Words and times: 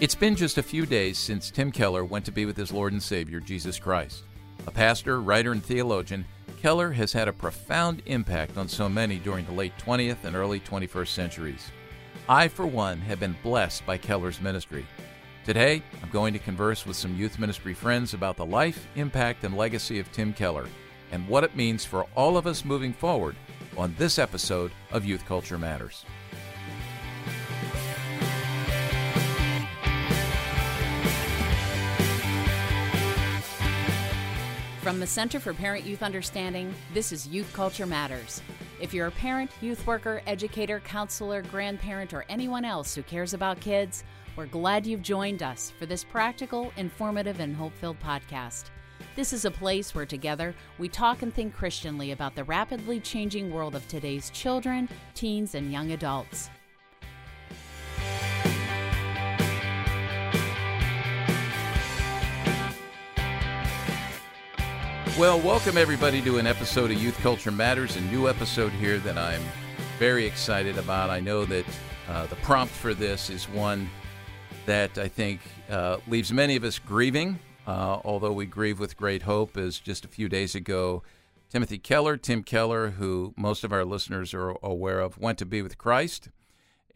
It's 0.00 0.14
been 0.14 0.34
just 0.34 0.56
a 0.56 0.62
few 0.62 0.86
days 0.86 1.18
since 1.18 1.50
Tim 1.50 1.70
Keller 1.70 2.06
went 2.06 2.24
to 2.24 2.32
be 2.32 2.46
with 2.46 2.56
his 2.56 2.72
Lord 2.72 2.94
and 2.94 3.02
Savior, 3.02 3.38
Jesus 3.38 3.78
Christ. 3.78 4.22
A 4.66 4.70
pastor, 4.70 5.20
writer, 5.20 5.52
and 5.52 5.62
theologian, 5.62 6.24
Keller 6.62 6.90
has 6.92 7.12
had 7.12 7.28
a 7.28 7.34
profound 7.34 8.00
impact 8.06 8.56
on 8.56 8.66
so 8.66 8.88
many 8.88 9.18
during 9.18 9.44
the 9.44 9.52
late 9.52 9.74
20th 9.76 10.24
and 10.24 10.34
early 10.34 10.58
21st 10.58 11.08
centuries. 11.08 11.70
I, 12.30 12.48
for 12.48 12.66
one, 12.66 12.98
have 13.00 13.20
been 13.20 13.36
blessed 13.42 13.84
by 13.84 13.98
Keller's 13.98 14.40
ministry. 14.40 14.86
Today, 15.44 15.82
I'm 16.02 16.08
going 16.08 16.32
to 16.32 16.38
converse 16.38 16.86
with 16.86 16.96
some 16.96 17.14
youth 17.14 17.38
ministry 17.38 17.74
friends 17.74 18.14
about 18.14 18.38
the 18.38 18.46
life, 18.46 18.86
impact, 18.96 19.44
and 19.44 19.54
legacy 19.54 19.98
of 19.98 20.10
Tim 20.12 20.32
Keller 20.32 20.66
and 21.12 21.28
what 21.28 21.44
it 21.44 21.56
means 21.56 21.84
for 21.84 22.06
all 22.16 22.38
of 22.38 22.46
us 22.46 22.64
moving 22.64 22.94
forward 22.94 23.36
on 23.76 23.94
this 23.98 24.18
episode 24.18 24.72
of 24.92 25.04
Youth 25.04 25.26
Culture 25.26 25.58
Matters. 25.58 26.06
From 34.82 34.98
the 34.98 35.06
Center 35.06 35.38
for 35.38 35.52
Parent 35.52 35.84
Youth 35.84 36.02
Understanding, 36.02 36.74
this 36.94 37.12
is 37.12 37.28
Youth 37.28 37.52
Culture 37.52 37.84
Matters. 37.84 38.40
If 38.80 38.94
you're 38.94 39.08
a 39.08 39.10
parent, 39.10 39.50
youth 39.60 39.86
worker, 39.86 40.22
educator, 40.26 40.80
counselor, 40.80 41.42
grandparent, 41.42 42.14
or 42.14 42.24
anyone 42.30 42.64
else 42.64 42.94
who 42.94 43.02
cares 43.02 43.34
about 43.34 43.60
kids, 43.60 44.04
we're 44.36 44.46
glad 44.46 44.86
you've 44.86 45.02
joined 45.02 45.42
us 45.42 45.70
for 45.78 45.84
this 45.84 46.02
practical, 46.02 46.72
informative, 46.78 47.40
and 47.40 47.54
hope 47.54 47.74
filled 47.74 48.00
podcast. 48.00 48.70
This 49.16 49.34
is 49.34 49.44
a 49.44 49.50
place 49.50 49.94
where 49.94 50.06
together 50.06 50.54
we 50.78 50.88
talk 50.88 51.20
and 51.20 51.34
think 51.34 51.54
Christianly 51.54 52.12
about 52.12 52.34
the 52.34 52.44
rapidly 52.44 53.00
changing 53.00 53.52
world 53.52 53.74
of 53.74 53.86
today's 53.86 54.30
children, 54.30 54.88
teens, 55.12 55.54
and 55.54 55.70
young 55.70 55.90
adults. 55.92 56.48
Well, 65.20 65.38
welcome 65.38 65.76
everybody 65.76 66.22
to 66.22 66.38
an 66.38 66.46
episode 66.46 66.90
of 66.90 66.96
Youth 66.96 67.18
Culture 67.18 67.50
Matters, 67.50 67.94
a 67.96 68.00
new 68.00 68.26
episode 68.26 68.72
here 68.72 68.96
that 69.00 69.18
I'm 69.18 69.42
very 69.98 70.24
excited 70.24 70.78
about. 70.78 71.10
I 71.10 71.20
know 71.20 71.44
that 71.44 71.66
uh, 72.08 72.24
the 72.24 72.36
prompt 72.36 72.72
for 72.72 72.94
this 72.94 73.28
is 73.28 73.46
one 73.46 73.90
that 74.64 74.96
I 74.96 75.08
think 75.08 75.42
uh, 75.68 75.98
leaves 76.08 76.32
many 76.32 76.56
of 76.56 76.64
us 76.64 76.78
grieving, 76.78 77.38
uh, 77.66 78.00
although 78.02 78.32
we 78.32 78.46
grieve 78.46 78.80
with 78.80 78.96
great 78.96 79.20
hope, 79.20 79.58
as 79.58 79.78
just 79.78 80.06
a 80.06 80.08
few 80.08 80.26
days 80.26 80.54
ago, 80.54 81.02
Timothy 81.50 81.76
Keller, 81.76 82.16
Tim 82.16 82.42
Keller, 82.42 82.92
who 82.92 83.34
most 83.36 83.62
of 83.62 83.74
our 83.74 83.84
listeners 83.84 84.32
are 84.32 84.56
aware 84.62 85.00
of, 85.00 85.18
went 85.18 85.36
to 85.40 85.44
be 85.44 85.60
with 85.60 85.76
Christ. 85.76 86.30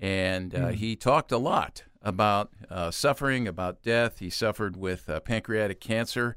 And 0.01 0.53
mm. 0.53 0.73
he 0.73 0.97
talked 0.97 1.31
a 1.31 1.37
lot 1.37 1.83
about 2.01 2.53
uh, 2.71 2.91
suffering, 2.91 3.47
about 3.47 3.83
death. 3.83 4.21
He 4.21 4.31
suffered 4.31 4.79
with 4.79 5.11
uh, 5.11 5.21
pancreatic 5.21 5.79
cancer 5.79 6.37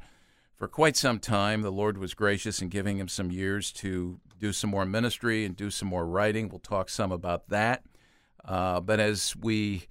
for 0.57 0.67
quite 0.67 0.97
some 0.97 1.19
time. 1.19 1.61
The 1.61 1.71
Lord 1.71 1.97
was 1.97 2.13
gracious 2.13 2.61
in 2.61 2.69
giving 2.69 2.97
him 2.97 3.07
some 3.07 3.31
years 3.31 3.71
to 3.73 4.19
do 4.39 4.51
some 4.51 4.69
more 4.69 4.85
ministry 4.85 5.45
and 5.45 5.55
do 5.55 5.69
some 5.69 5.87
more 5.87 6.05
writing. 6.05 6.49
We'll 6.49 6.59
talk 6.59 6.89
some 6.89 7.11
about 7.11 7.49
that. 7.49 7.83
Uh, 8.43 8.79
but 8.81 8.99
as 8.99 9.35
we 9.35 9.87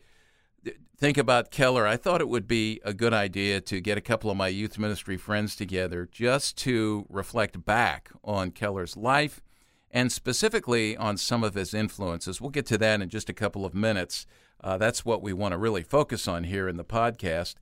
think 0.96 1.18
about 1.18 1.50
Keller, 1.50 1.86
I 1.86 1.96
thought 1.96 2.20
it 2.20 2.28
would 2.28 2.48
be 2.48 2.80
a 2.84 2.92
good 2.92 3.12
idea 3.12 3.60
to 3.60 3.80
get 3.80 3.98
a 3.98 4.02
couple 4.02 4.30
of 4.30 4.36
my 4.36 4.48
youth 4.48 4.78
ministry 4.78 5.16
friends 5.16 5.54
together 5.54 6.08
just 6.10 6.56
to 6.58 7.06
reflect 7.08 7.64
back 7.64 8.10
on 8.24 8.50
Keller's 8.50 8.96
life 8.96 9.42
and 9.90 10.10
specifically 10.10 10.96
on 10.96 11.16
some 11.16 11.44
of 11.44 11.54
his 11.54 11.74
influences. 11.74 12.40
We'll 12.40 12.50
get 12.50 12.66
to 12.66 12.78
that 12.78 13.00
in 13.00 13.08
just 13.08 13.28
a 13.28 13.34
couple 13.34 13.64
of 13.64 13.74
minutes. 13.74 14.26
Uh, 14.62 14.78
that's 14.78 15.04
what 15.04 15.22
we 15.22 15.32
want 15.32 15.52
to 15.52 15.58
really 15.58 15.82
focus 15.82 16.26
on 16.26 16.44
here 16.44 16.68
in 16.68 16.76
the 16.76 16.84
podcast. 16.84 17.54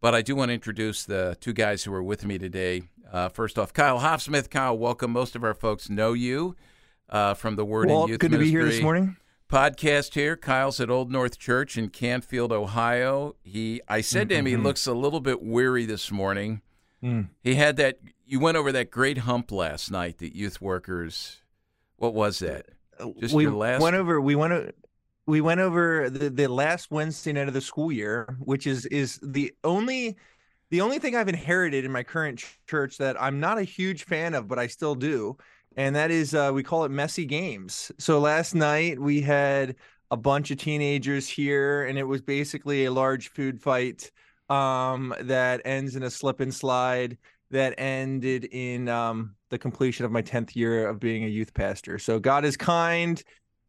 But 0.00 0.14
I 0.14 0.22
do 0.22 0.36
want 0.36 0.50
to 0.50 0.54
introduce 0.54 1.04
the 1.04 1.36
two 1.40 1.52
guys 1.52 1.84
who 1.84 1.92
are 1.92 2.02
with 2.02 2.24
me 2.24 2.38
today. 2.38 2.82
Uh, 3.10 3.28
first 3.28 3.58
off, 3.58 3.72
Kyle 3.72 4.00
Hofsmith. 4.00 4.50
Kyle, 4.50 4.76
welcome. 4.76 5.10
Most 5.10 5.34
of 5.34 5.42
our 5.42 5.54
folks 5.54 5.88
know 5.88 6.12
you 6.12 6.54
uh, 7.08 7.34
from 7.34 7.56
the 7.56 7.64
Word 7.64 7.88
well, 7.88 8.02
and 8.02 8.10
Youth 8.10 8.20
good 8.20 8.30
Ministry 8.30 8.50
to 8.50 8.58
be 8.58 8.60
here 8.60 8.68
this 8.68 8.82
morning. 8.82 9.16
Podcast 9.48 10.14
here. 10.14 10.36
Kyle's 10.36 10.80
at 10.80 10.90
Old 10.90 11.10
North 11.10 11.38
Church 11.38 11.78
in 11.78 11.88
Canfield, 11.88 12.52
Ohio. 12.52 13.36
He, 13.42 13.80
I 13.88 14.00
said 14.00 14.22
mm-hmm. 14.22 14.28
to 14.28 14.34
him, 14.36 14.46
he 14.46 14.52
mm-hmm. 14.54 14.64
looks 14.64 14.86
a 14.86 14.92
little 14.92 15.20
bit 15.20 15.42
weary 15.42 15.86
this 15.86 16.10
morning. 16.10 16.62
Mm. 17.02 17.28
He 17.42 17.54
had 17.54 17.76
that. 17.76 18.00
You 18.26 18.40
went 18.40 18.56
over 18.56 18.72
that 18.72 18.90
great 18.90 19.18
hump 19.18 19.52
last 19.52 19.90
night. 19.90 20.18
That 20.18 20.34
youth 20.34 20.60
workers. 20.60 21.42
What 21.96 22.12
was 22.12 22.40
that? 22.40 22.66
Just 23.20 23.34
we 23.34 23.44
your 23.44 23.52
last. 23.52 23.80
Went 23.80 23.96
over. 23.96 24.20
We 24.20 24.34
went 24.34 24.74
we 25.26 25.40
went 25.40 25.60
over 25.60 26.08
the, 26.08 26.30
the 26.30 26.48
last 26.48 26.90
Wednesday 26.90 27.32
night 27.32 27.48
of 27.48 27.54
the 27.54 27.60
school 27.60 27.90
year, 27.90 28.36
which 28.40 28.66
is 28.66 28.86
is 28.86 29.18
the 29.22 29.52
only 29.64 30.16
the 30.70 30.80
only 30.80 30.98
thing 30.98 31.14
I've 31.14 31.28
inherited 31.28 31.84
in 31.84 31.92
my 31.92 32.02
current 32.02 32.44
church 32.66 32.98
that 32.98 33.20
I'm 33.20 33.40
not 33.40 33.58
a 33.58 33.62
huge 33.62 34.04
fan 34.04 34.34
of, 34.34 34.48
but 34.48 34.58
I 34.58 34.66
still 34.66 34.94
do, 34.94 35.36
and 35.76 35.94
that 35.96 36.10
is 36.10 36.34
uh, 36.34 36.50
we 36.54 36.62
call 36.62 36.84
it 36.84 36.90
messy 36.90 37.24
games. 37.24 37.90
So 37.98 38.20
last 38.20 38.54
night 38.54 38.98
we 38.98 39.20
had 39.20 39.76
a 40.10 40.16
bunch 40.16 40.50
of 40.50 40.58
teenagers 40.58 41.28
here, 41.28 41.84
and 41.84 41.98
it 41.98 42.04
was 42.04 42.22
basically 42.22 42.84
a 42.84 42.92
large 42.92 43.30
food 43.30 43.60
fight 43.60 44.10
um, 44.48 45.12
that 45.22 45.60
ends 45.64 45.96
in 45.96 46.04
a 46.04 46.10
slip 46.10 46.38
and 46.40 46.54
slide 46.54 47.18
that 47.50 47.74
ended 47.78 48.44
in 48.44 48.88
um, 48.88 49.34
the 49.50 49.58
completion 49.58 50.04
of 50.04 50.12
my 50.12 50.22
10th 50.22 50.56
year 50.56 50.88
of 50.88 50.98
being 50.98 51.24
a 51.24 51.28
youth 51.28 51.54
pastor. 51.54 51.98
So 51.98 52.18
God 52.18 52.44
is 52.44 52.56
kind 52.56 53.22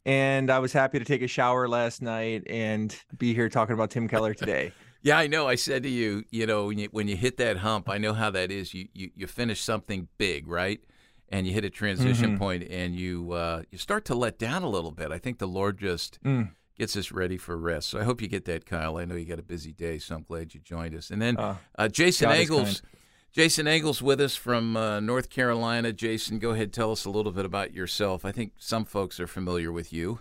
and 0.08 0.50
I 0.50 0.58
was 0.58 0.72
happy 0.72 0.98
to 0.98 1.04
take 1.04 1.20
a 1.20 1.26
shower 1.26 1.68
last 1.68 2.00
night 2.00 2.42
and 2.48 2.96
be 3.18 3.34
here 3.34 3.50
talking 3.50 3.74
about 3.74 3.90
Tim 3.90 4.08
Keller 4.08 4.32
today. 4.32 4.72
yeah, 5.02 5.18
I 5.18 5.26
know. 5.26 5.46
I 5.46 5.54
said 5.54 5.82
to 5.82 5.90
you, 5.90 6.24
you 6.30 6.46
know, 6.46 6.68
when 6.68 6.78
you, 6.78 6.88
when 6.92 7.08
you 7.08 7.14
hit 7.14 7.36
that 7.36 7.58
hump, 7.58 7.90
I 7.90 7.98
know 7.98 8.14
how 8.14 8.30
that 8.30 8.50
is. 8.50 8.72
You 8.72 8.88
you, 8.94 9.10
you 9.14 9.26
finish 9.26 9.60
something 9.60 10.08
big, 10.16 10.48
right? 10.48 10.80
And 11.28 11.46
you 11.46 11.52
hit 11.52 11.66
a 11.66 11.70
transition 11.70 12.30
mm-hmm. 12.30 12.38
point 12.38 12.64
and 12.70 12.96
you 12.96 13.32
uh, 13.32 13.64
you 13.70 13.76
start 13.76 14.06
to 14.06 14.14
let 14.14 14.38
down 14.38 14.62
a 14.62 14.68
little 14.70 14.92
bit. 14.92 15.12
I 15.12 15.18
think 15.18 15.40
the 15.40 15.46
Lord 15.46 15.76
just 15.76 16.18
mm. 16.22 16.52
gets 16.78 16.96
us 16.96 17.12
ready 17.12 17.36
for 17.36 17.58
rest. 17.58 17.90
So 17.90 18.00
I 18.00 18.04
hope 18.04 18.22
you 18.22 18.28
get 18.28 18.46
that, 18.46 18.64
Kyle. 18.64 18.96
I 18.96 19.04
know 19.04 19.14
you 19.14 19.26
got 19.26 19.38
a 19.38 19.42
busy 19.42 19.74
day, 19.74 19.98
so 19.98 20.14
I'm 20.14 20.22
glad 20.22 20.54
you 20.54 20.60
joined 20.60 20.94
us. 20.94 21.10
And 21.10 21.20
then 21.20 21.36
uh, 21.36 21.56
uh, 21.78 21.88
Jason 21.88 22.30
God 22.30 22.38
Engels 22.38 22.80
Jason 23.38 23.68
Engels 23.68 24.02
with 24.02 24.20
us 24.20 24.34
from 24.34 24.76
uh, 24.76 24.98
North 24.98 25.30
Carolina. 25.30 25.92
Jason, 25.92 26.40
go 26.40 26.50
ahead, 26.50 26.72
tell 26.72 26.90
us 26.90 27.04
a 27.04 27.10
little 27.10 27.30
bit 27.30 27.44
about 27.44 27.72
yourself. 27.72 28.24
I 28.24 28.32
think 28.32 28.54
some 28.58 28.84
folks 28.84 29.20
are 29.20 29.28
familiar 29.28 29.70
with 29.70 29.92
you. 29.92 30.18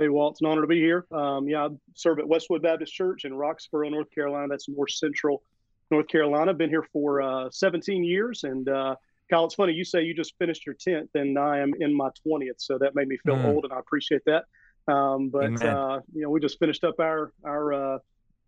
Hey, 0.00 0.08
Walt, 0.08 0.32
it's 0.32 0.40
an 0.40 0.48
honor 0.48 0.62
to 0.62 0.66
be 0.66 0.80
here. 0.80 1.06
Um, 1.12 1.48
yeah, 1.48 1.66
I 1.66 1.68
serve 1.94 2.18
at 2.18 2.26
Westwood 2.26 2.60
Baptist 2.60 2.92
Church 2.92 3.24
in 3.24 3.30
Roxboro, 3.30 3.88
North 3.88 4.10
Carolina. 4.12 4.48
That's 4.50 4.68
more 4.68 4.88
central 4.88 5.44
North 5.92 6.08
Carolina. 6.08 6.52
Been 6.52 6.70
here 6.70 6.84
for 6.92 7.22
uh, 7.22 7.48
17 7.52 8.02
years. 8.02 8.42
And 8.42 8.68
uh, 8.68 8.96
Kyle, 9.30 9.44
it's 9.44 9.54
funny, 9.54 9.72
you 9.72 9.84
say 9.84 10.02
you 10.02 10.12
just 10.12 10.36
finished 10.40 10.66
your 10.66 10.74
10th, 10.74 11.10
and 11.14 11.38
I 11.38 11.60
am 11.60 11.72
in 11.78 11.96
my 11.96 12.08
20th. 12.26 12.58
So 12.58 12.78
that 12.78 12.96
made 12.96 13.06
me 13.06 13.16
feel 13.24 13.36
mm. 13.36 13.44
old, 13.44 13.62
and 13.62 13.72
I 13.72 13.78
appreciate 13.78 14.22
that. 14.26 14.46
Um, 14.92 15.28
but, 15.28 15.64
uh, 15.64 16.00
you 16.12 16.22
know, 16.22 16.30
we 16.30 16.40
just 16.40 16.58
finished 16.58 16.82
up 16.82 16.98
our, 16.98 17.30
our, 17.44 17.72
uh, 17.72 17.98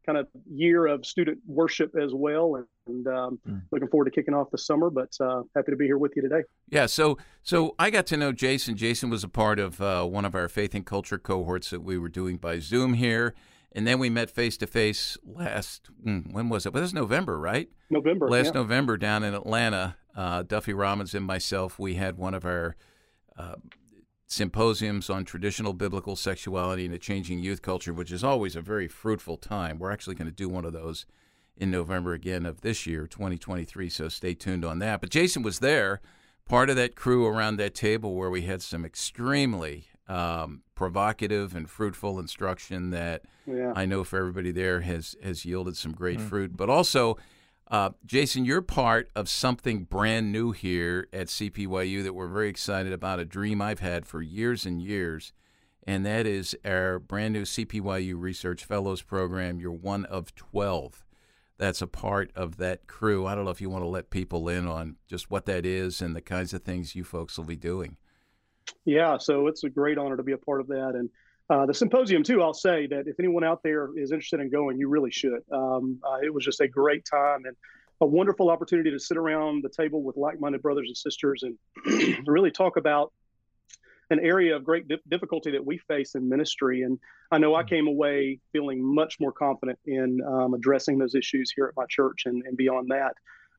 kind 0.05 0.19
of 0.19 0.29
year 0.51 0.87
of 0.87 1.05
student 1.05 1.39
worship 1.47 1.95
as 2.01 2.13
well, 2.13 2.57
and, 2.57 2.67
and 2.87 3.07
um, 3.07 3.39
mm. 3.49 3.63
looking 3.71 3.89
forward 3.89 4.07
to 4.07 4.11
kicking 4.11 4.35
off 4.35 4.51
the 4.51 4.59
summer. 4.59 4.91
But 4.91 5.11
uh, 5.21 5.43
happy 5.55 5.73
to 5.73 5.77
be 5.77 5.87
here 5.87 5.99
with 5.99 6.13
you 6.17 6.23
today. 6.23 6.43
Yeah, 6.69 6.87
so 6.87 7.19
so 7.43 7.75
I 7.79 7.91
got 7.91 8.07
to 8.07 8.17
know 8.17 8.33
Jason. 8.33 8.77
Jason 8.77 9.11
was 9.11 9.25
a 9.25 9.29
part 9.29 9.59
of 9.59 9.81
uh, 9.81 10.05
one 10.05 10.25
of 10.25 10.35
our 10.35 10.49
faith 10.49 10.75
and 10.75 10.85
culture 10.85 11.19
cohorts 11.19 11.71
that 11.71 11.83
we 11.83 11.99
were 11.99 12.09
doing 12.09 12.37
by 12.37 12.59
Zoom 12.59 12.95
here, 12.95 13.35
and 13.73 13.87
then 13.87 13.99
we 13.99 14.11
met 14.11 14.31
face 14.31 14.57
to 14.59 14.67
face 14.67 15.17
last. 15.25 15.89
Hmm, 16.03 16.21
when 16.33 16.49
was 16.49 16.67
it? 16.67 16.73
Well, 16.73 16.83
it 16.83 16.85
was 16.85 16.95
November, 16.95 17.39
right? 17.39 17.69
November. 17.91 18.29
Last 18.29 18.47
yeah. 18.47 18.61
November 18.61 18.97
down 18.97 19.25
in 19.25 19.35
Atlanta. 19.35 19.97
Uh, 20.17 20.45
Duffy 20.45 20.73
Robbins 20.73 21.13
and 21.13 21.27
myself, 21.27 21.77
we 21.77 21.95
had 21.95 22.17
one 22.17 22.35
of 22.35 22.45
our 22.45 22.77
uh, 23.37 23.57
symposiums 24.27 25.11
on 25.11 25.25
traditional 25.25 25.73
biblical 25.73 26.17
sexuality 26.17 26.87
and 26.87 26.95
a 26.95 26.99
changing 26.99 27.41
youth 27.41 27.63
culture, 27.63 27.93
which 27.93 28.13
is 28.13 28.25
always 28.25 28.57
a 28.57 28.61
very 28.61 28.89
fruitful 28.89 29.37
time. 29.37 29.79
We're 29.79 29.93
actually 29.93 30.15
going 30.15 30.31
to 30.31 30.35
do 30.35 30.49
one 30.49 30.65
of 30.65 30.73
those 30.73 31.07
in 31.57 31.71
November 31.71 32.13
again 32.13 32.47
of 32.47 32.63
this 32.63 32.87
year, 32.87 33.07
2023. 33.07 33.89
So 33.89 34.09
stay 34.09 34.35
tuned 34.35 34.65
on 34.65 34.79
that. 34.81 35.01
But 35.01 35.11
Jason 35.11 35.43
was 35.43 35.61
there, 35.61 36.01
part 36.49 36.71
of 36.71 36.77
that 36.77 36.97
crew 36.97 37.27
around 37.27 37.57
that 37.57 37.75
table 37.75 38.15
where 38.15 38.31
we 38.31 38.43
had 38.43 38.63
some 38.63 38.85
extremely 38.85 39.87
um, 40.09 40.63
provocative 40.75 41.55
and 41.55 41.69
fruitful 41.69 42.19
instruction 42.19 42.91
that 42.91 43.23
yeah. 43.47 43.73
I 43.75 43.87
know 43.87 44.05
for 44.05 44.19
everybody 44.19 44.51
there 44.51 44.81
has 44.81 45.17
has 45.23 45.45
yielded 45.45 45.77
some 45.77 45.93
great 45.93 46.19
mm-hmm. 46.19 46.29
fruit. 46.29 46.57
But 46.57 46.69
also 46.69 47.17
uh, 47.69 47.91
Jason, 48.05 48.45
you're 48.45 48.63
part 48.63 49.11
of 49.17 49.29
something 49.29 49.85
brand 49.85 50.31
new 50.31 50.53
here 50.53 51.09
at 51.13 51.29
CPYU 51.29 52.03
that 52.03 52.15
we're 52.15 52.29
very 52.29 52.49
excited 52.49 52.93
about, 52.93 53.21
a 53.21 53.25
dream 53.25 53.63
I've 53.63 53.81
had 53.81 54.07
for 54.07 54.21
years 54.23 54.67
and 54.67 54.83
years, 54.83 55.33
and 55.87 56.05
that 56.05 56.27
is 56.27 56.57
our 56.65 56.99
brand 56.99 57.33
new 57.33 57.43
CPYU 57.43 58.15
Research 58.19 58.65
Fellows 58.65 59.03
program. 59.03 59.61
You're 59.61 59.73
one 59.73 60.05
of 60.05 60.35
12 60.35 61.05
that's 61.57 61.83
a 61.83 61.87
part 61.87 62.31
of 62.35 62.57
that 62.57 62.87
crew. 62.87 63.27
I 63.27 63.35
don't 63.35 63.45
know 63.45 63.51
if 63.51 63.61
you 63.61 63.71
want 63.71 63.85
to 63.85 63.89
let 63.89 64.11
people 64.11 64.49
in 64.49 64.67
on 64.67 64.97
just 65.09 65.31
what 65.31 65.47
that 65.47 65.65
is 65.65 66.03
and 66.03 66.15
the 66.15 66.21
kinds 66.21 66.53
of 66.53 66.63
things 66.63 66.95
you 66.95 67.05
folks 67.05 67.39
will 67.39 67.45
be 67.45 67.57
doing. 67.57 67.97
Yeah, 68.85 69.19
so 69.19 69.47
it's 69.47 69.65
a 69.65 69.69
great 69.69 69.99
honor 69.99 70.17
to 70.17 70.23
be 70.23 70.33
a 70.33 70.39
part 70.39 70.61
of 70.61 70.67
that. 70.69 70.93
And 70.95 71.11
uh, 71.51 71.67
the 71.67 71.75
symposium 71.75 72.23
too. 72.23 72.43
I'll 72.43 72.55
say 72.55 72.87
that 72.87 73.07
if 73.07 73.19
anyone 73.19 73.45
out 73.45 73.63
there 73.63 73.91
is 73.97 74.13
interested 74.13 74.41
in 74.41 74.51
going, 74.51 74.79
you 74.79 74.89
really 74.89 75.11
should. 75.11 75.43
Um, 75.53 76.01
uh, 76.03 76.19
it 76.23 76.33
was 76.33 76.45
just 76.45 76.61
a 76.61 76.69
great 76.69 77.05
time 77.05 77.45
and 77.45 77.57
a 78.01 78.07
wonderful 78.07 78.51
opportunity 78.51 78.91
to 78.91 78.99
sit 78.99 79.17
around 79.17 79.63
the 79.63 79.69
table 79.69 80.03
with 80.03 80.17
like-minded 80.17 80.63
brothers 80.63 80.89
and 80.89 80.97
sisters 80.97 81.43
and 81.43 82.27
really 82.27 82.51
talk 82.51 82.77
about 82.77 83.13
an 84.11 84.21
area 84.21 84.55
of 84.55 84.65
great 84.65 84.85
difficulty 85.09 85.51
that 85.51 85.65
we 85.65 85.79
face 85.79 86.15
in 86.15 86.29
ministry. 86.29 86.83
And 86.83 86.99
I 87.31 87.39
know 87.39 87.55
I 87.55 87.63
mm. 87.63 87.69
came 87.69 87.87
away 87.87 88.39
feeling 88.53 88.83
much 88.83 89.19
more 89.21 89.33
confident 89.33 89.79
in 89.87 90.21
um, 90.27 90.55
addressing 90.55 90.99
those 90.99 91.15
issues 91.15 91.53
here 91.55 91.67
at 91.67 91.75
my 91.77 91.85
church 91.89 92.23
and, 92.27 92.43
and 92.47 92.57
beyond 92.57 92.91
that. 92.91 93.15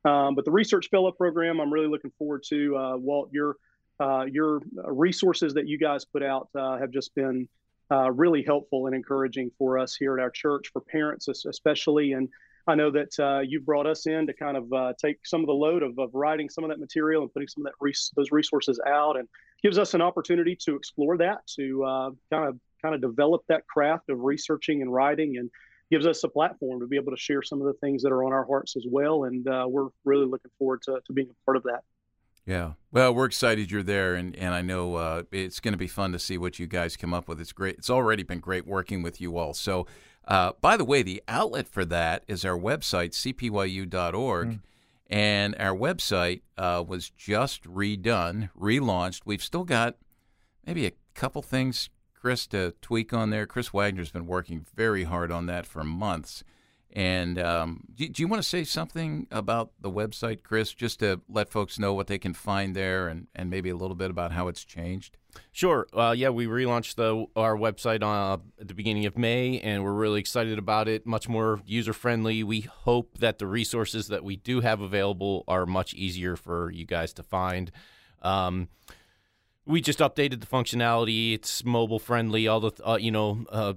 Um, 0.08 0.34
but 0.34 0.44
the 0.44 0.52
research 0.52 0.88
fellow 0.90 1.10
program, 1.10 1.60
I'm 1.60 1.72
really 1.72 1.88
looking 1.88 2.12
forward 2.18 2.44
to. 2.48 2.76
Uh, 2.76 2.96
Walt, 2.96 3.30
your 3.32 3.56
uh, 3.98 4.26
your 4.30 4.60
resources 4.84 5.54
that 5.54 5.66
you 5.66 5.78
guys 5.78 6.04
put 6.04 6.22
out 6.22 6.48
uh, 6.54 6.76
have 6.76 6.90
just 6.90 7.14
been 7.14 7.48
uh, 7.90 8.10
really 8.10 8.42
helpful 8.42 8.86
and 8.86 8.94
encouraging 8.94 9.50
for 9.58 9.78
us 9.78 9.94
here 9.94 10.18
at 10.18 10.22
our 10.22 10.30
church, 10.30 10.70
for 10.72 10.80
parents 10.80 11.28
especially. 11.28 12.12
And 12.12 12.28
I 12.66 12.74
know 12.74 12.90
that 12.90 13.18
uh, 13.18 13.40
you 13.40 13.60
brought 13.60 13.86
us 13.86 14.06
in 14.06 14.26
to 14.26 14.32
kind 14.32 14.56
of 14.56 14.72
uh, 14.72 14.92
take 15.00 15.18
some 15.24 15.40
of 15.40 15.46
the 15.46 15.52
load 15.52 15.82
of, 15.82 15.98
of 15.98 16.10
writing 16.12 16.48
some 16.48 16.64
of 16.64 16.70
that 16.70 16.80
material 16.80 17.22
and 17.22 17.32
putting 17.32 17.48
some 17.48 17.64
of 17.64 17.70
that 17.70 17.76
res- 17.80 18.10
those 18.16 18.32
resources 18.32 18.80
out, 18.86 19.16
and 19.16 19.28
gives 19.62 19.78
us 19.78 19.94
an 19.94 20.02
opportunity 20.02 20.56
to 20.64 20.74
explore 20.74 21.16
that, 21.16 21.46
to 21.56 22.12
kind 22.32 22.48
of 22.48 22.58
kind 22.82 22.94
of 22.94 23.00
develop 23.00 23.42
that 23.48 23.66
craft 23.66 24.10
of 24.10 24.20
researching 24.20 24.82
and 24.82 24.92
writing, 24.92 25.36
and 25.38 25.50
gives 25.90 26.06
us 26.06 26.24
a 26.24 26.28
platform 26.28 26.80
to 26.80 26.86
be 26.86 26.96
able 26.96 27.12
to 27.12 27.16
share 27.16 27.42
some 27.42 27.60
of 27.60 27.66
the 27.68 27.72
things 27.74 28.02
that 28.02 28.10
are 28.10 28.24
on 28.24 28.32
our 28.32 28.44
hearts 28.44 28.74
as 28.76 28.84
well. 28.90 29.24
And 29.24 29.46
uh, 29.46 29.66
we're 29.68 29.88
really 30.04 30.26
looking 30.26 30.50
forward 30.58 30.82
to, 30.82 30.98
to 31.06 31.12
being 31.12 31.28
a 31.30 31.44
part 31.44 31.56
of 31.56 31.62
that. 31.62 31.82
Yeah. 32.46 32.72
Well, 32.92 33.12
we're 33.12 33.26
excited 33.26 33.70
you're 33.70 33.82
there, 33.82 34.14
and, 34.14 34.34
and 34.36 34.54
I 34.54 34.62
know 34.62 34.94
uh, 34.94 35.22
it's 35.32 35.58
going 35.58 35.72
to 35.72 35.78
be 35.78 35.88
fun 35.88 36.12
to 36.12 36.18
see 36.18 36.38
what 36.38 36.58
you 36.60 36.68
guys 36.68 36.96
come 36.96 37.12
up 37.12 37.26
with. 37.28 37.40
It's 37.40 37.52
great. 37.52 37.76
It's 37.76 37.90
already 37.90 38.22
been 38.22 38.38
great 38.38 38.66
working 38.66 39.02
with 39.02 39.20
you 39.20 39.36
all. 39.36 39.52
So, 39.52 39.86
uh, 40.26 40.52
by 40.60 40.76
the 40.76 40.84
way, 40.84 41.02
the 41.02 41.22
outlet 41.26 41.66
for 41.66 41.84
that 41.84 42.22
is 42.28 42.44
our 42.44 42.56
website, 42.56 43.10
cpyu.org. 43.10 44.48
Mm. 44.48 44.60
And 45.08 45.54
our 45.58 45.76
website 45.76 46.42
uh, 46.56 46.82
was 46.86 47.10
just 47.10 47.64
redone, 47.64 48.50
relaunched. 48.58 49.22
We've 49.24 49.42
still 49.42 49.64
got 49.64 49.96
maybe 50.66 50.86
a 50.86 50.92
couple 51.14 51.42
things, 51.42 51.90
Chris, 52.14 52.46
to 52.48 52.74
tweak 52.80 53.12
on 53.12 53.30
there. 53.30 53.46
Chris 53.46 53.72
Wagner's 53.72 54.10
been 54.10 54.26
working 54.26 54.66
very 54.74 55.04
hard 55.04 55.30
on 55.30 55.46
that 55.46 55.64
for 55.66 55.84
months. 55.84 56.42
And 56.96 57.38
um, 57.38 57.82
do, 57.94 58.08
do, 58.08 58.22
you 58.22 58.26
want 58.26 58.42
to 58.42 58.48
say 58.48 58.64
something 58.64 59.26
about 59.30 59.70
the 59.78 59.90
website, 59.90 60.42
Chris, 60.42 60.72
just 60.72 61.00
to 61.00 61.20
let 61.28 61.50
folks 61.50 61.78
know 61.78 61.92
what 61.92 62.06
they 62.06 62.16
can 62.16 62.32
find 62.32 62.74
there 62.74 63.08
and, 63.08 63.26
and 63.34 63.50
maybe 63.50 63.68
a 63.68 63.76
little 63.76 63.94
bit 63.94 64.10
about 64.10 64.32
how 64.32 64.48
it's 64.48 64.64
changed? 64.64 65.18
Sure. 65.52 65.86
Uh, 65.92 66.14
yeah, 66.16 66.30
we 66.30 66.46
relaunched 66.46 66.94
the, 66.94 67.26
our 67.38 67.54
website 67.54 68.02
uh, 68.02 68.38
at 68.58 68.68
the 68.68 68.72
beginning 68.72 69.04
of 69.04 69.18
May, 69.18 69.60
and 69.60 69.84
we're 69.84 69.92
really 69.92 70.20
excited 70.20 70.58
about 70.58 70.88
it. 70.88 71.06
Much 71.06 71.28
more 71.28 71.60
user 71.66 71.92
friendly. 71.92 72.42
We 72.42 72.62
hope 72.62 73.18
that 73.18 73.38
the 73.38 73.46
resources 73.46 74.08
that 74.08 74.24
we 74.24 74.36
do 74.36 74.62
have 74.62 74.80
available 74.80 75.44
are 75.46 75.66
much 75.66 75.92
easier 75.92 76.34
for 76.34 76.70
you 76.70 76.86
guys 76.86 77.12
to 77.12 77.22
find. 77.22 77.70
Um, 78.22 78.68
we 79.66 79.80
just 79.80 79.98
updated 79.98 80.40
the 80.40 80.46
functionality. 80.46 81.34
It's 81.34 81.64
mobile 81.64 81.98
friendly. 81.98 82.46
All 82.46 82.60
the 82.60 82.72
uh, 82.88 82.96
you 82.96 83.10
know 83.10 83.44
uh, 83.50 83.74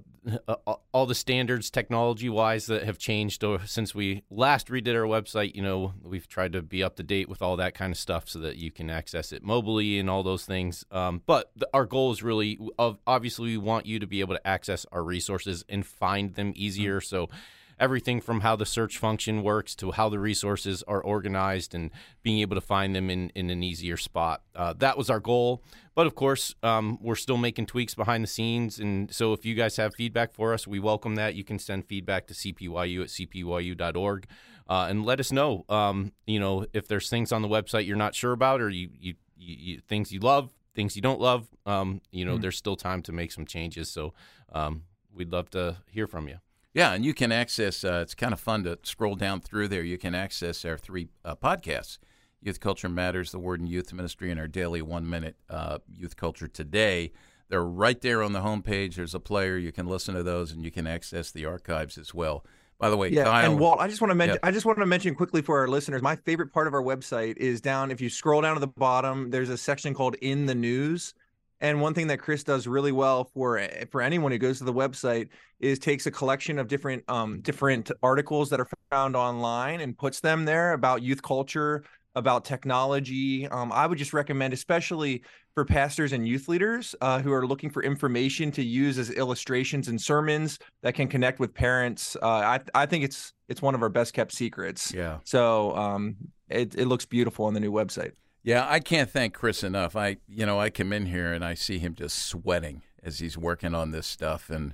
uh, 0.47 0.75
all 0.93 1.05
the 1.07 1.15
standards 1.15 1.71
technology 1.71 2.29
wise 2.29 2.67
that 2.67 2.83
have 2.83 2.99
changed 2.99 3.43
since 3.65 3.95
we 3.95 4.23
last 4.29 4.67
redid 4.67 4.95
our 4.95 5.07
website. 5.07 5.55
You 5.55 5.63
know 5.63 5.93
we've 6.03 6.27
tried 6.27 6.53
to 6.53 6.61
be 6.61 6.83
up 6.83 6.95
to 6.97 7.03
date 7.03 7.27
with 7.27 7.41
all 7.41 7.57
that 7.57 7.73
kind 7.73 7.91
of 7.91 7.97
stuff 7.97 8.29
so 8.29 8.39
that 8.39 8.57
you 8.57 8.71
can 8.71 8.89
access 8.89 9.31
it 9.31 9.43
mobily 9.43 9.99
and 9.99 10.09
all 10.09 10.21
those 10.21 10.45
things. 10.45 10.85
Um, 10.91 11.23
but 11.25 11.51
the, 11.55 11.67
our 11.73 11.85
goal 11.85 12.11
is 12.11 12.21
really 12.21 12.59
of 12.77 12.99
obviously 13.07 13.47
we 13.47 13.57
want 13.57 13.87
you 13.87 13.99
to 13.99 14.07
be 14.07 14.19
able 14.19 14.35
to 14.35 14.47
access 14.47 14.85
our 14.91 15.03
resources 15.03 15.65
and 15.67 15.85
find 15.85 16.35
them 16.35 16.53
easier. 16.55 16.99
Mm-hmm. 16.99 17.07
So 17.15 17.29
everything 17.79 18.21
from 18.21 18.41
how 18.41 18.55
the 18.55 18.65
search 18.65 18.97
function 18.97 19.41
works 19.43 19.75
to 19.75 19.91
how 19.91 20.09
the 20.09 20.19
resources 20.19 20.83
are 20.87 21.01
organized 21.01 21.73
and 21.73 21.91
being 22.21 22.39
able 22.39 22.55
to 22.55 22.61
find 22.61 22.95
them 22.95 23.09
in, 23.09 23.29
in 23.35 23.49
an 23.49 23.63
easier 23.63 23.97
spot. 23.97 24.41
Uh, 24.55 24.73
that 24.77 24.97
was 24.97 25.09
our 25.09 25.19
goal. 25.19 25.63
But 25.95 26.07
of 26.07 26.15
course, 26.15 26.55
um, 26.63 26.97
we're 27.01 27.15
still 27.15 27.37
making 27.37 27.65
tweaks 27.65 27.95
behind 27.95 28.23
the 28.23 28.27
scenes. 28.27 28.79
And 28.79 29.13
so 29.13 29.33
if 29.33 29.45
you 29.45 29.55
guys 29.55 29.77
have 29.77 29.95
feedback 29.95 30.33
for 30.33 30.53
us, 30.53 30.67
we 30.67 30.79
welcome 30.79 31.15
that. 31.15 31.35
You 31.35 31.43
can 31.43 31.59
send 31.59 31.85
feedback 31.85 32.27
to 32.27 32.33
cpyu 32.33 33.01
at 33.01 33.09
cpyu.org. 33.09 34.27
Uh, 34.67 34.85
and 34.87 35.03
let 35.03 35.19
us 35.19 35.31
know, 35.31 35.65
um, 35.67 36.11
you 36.27 36.39
know, 36.39 36.63
if 36.73 36.87
there's 36.87 37.09
things 37.09 37.31
on 37.31 37.41
the 37.41 37.47
website 37.47 37.87
you're 37.87 37.97
not 37.97 38.13
sure 38.13 38.33
about 38.33 38.61
or 38.61 38.69
you, 38.69 38.89
you, 38.99 39.15
you, 39.35 39.79
things 39.79 40.11
you 40.11 40.19
love, 40.19 40.51
things 40.75 40.95
you 40.95 41.01
don't 41.01 41.19
love, 41.19 41.47
um, 41.65 42.01
you 42.11 42.23
know, 42.23 42.33
mm-hmm. 42.33 42.41
there's 42.41 42.57
still 42.57 42.75
time 42.75 43.01
to 43.01 43.11
make 43.11 43.31
some 43.31 43.47
changes. 43.47 43.89
So 43.89 44.13
um, 44.53 44.83
we'd 45.11 45.31
love 45.31 45.49
to 45.51 45.77
hear 45.89 46.05
from 46.05 46.27
you. 46.27 46.37
Yeah, 46.73 46.93
and 46.93 47.03
you 47.03 47.13
can 47.13 47.31
access. 47.31 47.83
Uh, 47.83 47.99
it's 48.03 48.13
kind 48.13 48.33
of 48.33 48.39
fun 48.39 48.63
to 48.63 48.77
scroll 48.83 49.15
down 49.15 49.41
through 49.41 49.69
there. 49.69 49.83
You 49.83 49.97
can 49.97 50.13
access 50.13 50.63
our 50.65 50.77
three 50.77 51.09
uh, 51.25 51.35
podcasts: 51.35 51.97
Youth 52.41 52.59
Culture 52.59 52.89
Matters, 52.89 53.31
the 53.31 53.39
Word 53.39 53.59
in 53.59 53.67
Youth 53.67 53.91
Ministry, 53.91 54.29
and 54.29 54.39
our 54.39 54.47
daily 54.47 54.81
one-minute 54.81 55.35
uh, 55.49 55.79
Youth 55.91 56.15
Culture 56.15 56.47
Today. 56.47 57.11
They're 57.49 57.63
right 57.63 57.99
there 57.99 58.21
on 58.21 58.33
the 58.33 58.41
homepage. 58.41 58.95
There's 58.95 59.15
a 59.15 59.19
player. 59.19 59.57
You 59.57 59.71
can 59.71 59.87
listen 59.87 60.13
to 60.13 60.21
those, 60.21 60.51
and 60.51 60.63
you 60.63 60.69
can 60.69 60.85
access 60.85 61.31
the 61.31 61.45
archives 61.45 61.97
as 61.97 62.13
well. 62.13 62.45
By 62.77 62.89
the 62.89 62.95
way, 62.95 63.09
yeah, 63.09 63.23
Kyle, 63.23 63.51
and 63.51 63.59
Walt, 63.59 63.79
I 63.79 63.87
just 63.87 63.99
want 63.99 64.11
to 64.11 64.15
mention. 64.15 64.37
I 64.43 64.51
just 64.51 64.65
want 64.65 64.77
to 64.77 64.85
mention 64.85 65.15
quickly 65.15 65.41
for 65.41 65.57
our 65.57 65.67
listeners. 65.67 66.01
My 66.03 66.15
favorite 66.15 66.53
part 66.53 66.67
of 66.67 66.73
our 66.73 66.83
website 66.83 67.35
is 67.37 67.59
down. 67.59 67.89
If 67.89 67.99
you 67.99 68.09
scroll 68.09 68.41
down 68.41 68.53
to 68.53 68.59
the 68.59 68.67
bottom, 68.67 69.31
there's 69.31 69.49
a 69.49 69.57
section 69.57 69.93
called 69.95 70.15
"In 70.21 70.45
the 70.45 70.55
News." 70.55 71.15
And 71.61 71.81
one 71.81 71.93
thing 71.93 72.07
that 72.07 72.19
Chris 72.19 72.43
does 72.43 72.67
really 72.67 72.91
well 72.91 73.25
for 73.33 73.57
eh, 73.57 73.85
for 73.91 74.01
anyone 74.01 74.31
who 74.31 74.37
goes 74.37 74.59
to 74.59 74.63
the 74.63 74.73
website 74.73 75.29
is 75.59 75.79
takes 75.79 76.05
a 76.05 76.11
collection 76.11 76.57
of 76.57 76.67
different 76.67 77.03
um, 77.09 77.41
different 77.41 77.91
articles 78.01 78.49
that 78.49 78.59
are 78.59 78.67
found 78.89 79.15
online 79.15 79.81
and 79.81 79.97
puts 79.97 80.19
them 80.19 80.45
there 80.45 80.73
about 80.73 81.01
youth 81.01 81.21
culture, 81.21 81.83
about 82.15 82.45
technology. 82.45 83.47
Um, 83.47 83.71
I 83.71 83.87
would 83.87 83.97
just 83.97 84.13
recommend, 84.13 84.53
especially 84.53 85.23
for 85.53 85.65
pastors 85.65 86.13
and 86.13 86.27
youth 86.27 86.47
leaders 86.47 86.95
uh, 87.01 87.21
who 87.21 87.33
are 87.33 87.45
looking 87.45 87.69
for 87.69 87.83
information 87.83 88.51
to 88.51 88.63
use 88.63 88.97
as 88.97 89.09
illustrations 89.09 89.89
and 89.89 89.99
sermons 89.99 90.59
that 90.81 90.93
can 90.93 91.07
connect 91.07 91.39
with 91.39 91.53
parents. 91.53 92.15
Uh, 92.21 92.27
I 92.27 92.59
I 92.73 92.85
think 92.85 93.03
it's 93.03 93.33
it's 93.49 93.61
one 93.61 93.75
of 93.75 93.81
our 93.81 93.89
best 93.89 94.13
kept 94.13 94.31
secrets. 94.31 94.93
Yeah. 94.93 95.17
So 95.25 95.75
um, 95.75 96.15
it 96.49 96.75
it 96.75 96.85
looks 96.85 97.05
beautiful 97.05 97.45
on 97.45 97.53
the 97.53 97.59
new 97.59 97.71
website. 97.71 98.11
Yeah, 98.43 98.65
I 98.67 98.79
can't 98.79 99.09
thank 99.09 99.33
Chris 99.33 99.63
enough. 99.63 99.95
I, 99.95 100.17
you 100.27 100.45
know, 100.45 100.59
I 100.59 100.69
come 100.69 100.93
in 100.93 101.07
here 101.07 101.33
and 101.33 101.43
I 101.43 101.53
see 101.53 101.77
him 101.77 101.93
just 101.93 102.25
sweating 102.25 102.83
as 103.03 103.19
he's 103.19 103.37
working 103.37 103.75
on 103.75 103.91
this 103.91 104.07
stuff. 104.07 104.49
And 104.49 104.73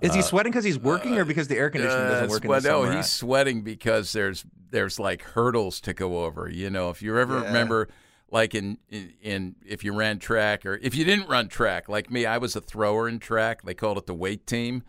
is 0.00 0.14
he 0.14 0.20
uh, 0.20 0.22
sweating 0.22 0.52
because 0.52 0.64
he's 0.64 0.78
working, 0.78 1.16
uh, 1.16 1.20
or 1.20 1.24
because 1.24 1.48
the 1.48 1.56
air 1.56 1.70
conditioning 1.70 2.08
doesn't 2.08 2.28
work? 2.28 2.44
Well, 2.44 2.60
no, 2.60 2.90
he's 2.90 3.10
sweating 3.10 3.62
because 3.62 4.12
there's 4.12 4.44
there's 4.70 4.98
like 4.98 5.22
hurdles 5.22 5.80
to 5.82 5.94
go 5.94 6.24
over. 6.24 6.48
You 6.48 6.70
know, 6.70 6.90
if 6.90 7.02
you 7.02 7.18
ever 7.18 7.38
yeah. 7.38 7.46
remember, 7.46 7.88
like 8.30 8.54
in, 8.54 8.78
in, 8.88 9.12
in 9.22 9.56
if 9.64 9.84
you 9.84 9.94
ran 9.94 10.18
track 10.18 10.66
or 10.66 10.74
if 10.82 10.94
you 10.94 11.04
didn't 11.04 11.28
run 11.28 11.48
track, 11.48 11.88
like 11.88 12.10
me, 12.10 12.26
I 12.26 12.38
was 12.38 12.56
a 12.56 12.60
thrower 12.60 13.08
in 13.08 13.18
track. 13.18 13.62
They 13.62 13.74
called 13.74 13.98
it 13.98 14.06
the 14.06 14.14
weight 14.14 14.46
team. 14.46 14.82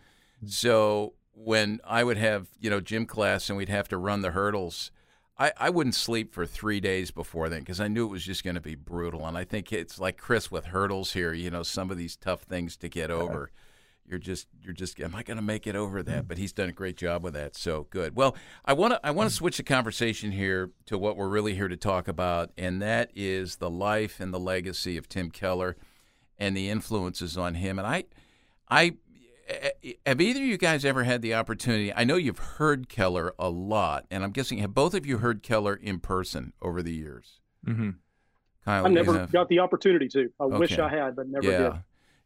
So 0.46 1.14
when 1.34 1.80
I 1.84 2.04
would 2.04 2.18
have 2.18 2.48
you 2.60 2.68
know 2.68 2.80
gym 2.80 3.06
class 3.06 3.48
and 3.48 3.56
we'd 3.56 3.68
have 3.68 3.88
to 3.88 3.96
run 3.96 4.22
the 4.22 4.32
hurdles 4.32 4.90
I, 5.38 5.52
I 5.56 5.70
wouldn't 5.70 5.94
sleep 5.94 6.34
for 6.34 6.46
three 6.46 6.80
days 6.80 7.10
before 7.10 7.48
then 7.48 7.60
because 7.60 7.80
I 7.80 7.88
knew 7.88 8.06
it 8.06 8.10
was 8.10 8.24
just 8.24 8.42
going 8.42 8.56
to 8.56 8.60
be 8.60 8.74
brutal. 8.74 9.24
And 9.26 9.38
I 9.38 9.44
think 9.44 9.72
it's 9.72 10.00
like 10.00 10.16
Chris 10.16 10.50
with 10.50 10.66
hurdles 10.66 11.12
here. 11.12 11.32
You 11.32 11.50
know, 11.50 11.62
some 11.62 11.90
of 11.90 11.96
these 11.96 12.16
tough 12.16 12.42
things 12.42 12.76
to 12.78 12.88
get 12.88 13.10
over. 13.10 13.52
You're 14.04 14.18
just 14.18 14.48
you're 14.62 14.72
just 14.72 14.98
am 15.00 15.14
I 15.14 15.22
going 15.22 15.36
to 15.36 15.42
make 15.42 15.66
it 15.66 15.76
over 15.76 16.02
that? 16.02 16.24
Mm. 16.24 16.28
But 16.28 16.38
he's 16.38 16.52
done 16.52 16.70
a 16.70 16.72
great 16.72 16.96
job 16.96 17.22
with 17.22 17.34
that. 17.34 17.54
So 17.56 17.86
good. 17.90 18.16
Well, 18.16 18.36
I 18.64 18.72
want 18.72 18.94
to 18.94 19.06
I 19.06 19.10
want 19.10 19.28
to 19.28 19.34
mm. 19.34 19.38
switch 19.38 19.58
the 19.58 19.62
conversation 19.62 20.32
here 20.32 20.70
to 20.86 20.96
what 20.96 21.16
we're 21.16 21.28
really 21.28 21.54
here 21.54 21.68
to 21.68 21.76
talk 21.76 22.08
about, 22.08 22.50
and 22.56 22.80
that 22.80 23.10
is 23.14 23.56
the 23.56 23.70
life 23.70 24.18
and 24.18 24.32
the 24.32 24.40
legacy 24.40 24.96
of 24.96 25.08
Tim 25.08 25.30
Keller 25.30 25.76
and 26.38 26.56
the 26.56 26.70
influences 26.70 27.36
on 27.36 27.54
him. 27.54 27.78
And 27.78 27.86
I 27.86 28.04
I 28.70 28.96
have 30.06 30.20
either 30.20 30.40
of 30.40 30.46
you 30.46 30.58
guys 30.58 30.84
ever 30.84 31.04
had 31.04 31.22
the 31.22 31.34
opportunity? 31.34 31.92
I 31.92 32.04
know 32.04 32.16
you've 32.16 32.38
heard 32.38 32.88
Keller 32.88 33.34
a 33.38 33.48
lot, 33.48 34.06
and 34.10 34.24
I'm 34.24 34.30
guessing 34.30 34.58
have 34.58 34.74
both 34.74 34.94
of 34.94 35.06
you 35.06 35.18
heard 35.18 35.42
Keller 35.42 35.74
in 35.74 36.00
person 36.00 36.52
over 36.60 36.82
the 36.82 36.92
years? 36.92 37.40
Mm-hmm. 37.66 37.90
Kyle, 38.64 38.86
I 38.86 38.88
never 38.90 39.26
got 39.26 39.48
the 39.48 39.60
opportunity 39.60 40.08
to. 40.08 40.30
I 40.38 40.44
okay. 40.44 40.58
wish 40.58 40.78
I 40.78 40.88
had, 40.88 41.16
but 41.16 41.28
never 41.28 41.50
yeah. 41.50 41.58
did. 41.58 41.72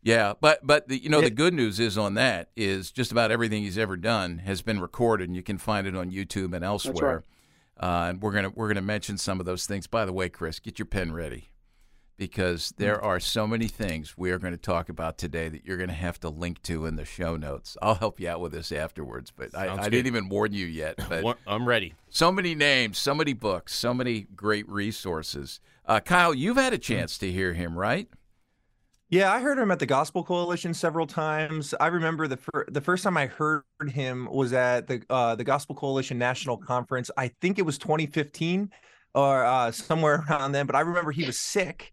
Yeah, 0.04 0.32
but 0.40 0.66
but 0.66 0.88
the, 0.88 1.00
you 1.00 1.08
know 1.08 1.20
the 1.20 1.30
good 1.30 1.54
news 1.54 1.78
is 1.78 1.96
on 1.96 2.14
that 2.14 2.50
is 2.56 2.90
just 2.90 3.12
about 3.12 3.30
everything 3.30 3.62
he's 3.62 3.78
ever 3.78 3.96
done 3.96 4.38
has 4.38 4.60
been 4.60 4.80
recorded, 4.80 5.28
and 5.28 5.36
you 5.36 5.44
can 5.44 5.58
find 5.58 5.86
it 5.86 5.94
on 5.94 6.10
YouTube 6.10 6.54
and 6.54 6.64
elsewhere. 6.64 7.22
Right. 7.80 7.88
Uh, 7.88 8.08
and 8.10 8.20
we're 8.20 8.32
gonna 8.32 8.50
we're 8.50 8.66
gonna 8.66 8.82
mention 8.82 9.16
some 9.16 9.38
of 9.38 9.46
those 9.46 9.66
things. 9.66 9.86
By 9.86 10.04
the 10.04 10.12
way, 10.12 10.28
Chris, 10.28 10.58
get 10.58 10.80
your 10.80 10.86
pen 10.86 11.12
ready 11.12 11.51
because 12.16 12.72
there 12.76 12.98
mm. 12.98 13.04
are 13.04 13.20
so 13.20 13.46
many 13.46 13.66
things 13.66 14.16
we 14.16 14.30
are 14.30 14.38
going 14.38 14.52
to 14.52 14.58
talk 14.58 14.88
about 14.88 15.18
today 15.18 15.48
that 15.48 15.64
you're 15.64 15.76
going 15.76 15.88
to 15.88 15.94
have 15.94 16.20
to 16.20 16.28
link 16.28 16.62
to 16.62 16.86
in 16.86 16.96
the 16.96 17.04
show 17.04 17.36
notes. 17.36 17.76
I'll 17.82 17.94
help 17.94 18.20
you 18.20 18.28
out 18.28 18.40
with 18.40 18.52
this 18.52 18.72
afterwards, 18.72 19.32
but 19.34 19.56
I, 19.56 19.68
I, 19.68 19.88
didn't 19.88 20.06
even 20.06 20.28
warn 20.28 20.52
you 20.52 20.66
yet. 20.66 20.98
But 21.08 21.36
I'm 21.46 21.66
ready. 21.66 21.94
So 22.08 22.32
many 22.32 22.54
names, 22.54 22.96
so 22.96 23.14
many 23.14 23.32
books, 23.32 23.74
so 23.74 23.92
many 23.92 24.26
great 24.34 24.68
resources. 24.68 25.60
Uh, 25.84 26.00
Kyle, 26.00 26.32
you've 26.32 26.56
had 26.56 26.72
a 26.72 26.78
chance 26.78 27.18
to 27.18 27.30
hear 27.30 27.52
him, 27.52 27.76
right? 27.76 28.08
Yeah, 29.12 29.30
I 29.30 29.40
heard 29.40 29.58
him 29.58 29.70
at 29.70 29.78
the 29.78 29.84
Gospel 29.84 30.24
Coalition 30.24 30.72
several 30.72 31.06
times. 31.06 31.74
I 31.78 31.88
remember 31.88 32.26
the 32.26 32.38
fir- 32.38 32.64
the 32.70 32.80
first 32.80 33.04
time 33.04 33.18
I 33.18 33.26
heard 33.26 33.62
him 33.86 34.26
was 34.32 34.54
at 34.54 34.86
the 34.86 35.02
uh, 35.10 35.34
the 35.34 35.44
Gospel 35.44 35.74
Coalition 35.74 36.16
National 36.16 36.56
Conference. 36.56 37.10
I 37.18 37.28
think 37.28 37.58
it 37.58 37.62
was 37.62 37.76
2015 37.76 38.70
or 39.14 39.44
uh, 39.44 39.70
somewhere 39.70 40.24
around 40.30 40.52
then. 40.52 40.64
But 40.64 40.76
I 40.76 40.80
remember 40.80 41.10
he 41.12 41.26
was 41.26 41.38
sick, 41.38 41.92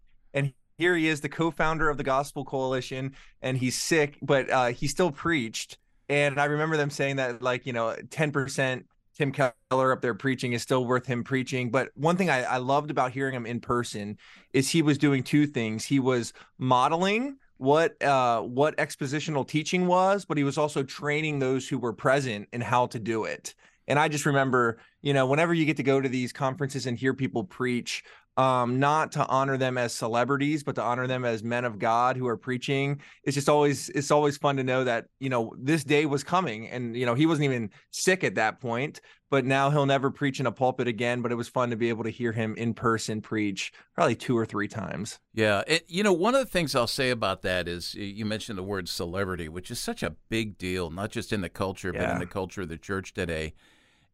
here 0.80 0.96
he 0.96 1.08
is, 1.08 1.20
the 1.20 1.28
co-founder 1.28 1.88
of 1.88 1.98
the 1.98 2.02
Gospel 2.02 2.44
Coalition, 2.44 3.14
and 3.42 3.56
he's 3.56 3.76
sick, 3.76 4.18
but 4.22 4.50
uh, 4.50 4.66
he 4.68 4.88
still 4.88 5.12
preached. 5.12 5.78
And 6.08 6.40
I 6.40 6.46
remember 6.46 6.76
them 6.76 6.90
saying 6.90 7.16
that, 7.16 7.42
like, 7.42 7.66
you 7.66 7.72
know, 7.72 7.94
10% 8.08 8.84
Tim 9.16 9.32
Keller 9.32 9.92
up 9.92 10.00
there 10.00 10.14
preaching 10.14 10.54
is 10.54 10.62
still 10.62 10.86
worth 10.86 11.04
him 11.04 11.22
preaching. 11.22 11.70
But 11.70 11.90
one 11.94 12.16
thing 12.16 12.30
I, 12.30 12.44
I 12.44 12.56
loved 12.56 12.90
about 12.90 13.12
hearing 13.12 13.34
him 13.34 13.44
in 13.44 13.60
person 13.60 14.16
is 14.54 14.70
he 14.70 14.80
was 14.80 14.96
doing 14.96 15.22
two 15.22 15.46
things. 15.46 15.84
He 15.84 16.00
was 16.00 16.32
modeling 16.56 17.36
what 17.58 18.02
uh, 18.02 18.40
what 18.40 18.74
expositional 18.78 19.46
teaching 19.46 19.86
was, 19.86 20.24
but 20.24 20.38
he 20.38 20.44
was 20.44 20.56
also 20.56 20.82
training 20.82 21.38
those 21.38 21.68
who 21.68 21.78
were 21.78 21.92
present 21.92 22.48
in 22.54 22.62
how 22.62 22.86
to 22.86 22.98
do 22.98 23.24
it. 23.24 23.54
And 23.86 23.98
I 23.98 24.08
just 24.08 24.24
remember, 24.24 24.78
you 25.02 25.12
know, 25.12 25.26
whenever 25.26 25.52
you 25.52 25.66
get 25.66 25.76
to 25.78 25.82
go 25.82 26.00
to 26.00 26.08
these 26.08 26.32
conferences 26.32 26.86
and 26.86 26.96
hear 26.96 27.12
people 27.12 27.44
preach, 27.44 28.04
um, 28.40 28.78
not 28.78 29.12
to 29.12 29.26
honor 29.26 29.58
them 29.58 29.76
as 29.76 29.92
celebrities, 29.92 30.62
but 30.62 30.74
to 30.76 30.82
honor 30.82 31.06
them 31.06 31.26
as 31.26 31.44
men 31.44 31.66
of 31.66 31.78
God 31.78 32.16
who 32.16 32.26
are 32.26 32.38
preaching. 32.38 33.02
It's 33.22 33.34
just 33.34 33.50
always 33.50 33.90
it's 33.90 34.10
always 34.10 34.38
fun 34.38 34.56
to 34.56 34.64
know 34.64 34.82
that 34.84 35.06
you 35.18 35.28
know 35.28 35.54
this 35.58 35.84
day 35.84 36.06
was 36.06 36.24
coming, 36.24 36.66
and 36.66 36.96
you 36.96 37.04
know 37.04 37.14
he 37.14 37.26
wasn't 37.26 37.44
even 37.44 37.70
sick 37.90 38.24
at 38.24 38.36
that 38.36 38.58
point, 38.58 39.02
but 39.28 39.44
now 39.44 39.68
he'll 39.68 39.84
never 39.84 40.10
preach 40.10 40.40
in 40.40 40.46
a 40.46 40.52
pulpit 40.52 40.88
again. 40.88 41.20
But 41.20 41.32
it 41.32 41.34
was 41.34 41.48
fun 41.48 41.68
to 41.68 41.76
be 41.76 41.90
able 41.90 42.04
to 42.04 42.10
hear 42.10 42.32
him 42.32 42.54
in 42.56 42.72
person 42.72 43.20
preach, 43.20 43.72
probably 43.94 44.16
two 44.16 44.38
or 44.38 44.46
three 44.46 44.68
times. 44.68 45.18
Yeah, 45.34 45.62
it, 45.66 45.84
you 45.86 46.02
know 46.02 46.14
one 46.14 46.34
of 46.34 46.40
the 46.40 46.50
things 46.50 46.74
I'll 46.74 46.86
say 46.86 47.10
about 47.10 47.42
that 47.42 47.68
is 47.68 47.94
you 47.94 48.24
mentioned 48.24 48.56
the 48.56 48.62
word 48.62 48.88
celebrity, 48.88 49.50
which 49.50 49.70
is 49.70 49.78
such 49.78 50.02
a 50.02 50.16
big 50.30 50.56
deal, 50.56 50.88
not 50.88 51.10
just 51.10 51.30
in 51.30 51.42
the 51.42 51.50
culture, 51.50 51.92
yeah. 51.94 52.06
but 52.06 52.14
in 52.14 52.18
the 52.20 52.26
culture 52.26 52.62
of 52.62 52.70
the 52.70 52.78
church 52.78 53.12
today. 53.12 53.52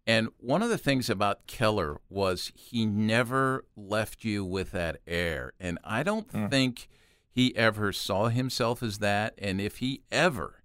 And 0.06 0.28
one 0.38 0.62
of 0.62 0.68
the 0.68 0.78
things 0.78 1.10
about 1.10 1.46
Keller 1.46 2.00
was 2.08 2.52
he 2.54 2.86
never 2.86 3.64
left 3.76 4.24
you 4.24 4.44
with 4.44 4.70
that 4.70 5.00
air. 5.06 5.52
And 5.58 5.78
I 5.82 6.04
don't 6.04 6.32
mm. 6.32 6.48
think 6.48 6.88
he 7.28 7.54
ever 7.56 7.92
saw 7.92 8.28
himself 8.28 8.82
as 8.82 8.98
that. 8.98 9.34
And 9.38 9.60
if 9.60 9.78
he 9.78 10.02
ever 10.12 10.62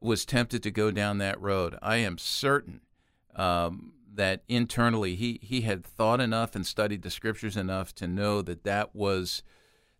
was 0.00 0.24
tempted 0.24 0.64
to 0.64 0.70
go 0.72 0.90
down 0.90 1.18
that 1.18 1.40
road, 1.40 1.78
I 1.80 1.96
am 1.98 2.18
certain 2.18 2.80
um, 3.36 3.92
that 4.12 4.42
internally 4.48 5.14
he, 5.14 5.38
he 5.42 5.60
had 5.60 5.84
thought 5.84 6.20
enough 6.20 6.56
and 6.56 6.66
studied 6.66 7.02
the 7.02 7.10
scriptures 7.10 7.56
enough 7.56 7.94
to 7.94 8.08
know 8.08 8.42
that 8.42 8.64
that 8.64 8.94
was 8.94 9.42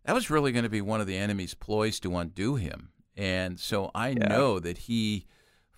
that 0.05 0.15
was 0.15 0.31
really 0.31 0.51
going 0.51 0.65
to 0.65 0.69
be 0.69 0.81
one 0.81 1.01
of 1.01 1.07
the 1.07 1.17
enemy's 1.17 1.55
ploys 1.55 2.01
to 2.01 2.17
undo 2.17 2.57
him. 2.57 2.89
And 3.17 3.61
so 3.61 3.93
I 3.95 4.09
yeah. 4.09 4.27
know 4.27 4.59
that 4.59 4.79
he 4.79 5.27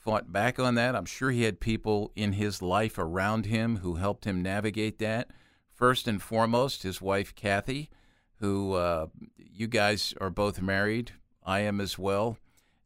fought 0.05 0.31
back 0.31 0.59
on 0.59 0.75
that. 0.75 0.95
I'm 0.95 1.07
sure 1.07 1.31
he 1.31 1.45
had 1.45 1.61
people 1.61 2.13
in 2.15 2.35
his 2.35 2.61
life 2.61 2.99
around 2.99 3.47
him 3.47 3.79
who 3.79 3.95
helped 3.95 4.27
him 4.27 4.43
navigate 4.43 4.99
that. 4.99 5.31
First 5.73 6.07
and 6.07 6.21
foremost, 6.23 6.83
his 6.83 7.01
wife, 7.01 7.35
Kathy, 7.35 7.89
who 8.37 8.75
uh, 8.75 9.07
you 9.37 9.67
guys 9.67 10.15
are 10.21 10.31
both 10.31 10.61
married. 10.61 11.13
I 11.43 11.61
am 11.61 11.81
as 11.81 11.99
well. 11.99 12.37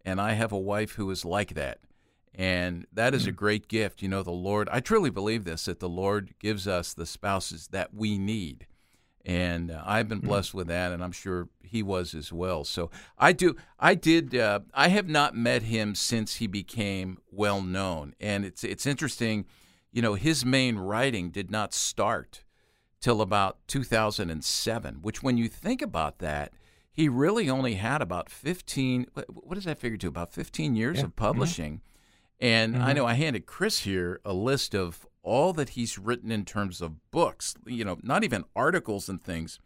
And 0.04 0.20
I 0.20 0.34
have 0.34 0.52
a 0.52 0.58
wife 0.58 0.92
who 0.92 1.10
is 1.10 1.24
like 1.24 1.54
that. 1.54 1.80
And 2.34 2.86
that 2.92 3.14
is 3.14 3.26
a 3.26 3.32
mm. 3.32 3.36
great 3.36 3.66
gift. 3.66 4.00
You 4.00 4.08
know, 4.08 4.22
the 4.22 4.30
Lord, 4.30 4.68
I 4.70 4.78
truly 4.78 5.10
believe 5.10 5.44
this, 5.44 5.64
that 5.64 5.80
the 5.80 5.88
Lord 5.88 6.34
gives 6.38 6.68
us 6.68 6.94
the 6.94 7.04
spouses 7.04 7.68
that 7.72 7.92
we 7.92 8.16
need 8.16 8.68
and 9.24 9.70
uh, 9.70 9.82
I've 9.84 10.08
been 10.08 10.20
hmm. 10.20 10.26
blessed 10.26 10.54
with 10.54 10.68
that, 10.68 10.92
and 10.92 11.02
I'm 11.02 11.12
sure 11.12 11.48
he 11.62 11.82
was 11.82 12.14
as 12.14 12.32
well. 12.32 12.64
So 12.64 12.90
I 13.18 13.32
do, 13.32 13.56
I 13.78 13.94
did, 13.94 14.34
uh, 14.34 14.60
I 14.72 14.88
have 14.88 15.08
not 15.08 15.36
met 15.36 15.62
him 15.62 15.94
since 15.94 16.36
he 16.36 16.46
became 16.46 17.18
well 17.30 17.60
known, 17.60 18.14
and 18.20 18.44
it's 18.44 18.64
it's 18.64 18.86
interesting, 18.86 19.46
you 19.92 20.02
know, 20.02 20.14
his 20.14 20.44
main 20.44 20.76
writing 20.76 21.30
did 21.30 21.50
not 21.50 21.74
start 21.74 22.44
till 23.00 23.20
about 23.20 23.58
2007, 23.68 24.98
which 25.02 25.22
when 25.22 25.36
you 25.36 25.48
think 25.48 25.82
about 25.82 26.18
that. 26.18 26.52
He 26.90 27.08
really 27.08 27.48
only 27.48 27.74
had 27.74 28.02
about 28.02 28.28
15, 28.28 29.06
what 29.14 29.54
does 29.54 29.66
that 29.66 29.78
figure 29.78 29.96
to? 29.98 30.08
About 30.08 30.32
15 30.32 30.74
years 30.74 30.96
yeah. 30.96 31.04
of 31.04 31.10
mm-hmm. 31.10 31.24
publishing. 31.26 31.74
Mm-hmm. 31.74 31.88
And 32.40 32.74
mm-hmm. 32.74 32.84
I 32.84 32.92
know 32.92 33.06
I 33.06 33.14
handed 33.14 33.46
Chris 33.46 33.80
here 33.80 34.20
a 34.24 34.32
list 34.32 34.74
of 34.74 35.06
all 35.28 35.52
that 35.52 35.70
he's 35.70 35.98
written 35.98 36.32
in 36.32 36.44
terms 36.44 36.80
of 36.80 37.10
books, 37.10 37.54
you 37.66 37.84
know, 37.84 37.98
not 38.02 38.24
even 38.24 38.44
articles 38.56 39.08
and 39.08 39.22
things, 39.22 39.58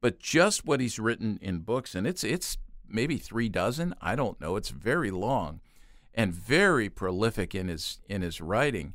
but 0.00 0.18
just 0.18 0.66
what 0.66 0.80
he's 0.80 0.98
written 0.98 1.38
in 1.40 1.60
books. 1.60 1.94
And 1.94 2.06
it's 2.06 2.24
it's 2.24 2.58
maybe 2.88 3.16
three 3.16 3.48
dozen. 3.48 3.94
I 4.00 4.16
don't 4.16 4.40
know. 4.40 4.56
It's 4.56 4.70
very 4.70 5.10
long 5.10 5.60
and 6.14 6.32
very 6.32 6.88
prolific 6.88 7.54
in 7.54 7.68
his 7.68 8.00
in 8.08 8.22
his 8.22 8.40
writing. 8.40 8.94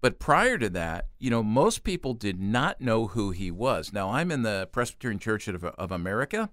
But 0.00 0.20
prior 0.20 0.56
to 0.58 0.68
that, 0.70 1.08
you 1.18 1.30
know, 1.30 1.42
most 1.42 1.82
people 1.82 2.14
did 2.14 2.38
not 2.40 2.80
know 2.80 3.08
who 3.08 3.32
he 3.32 3.50
was. 3.50 3.92
Now, 3.92 4.10
I'm 4.10 4.30
in 4.30 4.42
the 4.42 4.68
Presbyterian 4.70 5.18
Church 5.18 5.48
of, 5.48 5.64
of 5.64 5.90
America, 5.90 6.48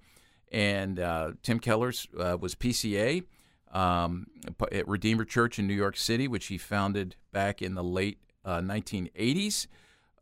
and 0.52 1.00
uh, 1.00 1.34
Tim 1.44 1.60
Keller's 1.60 2.08
uh, 2.18 2.38
was 2.40 2.56
PCA 2.56 3.26
um, 3.72 4.28
at 4.72 4.88
Redeemer 4.88 5.26
Church 5.26 5.60
in 5.60 5.68
New 5.68 5.76
York 5.76 5.98
City, 5.98 6.28
which 6.28 6.48
he 6.48 6.58
founded 6.58 7.16
back 7.32 7.62
in 7.62 7.76
the 7.76 7.84
late 7.84 8.18
uh, 8.46 8.60
1980s. 8.60 9.68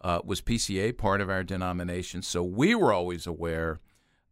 Uh, 0.04 0.20
was 0.26 0.42
PCA 0.42 0.98
part 0.98 1.22
of 1.22 1.30
our 1.30 1.44
denomination, 1.44 2.24
so 2.24 2.42
we 2.42 2.74
were 2.74 2.92
always 2.92 3.28
aware 3.28 3.80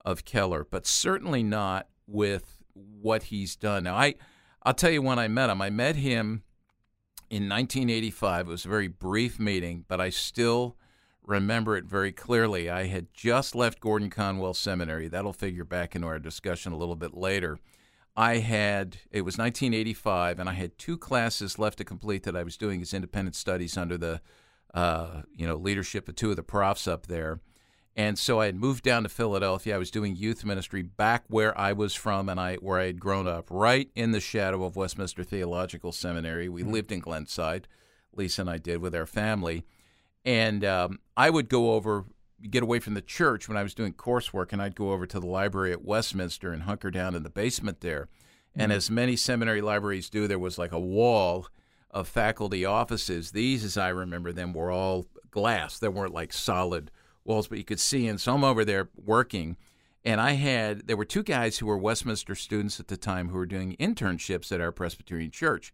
of 0.04 0.26
Keller, 0.26 0.66
but 0.68 0.88
certainly 0.88 1.44
not 1.44 1.88
with 2.08 2.58
what 2.74 3.24
he's 3.24 3.56
done. 3.56 3.84
Now, 3.84 3.96
I, 3.96 4.16
I'll 4.64 4.74
tell 4.74 4.90
you 4.90 5.04
when 5.04 5.20
I 5.20 5.28
met 5.28 5.52
him. 5.52 5.62
I 5.62 5.70
met 5.70 5.96
him 5.96 6.42
in 7.30 7.48
1985. 7.48 8.48
It 8.48 8.50
was 8.50 8.66
a 8.66 8.70
very 8.70 8.88
brief 8.88 9.40
meeting, 9.40 9.86
but 9.88 10.02
I 10.02 10.10
still 10.10 10.76
remember 11.24 11.78
it 11.78 11.86
very 11.86 12.12
clearly. 12.12 12.70
I 12.70 12.88
had 12.88 13.14
just 13.14 13.56
left 13.56 13.80
Gordon 13.80 14.10
Conwell 14.10 14.56
Seminary. 14.56 15.08
That'll 15.08 15.34
figure 15.34 15.64
back 15.64 15.96
into 15.96 16.08
our 16.08 16.20
discussion 16.20 16.74
a 16.74 16.78
little 16.78 16.96
bit 16.96 17.14
later. 17.14 17.60
I 18.20 18.40
had 18.40 18.98
it 19.12 19.22
was 19.22 19.38
1985, 19.38 20.40
and 20.40 20.50
I 20.50 20.52
had 20.52 20.78
two 20.78 20.98
classes 20.98 21.58
left 21.58 21.78
to 21.78 21.86
complete 21.86 22.24
that 22.24 22.36
I 22.36 22.44
was 22.44 22.58
doing 22.58 22.82
as 22.82 22.94
independent 22.94 23.34
studies 23.34 23.78
under 23.78 23.98
the 23.98 24.20
uh, 24.74 25.22
you 25.34 25.48
know 25.48 25.56
leadership 25.56 26.10
of 26.10 26.16
two 26.16 26.30
of 26.30 26.36
the 26.36 26.44
profs 26.44 26.86
up 26.86 27.08
there. 27.08 27.40
And 27.96 28.20
so 28.20 28.42
I 28.42 28.48
had 28.48 28.56
moved 28.56 28.84
down 28.84 29.04
to 29.04 29.10
Philadelphia. 29.10 29.74
I 29.74 29.78
was 29.78 29.90
doing 29.90 30.18
youth 30.18 30.44
ministry 30.44 30.82
back 30.82 31.24
where 31.30 31.58
I 31.58 31.72
was 31.72 31.96
from 31.96 32.28
and 32.28 32.42
I 32.42 32.56
where 32.56 32.78
I 32.78 32.88
had 32.88 33.00
grown 33.00 33.26
up, 33.26 33.48
right 33.50 33.90
in 33.96 34.12
the 34.12 34.20
shadow 34.20 34.66
of 34.66 34.76
Westminster 34.76 35.24
Theological 35.24 35.94
Seminary. 35.94 36.50
We 36.50 36.62
mm-hmm. 36.62 36.74
lived 36.74 36.92
in 36.92 37.00
Glenside, 37.00 37.70
Lisa 38.14 38.42
and 38.42 38.50
I 38.50 38.58
did 38.58 38.80
with 38.82 38.94
our 38.94 39.06
family. 39.06 39.66
And 40.26 40.66
um, 40.66 41.00
I 41.16 41.30
would 41.30 41.48
go 41.48 41.72
over 41.72 42.04
get 42.50 42.64
away 42.64 42.80
from 42.80 42.94
the 42.94 43.02
church 43.02 43.48
when 43.48 43.58
I 43.58 43.64
was 43.64 43.74
doing 43.74 43.94
coursework, 43.94 44.54
and 44.54 44.62
I'd 44.62 44.76
go 44.76 44.92
over 44.92 45.06
to 45.06 45.20
the 45.20 45.28
library 45.28 45.72
at 45.72 45.84
Westminster 45.84 46.52
and 46.52 46.64
hunker 46.64 46.92
down 46.92 47.16
in 47.16 47.24
the 47.24 47.30
basement 47.30 47.82
there. 47.82 48.08
Mm-hmm. 48.52 48.62
And 48.62 48.72
as 48.72 48.90
many 48.90 49.16
seminary 49.16 49.62
libraries 49.62 50.10
do, 50.10 50.28
there 50.28 50.40
was 50.40 50.58
like 50.58 50.72
a 50.72 50.80
wall 50.80 51.48
of 51.92 52.08
faculty 52.08 52.66
offices. 52.66 53.32
These, 53.32 53.64
as 53.64 53.78
I 53.78 53.90
remember 53.90 54.32
them, 54.32 54.54
were 54.54 54.72
all 54.72 55.08
glass. 55.32 55.80
They 55.80 55.88
weren't 55.88 56.14
like 56.14 56.34
solid 56.34 56.92
walls, 57.24 57.48
but 57.48 57.58
you 57.58 57.64
could 57.64 57.80
see. 57.80 58.08
And 58.08 58.20
some 58.22 58.44
over 58.44 58.64
there 58.64 58.90
working. 58.96 59.58
And 60.06 60.22
I 60.22 60.34
had, 60.34 60.88
there 60.88 60.98
were 60.98 61.06
two 61.06 61.24
guys 61.24 61.58
who 61.58 61.66
were 61.66 61.78
Westminster 61.78 62.36
students 62.36 62.80
at 62.80 62.88
the 62.88 62.98
time 62.98 63.30
who 63.30 63.38
were 63.38 63.46
doing 63.46 63.76
internships 63.80 64.52
at 64.52 64.62
our 64.62 64.72
Presbyterian 64.72 65.32
church. 65.32 65.74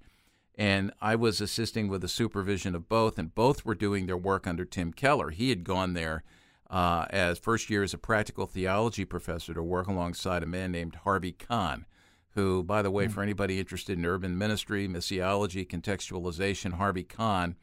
And 0.57 0.93
I 1.01 1.15
was 1.15 1.41
assisting 1.41 1.89
with 1.89 2.01
the 2.01 2.07
supervision 2.07 2.75
of 2.75 2.88
both, 2.88 3.19
and 3.19 3.36
both 3.36 3.65
were 3.65 3.75
doing 3.75 4.05
their 4.05 4.17
work 4.17 4.48
under 4.48 4.63
Tim 4.63 4.93
Keller. 4.93 5.31
He 5.31 5.50
had 5.50 5.65
gone 5.65 5.93
there 5.93 6.24
uh, 6.69 7.05
as 7.10 7.39
first 7.39 7.69
year 7.69 7.84
as 7.84 7.93
a 7.93 7.98
practical 7.98 8.45
theology 8.45 9.05
professor 9.05 9.53
to 9.53 9.63
work 9.63 9.88
alongside 9.88 10.43
a 10.43 10.48
man 10.48 10.72
named 10.72 10.95
Harvie 11.03 11.34
Conn, 11.34 11.86
who, 12.31 12.63
by 12.63 12.81
the 12.81 12.91
way, 12.91 13.05
mm-hmm. 13.05 13.13
for 13.13 13.22
anybody 13.22 13.60
interested 13.60 13.98
in 13.98 14.05
urban 14.05 14.38
ministry, 14.38 14.88
missiology, 14.88 15.67
contextualization, 15.67 16.74
Harvie 16.74 17.03
Conn 17.03 17.55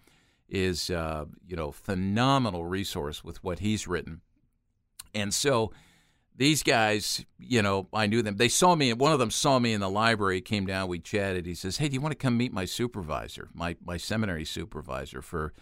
is 0.49 0.90
uh, 0.90 1.25
you 1.47 1.56
know 1.56 1.73
phenomenal 1.73 2.64
resource 2.64 3.25
with 3.25 3.42
what 3.42 3.61
he's 3.61 3.88
written. 3.88 4.21
And 5.14 5.32
so 5.32 5.73
these 6.37 6.62
guys, 6.62 7.25
you 7.38 7.62
know, 7.62 7.88
I 7.92 8.06
knew 8.06 8.23
them. 8.23 8.37
They 8.37 8.49
saw 8.49 8.75
me. 8.75 8.92
One 8.92 9.12
of 9.12 9.18
them 9.18 9.30
saw 9.30 9.59
me 9.59 9.73
in 9.73 9.80
the 9.80 9.90
library. 9.90 10.40
Came 10.40 10.66
down. 10.66 10.88
We 10.88 10.99
chatted. 10.99 11.47
He 11.47 11.54
says, 11.54 11.78
"Hey, 11.78 11.88
do 11.88 11.94
you 11.94 12.00
want 12.00 12.12
to 12.12 12.18
come 12.18 12.37
meet 12.37 12.52
my 12.52 12.64
supervisor, 12.64 13.49
my 13.54 13.76
my 13.85 13.97
seminary 13.97 14.44
supervisor 14.44 15.23
for?" 15.23 15.52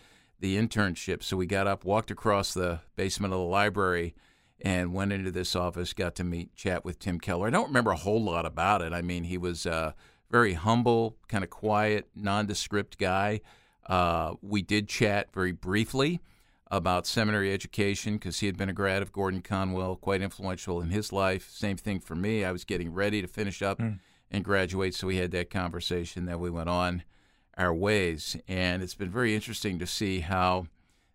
The 0.41 0.57
internship. 0.57 1.23
So 1.23 1.37
we 1.37 1.47
got 1.47 1.67
up, 1.67 1.85
walked 1.85 2.11
across 2.11 2.53
the 2.55 2.81
basement 2.97 3.33
of 3.33 3.41
the 3.41 3.47
library, 3.47 4.15
and 4.63 4.93
went 4.93 5.13
into 5.13 5.31
this 5.31 5.55
office. 5.55 5.93
Got 5.93 6.15
to 6.17 6.25
meet, 6.25 6.55
chat 6.55 6.85
with 6.85 6.99
Tim 6.99 7.21
Keller. 7.21 7.47
I 7.47 7.51
don't 7.51 7.69
remember 7.69 7.93
a 7.93 7.97
whole 7.97 8.23
lot 8.23 8.45
about 8.45 8.83
it. 8.83 8.93
I 8.93 9.03
mean, 9.03 9.25
he 9.25 9.39
was 9.39 9.67
a 9.67 9.95
very 10.31 10.55
humble, 10.55 11.17
kind 11.29 11.45
of 11.45 11.51
quiet, 11.51 12.09
nondescript 12.15 12.99
guy. 12.99 13.41
Uh, 13.87 14.35
we 14.43 14.63
did 14.63 14.89
chat 14.89 15.33
very 15.33 15.53
briefly. 15.53 16.21
about 16.71 17.07
seminary 17.07 17.53
education 17.53 18.15
because 18.15 18.39
he 18.39 18.47
had 18.47 18.57
been 18.57 18.69
a 18.69 18.73
grad 18.73 19.03
of 19.03 19.13
Gordon 19.13 19.43
Conwell, 19.43 19.97
quite 19.97 20.23
influential 20.23 20.81
in 20.81 20.91
his 20.91 21.13
life. 21.13 21.51
Same 21.51 21.77
thing 21.77 21.99
for 22.01 22.15
me. 22.15 22.45
I 22.45 22.53
was 22.53 22.65
getting 22.65 22.93
ready 22.93 23.21
to 23.21 23.27
finish 23.27 23.61
up 23.61 23.81
mm. 23.81 23.99
and 24.31 24.45
graduate, 24.45 24.95
so 24.95 25.09
we 25.09 25.17
had 25.17 25.33
that 25.33 25.51
conversation. 25.51 26.27
that 26.27 26.39
we 26.39 26.49
went 26.49 26.69
on 26.69 27.03
our 27.57 27.75
ways, 27.75 28.37
and 28.49 28.83
it's 28.83 28.95
been 28.95 29.11
very 29.11 29.35
interesting 29.35 29.79
to 29.79 29.87
see 29.87 30.21
how 30.21 30.67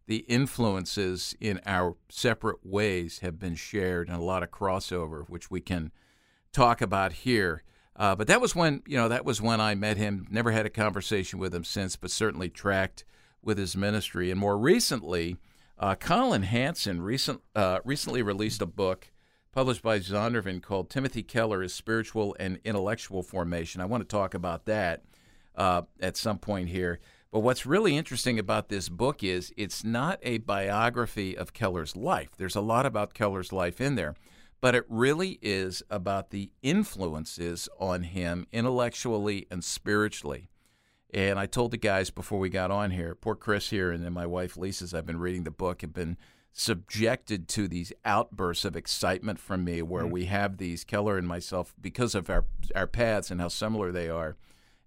the 0.08 0.18
influences 0.28 1.36
in 1.40 1.60
our 1.66 1.96
separate 2.10 2.64
ways 2.64 3.20
have 3.20 3.40
been 3.40 3.56
shared 3.56 4.08
and 4.08 4.18
a 4.18 4.24
lot 4.24 4.44
of 4.44 4.52
crossover, 4.52 5.28
which 5.28 5.50
we 5.50 5.60
can 5.60 5.92
talk 6.52 6.82
about 6.82 7.12
here. 7.12 7.64
Uh, 7.96 8.16
but 8.16 8.28
that 8.28 8.42
was 8.42 8.56
when 8.56 8.84
you 8.86 8.98
know 8.98 9.08
that 9.08 9.26
was 9.26 9.42
when 9.42 9.62
I 9.62 9.74
met 9.74 9.98
him. 9.98 10.28
Never 10.30 10.52
had 10.52 10.66
a 10.66 10.70
conversation 10.70 11.40
with 11.40 11.56
him 11.56 11.64
since, 11.64 11.96
but 11.96 12.12
certainly 12.12 12.50
tracked 12.50 13.06
with 13.42 13.58
his 13.58 13.78
ministry. 13.78 14.30
And 14.32 14.40
more 14.40 14.58
recently, 14.58 15.38
uh, 15.80 15.96
Collin 15.96 16.44
Hansen 16.44 17.02
recent, 17.02 17.42
uh, 17.56 17.80
recently 17.86 18.22
released 18.22 18.62
a 18.62 18.66
book 18.66 19.12
published 19.54 19.82
by 19.82 20.00
Zondervan 20.00 20.62
called 20.62 20.90
Timothy 20.90 21.24
Keller: 21.24 21.62
His 21.62 21.74
Spiritual 21.74 22.36
and 22.40 22.60
Intellectual 22.66 23.24
Formation. 23.24 23.80
I 23.80 23.86
want 23.86 24.02
to 24.02 24.14
talk 24.14 24.34
about 24.34 24.66
that 24.66 25.04
uh, 25.58 25.84
at 26.00 26.18
some 26.18 26.38
point 26.38 26.70
here. 26.70 27.00
But 27.32 27.42
what's 27.42 27.66
really 27.66 27.98
interesting 27.98 28.40
about 28.40 28.70
this 28.70 28.88
book 28.88 29.24
is 29.24 29.54
it's 29.58 29.84
not 29.84 30.20
a 30.22 30.38
biography 30.38 31.38
of 31.38 31.54
Keller's 31.54 31.96
life. 31.96 32.30
There's 32.38 32.56
a 32.56 32.62
lot 32.62 32.86
about 32.86 33.14
Keller's 33.14 33.52
life 33.52 33.82
in 33.82 33.96
there, 33.96 34.16
but 34.62 34.74
it 34.74 34.86
really 34.88 35.38
is 35.42 35.84
about 35.90 36.30
the 36.30 36.52
influences 36.62 37.68
on 37.78 38.04
him 38.04 38.48
intellectually 38.54 39.48
and 39.52 39.64
spiritually. 39.64 40.50
And 41.14 41.38
I 41.38 41.46
told 41.46 41.72
the 41.72 41.78
guys 41.78 42.10
before 42.10 42.40
we 42.40 42.50
got 42.50 42.72
on 42.72 42.92
here, 42.92 43.16
poor 43.16 43.36
Chris 43.36 43.70
here, 43.70 43.92
and 43.92 44.04
then 44.04 44.14
my 44.14 44.26
wife 44.26 44.58
Lisa's, 44.58 44.94
I've 44.94 45.06
been 45.06 45.20
reading 45.20 45.44
the 45.44 45.52
book, 45.52 45.82
have 45.82 45.94
been 45.94 46.18
subjected 46.52 47.50
to 47.50 47.68
these 47.68 47.92
outbursts 48.06 48.64
of 48.64 48.78
excitement 48.78 49.40
from 49.40 49.66
me 49.66 49.82
where 49.82 50.04
mm-hmm. 50.04 50.12
we 50.12 50.26
have 50.26 50.58
these, 50.58 50.86
Keller 50.86 51.18
and 51.18 51.28
myself, 51.28 51.76
because 51.82 52.16
of 52.16 52.30
our, 52.30 52.46
our 52.74 52.88
paths 52.88 53.30
and 53.30 53.42
how 53.42 53.50
similar 53.50 53.92
they 53.92 54.10
are. 54.10 54.38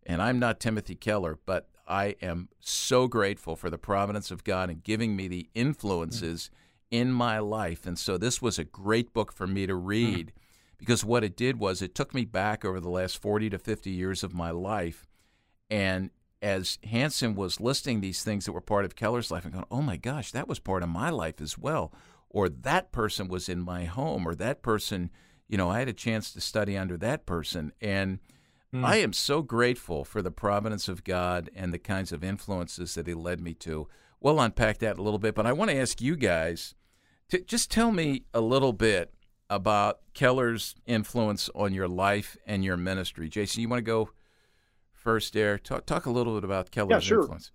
And 0.09 0.21
I'm 0.21 0.41
not 0.41 0.59
Timothy 0.59 0.97
Keller, 0.97 1.38
but 1.47 1.69
I 1.87 2.17
am 2.21 2.49
so 2.59 3.07
grateful 3.07 3.55
for 3.55 3.71
the 3.71 3.79
providence 3.79 4.31
of 4.31 4.43
God 4.43 4.71
and 4.71 4.83
giving 4.83 5.15
me 5.15 5.29
the 5.29 5.49
influences 5.55 6.50
mm-hmm. 6.50 7.03
in 7.03 7.12
my 7.12 7.38
life. 7.38 7.87
And 7.87 7.97
so 7.99 8.19
this 8.19 8.43
was 8.43 8.59
a 8.59 8.65
great 8.65 9.12
book 9.12 9.33
for 9.33 9.47
me 9.47 9.67
to 9.67 9.75
mm. 9.75 9.81
read 9.85 10.27
mm-hmm. 10.29 10.77
because 10.79 11.05
what 11.05 11.23
it 11.23 11.37
did 11.37 11.61
was 11.61 11.81
it 11.81 11.95
took 11.95 12.12
me 12.12 12.25
back 12.25 12.65
over 12.65 12.81
the 12.81 12.91
last 12.91 13.23
40 13.23 13.50
to 13.50 13.59
50 13.59 13.91
years 13.91 14.25
of 14.25 14.35
my 14.35 14.50
life 14.50 15.07
and 15.71 16.11
as 16.41 16.79
Hansen 16.85 17.35
was 17.35 17.61
listing 17.61 18.00
these 18.00 18.23
things 18.23 18.45
that 18.45 18.53
were 18.53 18.61
part 18.61 18.85
of 18.85 18.97
Keller's 18.97 19.31
life 19.31 19.45
and 19.45 19.53
going, 19.53 19.67
oh 19.71 19.83
my 19.83 19.97
gosh, 19.97 20.31
that 20.33 20.49
was 20.49 20.59
part 20.59 20.83
of 20.83 20.88
my 20.88 21.11
life 21.11 21.41
as 21.41 21.59
well. 21.59 21.93
Or 22.31 22.49
that 22.49 22.93
person 22.93 23.29
was 23.29 23.49
in 23.49 23.61
my 23.61 23.85
home, 23.85 24.27
or 24.27 24.35
that 24.37 24.62
person, 24.62 25.11
you 25.49 25.57
know, 25.57 25.71
I 25.71 25.81
had 25.81 25.88
a 25.88 25.95
chance 25.95 26.33
to 26.33 26.41
study 26.41 26.77
under 26.77 26.97
that 26.99 27.27
person. 27.27 27.73
And 27.81 28.19
mm. 28.75 28.84
I 28.84 28.96
am 28.96 29.12
so 29.12 29.42
grateful 29.42 30.04
for 30.04 30.22
the 30.22 30.30
providence 30.30 30.88
of 30.88 31.04
God 31.04 31.50
and 31.54 31.72
the 31.72 31.78
kinds 31.78 32.12
of 32.12 32.25
influences 32.25 32.94
that 32.94 33.06
He 33.06 33.14
led 33.14 33.40
me 33.40 33.54
to. 33.54 33.88
We'll 34.20 34.40
unpack 34.40 34.78
that 34.78 34.98
a 34.98 35.02
little 35.02 35.18
bit, 35.18 35.34
but 35.34 35.46
I 35.46 35.52
want 35.52 35.70
to 35.70 35.76
ask 35.76 36.00
you 36.00 36.16
guys 36.16 36.75
to 37.28 37.40
just 37.40 37.70
tell 37.70 37.92
me 37.92 38.25
a 38.34 38.40
little 38.40 38.72
bit 38.72 39.14
about 39.50 40.00
Keller's 40.14 40.75
influence 40.87 41.48
on 41.54 41.72
your 41.72 41.88
life 41.88 42.37
and 42.46 42.64
your 42.64 42.76
ministry. 42.76 43.28
Jason, 43.28 43.62
you 43.62 43.68
want 43.68 43.78
to 43.78 43.84
go 43.84 44.10
first 44.92 45.32
there. 45.32 45.58
Talk, 45.58 45.87
talk 45.87 46.06
a 46.06 46.10
little 46.10 46.34
bit 46.34 46.44
about 46.44 46.70
Keller's 46.70 46.90
yeah, 46.90 46.98
sure. 47.00 47.20
influence. 47.20 47.52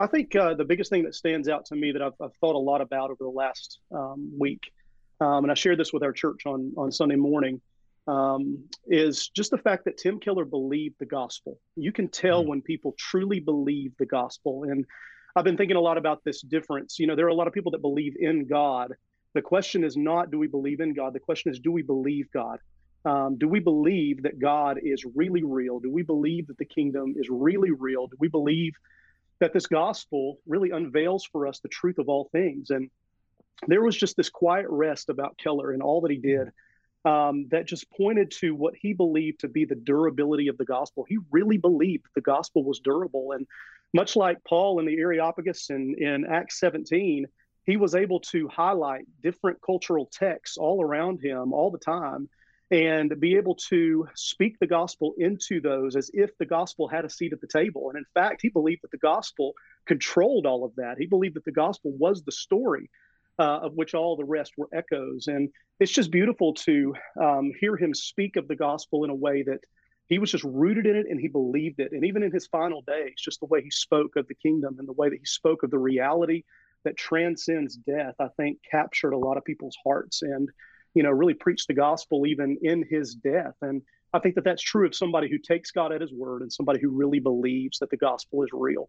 I 0.00 0.06
think 0.06 0.34
uh, 0.36 0.54
the 0.54 0.64
biggest 0.64 0.90
thing 0.90 1.04
that 1.04 1.14
stands 1.14 1.48
out 1.48 1.64
to 1.66 1.74
me 1.74 1.92
that 1.92 2.02
I've, 2.02 2.12
I've 2.22 2.34
thought 2.40 2.54
a 2.54 2.58
lot 2.58 2.80
about 2.80 3.10
over 3.10 3.24
the 3.24 3.28
last 3.28 3.80
um, 3.92 4.32
week, 4.38 4.70
um, 5.20 5.44
and 5.44 5.50
I 5.50 5.54
shared 5.54 5.78
this 5.78 5.92
with 5.92 6.04
our 6.04 6.12
church 6.12 6.46
on 6.46 6.72
on 6.76 6.92
Sunday 6.92 7.16
morning, 7.16 7.60
um, 8.08 8.64
is 8.86 9.28
just 9.28 9.50
the 9.50 9.58
fact 9.58 9.84
that 9.84 9.98
Tim 9.98 10.18
Keller 10.18 10.46
believed 10.46 10.96
the 10.98 11.06
gospel. 11.06 11.58
You 11.76 11.92
can 11.92 12.08
tell 12.08 12.42
mm 12.42 12.48
when 12.48 12.62
people 12.62 12.94
truly 12.98 13.40
believe 13.40 13.92
the 13.98 14.06
gospel, 14.06 14.64
and 14.64 14.86
I've 15.36 15.44
been 15.44 15.58
thinking 15.58 15.76
a 15.76 15.80
lot 15.80 15.98
about 15.98 16.24
this 16.24 16.40
difference. 16.40 16.98
You 16.98 17.06
know, 17.06 17.14
there 17.14 17.26
are 17.26 17.30
a 17.30 17.34
lot 17.34 17.46
of 17.46 17.52
people 17.52 17.72
that 17.72 17.82
believe 17.82 18.14
in 18.18 18.46
God. 18.46 18.94
The 19.34 19.42
question 19.42 19.84
is 19.84 19.96
not 19.96 20.30
do 20.30 20.38
we 20.38 20.46
believe 20.46 20.80
in 20.80 20.94
God. 20.94 21.12
The 21.12 21.20
question 21.20 21.52
is 21.52 21.60
do 21.60 21.70
we 21.70 21.82
believe 21.82 22.30
God. 22.32 22.58
Um, 23.04 23.36
do 23.36 23.46
we 23.46 23.60
believe 23.60 24.22
that 24.22 24.38
God 24.38 24.78
is 24.82 25.04
really 25.14 25.44
real? 25.44 25.78
Do 25.78 25.92
we 25.92 26.02
believe 26.02 26.46
that 26.46 26.58
the 26.58 26.64
kingdom 26.64 27.14
is 27.16 27.28
really 27.30 27.70
real? 27.70 28.06
Do 28.06 28.16
we 28.18 28.28
believe 28.28 28.72
that 29.40 29.52
this 29.52 29.66
gospel 29.66 30.38
really 30.46 30.70
unveils 30.70 31.24
for 31.30 31.46
us 31.46 31.60
the 31.60 31.68
truth 31.68 31.98
of 31.98 32.08
all 32.08 32.28
things? 32.32 32.70
And 32.70 32.90
there 33.66 33.82
was 33.82 33.96
just 33.96 34.16
this 34.16 34.30
quiet 34.30 34.66
rest 34.68 35.10
about 35.10 35.36
Keller 35.36 35.72
and 35.72 35.82
all 35.82 36.00
that 36.00 36.10
he 36.10 36.18
did 36.18 36.48
um, 37.04 37.46
that 37.50 37.66
just 37.66 37.90
pointed 37.90 38.30
to 38.32 38.54
what 38.54 38.74
he 38.80 38.92
believed 38.92 39.40
to 39.40 39.48
be 39.48 39.64
the 39.64 39.74
durability 39.74 40.48
of 40.48 40.58
the 40.58 40.64
gospel. 40.64 41.04
He 41.08 41.18
really 41.30 41.56
believed 41.56 42.06
the 42.14 42.20
gospel 42.20 42.64
was 42.64 42.80
durable. 42.80 43.32
And 43.32 43.46
much 43.94 44.16
like 44.16 44.44
Paul 44.44 44.80
in 44.80 44.86
the 44.86 44.98
Areopagus 44.98 45.70
in, 45.70 45.94
in 45.98 46.26
Acts 46.26 46.58
17, 46.60 47.26
he 47.64 47.76
was 47.76 47.94
able 47.94 48.20
to 48.20 48.48
highlight 48.48 49.04
different 49.22 49.58
cultural 49.64 50.08
texts 50.12 50.56
all 50.56 50.82
around 50.82 51.20
him 51.22 51.52
all 51.52 51.70
the 51.70 51.78
time 51.78 52.28
and 52.70 53.18
be 53.18 53.36
able 53.36 53.54
to 53.54 54.06
speak 54.14 54.58
the 54.58 54.66
gospel 54.66 55.14
into 55.16 55.60
those 55.60 55.96
as 55.96 56.10
if 56.12 56.36
the 56.36 56.46
gospel 56.46 56.86
had 56.86 57.04
a 57.04 57.10
seat 57.10 57.32
at 57.32 57.40
the 57.40 57.46
table. 57.46 57.88
And 57.88 57.96
in 57.96 58.04
fact, 58.12 58.42
he 58.42 58.50
believed 58.50 58.82
that 58.82 58.90
the 58.90 58.98
gospel 58.98 59.54
controlled 59.86 60.44
all 60.44 60.64
of 60.64 60.74
that. 60.76 60.98
He 60.98 61.06
believed 61.06 61.36
that 61.36 61.46
the 61.46 61.52
gospel 61.52 61.92
was 61.96 62.22
the 62.22 62.32
story 62.32 62.90
uh, 63.38 63.60
of 63.62 63.74
which 63.74 63.94
all 63.94 64.16
the 64.16 64.24
rest 64.24 64.52
were 64.56 64.68
echoes. 64.72 65.26
And 65.28 65.48
it's 65.80 65.92
just 65.92 66.10
beautiful 66.10 66.54
to 66.54 66.94
um, 67.20 67.52
hear 67.60 67.76
him 67.76 67.94
speak 67.94 68.36
of 68.36 68.48
the 68.48 68.56
gospel 68.56 69.04
in 69.04 69.10
a 69.10 69.14
way 69.14 69.42
that 69.42 69.60
he 70.06 70.18
was 70.18 70.30
just 70.30 70.44
rooted 70.44 70.86
in 70.86 70.96
it 70.96 71.06
and 71.08 71.20
he 71.20 71.28
believed 71.28 71.80
it. 71.80 71.92
And 71.92 72.04
even 72.04 72.22
in 72.22 72.32
his 72.32 72.46
final 72.46 72.82
days, 72.82 73.14
just 73.18 73.40
the 73.40 73.46
way 73.46 73.62
he 73.62 73.70
spoke 73.70 74.16
of 74.16 74.26
the 74.26 74.34
kingdom 74.34 74.76
and 74.78 74.88
the 74.88 74.92
way 74.92 75.08
that 75.08 75.18
he 75.18 75.26
spoke 75.26 75.62
of 75.62 75.70
the 75.70 75.78
reality 75.78 76.44
that 76.84 76.96
transcends 76.96 77.76
death, 77.76 78.14
I 78.18 78.28
think 78.36 78.58
captured 78.70 79.12
a 79.12 79.18
lot 79.18 79.36
of 79.36 79.44
people's 79.44 79.76
hearts. 79.84 80.22
And 80.22 80.48
you 80.94 81.02
know, 81.02 81.10
really 81.10 81.34
preached 81.34 81.68
the 81.68 81.74
gospel 81.74 82.26
even 82.26 82.58
in 82.62 82.84
his 82.88 83.14
death. 83.14 83.54
And 83.62 83.82
I 84.12 84.18
think 84.18 84.34
that 84.34 84.44
that's 84.44 84.62
true 84.62 84.86
of 84.86 84.94
somebody 84.94 85.30
who 85.30 85.38
takes 85.38 85.70
God 85.70 85.92
at 85.92 86.00
his 86.00 86.12
word 86.12 86.42
and 86.42 86.52
somebody 86.52 86.80
who 86.80 86.90
really 86.90 87.20
believes 87.20 87.78
that 87.78 87.90
the 87.90 87.96
gospel 87.96 88.42
is 88.42 88.50
real. 88.52 88.88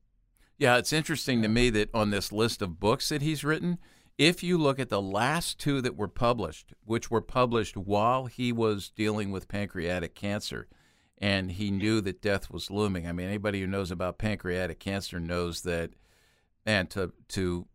Yeah, 0.58 0.78
it's 0.78 0.92
interesting 0.92 1.42
to 1.42 1.48
me 1.48 1.70
that 1.70 1.90
on 1.94 2.10
this 2.10 2.32
list 2.32 2.62
of 2.62 2.80
books 2.80 3.10
that 3.10 3.22
he's 3.22 3.44
written, 3.44 3.78
if 4.19 4.43
you 4.43 4.60
look 4.60 4.79
at 4.79 4.89
the 4.89 5.01
last 5.01 5.58
two 5.58 5.82
that 5.82 5.95
were 5.95 6.08
published, 6.08 6.73
which 6.86 7.10
were 7.10 7.21
published 7.21 7.75
while 7.75 8.25
he 8.27 8.51
was 8.51 8.91
dealing 8.91 9.32
with 9.32 9.47
pancreatic 9.47 10.13
cancer, 10.13 10.67
and 11.17 11.53
he 11.53 11.71
knew 11.71 12.01
that 12.01 12.21
death 12.21 12.51
was 12.51 12.69
looming. 12.69 13.08
I 13.08 13.13
mean, 13.13 13.27
anybody 13.27 13.62
who 13.62 13.67
knows 13.67 13.89
about 13.89 14.19
pancreatic 14.19 14.79
cancer 14.79 15.19
knows 15.19 15.62
that, 15.62 15.91
and 16.65 16.89
to 16.91 17.13
to 17.29 17.65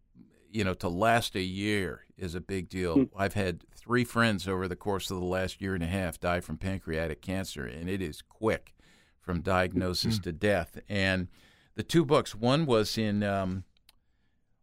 you 0.55 0.63
know, 0.63 0.75
to 0.75 0.89
last 0.89 1.35
a 1.35 1.43
year 1.43 2.05
is 2.17 2.37
a 2.37 2.41
big 2.41 2.69
deal. 2.69 2.97
Mm. 2.97 3.11
I've 3.17 3.35
had 3.35 3.65
three 3.75 4.05
friends 4.05 4.47
over 4.47 4.69
the 4.69 4.77
course 4.77 5.11
of 5.11 5.19
the 5.19 5.25
last 5.25 5.61
year 5.61 5.75
and 5.75 5.83
a 5.83 5.89
half 5.89 6.21
die 6.21 6.39
from 6.39 6.59
pancreatic 6.59 7.21
cancer, 7.21 7.67
and 7.67 7.91
it 7.91 8.01
is 8.01 8.23
quick 8.23 8.73
from 9.21 9.41
diagnosis 9.41 10.21
mm. 10.21 10.23
to 10.23 10.33
death. 10.33 10.79
And 10.89 11.27
the 11.75 11.83
two 11.83 12.05
books, 12.05 12.37
one 12.37 12.67
was 12.67 12.97
in, 12.97 13.25
um, 13.25 13.65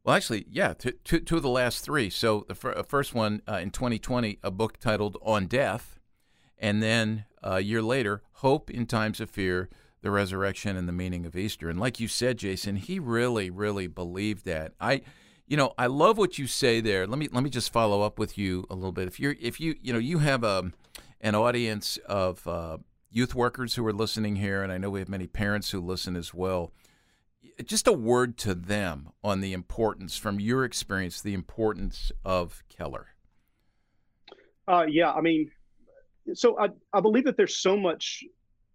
well, 0.03 0.15
actually, 0.15 0.45
yeah, 0.49 0.73
two, 0.73 0.93
two, 1.03 1.19
two 1.19 1.37
of 1.37 1.43
the 1.43 1.49
last 1.49 1.83
three. 1.83 2.09
So 2.09 2.45
the 2.47 2.55
fir- 2.55 2.77
uh, 2.77 2.83
first 2.83 3.13
one 3.13 3.41
uh, 3.47 3.57
in 3.57 3.71
2020, 3.71 4.39
a 4.43 4.51
book 4.51 4.79
titled 4.79 5.17
On 5.21 5.47
Death, 5.47 5.99
and 6.57 6.81
then 6.81 7.25
uh, 7.43 7.51
a 7.53 7.59
year 7.59 7.81
later, 7.81 8.21
Hope 8.33 8.69
in 8.69 8.85
Times 8.85 9.19
of 9.19 9.29
Fear 9.29 9.69
the 10.01 10.11
resurrection 10.11 10.75
and 10.75 10.87
the 10.87 10.93
meaning 10.93 11.25
of 11.25 11.35
Easter. 11.35 11.69
And 11.69 11.79
like 11.79 11.99
you 11.99 12.07
said, 12.07 12.37
Jason, 12.37 12.75
he 12.75 12.99
really, 12.99 13.49
really 13.49 13.87
believed 13.87 14.45
that. 14.45 14.73
I 14.79 15.01
you 15.47 15.57
know, 15.57 15.73
I 15.77 15.87
love 15.87 16.17
what 16.17 16.39
you 16.39 16.47
say 16.47 16.79
there. 16.79 17.05
Let 17.05 17.19
me 17.19 17.27
let 17.31 17.43
me 17.43 17.49
just 17.49 17.73
follow 17.73 18.03
up 18.03 18.17
with 18.17 18.37
you 18.37 18.65
a 18.69 18.73
little 18.73 18.93
bit. 18.93 19.07
If 19.07 19.19
you're 19.19 19.35
if 19.39 19.59
you 19.59 19.75
you 19.81 19.91
know 19.91 19.99
you 19.99 20.19
have 20.19 20.43
a 20.43 20.59
um, 20.59 20.73
an 21.19 21.35
audience 21.35 21.97
of 22.05 22.47
uh, 22.47 22.77
youth 23.11 23.35
workers 23.35 23.75
who 23.75 23.85
are 23.85 23.93
listening 23.93 24.37
here, 24.37 24.63
and 24.63 24.71
I 24.71 24.77
know 24.77 24.89
we 24.89 24.99
have 24.99 25.09
many 25.09 25.27
parents 25.27 25.71
who 25.71 25.81
listen 25.81 26.15
as 26.15 26.33
well. 26.33 26.71
Just 27.67 27.87
a 27.87 27.93
word 27.93 28.37
to 28.39 28.53
them 28.53 29.09
on 29.23 29.41
the 29.41 29.53
importance, 29.53 30.17
from 30.17 30.39
your 30.39 30.63
experience, 30.63 31.21
the 31.21 31.33
importance 31.33 32.11
of 32.23 32.63
Keller. 32.69 33.07
Uh, 34.67 34.85
yeah, 34.87 35.11
I 35.11 35.21
mean, 35.21 35.51
so 36.33 36.59
I, 36.59 36.69
I 36.93 37.01
believe 37.01 37.25
that 37.25 37.37
there's 37.37 37.57
so 37.57 37.75
much 37.77 38.23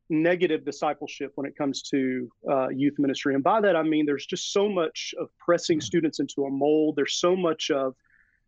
negative 0.08 0.64
discipleship 0.64 1.32
when 1.34 1.46
it 1.46 1.56
comes 1.56 1.82
to 1.82 2.28
uh, 2.50 2.68
youth 2.68 2.94
ministry. 2.98 3.34
And 3.34 3.42
by 3.42 3.60
that, 3.60 3.76
I 3.76 3.82
mean 3.82 4.06
there's 4.06 4.26
just 4.26 4.52
so 4.52 4.68
much 4.68 5.14
of 5.18 5.28
pressing 5.38 5.80
students 5.80 6.20
into 6.20 6.44
a 6.44 6.50
mold. 6.50 6.94
There's 6.96 7.18
so 7.18 7.34
much 7.34 7.70
of 7.70 7.94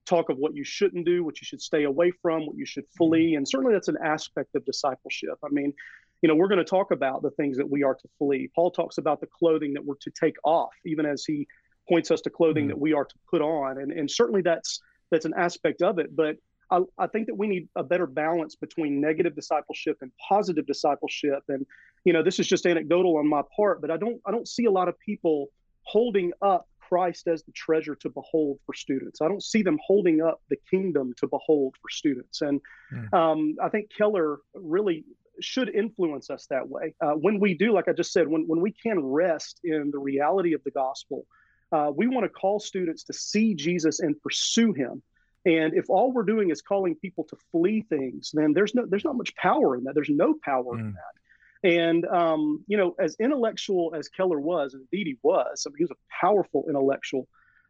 talk 0.07 0.31
of 0.31 0.39
what 0.39 0.55
you 0.55 0.65
shouldn't 0.65 1.05
do, 1.05 1.25
what 1.25 1.41
you 1.41 1.45
should 1.45 1.61
stay 1.61 1.85
away 1.85 2.13
from, 2.23 2.47
what 2.47 2.57
you 2.57 2.65
should 2.65 2.85
flee. 2.97 3.35
And 3.35 3.47
certainly 3.47 3.75
that's 3.75 3.89
an 3.89 3.99
aspect 4.05 4.55
of 4.55 4.65
discipleship. 4.65 5.37
I 5.45 5.49
mean, 5.51 5.73
you 6.23 6.29
know, 6.29 6.35
we're 6.35 6.49
going 6.49 6.59
to 6.59 6.65
talk 6.65 6.91
about 6.91 7.23
the 7.23 7.31
things 7.33 7.57
that 7.57 7.71
we 7.71 7.83
are 7.83 7.95
to 7.95 8.09
flee. 8.19 8.51
Paul 8.55 8.71
talks 8.71 8.99
about 8.99 9.21
the 9.21 9.29
clothing 9.39 9.73
that 9.75 9.85
we're 9.85 9.95
to 10.01 10.11
take 10.21 10.37
off, 10.45 10.71
even 10.85 11.07
as 11.07 11.25
he 11.25 11.47
points 11.89 12.11
us 12.11 12.21
to 12.23 12.31
clothing 12.31 12.67
Mm. 12.67 12.69
that 12.69 12.79
we 12.81 12.93
are 12.93 13.05
to 13.05 13.15
put 13.31 13.41
on, 13.41 13.79
and 13.81 13.93
and 13.93 14.11
certainly 14.11 14.43
that's 14.43 14.81
that's 15.11 15.25
an 15.25 15.35
aspect 15.37 15.81
of 15.83 15.99
it. 15.99 16.15
But 16.15 16.37
I, 16.71 16.81
I 16.99 17.07
think 17.07 17.27
that 17.29 17.35
we 17.35 17.47
need 17.47 17.69
a 17.77 17.83
better 17.83 18.07
balance 18.07 18.55
between 18.57 19.01
negative 19.01 19.35
discipleship 19.35 19.97
and 20.03 20.13
positive 20.29 20.67
discipleship. 20.67 21.43
And 21.49 21.65
you 22.05 22.13
know, 22.13 22.23
this 22.23 22.39
is 22.39 22.47
just 22.47 22.67
anecdotal 22.67 23.17
on 23.17 23.27
my 23.27 23.43
part, 23.57 23.81
but 23.81 23.91
I 23.91 23.97
don't 23.97 24.21
I 24.27 24.31
don't 24.33 24.47
see 24.49 24.67
a 24.67 24.71
lot 24.71 24.89
of 24.89 24.99
people 24.99 25.47
holding 25.85 26.33
up 26.43 26.67
Christ 26.81 27.27
as 27.29 27.43
the 27.45 27.53
treasure 27.53 27.95
to 27.97 28.11
behold 28.11 28.59
for 28.67 28.75
students. 28.75 29.21
I 29.23 29.29
don't 29.29 29.43
see 29.43 29.63
them 29.63 29.79
holding 29.87 30.21
up 30.21 30.43
the 30.51 30.57
kingdom 30.71 31.15
to 31.19 31.27
behold 31.27 31.77
for 31.81 31.89
students. 31.91 32.43
And 32.43 32.61
Mm. 32.93 33.13
um, 33.15 33.57
I 33.63 33.69
think 33.69 33.91
Keller 33.97 34.39
really 34.55 35.05
should 35.41 35.69
influence 35.75 36.31
us 36.31 36.47
that 36.51 36.69
way. 36.69 36.95
Uh, 37.01 37.13
when 37.13 37.41
we 37.41 37.55
do, 37.55 37.73
like 37.73 37.89
I 37.89 37.93
just 37.93 38.13
said, 38.13 38.29
when, 38.29 38.47
when 38.47 38.61
we 38.61 38.73
can 38.73 38.99
rest 39.05 39.61
in 39.65 39.91
the 39.91 39.99
reality 39.99 40.55
of 40.55 40.63
the 40.65 40.71
gospel, 40.71 41.27
uh, 41.73 41.91
we 41.95 42.07
want 42.09 42.25
to 42.25 42.29
call 42.29 42.61
students 42.61 43.05
to 43.05 43.13
see 43.13 43.55
Jesus 43.55 44.01
and 44.01 44.21
pursue 44.21 44.73
him. 44.73 45.03
And 45.45 45.75
if 45.75 45.89
all 45.89 46.13
we're 46.13 46.25
doing 46.25 46.51
is 46.51 46.63
calling 46.63 46.95
people 46.97 47.25
to 47.25 47.37
flee 47.53 47.83
things, 47.89 48.31
then 48.33 48.53
there's 48.53 48.75
no 48.75 48.87
there's 48.87 49.05
not 49.05 49.17
much 49.17 49.35
power 49.37 49.77
in 49.77 49.85
that. 49.85 49.95
There's 49.95 50.11
no 50.11 50.35
power 50.45 50.79
in 50.79 50.87
Mm. 50.87 50.95
that. 50.95 51.15
And 51.69 52.07
um, 52.07 52.65
you 52.67 52.77
know, 52.77 52.95
as 52.99 53.17
intellectual 53.21 53.95
as 53.95 54.09
Keller 54.09 54.41
was, 54.41 54.75
and 54.75 54.87
indeed 54.93 55.07
he 55.07 55.19
was, 55.23 55.65
I 55.67 55.71
mean, 55.71 55.79
he 55.79 55.85
was 55.85 55.91
a 55.91 56.15
powerful 56.21 56.65
intellectual. 56.69 57.29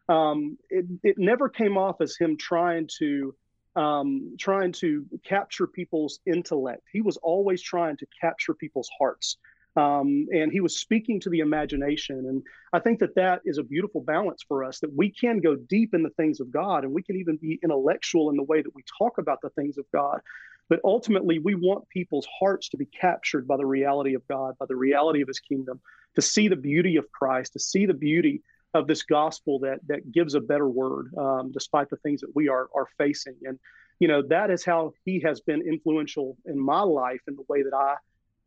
Um, 0.09 0.57
it, 0.71 0.87
it 1.03 1.19
never 1.19 1.49
came 1.49 1.77
off 1.77 2.01
as 2.01 2.17
him 2.17 2.37
trying 2.39 2.89
to 2.99 3.35
um, 3.77 4.35
trying 4.39 4.73
to 4.73 5.05
capture 5.25 5.67
people's 5.67 6.21
intellect. 6.27 6.83
He 6.93 7.01
was 7.01 7.17
always 7.19 7.63
trying 7.63 7.97
to 7.99 8.07
capture 8.21 8.55
people's 8.55 8.91
hearts. 8.99 9.37
Um, 9.77 10.27
and 10.33 10.51
he 10.51 10.61
was 10.61 10.79
speaking 10.79 11.21
to 11.21 11.31
the 11.31 11.39
imagination. 11.39 12.19
And 12.27 12.43
I 12.73 12.81
think 12.81 12.99
that 12.99 13.15
that 13.15 13.43
is 13.45 13.59
a 13.59 13.63
beautiful 13.63 14.01
balance 14.01 14.43
for 14.47 14.65
us 14.65 14.81
that 14.81 14.93
we 14.93 15.11
can 15.11 15.39
go 15.39 15.55
deep 15.55 15.95
in 15.95 16.03
the 16.03 16.11
things 16.11 16.41
of 16.41 16.51
God 16.51 16.83
and 16.83 16.93
we 16.93 17.03
can 17.03 17.17
even 17.17 17.37
be 17.37 17.61
intellectual 17.63 18.31
in 18.31 18.37
the 18.37 18.43
way 18.43 18.61
that 18.61 18.75
we 18.75 18.83
talk 18.99 19.19
about 19.19 19.41
the 19.41 19.51
things 19.51 19.79
of 19.79 19.85
God. 19.93 20.21
But 20.69 20.81
ultimately, 20.85 21.39
we 21.39 21.55
want 21.55 21.89
people's 21.89 22.27
hearts 22.41 22.69
to 22.71 22.77
be 22.77 22.87
captured 22.87 23.47
by 23.47 23.57
the 23.57 23.65
reality 23.65 24.15
of 24.15 24.27
God, 24.27 24.59
by 24.59 24.67
the 24.67 24.77
reality 24.77 25.23
of 25.23 25.29
his 25.29 25.41
kingdom, 25.41 25.81
to 26.17 26.23
see 26.23 26.49
the 26.49 26.57
beauty 26.57 26.97
of 26.97 27.11
Christ, 27.13 27.53
to 27.53 27.61
see 27.61 27.87
the 27.87 27.95
beauty 27.95 28.43
of 28.75 28.87
this 28.87 29.03
gospel 29.03 29.59
that 29.61 29.81
that 29.87 30.13
gives 30.13 30.35
a 30.35 30.41
better 30.41 30.69
word, 30.69 31.13
um, 31.17 31.51
despite 31.53 31.91
the 31.91 31.97
things 31.99 32.21
that 32.21 32.35
we 32.35 32.49
are 32.49 32.69
are 32.75 32.87
facing. 32.99 33.37
And 33.45 33.59
you 33.99 34.09
know 34.09 34.23
that 34.29 34.51
is 34.51 34.65
how 34.65 34.93
he 35.05 35.21
has 35.21 35.41
been 35.41 35.63
influential 35.63 36.37
in 36.47 36.59
my 36.59 36.83
life 36.83 37.21
in 37.27 37.35
the 37.37 37.45
way 37.49 37.63
that 37.63 37.75
I 37.75 37.95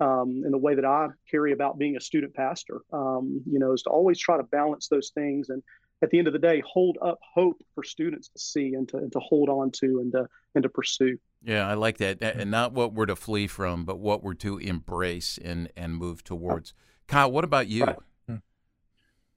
um, 0.04 0.44
in 0.46 0.52
the 0.52 0.58
way 0.58 0.76
that 0.76 0.86
I 0.86 1.10
carry 1.30 1.54
about 1.54 1.78
being 1.78 1.98
a 1.98 2.02
student 2.02 2.34
pastor. 2.34 2.82
Um, 2.94 3.42
you 3.46 3.60
know, 3.60 3.74
is 3.74 3.84
to 3.84 3.90
always 3.90 4.20
try 4.20 4.38
to 4.38 4.44
balance 4.44 4.88
those 4.88 5.12
things 5.14 5.50
and 5.50 5.64
at 6.04 6.10
the 6.10 6.18
end 6.18 6.28
of 6.28 6.34
the 6.34 6.40
day 6.40 6.62
hold 6.66 6.98
up 7.02 7.20
hope 7.22 7.62
for 7.76 7.84
students 7.84 8.30
to 8.30 8.40
see 8.40 8.74
and 8.74 8.90
to, 8.90 8.98
and 8.98 9.12
to 9.12 9.20
hold 9.20 9.50
on 9.50 9.72
to 9.72 10.00
and 10.00 10.12
to 10.12 10.28
and 10.56 10.64
to 10.64 10.70
pursue. 10.70 11.18
Yeah, 11.44 11.68
I 11.68 11.74
like 11.76 11.98
that. 11.98 12.22
And 12.22 12.52
not 12.52 12.74
what 12.74 12.94
we're 12.94 13.06
to 13.08 13.16
flee 13.16 13.48
from, 13.48 13.86
but 13.86 14.00
what 14.00 14.24
we're 14.24 14.34
to 14.36 14.58
embrace 14.58 15.40
and, 15.44 15.72
and 15.76 15.96
move 15.96 16.24
towards. 16.24 16.74
Kyle, 17.08 17.32
what 17.32 17.44
about 17.44 17.68
you? 17.68 17.86
Right. 17.86 17.96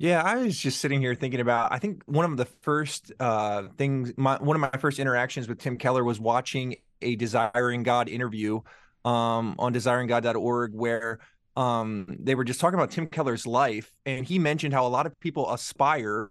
Yeah, 0.04 0.22
I 0.22 0.36
was 0.36 0.58
just 0.58 0.82
sitting 0.82 1.00
here 1.00 1.14
thinking 1.14 1.40
about. 1.40 1.72
I 1.72 1.78
think 1.78 2.02
one 2.04 2.26
of 2.26 2.36
the 2.36 2.44
first 2.44 3.10
uh, 3.18 3.68
things, 3.78 4.12
my 4.18 4.36
one 4.36 4.54
of 4.54 4.60
my 4.60 4.78
first 4.78 4.98
interactions 4.98 5.48
with 5.48 5.58
Tim 5.58 5.78
Keller 5.78 6.04
was 6.04 6.20
watching 6.20 6.76
a 7.00 7.16
Desiring 7.16 7.84
God 7.84 8.10
interview 8.10 8.60
um, 9.06 9.54
on 9.58 9.72
desiringgod.org, 9.72 10.74
where 10.74 11.20
um, 11.56 12.18
they 12.20 12.34
were 12.34 12.44
just 12.44 12.60
talking 12.60 12.78
about 12.78 12.90
Tim 12.90 13.06
Keller's 13.06 13.46
life, 13.46 13.90
and 14.04 14.26
he 14.26 14.38
mentioned 14.38 14.74
how 14.74 14.86
a 14.86 14.88
lot 14.88 15.06
of 15.06 15.18
people 15.20 15.50
aspire 15.50 16.30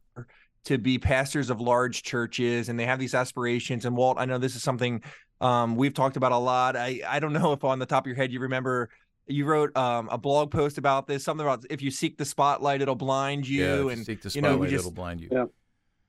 to 0.66 0.78
be 0.78 1.00
pastors 1.00 1.50
of 1.50 1.60
large 1.60 2.04
churches, 2.04 2.70
and 2.70 2.80
they 2.80 2.86
have 2.86 3.00
these 3.00 3.16
aspirations. 3.16 3.86
And 3.86 3.98
Walt, 3.98 4.18
I 4.20 4.26
know 4.26 4.38
this 4.38 4.56
is 4.56 4.62
something 4.62 5.02
um, 5.42 5.76
we've 5.76 5.96
talked 5.96 6.16
about 6.16 6.32
a 6.32 6.38
lot. 6.38 6.76
I 6.76 7.02
I 7.08 7.20
don't 7.20 7.34
know 7.34 7.54
if 7.54 7.64
on 7.64 7.80
the 7.80 7.88
top 7.88 8.04
of 8.04 8.08
your 8.08 8.18
head 8.18 8.32
you 8.32 8.42
remember 8.42 8.92
you 9.28 9.46
wrote 9.46 9.76
um, 9.78 10.10
a 10.12 10.18
blog 10.18 10.52
post 10.52 10.78
about 10.78 11.08
this, 11.08 11.24
something 11.24 11.46
about 11.46 11.66
if 11.70 11.82
you 11.82 11.92
seek 11.92 12.18
the 12.18 12.26
spotlight, 12.26 12.82
it'll 12.82 12.96
blind 12.96 13.48
you, 13.48 13.64
yeah, 13.64 13.74
if 13.74 13.80
you 13.80 13.90
and 13.90 14.06
seek 14.06 14.22
the 14.22 14.30
you 14.30 14.42
know, 14.42 14.50
we 14.50 14.54
spotlight, 14.54 14.70
just- 14.70 14.82
it'll 14.82 14.92
blind 14.92 15.22
you. 15.22 15.30
Yeah. 15.32 15.46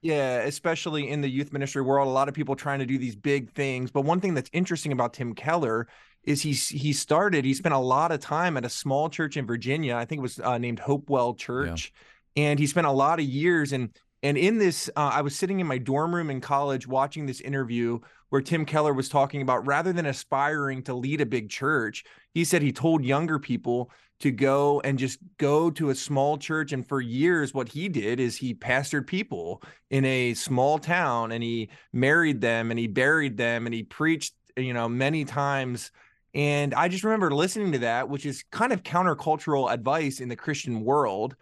yeah, 0.01 0.37
especially 0.41 1.09
in 1.09 1.21
the 1.21 1.29
youth 1.29 1.53
ministry 1.53 1.81
world, 1.81 2.07
a 2.07 2.11
lot 2.11 2.27
of 2.27 2.33
people 2.33 2.55
trying 2.55 2.79
to 2.79 2.85
do 2.85 2.97
these 2.97 3.15
big 3.15 3.51
things. 3.53 3.91
But 3.91 4.01
one 4.01 4.19
thing 4.19 4.33
that's 4.33 4.49
interesting 4.53 4.91
about 4.91 5.13
Tim 5.13 5.33
Keller 5.33 5.87
is 6.23 6.41
he's 6.41 6.67
he 6.67 6.91
started. 6.91 7.45
He 7.45 7.53
spent 7.53 7.75
a 7.75 7.79
lot 7.79 8.11
of 8.11 8.19
time 8.19 8.57
at 8.57 8.65
a 8.65 8.69
small 8.69 9.09
church 9.09 9.37
in 9.37 9.45
Virginia. 9.45 9.95
I 9.95 10.05
think 10.05 10.19
it 10.19 10.23
was 10.23 10.39
uh, 10.39 10.57
named 10.57 10.79
Hopewell 10.79 11.35
Church, 11.35 11.93
and 12.35 12.59
he 12.59 12.67
spent 12.67 12.87
a 12.87 12.91
lot 12.91 13.19
of 13.19 13.25
years. 13.25 13.71
And 13.73 13.89
and 14.23 14.37
in 14.37 14.57
this, 14.57 14.89
uh, 14.95 15.11
I 15.13 15.21
was 15.21 15.35
sitting 15.35 15.59
in 15.59 15.67
my 15.67 15.77
dorm 15.77 16.13
room 16.13 16.29
in 16.31 16.41
college 16.41 16.87
watching 16.87 17.27
this 17.27 17.41
interview 17.41 17.99
where 18.29 18.41
Tim 18.41 18.65
Keller 18.65 18.93
was 18.93 19.09
talking 19.09 19.41
about 19.41 19.65
rather 19.65 19.93
than 19.93 20.05
aspiring 20.05 20.83
to 20.83 20.93
lead 20.93 21.21
a 21.21 21.25
big 21.25 21.49
church, 21.49 22.03
he 22.33 22.43
said 22.43 22.61
he 22.61 22.71
told 22.71 23.03
younger 23.03 23.39
people 23.39 23.91
to 24.19 24.31
go 24.31 24.81
and 24.81 24.97
just 24.97 25.19
go 25.37 25.69
to 25.71 25.89
a 25.89 25.95
small 25.95 26.37
church. 26.37 26.71
And 26.71 26.87
for 26.87 27.01
years, 27.01 27.53
what 27.53 27.69
he 27.69 27.89
did 27.89 28.19
is 28.19 28.37
he 28.37 28.53
pastored 28.53 29.07
people 29.07 29.61
in 29.89 30.05
a 30.05 30.33
small 30.33 30.79
town 30.79 31.31
and 31.31 31.43
he 31.43 31.69
married 31.91 32.41
them 32.41 32.71
and 32.71 32.79
he 32.79 32.87
buried 32.87 33.37
them 33.37 33.65
and 33.65 33.73
he 33.73 33.83
preached, 33.83 34.33
you 34.55 34.73
know, 34.73 34.87
many 34.87 35.25
times. 35.25 35.91
And 36.33 36.73
I 36.73 36.87
just 36.87 37.03
remember 37.03 37.31
listening 37.31 37.73
to 37.73 37.79
that, 37.79 38.09
which 38.09 38.25
is 38.25 38.43
kind 38.51 38.73
of 38.73 38.83
countercultural 38.83 39.71
advice 39.71 40.19
in 40.19 40.29
the 40.29 40.35
Christian 40.35 40.83
world. 40.83 41.35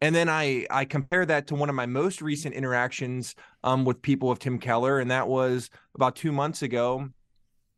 And 0.00 0.14
then 0.14 0.28
I 0.28 0.66
I 0.70 0.84
compare 0.84 1.26
that 1.26 1.46
to 1.48 1.54
one 1.54 1.68
of 1.68 1.74
my 1.74 1.86
most 1.86 2.22
recent 2.22 2.54
interactions 2.54 3.34
um, 3.62 3.84
with 3.84 4.00
people 4.00 4.30
of 4.30 4.38
Tim 4.38 4.58
Keller, 4.58 4.98
and 5.00 5.10
that 5.10 5.28
was 5.28 5.70
about 5.94 6.16
two 6.16 6.32
months 6.32 6.62
ago. 6.62 7.08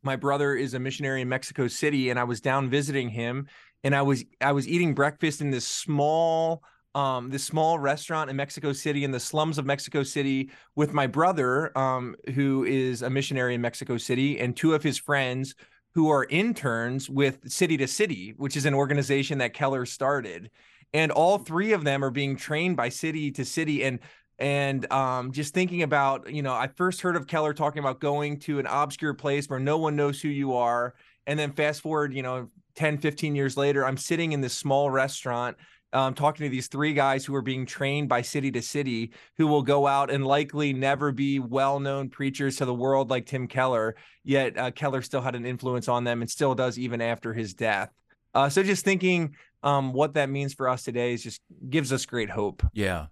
My 0.03 0.15
brother 0.15 0.55
is 0.55 0.73
a 0.73 0.79
missionary 0.79 1.21
in 1.21 1.29
Mexico 1.29 1.67
City, 1.67 2.09
and 2.09 2.19
I 2.19 2.23
was 2.23 2.41
down 2.41 2.69
visiting 2.69 3.09
him, 3.09 3.47
and 3.83 3.95
I 3.95 4.01
was 4.01 4.23
I 4.39 4.53
was 4.53 4.67
eating 4.67 4.93
breakfast 4.93 5.41
in 5.41 5.51
this 5.51 5.67
small 5.67 6.63
um 6.95 7.29
this 7.29 7.43
small 7.43 7.79
restaurant 7.79 8.29
in 8.29 8.35
Mexico 8.35 8.71
City 8.71 9.03
in 9.03 9.11
the 9.11 9.19
slums 9.19 9.57
of 9.57 9.65
Mexico 9.65 10.03
City 10.03 10.51
with 10.75 10.93
my 10.93 11.07
brother 11.07 11.75
um 11.77 12.15
who 12.35 12.63
is 12.65 13.01
a 13.01 13.09
missionary 13.09 13.55
in 13.55 13.61
Mexico 13.61 13.97
City 13.97 14.39
and 14.39 14.55
two 14.55 14.75
of 14.75 14.83
his 14.83 14.97
friends 14.97 15.55
who 15.95 16.09
are 16.09 16.25
interns 16.29 17.09
with 17.09 17.51
City 17.51 17.77
to 17.77 17.87
City, 17.87 18.33
which 18.37 18.57
is 18.57 18.65
an 18.65 18.73
organization 18.73 19.37
that 19.39 19.53
Keller 19.53 19.85
started. 19.85 20.49
And 20.93 21.11
all 21.11 21.39
three 21.39 21.73
of 21.73 21.83
them 21.83 22.03
are 22.03 22.11
being 22.11 22.35
trained 22.35 22.77
by 22.77 22.89
City 22.89 23.31
to 23.31 23.45
City 23.45 23.83
and 23.83 23.99
and 24.39 24.91
um, 24.91 25.31
just 25.31 25.53
thinking 25.53 25.83
about, 25.83 26.33
you 26.33 26.41
know, 26.41 26.53
I 26.53 26.67
first 26.67 27.01
heard 27.01 27.15
of 27.15 27.27
Keller 27.27 27.53
talking 27.53 27.79
about 27.79 27.99
going 27.99 28.39
to 28.41 28.59
an 28.59 28.65
obscure 28.65 29.13
place 29.13 29.47
where 29.47 29.59
no 29.59 29.77
one 29.77 29.95
knows 29.95 30.21
who 30.21 30.27
you 30.27 30.55
are. 30.55 30.95
And 31.27 31.37
then 31.37 31.51
fast 31.51 31.81
forward, 31.81 32.13
you 32.13 32.23
know, 32.23 32.49
10, 32.75 32.97
15 32.97 33.35
years 33.35 33.55
later, 33.55 33.85
I'm 33.85 33.95
sitting 33.95 34.31
in 34.31 34.41
this 34.41 34.57
small 34.57 34.89
restaurant 34.89 35.55
um, 35.93 36.15
talking 36.15 36.45
to 36.45 36.49
these 36.49 36.67
three 36.67 36.93
guys 36.93 37.23
who 37.23 37.35
are 37.35 37.41
being 37.43 37.65
trained 37.67 38.09
by 38.09 38.23
city 38.23 38.51
to 38.51 38.61
city, 38.61 39.13
who 39.37 39.45
will 39.45 39.61
go 39.61 39.85
out 39.85 40.09
and 40.09 40.25
likely 40.25 40.73
never 40.73 41.11
be 41.11 41.37
well 41.39 41.79
known 41.79 42.09
preachers 42.09 42.57
to 42.57 42.65
the 42.65 42.73
world 42.73 43.11
like 43.11 43.27
Tim 43.27 43.47
Keller. 43.47 43.95
Yet 44.23 44.57
uh, 44.57 44.71
Keller 44.71 45.03
still 45.03 45.21
had 45.21 45.35
an 45.35 45.45
influence 45.45 45.87
on 45.87 46.03
them 46.03 46.21
and 46.21 46.29
still 46.29 46.55
does 46.55 46.79
even 46.79 46.99
after 46.99 47.33
his 47.33 47.53
death. 47.53 47.91
Uh, 48.33 48.49
so 48.49 48.63
just 48.63 48.83
thinking 48.83 49.35
um, 49.61 49.93
what 49.93 50.13
that 50.15 50.29
means 50.29 50.53
for 50.53 50.67
us 50.67 50.83
today 50.83 51.13
is 51.13 51.23
just 51.23 51.41
gives 51.69 51.93
us 51.93 52.05
great 52.05 52.31
hope. 52.31 52.63
Yeah. 52.73 53.07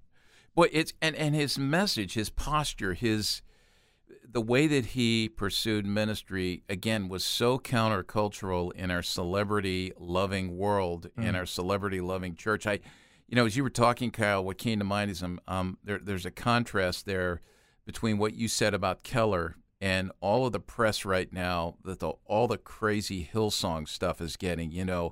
Well, 0.56 0.68
it's 0.72 0.94
and, 1.02 1.16
and 1.16 1.34
his 1.36 1.58
message, 1.58 2.14
his 2.16 2.30
posture, 2.30 2.94
his 2.94 3.42
the 4.30 4.42
way 4.42 4.66
that 4.68 4.88
he 4.88 5.28
pursued 5.30 5.86
ministry 5.86 6.64
again 6.70 7.10
was 7.10 7.24
so 7.26 7.60
countercultural 7.60 8.72
in 8.74 8.90
our 8.90 9.02
celebrity 9.04 9.92
loving 10.00 10.58
world, 10.58 11.10
in 11.18 11.24
Mm. 11.24 11.36
our 11.36 11.46
celebrity 11.46 12.00
loving 12.02 12.36
church. 12.36 12.66
I, 12.66 12.80
you 13.28 13.36
know, 13.36 13.46
as 13.46 13.56
you 13.58 13.64
were 13.64 13.70
talking, 13.70 14.10
Kyle, 14.12 14.44
what 14.44 14.58
came 14.58 14.80
to 14.80 14.86
mind 14.86 15.12
is 15.12 15.22
um, 15.24 15.40
um 15.48 15.78
there, 15.84 16.00
there's 16.00 16.26
a 16.26 16.32
contrast 16.32 17.06
there 17.06 17.42
between 17.86 18.18
what 18.18 18.34
you 18.34 18.48
said 18.48 18.74
about 18.74 19.04
Keller 19.04 19.56
and 19.82 20.12
all 20.22 20.46
of 20.46 20.54
the 20.54 20.60
press 20.60 21.04
right 21.04 21.34
now 21.34 21.76
that 21.84 22.00
the, 22.00 22.14
all 22.26 22.48
the 22.48 22.58
crazy 22.58 23.30
Hillsong 23.34 23.90
stuff 23.90 24.22
is 24.22 24.38
getting. 24.38 24.72
You 24.72 24.86
know, 24.86 25.12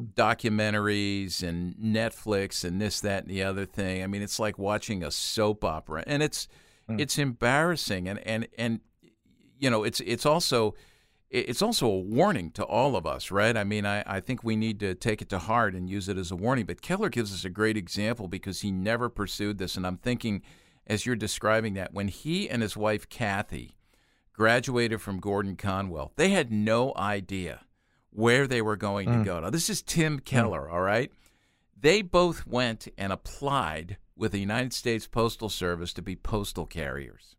documentaries 0.00 1.42
and 1.42 1.74
Netflix 1.76 2.64
and 2.64 2.80
this, 2.80 3.00
that, 3.00 3.24
and 3.24 3.30
the 3.30 3.42
other 3.42 3.64
thing. 3.64 4.02
I 4.02 4.06
mean, 4.06 4.22
it's 4.22 4.38
like 4.38 4.58
watching 4.58 5.02
a 5.02 5.10
soap 5.10 5.64
opera, 5.64 6.04
and 6.06 6.22
it's 6.22 6.46
Mm. 6.88 7.00
it's 7.00 7.18
embarrassing, 7.18 8.08
and 8.08 8.18
and 8.26 8.48
and 8.58 8.80
you 9.58 9.70
know, 9.70 9.84
it's 9.84 10.00
it's 10.00 10.26
also 10.26 10.74
it's 11.30 11.62
also 11.62 11.86
a 11.86 11.98
warning 11.98 12.50
to 12.50 12.64
all 12.64 12.94
of 12.94 13.06
us, 13.06 13.30
right? 13.30 13.56
I 13.56 13.64
mean, 13.64 13.86
I, 13.86 14.02
I 14.06 14.20
think 14.20 14.44
we 14.44 14.54
need 14.54 14.78
to 14.80 14.94
take 14.94 15.22
it 15.22 15.30
to 15.30 15.38
heart 15.38 15.74
and 15.74 15.88
use 15.88 16.08
it 16.08 16.18
as 16.18 16.30
a 16.30 16.36
warning. 16.36 16.66
But 16.66 16.82
Keller 16.82 17.08
gives 17.08 17.32
us 17.32 17.44
a 17.46 17.50
great 17.50 17.76
example 17.76 18.28
because 18.28 18.60
he 18.60 18.70
never 18.70 19.08
pursued 19.08 19.56
this, 19.58 19.76
and 19.76 19.86
I'm 19.86 19.96
thinking, 19.96 20.42
as 20.86 21.06
you're 21.06 21.16
describing 21.16 21.74
that, 21.74 21.94
when 21.94 22.08
he 22.08 22.50
and 22.50 22.60
his 22.60 22.76
wife 22.76 23.08
Kathy 23.08 23.76
graduated 24.32 25.00
from 25.00 25.20
Gordon 25.20 25.56
Conwell, 25.56 26.12
they 26.16 26.30
had 26.30 26.50
no 26.52 26.92
idea 26.96 27.60
where 28.10 28.46
they 28.46 28.60
were 28.62 28.76
going 28.76 29.08
Mm. 29.08 29.18
to 29.20 29.24
go. 29.24 29.40
Now, 29.40 29.50
this 29.50 29.70
is 29.70 29.82
Tim 29.82 30.18
Keller, 30.20 30.68
all 30.68 30.80
right? 30.82 31.10
They 31.78 32.02
both 32.02 32.46
went 32.46 32.88
and 32.98 33.12
applied 33.12 33.96
with 34.16 34.32
the 34.32 34.38
United 34.40 34.72
States 34.72 35.06
Postal 35.06 35.48
Service 35.48 35.92
to 35.94 36.02
be 36.02 36.14
postal 36.16 36.66
carriers. 36.66 37.36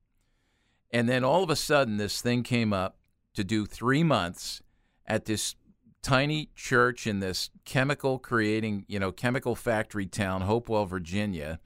And 0.91 1.07
then 1.07 1.23
all 1.23 1.43
of 1.43 1.49
a 1.49 1.55
sudden, 1.55 1.97
this 1.97 2.21
thing 2.21 2.43
came 2.43 2.73
up 2.73 2.97
to 3.35 3.43
do 3.43 3.65
three 3.65 4.03
months 4.03 4.61
at 5.05 5.25
this 5.25 5.55
tiny 6.01 6.49
church 6.55 7.07
in 7.07 7.19
this 7.19 7.49
chemical 7.65 8.19
creating, 8.19 8.85
you 8.87 8.99
know, 8.99 9.11
chemical 9.11 9.55
factory 9.55 10.05
town, 10.05 10.41
Hopewell, 10.41 10.85
Virginia, 10.85 11.59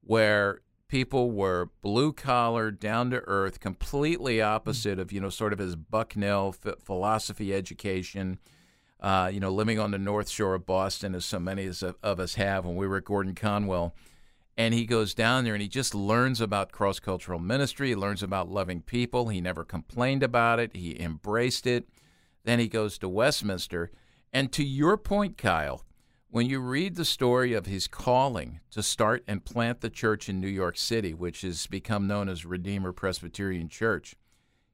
where 0.00 0.60
people 0.88 1.30
were 1.30 1.70
blue 1.82 2.12
collar, 2.12 2.70
down 2.70 3.10
to 3.10 3.22
earth, 3.26 3.60
completely 3.60 4.40
opposite 4.40 4.98
of, 4.98 5.12
you 5.12 5.20
know, 5.20 5.28
sort 5.28 5.52
of 5.52 5.58
his 5.58 5.76
Bucknell 5.76 6.52
philosophy 6.52 7.54
education. 7.54 8.38
Uh, 8.98 9.30
you 9.30 9.38
know, 9.38 9.50
living 9.50 9.78
on 9.78 9.90
the 9.90 9.98
North 9.98 10.28
Shore 10.28 10.54
of 10.54 10.64
Boston, 10.64 11.14
as 11.14 11.26
so 11.26 11.38
many 11.38 11.66
of 11.66 12.18
us 12.18 12.34
have 12.36 12.64
when 12.64 12.76
we 12.76 12.88
were 12.88 12.96
at 12.96 13.04
Gordon 13.04 13.34
Conwell. 13.34 13.94
And 14.56 14.72
he 14.72 14.86
goes 14.86 15.12
down 15.12 15.44
there 15.44 15.52
and 15.52 15.60
he 15.60 15.68
just 15.68 15.94
learns 15.94 16.40
about 16.40 16.72
cross 16.72 16.98
cultural 16.98 17.38
ministry. 17.38 17.88
He 17.88 17.94
learns 17.94 18.22
about 18.22 18.48
loving 18.48 18.80
people. 18.80 19.28
He 19.28 19.40
never 19.42 19.64
complained 19.64 20.22
about 20.22 20.58
it, 20.58 20.74
he 20.74 20.98
embraced 20.98 21.66
it. 21.66 21.88
Then 22.44 22.58
he 22.58 22.68
goes 22.68 22.96
to 22.98 23.08
Westminster. 23.08 23.90
And 24.32 24.50
to 24.52 24.64
your 24.64 24.96
point, 24.96 25.36
Kyle, 25.36 25.82
when 26.36 26.50
you 26.50 26.60
read 26.60 26.96
the 26.96 27.04
story 27.06 27.54
of 27.54 27.64
his 27.64 27.88
calling 27.88 28.60
to 28.70 28.82
start 28.82 29.24
and 29.26 29.42
plant 29.42 29.80
the 29.80 29.88
church 29.88 30.28
in 30.28 30.38
New 30.38 30.46
York 30.46 30.76
City, 30.76 31.14
which 31.14 31.40
has 31.40 31.66
become 31.66 32.06
known 32.06 32.28
as 32.28 32.44
Redeemer 32.44 32.92
Presbyterian 32.92 33.70
Church, 33.70 34.14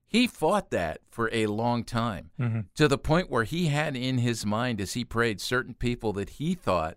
he 0.05 0.27
fought 0.27 0.70
that 0.70 1.03
for 1.09 1.31
a 1.33 1.46
long 1.46 1.85
time 1.85 2.31
mm-hmm. 2.37 2.62
to 2.75 2.88
the 2.88 2.98
point 2.98 3.31
where 3.31 3.44
he 3.44 3.68
had 3.68 3.94
in 3.94 4.18
his 4.18 4.44
mind, 4.44 4.81
as 4.81 4.94
he 4.94 5.05
prayed, 5.05 5.40
certain 5.40 5.72
people 5.72 6.12
that 6.14 6.31
he 6.31 6.57
thought 6.57 6.96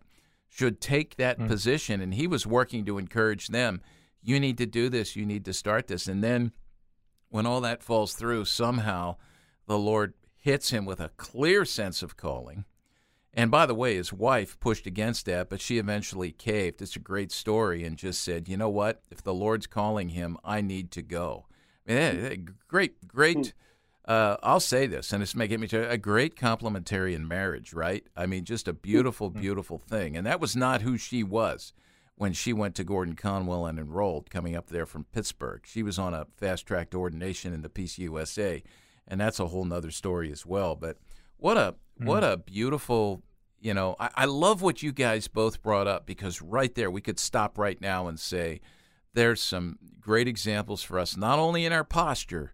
should 0.49 0.81
take 0.81 1.17
that 1.17 1.37
mm-hmm. 1.37 1.47
position. 1.47 2.01
And 2.01 2.15
he 2.15 2.25
was 2.25 2.47
working 2.47 2.85
to 2.85 2.97
encourage 2.97 3.49
them 3.49 3.83
you 4.23 4.39
need 4.39 4.57
to 4.57 4.65
do 4.65 4.89
this, 4.89 5.15
you 5.15 5.27
need 5.27 5.45
to 5.45 5.53
start 5.53 5.85
this. 5.85 6.07
And 6.07 6.23
then 6.23 6.53
when 7.29 7.45
all 7.45 7.61
that 7.61 7.83
falls 7.83 8.15
through, 8.15 8.45
somehow 8.45 9.17
the 9.67 9.77
Lord 9.77 10.15
hits 10.37 10.71
him 10.71 10.85
with 10.85 10.99
a 10.99 11.09
clear 11.17 11.65
sense 11.65 12.01
of 12.01 12.17
calling. 12.17 12.65
And 13.37 13.51
by 13.51 13.65
the 13.65 13.75
way, 13.75 13.95
his 13.95 14.13
wife 14.13 14.57
pushed 14.61 14.87
against 14.87 15.25
that, 15.25 15.49
but 15.49 15.59
she 15.59 15.77
eventually 15.77 16.31
caved. 16.31 16.81
It's 16.81 16.95
a 16.95 16.99
great 16.99 17.33
story 17.33 17.83
and 17.83 17.97
just 17.97 18.21
said, 18.21 18.47
you 18.47 18.55
know 18.55 18.69
what? 18.69 19.01
If 19.11 19.21
the 19.21 19.33
Lord's 19.33 19.67
calling 19.67 20.09
him, 20.09 20.37
I 20.43 20.61
need 20.61 20.89
to 20.91 21.01
go. 21.01 21.45
I 21.87 21.93
mean, 21.93 22.55
great, 22.69 23.07
great. 23.07 23.53
Uh, 24.05 24.37
I'll 24.41 24.61
say 24.61 24.87
this, 24.87 25.11
and 25.11 25.21
it's 25.21 25.35
making 25.35 25.59
me 25.59 25.67
to 25.67 25.89
a 25.89 25.97
great 25.97 26.35
complementarian 26.35 27.27
marriage, 27.27 27.73
right? 27.73 28.07
I 28.15 28.25
mean, 28.25 28.45
just 28.45 28.67
a 28.67 28.73
beautiful, 28.73 29.29
mm-hmm. 29.29 29.41
beautiful 29.41 29.79
thing. 29.79 30.15
And 30.15 30.25
that 30.25 30.39
was 30.39 30.55
not 30.55 30.83
who 30.83 30.97
she 30.97 31.21
was 31.21 31.73
when 32.15 32.31
she 32.31 32.53
went 32.53 32.75
to 32.75 32.83
Gordon 32.85 33.15
Conwell 33.15 33.65
and 33.65 33.77
enrolled, 33.77 34.29
coming 34.29 34.55
up 34.55 34.67
there 34.67 34.85
from 34.85 35.05
Pittsburgh. 35.05 35.63
She 35.65 35.83
was 35.83 35.99
on 35.99 36.13
a 36.13 36.27
fast 36.37 36.65
tracked 36.65 36.95
ordination 36.95 37.51
in 37.51 37.61
the 37.61 37.69
PCUSA 37.69 38.63
and 39.07 39.19
that's 39.19 39.39
a 39.39 39.47
whole 39.47 39.65
nother 39.65 39.91
story 39.91 40.31
as 40.31 40.45
well. 40.45 40.75
But 40.75 40.97
what 41.45 41.57
a 41.57 41.75
mm. 42.01 42.05
what 42.07 42.23
a 42.23 42.37
beautiful 42.37 43.21
you 43.59 43.73
know 43.73 43.95
I, 43.99 44.09
I 44.15 44.25
love 44.25 44.61
what 44.61 44.81
you 44.81 44.91
guys 44.91 45.27
both 45.27 45.61
brought 45.61 45.87
up 45.87 46.05
because 46.05 46.41
right 46.41 46.73
there 46.73 46.89
we 46.89 47.01
could 47.01 47.19
stop 47.19 47.57
right 47.57 47.79
now 47.79 48.07
and 48.07 48.19
say 48.19 48.61
there's 49.13 49.41
some 49.41 49.77
great 49.99 50.27
examples 50.27 50.81
for 50.81 50.97
us 50.97 51.15
not 51.15 51.37
only 51.37 51.63
in 51.65 51.71
our 51.71 51.83
posture 51.83 52.53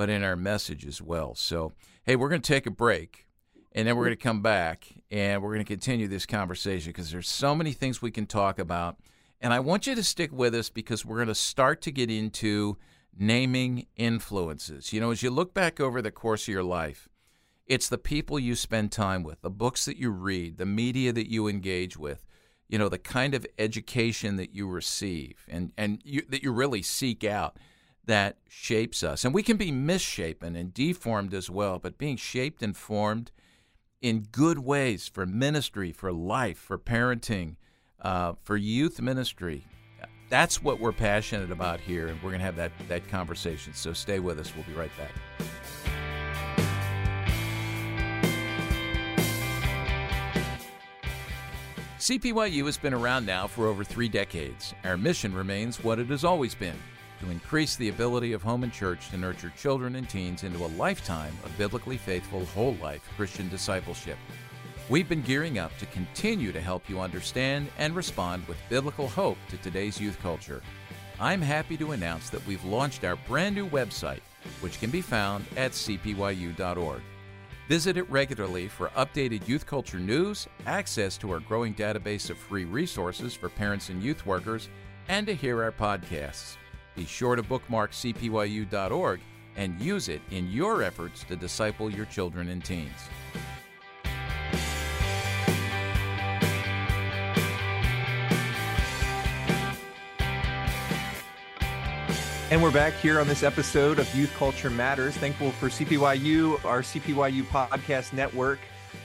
but 0.00 0.08
in 0.08 0.24
our 0.24 0.36
message 0.36 0.86
as 0.86 1.02
well. 1.02 1.34
So 1.34 1.74
hey, 2.04 2.16
we're 2.16 2.30
going 2.30 2.40
to 2.40 2.52
take 2.52 2.64
a 2.64 2.70
break. 2.70 3.26
And 3.72 3.86
then 3.86 3.96
we're 3.96 4.06
going 4.06 4.16
to 4.16 4.22
come 4.22 4.40
back 4.40 4.88
and 5.10 5.42
we're 5.42 5.50
going 5.50 5.64
to 5.64 5.72
continue 5.72 6.08
this 6.08 6.24
conversation 6.24 6.90
because 6.90 7.10
there's 7.10 7.28
so 7.28 7.54
many 7.54 7.72
things 7.72 8.00
we 8.00 8.10
can 8.10 8.24
talk 8.24 8.58
about. 8.58 8.96
And 9.42 9.52
I 9.52 9.60
want 9.60 9.86
you 9.86 9.94
to 9.94 10.02
stick 10.02 10.32
with 10.32 10.54
us 10.54 10.70
because 10.70 11.04
we're 11.04 11.18
going 11.18 11.28
to 11.28 11.34
start 11.34 11.82
to 11.82 11.92
get 11.92 12.10
into 12.10 12.78
naming 13.16 13.86
influences. 13.94 14.94
You 14.94 15.00
know, 15.00 15.10
as 15.10 15.22
you 15.22 15.30
look 15.30 15.52
back 15.52 15.78
over 15.78 16.00
the 16.00 16.10
course 16.10 16.44
of 16.44 16.48
your 16.48 16.64
life, 16.64 17.09
it's 17.70 17.88
the 17.88 17.98
people 17.98 18.36
you 18.36 18.56
spend 18.56 18.90
time 18.90 19.22
with, 19.22 19.40
the 19.42 19.48
books 19.48 19.84
that 19.84 19.96
you 19.96 20.10
read, 20.10 20.58
the 20.58 20.66
media 20.66 21.12
that 21.12 21.30
you 21.30 21.46
engage 21.46 21.96
with, 21.96 22.26
you 22.68 22.76
know, 22.76 22.88
the 22.88 22.98
kind 22.98 23.32
of 23.32 23.46
education 23.60 24.34
that 24.34 24.52
you 24.52 24.66
receive 24.66 25.46
and, 25.48 25.70
and 25.78 26.00
you, 26.04 26.20
that 26.28 26.42
you 26.42 26.50
really 26.50 26.82
seek 26.82 27.22
out 27.22 27.56
that 28.06 28.38
shapes 28.48 29.04
us. 29.04 29.24
And 29.24 29.32
we 29.32 29.44
can 29.44 29.56
be 29.56 29.70
misshapen 29.70 30.56
and 30.56 30.74
deformed 30.74 31.32
as 31.32 31.48
well, 31.48 31.78
but 31.78 31.96
being 31.96 32.16
shaped 32.16 32.60
and 32.60 32.76
formed 32.76 33.30
in 34.02 34.26
good 34.32 34.58
ways 34.58 35.06
for 35.06 35.24
ministry, 35.24 35.92
for 35.92 36.12
life, 36.12 36.58
for 36.58 36.76
parenting, 36.76 37.54
uh, 38.02 38.32
for 38.42 38.56
youth 38.56 39.00
ministry, 39.00 39.64
that's 40.28 40.60
what 40.60 40.80
we're 40.80 40.90
passionate 40.90 41.52
about 41.52 41.78
here, 41.78 42.08
and 42.08 42.16
we're 42.16 42.30
going 42.30 42.40
to 42.40 42.46
have 42.46 42.56
that, 42.56 42.72
that 42.88 43.06
conversation. 43.08 43.74
So 43.74 43.92
stay 43.92 44.18
with 44.18 44.40
us. 44.40 44.52
We'll 44.56 44.64
be 44.64 44.72
right 44.72 44.90
back. 44.98 45.12
CPYU 52.00 52.64
has 52.64 52.78
been 52.78 52.94
around 52.94 53.26
now 53.26 53.46
for 53.46 53.66
over 53.66 53.84
three 53.84 54.08
decades. 54.08 54.72
Our 54.84 54.96
mission 54.96 55.34
remains 55.34 55.84
what 55.84 55.98
it 55.98 56.06
has 56.06 56.24
always 56.24 56.54
been 56.54 56.78
to 57.20 57.30
increase 57.30 57.76
the 57.76 57.90
ability 57.90 58.32
of 58.32 58.42
home 58.42 58.62
and 58.62 58.72
church 58.72 59.10
to 59.10 59.18
nurture 59.18 59.52
children 59.54 59.96
and 59.96 60.08
teens 60.08 60.42
into 60.42 60.64
a 60.64 60.74
lifetime 60.78 61.36
of 61.44 61.56
biblically 61.58 61.98
faithful, 61.98 62.46
whole 62.46 62.74
life 62.76 63.06
Christian 63.18 63.50
discipleship. 63.50 64.16
We've 64.88 65.10
been 65.10 65.20
gearing 65.20 65.58
up 65.58 65.76
to 65.76 65.84
continue 65.84 66.52
to 66.52 66.60
help 66.62 66.88
you 66.88 67.00
understand 67.00 67.68
and 67.76 67.94
respond 67.94 68.48
with 68.48 68.56
biblical 68.70 69.06
hope 69.06 69.36
to 69.50 69.58
today's 69.58 70.00
youth 70.00 70.18
culture. 70.22 70.62
I'm 71.20 71.42
happy 71.42 71.76
to 71.76 71.92
announce 71.92 72.30
that 72.30 72.46
we've 72.46 72.64
launched 72.64 73.04
our 73.04 73.16
brand 73.16 73.54
new 73.54 73.68
website, 73.68 74.22
which 74.62 74.80
can 74.80 74.88
be 74.88 75.02
found 75.02 75.44
at 75.54 75.72
cpyu.org. 75.72 77.02
Visit 77.70 77.96
it 77.96 78.10
regularly 78.10 78.66
for 78.66 78.88
updated 78.96 79.46
youth 79.46 79.64
culture 79.64 80.00
news, 80.00 80.48
access 80.66 81.16
to 81.16 81.30
our 81.30 81.38
growing 81.38 81.72
database 81.72 82.28
of 82.28 82.36
free 82.36 82.64
resources 82.64 83.32
for 83.32 83.48
parents 83.48 83.90
and 83.90 84.02
youth 84.02 84.26
workers, 84.26 84.68
and 85.06 85.24
to 85.28 85.36
hear 85.36 85.62
our 85.62 85.70
podcasts. 85.70 86.56
Be 86.96 87.04
sure 87.04 87.36
to 87.36 87.44
bookmark 87.44 87.92
cpyu.org 87.92 89.20
and 89.54 89.80
use 89.80 90.08
it 90.08 90.20
in 90.32 90.50
your 90.50 90.82
efforts 90.82 91.22
to 91.28 91.36
disciple 91.36 91.88
your 91.88 92.06
children 92.06 92.48
and 92.48 92.64
teens. 92.64 93.08
And 102.50 102.60
we're 102.60 102.72
back 102.72 102.94
here 102.94 103.20
on 103.20 103.28
this 103.28 103.44
episode 103.44 104.00
of 104.00 104.12
Youth 104.12 104.34
Culture 104.36 104.70
Matters. 104.70 105.16
Thankful 105.16 105.52
for 105.52 105.68
CPYU, 105.68 106.64
our 106.64 106.82
CPYU 106.82 107.44
podcast 107.44 108.12
network. 108.12 108.58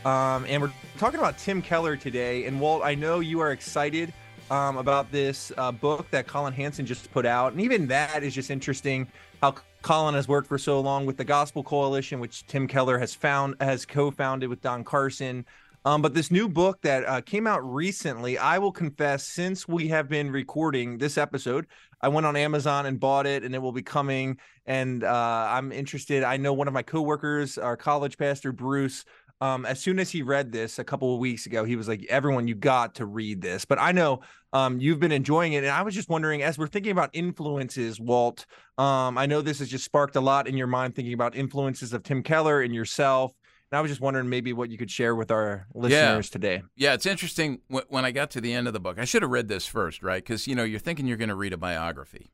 Um, 0.04 0.48
and 0.50 0.60
we're 0.60 0.72
talking 0.98 1.20
about 1.20 1.38
Tim 1.38 1.62
Keller 1.62 1.96
today. 1.96 2.46
And 2.46 2.60
Walt, 2.60 2.82
I 2.84 2.96
know 2.96 3.20
you 3.20 3.40
are 3.42 3.52
excited 3.52 4.12
um, 4.50 4.78
about 4.78 5.12
this 5.12 5.52
uh, 5.58 5.72
book 5.72 6.10
that 6.10 6.26
Collin 6.26 6.54
Hansen 6.54 6.88
just 6.88 7.12
put 7.12 7.24
out. 7.24 7.52
And 7.52 7.62
even 7.62 7.86
that 7.86 8.24
is 8.24 8.34
just 8.34 8.50
interesting 8.50 9.08
how 9.44 9.54
Collin 9.84 10.16
has 10.16 10.28
worked 10.28 10.48
for 10.48 10.58
so 10.58 10.80
long 10.80 11.06
with 11.06 11.18
the 11.18 11.24
Gospel 11.24 11.62
Coalition, 11.62 12.20
which 12.20 12.48
Tim 12.48 12.68
Keller 12.68 12.98
has 12.98 13.14
found 13.14 13.58
has 13.62 13.86
co-founded 13.86 14.50
with 14.50 14.60
Don 14.64 14.84
Carson. 14.84 15.46
Um, 15.86 16.02
but 16.02 16.16
this 16.16 16.32
new 16.32 16.50
book 16.50 16.82
that 16.82 17.08
uh, 17.08 17.22
came 17.22 17.46
out 17.46 17.62
recently, 17.62 18.40
I 18.40 18.58
will 18.58 18.72
confess, 18.72 19.24
since 19.24 19.68
we 19.68 19.88
have 19.90 20.10
been 20.10 20.32
recording 20.32 20.98
this 20.98 21.16
episode, 21.16 21.68
I 22.02 22.08
went 22.08 22.26
on 22.26 22.36
Amazon 22.36 22.88
and 22.88 23.00
bought 23.00 23.28
it, 23.28 23.44
and 23.44 23.54
it 23.54 23.60
will 23.60 23.72
be 23.72 23.84
coming. 23.84 24.40
And 24.66 25.04
uh, 25.04 25.48
I'm 25.50 25.72
interested. 25.72 26.24
I 26.24 26.38
know 26.38 26.54
one 26.54 26.68
of 26.68 26.74
my 26.74 26.82
coworkers, 26.82 27.60
our 27.60 27.78
college 27.78 28.18
pastor, 28.18 28.52
Bruce. 28.52 29.06
Um, 29.42 29.66
as 29.66 29.80
soon 29.80 30.00
as 30.00 30.10
he 30.10 30.24
read 30.24 30.52
this 30.52 30.80
a 30.80 30.84
couple 30.84 31.14
of 31.14 31.20
weeks 31.20 31.46
ago, 31.46 31.66
he 31.66 31.76
was 31.76 31.88
like, 31.88 32.04
"Everyone, 32.10 32.48
you 32.48 32.56
got 32.56 32.96
to 32.96 33.06
read 33.06 33.42
this." 33.42 33.66
But 33.66 33.80
I 33.80 33.92
know 33.92 34.22
um, 34.54 34.80
you've 34.80 35.00
been 35.00 35.12
enjoying 35.12 35.54
it, 35.54 35.64
and 35.64 35.68
I 35.68 35.84
was 35.84 35.94
just 35.94 36.10
wondering, 36.10 36.42
as 36.42 36.58
we're 36.58 36.68
thinking 36.68 36.94
about 36.94 37.10
influences, 37.14 38.00
Walt. 38.00 38.46
Um, 38.78 39.18
I 39.18 39.26
know 39.26 39.42
this 39.42 39.60
has 39.60 39.70
just 39.70 39.84
sparked 39.84 40.16
a 40.16 40.22
lot 40.22 40.48
in 40.48 40.58
your 40.58 40.68
mind, 40.68 40.96
thinking 40.96 41.14
about 41.14 41.36
influences 41.36 41.94
of 41.94 42.02
Tim 42.02 42.24
Keller 42.24 42.62
and 42.62 42.74
yourself. 42.74 43.34
And 43.72 43.80
I 43.80 43.82
was 43.82 43.90
just 43.90 44.02
wondering 44.02 44.30
maybe 44.30 44.54
what 44.54 44.70
you 44.70 44.78
could 44.78 44.92
share 44.92 45.16
with 45.16 45.32
our 45.32 45.68
listeners 45.74 46.28
yeah. 46.28 46.32
today. 46.32 46.64
Yeah, 46.76 46.94
it's 46.94 47.06
interesting. 47.06 47.62
When 47.68 48.06
I 48.06 48.12
got 48.12 48.32
to 48.32 48.42
the 48.42 48.54
end 48.54 48.68
of 48.68 48.74
the 48.74 48.80
book, 48.80 49.00
I 49.00 49.06
should 49.06 49.22
have 49.22 49.32
read 49.32 49.48
this 49.48 49.66
first, 49.66 50.04
right? 50.04 50.24
Because, 50.24 50.48
you 50.48 50.56
know, 50.56 50.64
you're 50.64 50.80
thinking 50.80 51.08
you're 51.08 51.18
going 51.18 51.30
to 51.30 51.36
read 51.36 51.54
a 51.54 51.58
biography. 51.58 52.32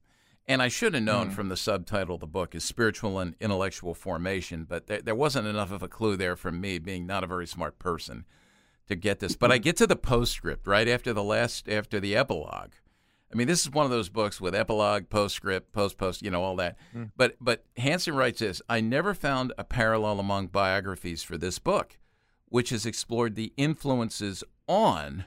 And 0.47 0.61
I 0.61 0.67
should 0.67 0.93
have 0.93 1.03
known 1.03 1.29
mm. 1.29 1.33
from 1.33 1.49
the 1.49 1.55
subtitle 1.55 2.15
of 2.15 2.21
the 2.21 2.27
book 2.27 2.53
is 2.55 2.63
Spiritual 2.63 3.19
and 3.19 3.35
Intellectual 3.39 3.93
Formation, 3.93 4.65
but 4.67 4.87
there, 4.87 5.01
there 5.01 5.15
wasn't 5.15 5.47
enough 5.47 5.71
of 5.71 5.81
a 5.81 5.87
clue 5.87 6.17
there 6.17 6.35
from 6.35 6.59
me, 6.59 6.79
being 6.79 7.05
not 7.05 7.23
a 7.23 7.27
very 7.27 7.47
smart 7.47 7.79
person, 7.79 8.25
to 8.87 8.95
get 8.95 9.19
this. 9.19 9.35
But 9.35 9.51
I 9.51 9.59
get 9.59 9.77
to 9.77 9.87
the 9.87 9.95
postscript 9.95 10.67
right 10.67 10.87
after 10.87 11.13
the 11.13 11.23
last, 11.23 11.69
after 11.69 11.99
the 11.99 12.15
epilogue. 12.15 12.71
I 13.31 13.37
mean, 13.37 13.47
this 13.47 13.61
is 13.61 13.71
one 13.71 13.85
of 13.85 13.91
those 13.91 14.09
books 14.09 14.41
with 14.41 14.53
epilogue, 14.53 15.09
postscript, 15.09 15.71
post 15.71 15.97
post, 15.97 16.21
you 16.21 16.29
know, 16.29 16.43
all 16.43 16.55
that. 16.57 16.77
Mm. 16.95 17.11
But 17.15 17.37
but 17.39 17.63
Hansen 17.77 18.15
writes 18.15 18.39
this: 18.39 18.61
I 18.69 18.81
never 18.81 19.13
found 19.13 19.53
a 19.57 19.63
parallel 19.63 20.19
among 20.19 20.47
biographies 20.47 21.23
for 21.23 21.37
this 21.37 21.59
book, 21.59 21.97
which 22.49 22.71
has 22.71 22.85
explored 22.85 23.35
the 23.35 23.53
influences 23.57 24.43
on 24.67 25.25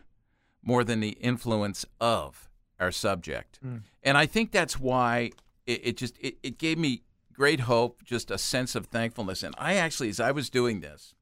more 0.62 0.84
than 0.84 1.00
the 1.00 1.10
influence 1.10 1.84
of 2.00 2.50
our 2.78 2.92
subject. 2.92 3.58
Mm. 3.64 3.82
And 4.02 4.18
I 4.18 4.26
think 4.26 4.52
that's 4.52 4.78
why 4.78 5.32
it, 5.66 5.80
it 5.86 5.96
just 5.96 6.18
it, 6.18 6.36
it 6.42 6.58
gave 6.58 6.78
me 6.78 7.02
great 7.32 7.60
hope, 7.60 8.04
just 8.04 8.30
a 8.30 8.38
sense 8.38 8.74
of 8.74 8.86
thankfulness. 8.86 9.42
And 9.42 9.54
I 9.58 9.74
actually, 9.74 10.08
as 10.08 10.20
I 10.20 10.30
was 10.30 10.50
doing 10.50 10.80
this, 10.80 11.14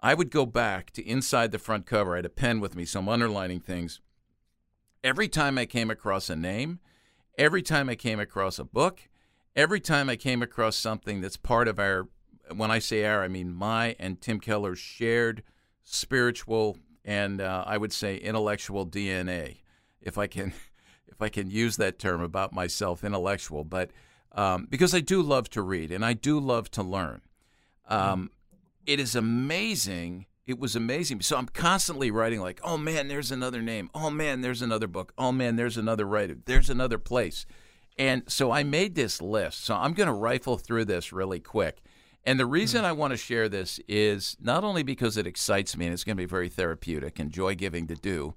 I 0.00 0.14
would 0.14 0.30
go 0.30 0.46
back 0.46 0.90
to 0.92 1.06
inside 1.06 1.52
the 1.52 1.58
front 1.58 1.86
cover. 1.86 2.14
I 2.14 2.16
had 2.16 2.26
a 2.26 2.30
pen 2.30 2.60
with 2.60 2.74
me, 2.74 2.84
so 2.84 3.00
I'm 3.00 3.08
underlining 3.08 3.60
things. 3.60 4.00
Every 5.02 5.28
time 5.28 5.56
I 5.58 5.66
came 5.66 5.90
across 5.90 6.28
a 6.28 6.36
name, 6.36 6.80
every 7.38 7.62
time 7.62 7.88
I 7.88 7.94
came 7.94 8.20
across 8.20 8.58
a 8.58 8.64
book, 8.64 9.08
every 9.56 9.80
time 9.80 10.10
I 10.10 10.16
came 10.16 10.42
across 10.42 10.76
something 10.76 11.20
that's 11.20 11.36
part 11.36 11.68
of 11.68 11.78
our, 11.78 12.08
when 12.54 12.70
I 12.70 12.78
say 12.80 13.04
our, 13.04 13.22
I 13.22 13.28
mean 13.28 13.54
my 13.54 13.96
and 13.98 14.20
Tim 14.20 14.40
Keller's 14.40 14.78
shared 14.78 15.42
spiritual 15.82 16.76
and 17.04 17.40
uh, 17.40 17.64
I 17.66 17.78
would 17.78 17.92
say 17.92 18.16
intellectual 18.16 18.86
DNA, 18.86 19.58
if 20.00 20.18
I 20.18 20.26
can, 20.26 20.52
if 21.08 21.22
I 21.22 21.28
can 21.28 21.50
use 21.50 21.76
that 21.78 21.98
term 21.98 22.20
about 22.20 22.52
myself, 22.52 23.02
intellectual. 23.02 23.64
But 23.64 23.90
um, 24.32 24.66
because 24.68 24.94
I 24.94 25.00
do 25.00 25.22
love 25.22 25.48
to 25.50 25.62
read 25.62 25.90
and 25.90 26.04
I 26.04 26.12
do 26.12 26.38
love 26.38 26.70
to 26.72 26.82
learn, 26.82 27.22
um, 27.88 28.30
it 28.86 29.00
is 29.00 29.16
amazing. 29.16 30.26
It 30.50 30.58
was 30.58 30.74
amazing. 30.74 31.20
So 31.20 31.36
I'm 31.36 31.46
constantly 31.46 32.10
writing 32.10 32.40
like, 32.40 32.60
oh 32.64 32.76
man, 32.76 33.06
there's 33.06 33.30
another 33.30 33.62
name. 33.62 33.88
Oh 33.94 34.10
man, 34.10 34.40
there's 34.40 34.62
another 34.62 34.88
book. 34.88 35.12
Oh 35.16 35.30
man, 35.30 35.54
there's 35.54 35.76
another 35.76 36.04
writer. 36.04 36.36
There's 36.44 36.68
another 36.68 36.98
place. 36.98 37.46
And 37.96 38.24
so 38.26 38.50
I 38.50 38.64
made 38.64 38.96
this 38.96 39.22
list. 39.22 39.64
So 39.64 39.76
I'm 39.76 39.92
going 39.92 40.08
to 40.08 40.12
rifle 40.12 40.58
through 40.58 40.86
this 40.86 41.12
really 41.12 41.38
quick. 41.38 41.82
And 42.24 42.38
the 42.38 42.46
reason 42.46 42.82
mm. 42.82 42.86
I 42.86 42.92
want 42.92 43.12
to 43.12 43.16
share 43.16 43.48
this 43.48 43.78
is 43.86 44.36
not 44.40 44.64
only 44.64 44.82
because 44.82 45.16
it 45.16 45.26
excites 45.26 45.76
me 45.76 45.86
and 45.86 45.94
it's 45.94 46.02
going 46.02 46.16
to 46.16 46.20
be 46.20 46.26
very 46.26 46.48
therapeutic 46.48 47.20
and 47.20 47.30
joy 47.30 47.54
giving 47.54 47.86
to 47.86 47.94
do. 47.94 48.34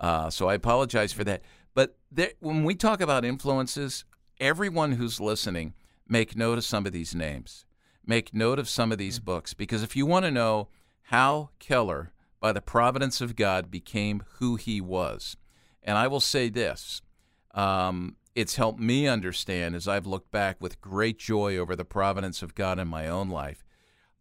Uh, 0.00 0.30
so 0.30 0.48
I 0.48 0.54
apologize 0.54 1.12
for 1.12 1.22
that. 1.24 1.42
But 1.74 1.96
there, 2.10 2.32
when 2.40 2.64
we 2.64 2.74
talk 2.74 3.00
about 3.00 3.24
influences, 3.24 4.04
everyone 4.40 4.92
who's 4.92 5.20
listening, 5.20 5.74
make 6.08 6.36
note 6.36 6.58
of 6.58 6.64
some 6.64 6.86
of 6.86 6.92
these 6.92 7.14
names. 7.14 7.64
Make 8.04 8.34
note 8.34 8.58
of 8.58 8.68
some 8.68 8.90
of 8.90 8.98
these 8.98 9.20
mm. 9.20 9.24
books 9.26 9.54
because 9.54 9.84
if 9.84 9.94
you 9.94 10.06
want 10.06 10.24
to 10.24 10.32
know 10.32 10.68
how 11.04 11.50
Keller, 11.58 12.12
by 12.40 12.52
the 12.52 12.60
providence 12.60 13.20
of 13.20 13.36
God, 13.36 13.70
became 13.70 14.22
who 14.38 14.56
he 14.56 14.80
was, 14.80 15.36
and 15.82 15.98
I 15.98 16.06
will 16.06 16.20
say 16.20 16.48
this 16.48 17.02
um, 17.54 18.16
it's 18.34 18.56
helped 18.56 18.80
me 18.80 19.06
understand 19.06 19.74
as 19.74 19.86
I've 19.86 20.06
looked 20.06 20.30
back 20.30 20.60
with 20.60 20.80
great 20.80 21.18
joy 21.18 21.56
over 21.56 21.76
the 21.76 21.84
providence 21.84 22.42
of 22.42 22.54
God 22.54 22.78
in 22.78 22.88
my 22.88 23.06
own 23.06 23.28
life. 23.28 23.64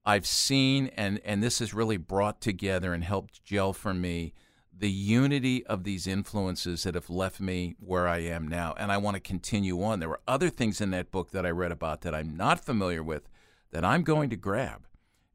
I've 0.05 0.25
seen, 0.25 0.87
and, 0.97 1.21
and 1.23 1.41
this 1.41 1.59
has 1.59 1.73
really 1.73 1.97
brought 1.97 2.41
together 2.41 2.93
and 2.93 3.03
helped 3.03 3.43
gel 3.43 3.71
for 3.71 3.93
me 3.93 4.33
the 4.75 4.89
unity 4.89 5.65
of 5.67 5.83
these 5.83 6.07
influences 6.07 6.83
that 6.83 6.95
have 6.95 7.09
left 7.09 7.39
me 7.39 7.75
where 7.79 8.07
I 8.07 8.19
am 8.19 8.47
now. 8.47 8.73
And 8.77 8.91
I 8.91 8.97
want 8.97 9.15
to 9.15 9.21
continue 9.21 9.81
on. 9.83 9.99
There 9.99 10.09
were 10.09 10.21
other 10.27 10.49
things 10.49 10.81
in 10.81 10.89
that 10.91 11.11
book 11.11 11.31
that 11.31 11.45
I 11.45 11.51
read 11.51 11.71
about 11.71 12.01
that 12.01 12.15
I'm 12.15 12.35
not 12.35 12.65
familiar 12.65 13.03
with 13.03 13.29
that 13.71 13.85
I'm 13.85 14.01
going 14.01 14.29
to 14.31 14.35
grab. 14.35 14.87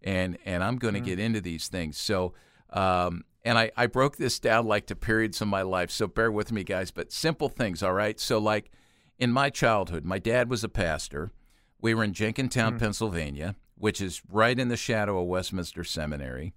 And, 0.07 0.39
and 0.45 0.63
I'm 0.63 0.77
going 0.77 0.95
to 0.95 1.01
mm-hmm. 1.01 1.07
get 1.07 1.19
into 1.19 1.41
these 1.41 1.69
things. 1.69 1.99
So, 1.99 2.33
um, 2.71 3.25
and 3.45 3.59
I, 3.59 3.73
I 3.77 3.87
broke 3.87 4.17
this 4.17 4.39
down 4.39 4.67
like 4.67 4.87
to 4.87 4.97
periods 4.97 5.41
of 5.43 5.49
my 5.49 5.63
life. 5.63 5.91
So 5.91 6.07
bear 6.07 6.31
with 6.31 6.53
me, 6.53 6.65
guys, 6.65 6.91
but 6.91 7.13
simple 7.13 7.49
things, 7.49 7.83
all 7.83 7.93
right? 7.93 8.19
So, 8.19 8.39
like 8.39 8.71
in 9.19 9.33
my 9.33 9.51
childhood, 9.51 10.05
my 10.05 10.19
dad 10.19 10.49
was 10.49 10.65
a 10.65 10.69
pastor. 10.69 11.33
We 11.81 11.93
were 11.93 12.05
in 12.05 12.13
Jenkintown, 12.13 12.75
mm. 12.75 12.79
Pennsylvania, 12.79 13.57
which 13.77 14.01
is 14.01 14.23
right 14.31 14.59
in 14.59 14.69
the 14.69 14.77
shadow 14.77 15.21
of 15.21 15.27
Westminster 15.27 15.85
Seminary. 15.85 16.55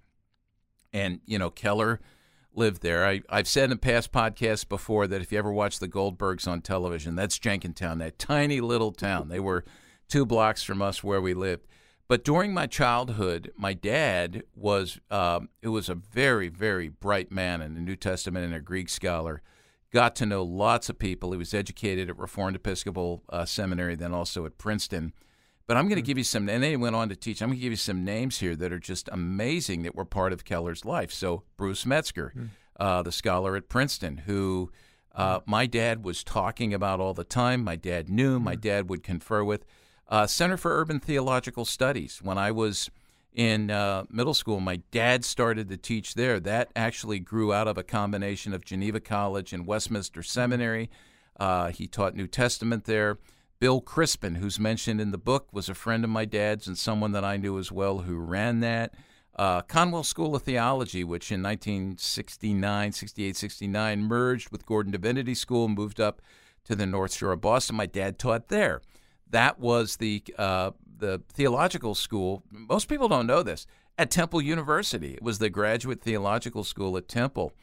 And, 0.93 1.19
you 1.25 1.37
know, 1.37 1.49
Keller 1.49 1.99
lived 2.53 2.81
there. 2.81 3.05
I, 3.05 3.21
I've 3.29 3.47
said 3.47 3.71
in 3.71 3.77
past 3.77 4.11
podcasts 4.11 4.67
before 4.67 5.07
that 5.07 5.21
if 5.21 5.31
you 5.31 5.37
ever 5.37 5.51
watch 5.51 5.79
the 5.79 5.87
Goldbergs 5.87 6.47
on 6.47 6.61
television, 6.61 7.15
that's 7.15 7.39
Jenkintown, 7.39 7.99
that 7.99 8.19
tiny 8.19 8.61
little 8.61 8.91
town. 8.91 9.29
They 9.29 9.39
were 9.39 9.63
two 10.07 10.25
blocks 10.25 10.63
from 10.63 10.81
us 10.81 11.03
where 11.03 11.21
we 11.21 11.33
lived. 11.33 11.67
But 12.09 12.23
during 12.23 12.55
my 12.55 12.65
childhood, 12.65 13.53
my 13.55 13.73
dad 13.73 14.41
was 14.55 14.99
um, 15.11 15.49
it 15.61 15.67
was 15.69 15.89
a 15.89 15.95
very 15.95 16.49
very 16.49 16.89
bright 16.89 17.31
man 17.31 17.61
in 17.61 17.75
the 17.75 17.79
New 17.79 17.95
Testament 17.95 18.43
and 18.43 18.53
a 18.53 18.59
Greek 18.59 18.89
scholar. 18.89 19.43
Got 19.93 20.15
to 20.17 20.25
know 20.25 20.43
lots 20.43 20.89
of 20.89 20.97
people. 20.97 21.31
He 21.31 21.37
was 21.37 21.53
educated 21.53 22.09
at 22.09 22.17
Reformed 22.17 22.55
Episcopal 22.55 23.23
uh, 23.29 23.45
Seminary, 23.45 23.95
then 23.95 24.11
also 24.11 24.45
at 24.45 24.57
Princeton. 24.57 25.13
But 25.67 25.77
I'm 25.77 25.85
going 25.85 25.97
to 25.97 26.01
mm-hmm. 26.01 26.07
give 26.07 26.17
you 26.17 26.23
some, 26.23 26.49
and 26.49 26.63
then 26.63 26.71
he 26.71 26.77
went 26.77 26.95
on 26.95 27.09
to 27.09 27.15
teach. 27.15 27.43
I'm 27.43 27.49
going 27.49 27.59
to 27.59 27.61
give 27.61 27.71
you 27.71 27.77
some 27.77 28.03
names 28.03 28.39
here 28.39 28.55
that 28.55 28.73
are 28.73 28.79
just 28.79 29.07
amazing 29.11 29.83
that 29.83 29.95
were 29.95 30.05
part 30.05 30.33
of 30.33 30.45
Keller's 30.45 30.85
life. 30.85 31.11
So 31.11 31.43
Bruce 31.57 31.85
Metzger, 31.85 32.33
mm-hmm. 32.35 32.47
uh, 32.79 33.03
the 33.03 33.11
scholar 33.11 33.55
at 33.55 33.69
Princeton, 33.69 34.17
who 34.25 34.71
uh, 35.13 35.41
my 35.45 35.67
dad 35.67 36.03
was 36.03 36.23
talking 36.23 36.73
about 36.73 36.99
all 36.99 37.13
the 37.13 37.23
time. 37.23 37.63
My 37.63 37.75
dad 37.75 38.09
knew. 38.09 38.39
My 38.39 38.55
dad 38.55 38.89
would 38.89 39.03
confer 39.03 39.43
with 39.43 39.63
uh, 40.09 40.27
Center 40.27 40.57
for 40.57 40.77
Urban 40.79 40.99
Theological 40.99 41.65
Studies. 41.65 42.19
When 42.21 42.37
I 42.37 42.51
was 42.51 42.89
in 43.31 43.69
uh, 43.69 44.05
middle 44.09 44.33
school, 44.33 44.59
my 44.59 44.77
dad 44.91 45.23
started 45.23 45.69
to 45.69 45.77
teach 45.77 46.15
there. 46.15 46.39
That 46.39 46.71
actually 46.75 47.19
grew 47.19 47.53
out 47.53 47.67
of 47.67 47.77
a 47.77 47.83
combination 47.83 48.53
of 48.53 48.65
Geneva 48.65 48.99
College 48.99 49.53
and 49.53 49.67
Westminster 49.67 50.23
Seminary. 50.23 50.89
Uh, 51.39 51.69
he 51.69 51.87
taught 51.87 52.15
New 52.15 52.27
Testament 52.27 52.85
there. 52.85 53.19
Bill 53.59 53.81
Crispin, 53.81 54.35
who's 54.35 54.59
mentioned 54.59 54.99
in 54.99 55.11
the 55.11 55.17
book, 55.17 55.47
was 55.51 55.69
a 55.69 55.75
friend 55.75 56.03
of 56.03 56.09
my 56.09 56.25
dad's 56.25 56.67
and 56.67 56.77
someone 56.77 57.11
that 57.11 57.25
I 57.25 57.37
knew 57.37 57.59
as 57.59 57.71
well 57.71 57.99
who 57.99 58.17
ran 58.17 58.61
that. 58.61 58.95
Uh, 59.35 59.61
Conwell 59.61 60.03
School 60.03 60.35
of 60.35 60.43
Theology, 60.43 61.03
which 61.03 61.31
in 61.31 61.43
1969, 61.43 62.91
68, 62.91 63.35
69 63.37 64.03
merged 64.03 64.49
with 64.49 64.65
Gordon 64.65 64.91
Divinity 64.91 65.35
School, 65.35 65.65
and 65.65 65.75
moved 65.75 65.99
up 65.99 66.21
to 66.65 66.75
the 66.75 66.85
North 66.85 67.13
Shore 67.13 67.33
of 67.33 67.41
Boston. 67.41 67.75
My 67.75 67.85
dad 67.85 68.17
taught 68.17 68.47
there. 68.47 68.81
That 69.29 69.59
was 69.59 69.97
the 69.97 70.23
uh, 70.37 70.71
the 70.97 71.21
theological 71.31 71.95
school. 71.95 72.43
Most 72.51 72.87
people 72.87 73.07
don't 73.07 73.27
know 73.27 73.43
this 73.43 73.65
at 73.97 74.11
Temple 74.11 74.41
University. 74.41 75.13
It 75.13 75.23
was 75.23 75.39
the 75.39 75.49
graduate 75.49 76.01
theological 76.01 76.63
school 76.63 76.97
at 76.97 77.07
Temple. 77.07 77.53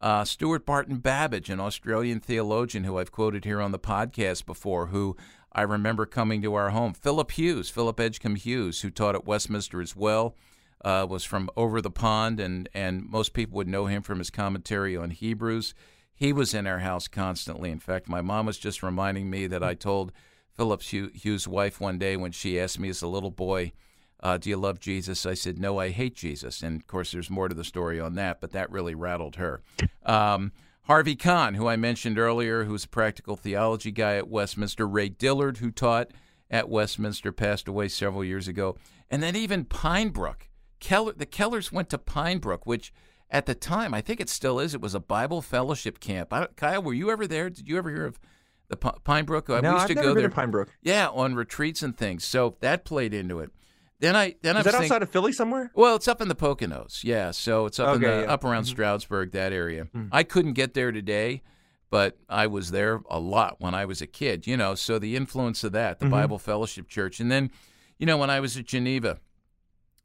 Uh, 0.00 0.24
Stuart 0.24 0.66
Barton 0.66 0.98
Babbage, 0.98 1.48
an 1.48 1.58
Australian 1.58 2.20
theologian 2.20 2.84
who 2.84 2.98
I've 2.98 3.12
quoted 3.12 3.44
here 3.44 3.62
on 3.62 3.72
the 3.72 3.78
podcast 3.78 4.44
before, 4.44 4.88
who 4.88 5.16
I 5.52 5.62
remember 5.62 6.04
coming 6.04 6.42
to 6.42 6.54
our 6.54 6.68
home. 6.70 6.92
Philip 6.92 7.30
Hughes, 7.30 7.70
Philip 7.70 7.96
Edgcumbe 7.96 8.36
Hughes, 8.36 8.82
who 8.82 8.90
taught 8.90 9.14
at 9.14 9.26
Westminster 9.26 9.80
as 9.80 9.96
well, 9.96 10.36
uh, 10.84 11.06
was 11.08 11.24
from 11.24 11.48
over 11.56 11.80
the 11.80 11.90
pond, 11.90 12.38
and, 12.38 12.68
and 12.74 13.08
most 13.08 13.32
people 13.32 13.56
would 13.56 13.68
know 13.68 13.86
him 13.86 14.02
from 14.02 14.18
his 14.18 14.28
commentary 14.28 14.98
on 14.98 15.10
Hebrews. 15.10 15.72
He 16.14 16.30
was 16.30 16.52
in 16.52 16.66
our 16.66 16.80
house 16.80 17.08
constantly. 17.08 17.70
In 17.70 17.80
fact, 17.80 18.06
my 18.06 18.20
mom 18.20 18.44
was 18.44 18.58
just 18.58 18.82
reminding 18.82 19.30
me 19.30 19.46
that 19.46 19.62
I 19.62 19.72
told 19.72 20.12
Philip 20.56 20.82
Hughes' 20.82 21.48
wife 21.48 21.80
one 21.80 21.98
day 21.98 22.16
when 22.16 22.32
she 22.32 22.58
asked 22.58 22.80
me 22.80 22.88
as 22.88 23.02
a 23.02 23.08
little 23.08 23.30
boy, 23.30 23.72
uh, 24.20 24.38
Do 24.38 24.50
you 24.50 24.56
love 24.56 24.80
Jesus? 24.80 25.26
I 25.26 25.34
said, 25.34 25.58
No, 25.58 25.78
I 25.78 25.90
hate 25.90 26.14
Jesus. 26.14 26.62
And 26.62 26.80
of 26.80 26.86
course, 26.86 27.12
there's 27.12 27.30
more 27.30 27.48
to 27.48 27.54
the 27.54 27.64
story 27.64 28.00
on 28.00 28.14
that, 28.14 28.40
but 28.40 28.52
that 28.52 28.70
really 28.70 28.94
rattled 28.94 29.36
her. 29.36 29.62
Um, 30.04 30.52
Harvie 30.86 31.16
Conn, 31.16 31.54
who 31.54 31.66
I 31.66 31.76
mentioned 31.76 32.18
earlier, 32.18 32.64
who's 32.64 32.84
a 32.84 32.88
practical 32.88 33.36
theology 33.36 33.90
guy 33.90 34.16
at 34.16 34.28
Westminster. 34.28 34.86
Ray 34.86 35.08
Dillard, 35.08 35.58
who 35.58 35.70
taught 35.70 36.12
at 36.50 36.68
Westminster, 36.68 37.32
passed 37.32 37.66
away 37.66 37.88
several 37.88 38.24
years 38.24 38.46
ago. 38.46 38.76
And 39.10 39.22
then 39.22 39.36
even 39.36 39.64
Pinebrook. 39.64 40.48
Keller, 40.78 41.12
the 41.12 41.26
Kellers 41.26 41.72
went 41.72 41.90
to 41.90 41.98
Pinebrook, 41.98 42.66
which 42.66 42.92
at 43.30 43.46
the 43.46 43.54
time, 43.54 43.94
I 43.94 44.00
think 44.00 44.20
it 44.20 44.28
still 44.28 44.60
is, 44.60 44.74
it 44.74 44.80
was 44.80 44.94
a 44.94 45.00
Bible 45.00 45.42
fellowship 45.42 45.98
camp. 45.98 46.32
Kyle, 46.56 46.82
were 46.82 46.94
you 46.94 47.10
ever 47.10 47.26
there? 47.26 47.50
Did 47.50 47.68
you 47.68 47.76
ever 47.76 47.90
hear 47.90 48.06
of 48.06 48.20
the 48.68 48.76
P- 48.76 48.90
Pinebrook. 49.04 49.48
Uh, 49.48 49.60
no, 49.60 49.70
we 49.70 49.74
used 49.74 49.82
I've 49.82 49.88
to 49.88 49.94
never 49.94 50.08
go 50.08 50.14
been 50.14 50.22
there. 50.22 50.30
To 50.30 50.34
Pinebrook. 50.34 50.68
Yeah, 50.82 51.08
on 51.08 51.34
retreats 51.34 51.82
and 51.82 51.96
things. 51.96 52.24
So 52.24 52.56
that 52.60 52.84
played 52.84 53.14
into 53.14 53.40
it. 53.40 53.50
Then 53.98 54.14
I 54.14 54.34
then 54.42 54.56
I 54.56 54.60
Is 54.60 54.64
that 54.64 54.72
thinking, 54.72 54.92
outside 54.92 55.02
of 55.02 55.10
Philly 55.10 55.32
somewhere? 55.32 55.70
Well, 55.74 55.96
it's 55.96 56.08
up 56.08 56.20
in 56.20 56.28
the 56.28 56.34
Poconos. 56.34 57.02
Yeah, 57.02 57.30
so 57.30 57.66
it's 57.66 57.78
up 57.78 57.88
okay, 57.88 57.94
in 57.94 58.00
the, 58.02 58.26
yeah. 58.26 58.32
up 58.32 58.44
around 58.44 58.64
mm-hmm. 58.64 58.72
Stroudsburg, 58.72 59.32
that 59.32 59.52
area. 59.52 59.84
Mm-hmm. 59.84 60.08
I 60.12 60.22
couldn't 60.22 60.52
get 60.52 60.74
there 60.74 60.92
today, 60.92 61.42
but 61.90 62.18
I 62.28 62.46
was 62.46 62.70
there 62.70 63.00
a 63.08 63.18
lot 63.18 63.56
when 63.58 63.74
I 63.74 63.86
was 63.86 64.02
a 64.02 64.06
kid. 64.06 64.46
You 64.46 64.56
know, 64.56 64.74
so 64.74 64.98
the 64.98 65.16
influence 65.16 65.64
of 65.64 65.72
that, 65.72 65.98
the 65.98 66.06
mm-hmm. 66.06 66.12
Bible 66.12 66.38
Fellowship 66.38 66.88
Church, 66.88 67.20
and 67.20 67.32
then, 67.32 67.50
you 67.98 68.04
know, 68.04 68.18
when 68.18 68.30
I 68.30 68.40
was 68.40 68.56
at 68.56 68.66
Geneva. 68.66 69.20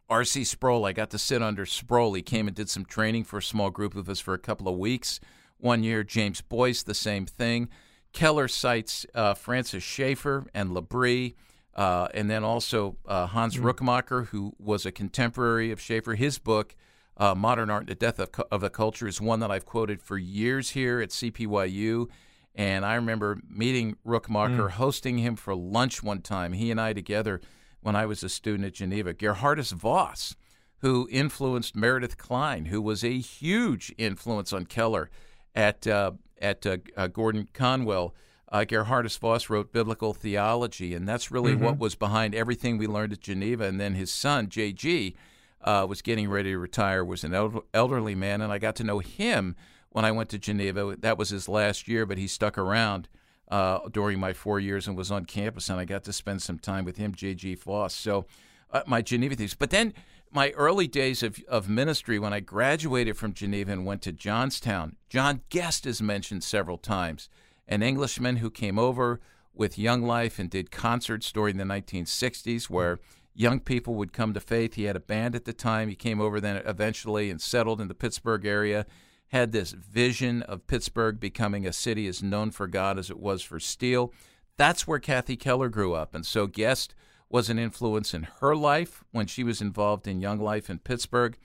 R.C. 0.10 0.44
Sproul, 0.44 0.86
I 0.86 0.92
got 0.92 1.10
to 1.12 1.18
sit 1.18 1.42
under 1.42 1.66
Sproul. 1.66 2.16
He 2.16 2.22
came 2.22 2.46
and 2.46 2.54
did 2.54 2.70
some 2.70 2.84
training 2.84 3.24
for 3.24 3.38
a 3.38 3.42
small 3.42 3.70
group 3.70 3.96
of 3.96 4.10
us 4.10 4.20
for 4.20 4.34
a 4.34 4.38
couple 4.38 4.68
of 4.68 4.78
weeks. 4.78 5.22
One 5.58 5.84
year, 5.84 6.04
James 6.04 6.42
Boice, 6.42 6.84
the 6.84 6.94
same 6.94 7.26
thing. 7.26 7.70
Keller 8.14 8.48
cites 8.48 9.06
uh, 9.16 9.34
Francis 9.34 9.84
Schaeffer 9.84 10.46
and 10.54 10.74
L'Abri, 10.74 11.36
uh, 11.76 12.08
and 12.14 12.30
then 12.30 12.44
also 12.44 12.98
uh, 13.08 13.28
Hans 13.28 13.58
mm. 13.58 13.64
Rookmaaker, 13.64 14.28
who 14.28 14.54
was 14.60 14.86
a 14.86 14.92
contemporary 14.92 15.72
of 15.72 15.80
Schaeffer. 15.80 16.16
His 16.16 16.38
book, 16.38 16.76
uh, 17.18 17.36
Modern 17.36 17.70
Art 17.70 17.84
and 17.84 17.90
the 17.90 17.96
Death 17.96 18.20
of, 18.20 18.30
of, 18.52 18.62
the 18.62 18.70
Culture, 18.70 19.08
is 19.08 19.22
one 19.22 19.40
that 19.40 19.52
I've 19.52 19.66
quoted 19.66 20.02
for 20.02 20.18
years 20.18 20.72
here 20.72 21.00
at 21.00 21.10
CPYU. 21.10 22.08
And 22.54 22.86
I 22.86 22.96
remember 22.96 23.40
meeting 23.48 23.96
Rookmaaker, 24.06 24.68
mm. 24.68 24.72
hosting 24.72 25.20
him 25.20 25.38
for 25.38 25.56
lunch 25.56 26.04
one 26.04 26.22
time, 26.22 26.54
he 26.54 26.70
and 26.70 26.82
I 26.82 26.92
together 26.92 27.40
when 27.80 27.96
I 27.96 28.06
was 28.06 28.24
a 28.24 28.30
student 28.30 28.66
at 28.66 28.74
Geneva. 28.74 29.14
Geerhardus 29.14 29.72
Vos, 29.72 30.36
who 30.80 31.08
influenced 31.10 31.76
Meredith 31.76 32.18
Kline, 32.18 32.66
who 32.66 32.82
was 32.82 33.04
a 33.04 33.18
huge 33.20 33.94
influence 33.98 34.52
on 34.52 34.66
Keller 34.66 35.10
at 35.56 35.88
uh, 35.88 36.12
at 36.42 36.66
uh, 36.66 36.78
uh, 36.98 37.08
Gordon 37.08 37.48
Conwell. 37.54 38.14
Uh, 38.52 38.66
Geerhardus 38.68 39.18
Vos 39.18 39.50
wrote 39.50 39.72
biblical 39.72 40.14
theology, 40.14 40.94
and 40.94 41.08
that's 41.08 41.32
really 41.32 41.54
Mm-hmm. 41.54 41.64
what 41.64 41.80
was 41.80 41.96
behind 41.96 42.36
everything 42.36 42.78
we 42.78 42.86
learned 42.88 43.14
at 43.14 43.22
Geneva. 43.22 43.64
And 43.64 43.80
then 43.80 43.94
his 43.96 44.12
son, 44.12 44.50
J.G., 44.50 45.16
uh, 45.64 45.86
was 45.88 46.02
getting 46.02 46.30
ready 46.30 46.52
to 46.52 46.58
retire, 46.58 47.06
was 47.06 47.24
an 47.24 47.34
elder- 47.34 47.62
elderly 47.74 48.16
man, 48.16 48.42
and 48.42 48.52
I 48.52 48.58
got 48.58 48.76
to 48.78 48.84
know 48.84 49.00
him 49.00 49.56
when 49.92 50.04
I 50.04 50.12
went 50.12 50.30
to 50.32 50.40
Geneva. 50.40 50.98
That 51.00 51.18
was 51.18 51.30
his 51.30 51.48
last 51.48 51.88
year, 51.88 52.06
but 52.06 52.18
he 52.18 52.28
stuck 52.28 52.58
around 52.58 53.08
uh, 53.50 53.80
during 53.90 54.20
my 54.20 54.34
four 54.34 54.60
years 54.60 54.88
and 54.88 54.98
was 54.98 55.12
on 55.12 55.26
campus, 55.26 55.70
and 55.70 55.80
I 55.80 55.86
got 55.86 56.04
to 56.06 56.14
spend 56.14 56.42
some 56.42 56.60
time 56.60 56.84
with 56.84 56.98
him, 56.98 57.14
J.G. 57.16 57.56
Vos. 57.56 57.94
So 57.94 58.26
uh, 58.72 58.82
my 58.88 59.02
Geneva 59.02 59.36
things. 59.36 59.54
But 59.54 59.70
then 59.70 59.94
my 60.32 60.52
early 60.52 60.88
days 60.88 61.24
of, 61.24 61.40
of 61.48 61.70
ministry, 61.70 62.18
when 62.18 62.34
I 62.34 62.40
graduated 62.40 63.18
from 63.18 63.34
Geneva 63.34 63.72
and 63.72 63.86
went 63.86 64.02
to 64.04 64.12
Johnstown, 64.12 64.96
John 65.10 65.42
Guest 65.50 65.86
is 65.86 66.02
mentioned 66.02 66.44
several 66.44 66.78
times, 66.78 67.30
an 67.68 67.84
Englishman 67.84 68.38
who 68.38 68.50
came 68.50 68.80
over 68.80 69.20
with 69.54 69.78
Young 69.78 70.04
Life 70.04 70.40
and 70.40 70.50
did 70.50 70.72
concerts 70.72 71.32
during 71.32 71.58
the 71.58 71.64
1960s 71.66 72.70
where 72.70 73.00
young 73.34 73.60
people 73.60 73.96
would 73.96 74.14
come 74.14 74.34
to 74.34 74.40
faith. 74.40 74.76
He 74.76 74.86
had 74.86 74.96
a 74.96 75.02
band 75.02 75.36
at 75.36 75.46
the 75.46 75.54
time. 75.54 75.90
He 75.90 75.96
came 75.96 76.22
over 76.22 76.40
then 76.40 76.58
eventually 76.66 77.30
and 77.30 77.42
settled 77.42 77.82
in 77.82 77.88
the 77.88 77.94
Pittsburgh 77.94 78.46
area 78.46 78.86
had 79.32 79.54
this 79.54 79.72
vision 79.72 80.42
of 80.44 80.68
Pittsburgh 80.68 81.20
becoming 81.20 81.66
a 81.66 81.72
city 81.72 82.06
as 82.08 82.22
known 82.22 82.52
for 82.52 82.68
God 82.68 83.00
as 83.00 83.10
it 83.10 83.18
was 83.18 83.42
for 83.42 83.62
steel. 83.62 84.14
That's 84.58 84.86
where 84.86 85.00
Kathy 85.00 85.38
Keller 85.38 85.70
grew 85.70 85.94
up. 85.94 86.14
And 86.14 86.26
so 86.26 86.48
Guest 86.48 86.94
was 87.32 87.50
an 87.50 87.60
influence 87.60 88.14
in 88.14 88.28
her 88.40 88.56
life 88.56 89.04
when 89.12 89.28
she 89.28 89.44
was 89.44 89.62
involved 89.62 90.08
in 90.08 90.22
Young 90.22 90.40
Life 90.40 90.70
in 90.70 90.80
Pittsburgh. 90.80 91.38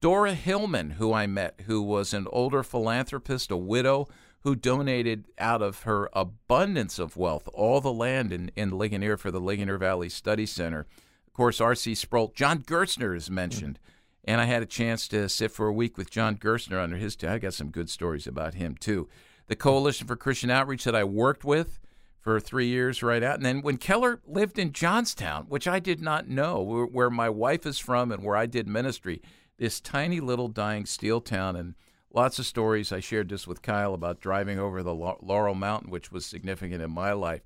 Dora 0.00 0.34
Hillman, 0.34 0.92
who 0.92 1.12
I 1.12 1.26
met, 1.26 1.62
who 1.66 1.80
was 1.80 2.12
an 2.12 2.26
older 2.30 2.62
philanthropist, 2.62 3.50
a 3.50 3.56
widow, 3.56 4.08
who 4.40 4.56
donated 4.56 5.26
out 5.38 5.62
of 5.62 5.82
her 5.82 6.10
abundance 6.12 6.98
of 6.98 7.16
wealth 7.16 7.48
all 7.54 7.80
the 7.80 7.92
land 7.92 8.32
in, 8.32 8.50
in 8.56 8.76
Ligonier 8.76 9.16
for 9.16 9.30
the 9.30 9.40
Ligonier 9.40 9.78
Valley 9.78 10.08
Study 10.08 10.46
Center. 10.46 10.86
Of 11.26 11.32
course, 11.32 11.60
R.C. 11.60 11.94
Sproul. 11.94 12.32
John 12.34 12.62
Gerstner 12.62 13.16
is 13.16 13.30
mentioned. 13.30 13.78
Mm-hmm. 13.78 13.88
And 14.24 14.40
I 14.40 14.44
had 14.44 14.62
a 14.62 14.66
chance 14.66 15.08
to 15.08 15.28
sit 15.28 15.50
for 15.50 15.66
a 15.66 15.72
week 15.72 15.98
with 15.98 16.10
John 16.10 16.36
Gerstner 16.36 16.82
under 16.82 16.96
his. 16.96 17.16
I 17.24 17.38
got 17.38 17.54
some 17.54 17.70
good 17.70 17.90
stories 17.90 18.26
about 18.26 18.54
him 18.54 18.76
too. 18.78 19.08
The 19.48 19.56
Coalition 19.56 20.06
for 20.06 20.14
Christian 20.14 20.50
Outreach 20.50 20.84
that 20.84 20.94
I 20.94 21.04
worked 21.04 21.44
with 21.44 21.80
for 22.22 22.40
three 22.40 22.68
years, 22.68 23.02
right 23.02 23.22
out. 23.22 23.36
And 23.36 23.44
then 23.44 23.60
when 23.62 23.76
Keller 23.76 24.20
lived 24.26 24.58
in 24.58 24.72
Johnstown, 24.72 25.46
which 25.48 25.68
I 25.68 25.78
did 25.78 26.00
not 26.00 26.28
know, 26.28 26.62
where, 26.62 26.86
where 26.86 27.10
my 27.10 27.28
wife 27.28 27.66
is 27.66 27.78
from 27.78 28.10
and 28.10 28.22
where 28.22 28.36
I 28.36 28.46
did 28.46 28.66
ministry, 28.66 29.20
this 29.58 29.80
tiny 29.80 30.20
little 30.20 30.48
dying 30.48 30.86
steel 30.86 31.20
town, 31.20 31.56
and 31.56 31.74
lots 32.14 32.38
of 32.38 32.46
stories. 32.46 32.92
I 32.92 33.00
shared 33.00 33.28
this 33.28 33.46
with 33.46 33.60
Kyle 33.60 33.92
about 33.92 34.20
driving 34.20 34.58
over 34.58 34.82
the 34.82 34.94
Laurel 34.94 35.54
Mountain, 35.54 35.90
which 35.90 36.10
was 36.10 36.24
significant 36.24 36.80
in 36.80 36.90
my 36.90 37.12
life. 37.12 37.42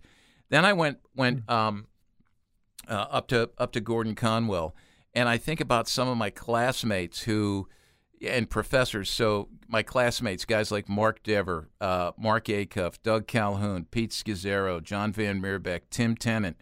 Then 0.50 0.64
I 0.64 0.72
went 0.72 0.98
went 1.16 1.48
um, 1.50 1.86
uh, 2.86 3.06
up 3.10 3.26
to 3.28 3.50
up 3.58 3.72
to 3.72 3.80
Gordon 3.80 4.14
Conwell 4.14 4.76
and 5.16 5.30
I 5.30 5.38
think 5.38 5.62
about 5.62 5.88
some 5.88 6.08
of 6.08 6.18
my 6.18 6.28
classmates 6.28 7.22
who 7.22 7.68
and 8.22 8.48
professors. 8.48 9.10
So 9.10 9.48
my 9.68 9.82
classmates, 9.82 10.44
guys 10.44 10.70
like 10.70 10.88
Mark 10.88 11.22
Dever, 11.22 11.68
uh, 11.80 12.12
Mark 12.18 12.46
Acuff, 12.46 12.98
Doug 13.02 13.26
Calhoun, 13.26 13.86
Pete 13.90 14.10
Scazzero, 14.10 14.82
John 14.82 15.12
Van 15.12 15.40
Meerbeck, 15.40 15.82
Tim 15.90 16.16
Tennent. 16.16 16.56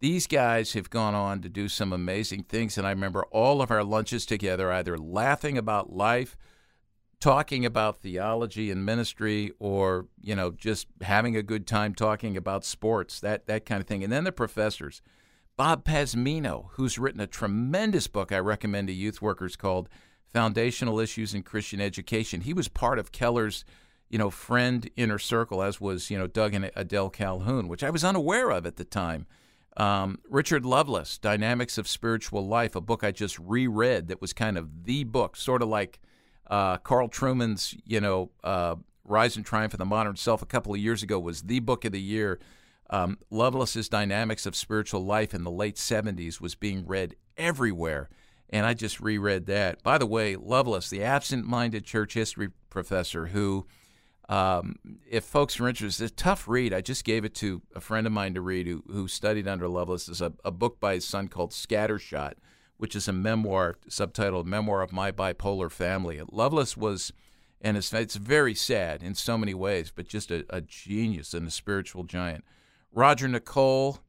These 0.00 0.26
guys 0.26 0.74
have 0.74 0.90
gone 0.90 1.14
on 1.14 1.40
to 1.42 1.48
do 1.48 1.68
some 1.68 1.92
amazing 1.92 2.44
things, 2.44 2.76
and 2.76 2.86
I 2.86 2.90
remember 2.90 3.24
all 3.30 3.62
of 3.62 3.70
our 3.70 3.84
lunches 3.84 4.26
together, 4.26 4.70
either 4.70 4.98
laughing 4.98 5.56
about 5.56 5.92
life, 5.92 6.36
talking 7.20 7.64
about 7.64 8.02
theology 8.02 8.70
and 8.70 8.84
ministry, 8.84 9.52
or 9.58 10.08
you 10.20 10.36
know 10.36 10.50
just 10.50 10.88
having 11.00 11.36
a 11.36 11.42
good 11.42 11.66
time 11.66 11.94
talking 11.94 12.36
about 12.36 12.64
sports, 12.66 13.18
that 13.20 13.46
that 13.46 13.64
kind 13.64 13.80
of 13.80 13.86
thing. 13.86 14.04
And 14.04 14.12
then 14.12 14.24
the 14.24 14.32
professors. 14.32 15.00
Bob 15.56 15.84
Pazmino, 15.84 16.70
who's 16.72 16.98
written 16.98 17.20
a 17.20 17.28
tremendous 17.28 18.08
book 18.08 18.32
I 18.32 18.38
recommend 18.38 18.88
to 18.88 18.92
youth 18.92 19.22
workers 19.22 19.54
called 19.54 19.88
Foundational 20.34 20.98
Issues 20.98 21.32
in 21.32 21.44
Christian 21.44 21.80
Education. 21.80 22.40
He 22.42 22.52
was 22.52 22.66
part 22.66 22.98
of 22.98 23.12
Keller's, 23.12 23.64
you 24.10 24.18
know, 24.18 24.30
friend 24.30 24.90
inner 24.96 25.18
circle, 25.18 25.62
as 25.62 25.80
was, 25.80 26.10
you 26.10 26.18
know, 26.18 26.26
Doug 26.26 26.54
and 26.54 26.70
Adele 26.74 27.08
Calhoun, 27.08 27.68
which 27.68 27.84
I 27.84 27.90
was 27.90 28.04
unaware 28.04 28.50
of 28.50 28.66
at 28.66 28.76
the 28.76 28.84
time. 28.84 29.26
Um, 29.76 30.18
Richard 30.28 30.66
Lovelace, 30.66 31.18
Dynamics 31.18 31.78
of 31.78 31.86
Spiritual 31.86 32.46
Life, 32.46 32.74
a 32.74 32.80
book 32.80 33.04
I 33.04 33.12
just 33.12 33.38
reread 33.38 34.08
that 34.08 34.20
was 34.20 34.32
kind 34.32 34.58
of 34.58 34.84
the 34.84 35.04
book, 35.04 35.36
sort 35.36 35.62
of 35.62 35.68
like 35.68 36.00
uh, 36.48 36.78
Carl 36.78 37.08
Trueman's, 37.08 37.76
you 37.84 38.00
know, 38.00 38.30
uh, 38.42 38.74
Rise 39.04 39.36
and 39.36 39.46
Triumph 39.46 39.74
of 39.74 39.78
the 39.78 39.84
Modern 39.84 40.16
Self 40.16 40.42
a 40.42 40.46
couple 40.46 40.74
of 40.74 40.80
years 40.80 41.02
ago 41.02 41.18
was 41.18 41.42
the 41.42 41.60
book 41.60 41.84
of 41.84 41.92
the 41.92 42.00
year. 42.00 42.40
Um, 42.90 43.18
Lovelace's 43.30 43.88
Dynamics 43.88 44.46
of 44.46 44.56
Spiritual 44.56 45.04
Life 45.04 45.32
in 45.32 45.44
the 45.44 45.50
late 45.50 45.76
70s 45.76 46.40
was 46.40 46.54
being 46.54 46.86
read 46.86 47.14
everywhere, 47.36 48.08
and 48.50 48.66
I 48.66 48.74
just 48.74 49.00
reread 49.00 49.46
that. 49.46 49.82
By 49.82 49.98
the 49.98 50.06
way, 50.06 50.36
Lovelace, 50.36 50.90
the 50.90 51.02
absent 51.02 51.46
minded 51.46 51.84
church 51.84 52.14
history 52.14 52.48
professor, 52.70 53.26
who, 53.26 53.66
um, 54.28 54.76
if 55.08 55.24
folks 55.24 55.58
are 55.58 55.68
interested, 55.68 56.04
it's 56.04 56.12
a 56.12 56.16
tough 56.16 56.46
read. 56.48 56.72
I 56.72 56.80
just 56.80 57.04
gave 57.04 57.24
it 57.24 57.34
to 57.36 57.62
a 57.74 57.80
friend 57.80 58.06
of 58.06 58.12
mine 58.12 58.34
to 58.34 58.40
read 58.40 58.66
who, 58.66 58.84
who 58.86 59.08
studied 59.08 59.48
under 59.48 59.68
Lovelace. 59.68 60.08
It's 60.08 60.20
a, 60.20 60.32
a 60.44 60.50
book 60.50 60.80
by 60.80 60.94
his 60.94 61.04
son 61.04 61.28
called 61.28 61.50
Scattershot, 61.50 62.34
which 62.76 62.94
is 62.94 63.08
a 63.08 63.12
memoir 63.12 63.76
subtitled 63.88 64.46
Memoir 64.46 64.82
of 64.82 64.92
My 64.92 65.10
Bipolar 65.10 65.70
Family. 65.70 66.20
Lovelace 66.30 66.76
was 66.76 67.12
and 67.64 67.78
it's, 67.78 67.92
it's 67.94 68.16
very 68.16 68.54
sad 68.54 69.02
in 69.02 69.14
so 69.14 69.38
many 69.38 69.54
ways, 69.54 69.90
but 69.90 70.06
just 70.06 70.30
a, 70.30 70.44
a 70.50 70.60
genius 70.60 71.32
and 71.32 71.48
a 71.48 71.50
spiritual 71.50 72.04
giant. 72.04 72.44
Roger 72.92 73.26
Nicole, 73.26 74.00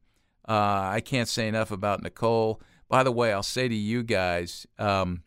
uh, 0.46 0.90
I 0.92 1.00
can't 1.00 1.26
say 1.26 1.48
enough 1.48 1.70
about 1.70 2.02
Nicole. 2.02 2.60
By 2.88 3.02
the 3.02 3.12
way, 3.12 3.32
I'll 3.32 3.42
say 3.42 3.68
to 3.68 3.74
you 3.74 4.02
guys, 4.02 4.66
um, 4.78 5.22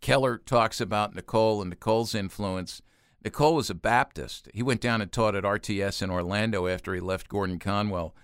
Keller 0.00 0.38
talks 0.38 0.80
about 0.80 1.14
Nicole 1.14 1.60
and 1.60 1.70
Nicole's 1.70 2.14
influence. 2.14 2.82
Nicole 3.24 3.54
was 3.54 3.70
a 3.70 3.74
Baptist. 3.74 4.48
He 4.52 4.62
went 4.62 4.80
down 4.80 5.00
and 5.00 5.12
taught 5.12 5.34
at 5.34 5.44
RTS 5.44 6.02
in 6.02 6.10
Orlando 6.10 6.66
after 6.66 6.94
he 6.94 7.00
left 7.00 7.28
Gordon 7.28 7.58
Conwell. 7.58 8.14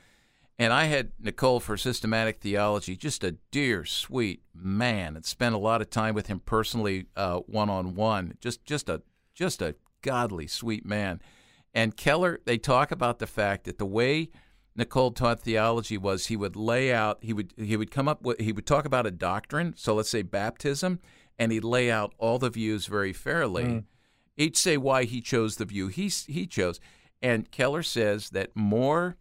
And 0.58 0.72
I 0.72 0.86
had 0.86 1.12
Nicole 1.20 1.60
for 1.60 1.76
systematic 1.76 2.40
theology, 2.40 2.96
just 2.96 3.22
a 3.22 3.36
dear, 3.52 3.84
sweet 3.84 4.42
man, 4.52 5.14
and 5.14 5.24
spent 5.24 5.54
a 5.54 5.58
lot 5.58 5.80
of 5.80 5.88
time 5.88 6.16
with 6.16 6.26
him 6.26 6.40
personally, 6.40 7.06
one 7.14 7.70
on 7.70 7.94
one. 7.94 8.34
Just, 8.40 8.64
just 8.64 8.88
a, 8.88 9.02
just 9.34 9.62
a 9.62 9.76
godly, 10.02 10.48
sweet 10.48 10.84
man. 10.84 11.20
And 11.72 11.96
Keller, 11.96 12.40
they 12.44 12.58
talk 12.58 12.90
about 12.90 13.20
the 13.20 13.26
fact 13.28 13.64
that 13.64 13.78
the 13.78 13.86
way 13.86 14.30
Nicole 14.78 15.10
taught 15.10 15.40
theology 15.40 15.98
was 15.98 16.26
he 16.26 16.36
would 16.36 16.54
lay 16.54 16.92
out, 16.92 17.18
he 17.20 17.32
would, 17.32 17.52
he 17.56 17.76
would 17.76 17.90
come 17.90 18.06
up 18.06 18.22
with, 18.22 18.38
he 18.40 18.52
would 18.52 18.64
talk 18.64 18.84
about 18.84 19.06
a 19.06 19.10
doctrine. 19.10 19.74
So 19.76 19.96
let's 19.96 20.08
say 20.08 20.22
baptism, 20.22 21.00
and 21.36 21.50
he'd 21.50 21.64
lay 21.64 21.90
out 21.90 22.14
all 22.16 22.38
the 22.38 22.48
views 22.48 22.86
very 22.86 23.12
fairly. 23.12 23.64
Mm. 23.64 23.84
He'd 24.36 24.56
say 24.56 24.76
why 24.76 25.02
he 25.02 25.20
chose 25.20 25.56
the 25.56 25.64
view 25.64 25.88
he 25.88 26.08
he 26.08 26.46
chose. 26.46 26.78
And 27.20 27.50
Keller 27.50 27.82
says 27.82 28.30
that 28.30 28.54
more 28.54 29.16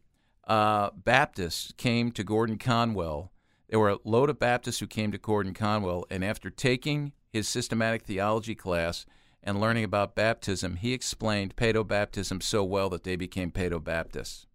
uh, 0.47 0.91
Baptists 0.91 1.73
came 1.75 2.11
to 2.11 2.23
Gordon 2.23 2.59
Conwell. 2.59 3.31
There 3.67 3.79
were 3.79 3.89
a 3.89 3.99
load 4.03 4.29
of 4.29 4.37
Baptists 4.37 4.79
who 4.79 4.87
came 4.87 5.11
to 5.11 5.17
Gordon 5.17 5.55
Conwell, 5.55 6.05
and 6.11 6.23
after 6.23 6.51
taking 6.51 7.13
his 7.33 7.49
systematic 7.49 8.03
theology 8.03 8.53
class 8.53 9.07
and 9.41 9.59
learning 9.59 9.83
about 9.83 10.15
baptism, 10.15 10.75
he 10.75 10.93
explained 10.93 11.55
paedobaptism 11.55 12.43
so 12.43 12.63
well 12.63 12.89
that 12.89 13.03
they 13.03 13.15
became 13.15 13.51
paedobaptists. 13.51 14.46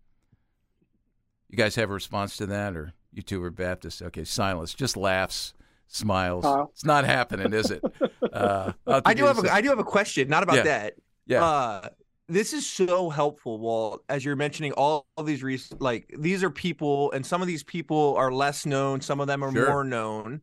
You 1.53 1.59
guys 1.59 1.77
have 1.77 1.91
a 1.91 1.93
response 1.93 2.39
to 2.39 2.47
that, 2.47 2.75
or 2.75 2.95
you 3.13 3.21
two 3.21 3.45
are 3.45 3.51
Baptists? 3.51 4.01
Okay, 4.01 4.25
silence, 4.25 4.73
just 4.73 4.97
laughs, 4.97 5.53
smiles. 5.87 6.47
Uh, 6.47 6.65
it's 6.73 6.85
not 6.87 7.05
happening, 7.05 7.53
is 7.53 7.71
it? 7.71 7.85
Uh, 8.33 8.73
I 8.87 9.13
do 9.13 9.27
have 9.27 9.45
a, 9.45 9.53
I 9.53 9.61
do 9.61 9.69
have 9.69 9.79
a 9.79 9.85
question, 9.85 10.27
not 10.27 10.43
about 10.43 10.57
yeah. 10.57 10.63
that. 10.63 10.95
Yeah. 11.27 11.45
Uh, 11.45 11.89
this 12.29 12.55
is 12.55 12.67
so 12.67 13.11
helpful, 13.11 13.59
Walt, 13.59 14.03
as 14.09 14.25
you're 14.25 14.37
mentioning 14.37 14.73
all, 14.73 15.07
all 15.19 15.25
these 15.25 15.43
re- 15.43 15.61
like 15.81 16.11
these 16.19 16.43
are 16.43 16.49
people, 16.49 17.13
and 17.13 17.27
some 17.27 17.43
of 17.43 17.47
these 17.47 17.63
people 17.63 18.15
are 18.17 18.33
less 18.33 18.65
known, 18.65 19.03
some 19.03 19.21
of 19.21 19.27
them 19.27 19.45
are 19.45 19.53
Sure. 19.53 19.69
more 19.69 19.85
known. 19.85 20.41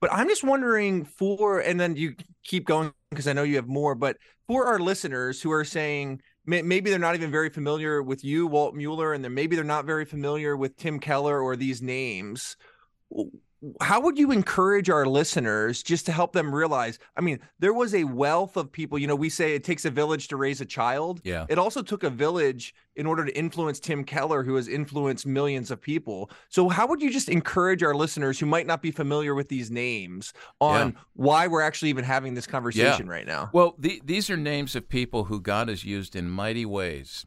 But 0.00 0.10
I'm 0.14 0.28
just 0.28 0.44
wondering 0.44 1.04
for, 1.04 1.60
and 1.60 1.78
then 1.78 1.94
you 1.94 2.14
keep 2.42 2.64
going 2.64 2.94
because 3.10 3.28
I 3.28 3.34
know 3.34 3.42
you 3.42 3.56
have 3.56 3.68
more. 3.68 3.94
But 3.94 4.16
for 4.46 4.64
our 4.64 4.78
listeners 4.78 5.42
who 5.42 5.52
are 5.52 5.64
saying 5.64 6.14
may, 6.14 6.22
maybe 6.46 6.90
they're 6.90 6.98
not 6.98 7.14
even 7.14 7.30
very 7.30 7.50
familiar 7.50 8.02
with 8.02 8.24
you, 8.24 8.46
Walt 8.46 8.74
Mueller, 8.74 9.12
and 9.12 9.24
then 9.24 9.34
maybe 9.34 9.56
they're 9.56 9.64
not 9.64 9.84
very 9.84 10.04
familiar 10.04 10.56
with 10.56 10.76
Tim 10.76 11.00
Keller 11.00 11.40
or 11.40 11.56
these 11.56 11.82
names. 11.82 12.56
How 13.80 14.00
would 14.00 14.18
you 14.18 14.30
encourage 14.30 14.90
our 14.90 15.06
listeners 15.06 15.82
just 15.82 16.06
to 16.06 16.12
help 16.12 16.32
them 16.32 16.54
realize 16.54 16.98
i 17.16 17.20
mean 17.20 17.40
there 17.58 17.72
was 17.72 17.94
a 17.94 18.04
wealth 18.04 18.56
of 18.56 18.70
people 18.70 18.98
you 18.98 19.06
know 19.06 19.16
we 19.16 19.28
say 19.28 19.54
it 19.54 19.64
takes 19.64 19.84
a 19.84 19.90
village 19.90 20.28
to 20.28 20.36
raise 20.36 20.60
a 20.60 20.64
child. 20.64 21.20
Yeah. 21.24 21.46
It 21.48 21.58
also 21.58 21.82
took 21.82 22.02
a 22.02 22.10
village 22.10 22.74
in 22.94 23.06
order 23.06 23.24
to 23.24 23.36
influence 23.36 23.80
tim 23.80 24.04
keller 24.04 24.42
who 24.42 24.54
has 24.56 24.68
influenced 24.68 25.26
millions 25.26 25.70
of 25.70 25.80
people. 25.80 26.30
So 26.48 26.68
how 26.68 26.86
would 26.86 27.02
you 27.02 27.10
just 27.10 27.28
encourage 27.28 27.82
our 27.82 27.94
listeners 27.94 28.38
who 28.38 28.46
might 28.46 28.66
not 28.66 28.82
be 28.82 28.90
familiar 28.90 29.34
with 29.34 29.48
these 29.48 29.70
names 29.70 30.32
on 30.60 30.90
yeah. 30.90 31.00
why 31.14 31.46
we're 31.46 31.62
actually 31.62 31.90
even 31.90 32.04
having 32.04 32.34
this 32.34 32.46
conversation 32.46 33.06
yeah. 33.06 33.12
right 33.12 33.26
now? 33.26 33.50
Well 33.52 33.74
the, 33.78 34.00
these 34.04 34.30
are 34.30 34.36
names 34.36 34.76
of 34.76 34.88
people 34.88 35.24
who 35.24 35.40
god 35.40 35.68
has 35.68 35.84
used 35.84 36.16
in 36.16 36.28
mighty 36.28 36.66
ways 36.66 37.26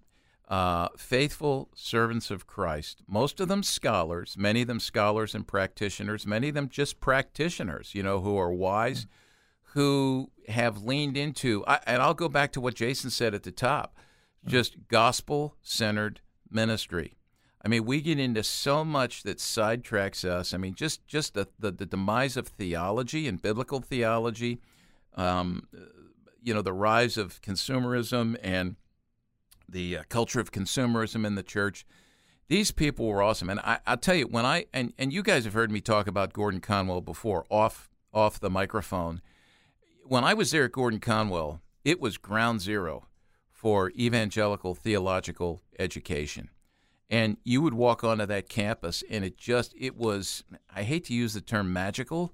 uh, 0.50 0.90
faithful 0.98 1.70
servants 1.76 2.32
of 2.32 2.48
Christ, 2.48 3.04
most 3.08 3.40
of 3.40 3.48
them 3.48 3.62
scholars, 3.62 4.36
many 4.38 4.62
of 4.62 4.68
them 4.68 4.80
scholars 4.80 5.36
and 5.36 5.48
practitioners, 5.48 6.26
many 6.26 6.50
of 6.50 6.56
them 6.56 6.70
just 6.70 7.00
practitioners, 7.00 7.94
you 7.94 8.02
know, 8.02 8.20
who 8.22 8.36
are 8.38 8.52
wise, 8.52 9.06
who 9.74 10.32
have 10.48 10.84
leaned 10.84 11.16
into, 11.16 11.64
I, 11.68 11.80
and 11.86 12.02
I'll 12.02 12.16
go 12.16 12.30
back 12.30 12.52
to 12.54 12.62
what 12.62 12.74
Jason 12.74 13.12
said 13.12 13.36
at 13.36 13.44
the 13.44 13.52
top 13.52 13.96
just 14.46 14.88
gospel 14.88 15.56
centered 15.62 16.22
ministry. 16.50 17.16
I 17.64 17.68
mean, 17.68 17.86
we 17.86 18.02
get 18.02 18.20
into 18.20 18.42
so 18.42 18.86
much 18.86 19.24
that 19.24 19.38
sidetracks 19.38 20.24
us. 20.24 20.54
I 20.54 20.58
mean, 20.58 20.76
just 20.76 21.06
just 21.08 21.34
the, 21.34 21.48
the, 21.60 21.72
the 21.72 21.86
demise 21.86 22.38
of 22.38 22.48
theology 22.48 23.28
and 23.28 23.42
biblical 23.42 23.82
theology, 23.82 24.62
um, 25.16 25.68
you 26.42 26.54
know, 26.54 26.62
the 26.62 26.74
rise 26.74 27.18
of 27.18 27.42
consumerism 27.42 28.38
and 28.42 28.78
the 29.72 29.98
uh, 29.98 30.04
culture 30.10 30.40
of 30.40 30.52
consumerism 30.52 31.26
in 31.26 31.36
the 31.36 31.44
church. 31.44 31.86
These 32.48 32.72
people 32.72 33.06
were 33.06 33.22
awesome, 33.22 33.50
and 33.50 33.60
I, 33.60 33.80
will 33.88 33.98
tell 33.98 34.16
you 34.16 34.28
when 34.28 34.46
I 34.46 34.66
and, 34.74 34.94
and 34.98 35.14
you 35.14 35.22
guys 35.22 35.46
have 35.46 35.54
heard 35.54 35.72
me 35.72 35.82
talk 35.82 36.08
about 36.08 36.34
Gordon 36.34 36.62
Conwell 36.62 37.02
before 37.02 37.46
off 37.50 37.90
off 38.14 38.40
the 38.40 38.50
microphone. 38.50 39.22
When 40.06 40.24
I 40.24 40.34
was 40.34 40.52
there 40.52 40.66
at 40.66 40.72
Gordon 40.72 41.00
Conwell, 41.00 41.62
it 41.86 42.02
was 42.02 42.18
ground 42.18 42.62
zero 42.62 43.06
for 43.52 43.92
evangelical 43.92 44.74
theological 44.74 45.62
education, 45.78 46.50
and 47.10 47.38
you 47.44 47.62
would 47.62 47.76
walk 47.76 48.04
onto 48.04 48.26
that 48.26 48.50
campus, 48.50 49.04
and 49.10 49.24
it 49.24 49.38
just 49.38 49.76
it 49.78 49.96
was 49.96 50.44
I 50.76 50.84
hate 50.84 51.06
to 51.06 51.14
use 51.14 51.34
the 51.34 51.42
term 51.42 51.72
magical 51.72 52.34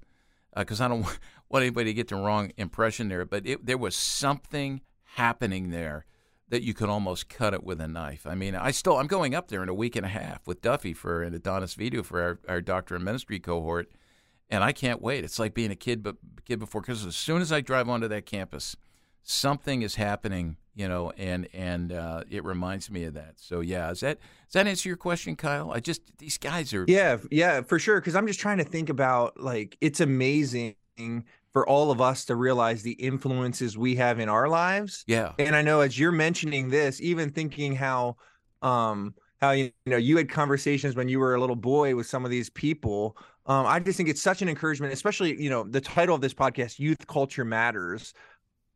because 0.55 0.79
uh, 0.79 0.85
I 0.85 0.87
don't 0.87 1.01
want 1.49 1.63
anybody 1.63 1.89
to 1.89 1.93
get 1.93 2.07
the 2.07 2.15
wrong 2.15 2.51
impression 2.55 3.09
there, 3.09 3.25
but 3.25 3.45
it, 3.45 3.65
there 3.65 3.77
was 3.77 3.97
something 3.97 4.79
happening 5.15 5.71
there 5.71 6.05
that 6.49 6.63
you 6.63 6.73
could 6.73 6.89
almost 6.89 7.27
cut 7.27 7.53
it 7.53 7.63
with 7.63 7.81
a 7.81 7.87
knife. 7.87 8.27
I 8.27 8.35
mean, 8.35 8.55
I 8.55 8.71
still 8.71 8.97
I'm 8.97 9.07
going 9.07 9.33
up 9.33 9.47
there 9.47 9.63
in 9.63 9.69
a 9.69 9.73
week 9.73 9.95
and 9.95 10.05
a 10.05 10.09
half 10.09 10.45
with 10.45 10.61
Duffy 10.61 10.93
for 10.93 11.23
an 11.23 11.33
Adonis 11.33 11.73
video 11.73 12.03
for 12.03 12.21
our, 12.21 12.39
our 12.47 12.61
doctor 12.61 12.95
of 12.95 13.01
ministry 13.01 13.39
cohort, 13.39 13.91
and 14.49 14.63
I 14.63 14.71
can't 14.71 15.01
wait. 15.01 15.23
It's 15.23 15.39
like 15.39 15.53
being 15.53 15.71
a 15.71 15.75
kid 15.75 16.03
but 16.03 16.17
kid 16.45 16.59
before 16.59 16.81
Christmas. 16.81 17.15
As 17.15 17.15
soon 17.15 17.41
as 17.41 17.51
I 17.51 17.61
drive 17.61 17.89
onto 17.89 18.07
that 18.07 18.25
campus, 18.25 18.75
something 19.23 19.81
is 19.81 19.95
happening, 19.95 20.57
you 20.75 20.87
know, 20.87 21.11
and 21.17 21.47
and 21.51 21.91
uh, 21.91 22.23
it 22.29 22.43
reminds 22.45 22.91
me 22.91 23.05
of 23.05 23.15
that. 23.15 23.33
So 23.37 23.61
yeah, 23.61 23.89
is 23.89 24.01
that 24.01 24.19
does 24.19 24.53
that 24.53 24.67
answer 24.67 24.87
your 24.87 24.97
question, 24.97 25.35
Kyle? 25.35 25.71
I 25.71 25.79
just 25.79 26.01
these 26.19 26.37
guys 26.37 26.73
are 26.73 26.85
yeah 26.87 27.17
yeah 27.31 27.61
for 27.61 27.79
sure 27.79 27.99
because 27.99 28.15
I'm 28.15 28.27
just 28.27 28.39
trying 28.39 28.59
to 28.59 28.63
think 28.63 28.89
about 28.89 29.39
like 29.39 29.77
it's 29.81 29.99
amazing 29.99 30.75
for 31.55 31.65
all 31.69 31.89
of 31.89 32.01
us 32.01 32.25
to 32.25 32.35
realize 32.35 32.83
the 32.83 32.91
influences 32.91 33.77
we 33.77 33.95
have 33.95 34.19
in 34.19 34.27
our 34.27 34.49
lives. 34.49 35.05
Yeah. 35.07 35.31
And 35.39 35.55
I 35.55 35.61
know 35.61 35.79
as 35.79 35.97
you're 35.97 36.11
mentioning 36.11 36.67
this, 36.67 36.99
even 36.99 37.31
thinking 37.31 37.73
how 37.73 38.17
um 38.61 39.15
how 39.39 39.51
you 39.51 39.71
know 39.85 39.95
you 39.95 40.17
had 40.17 40.27
conversations 40.27 40.97
when 40.97 41.07
you 41.07 41.17
were 41.17 41.33
a 41.33 41.39
little 41.39 41.55
boy 41.55 41.95
with 41.95 42.07
some 42.07 42.25
of 42.25 42.31
these 42.31 42.49
people. 42.49 43.15
Um, 43.45 43.65
I 43.65 43.79
just 43.79 43.95
think 43.95 44.09
it's 44.09 44.21
such 44.21 44.41
an 44.41 44.49
encouragement, 44.49 44.91
especially 44.91 45.41
you 45.41 45.49
know 45.49 45.63
the 45.63 45.79
title 45.79 46.13
of 46.13 46.19
this 46.19 46.33
podcast, 46.33 46.77
"Youth 46.77 47.07
Culture 47.07 47.45
Matters." 47.45 48.13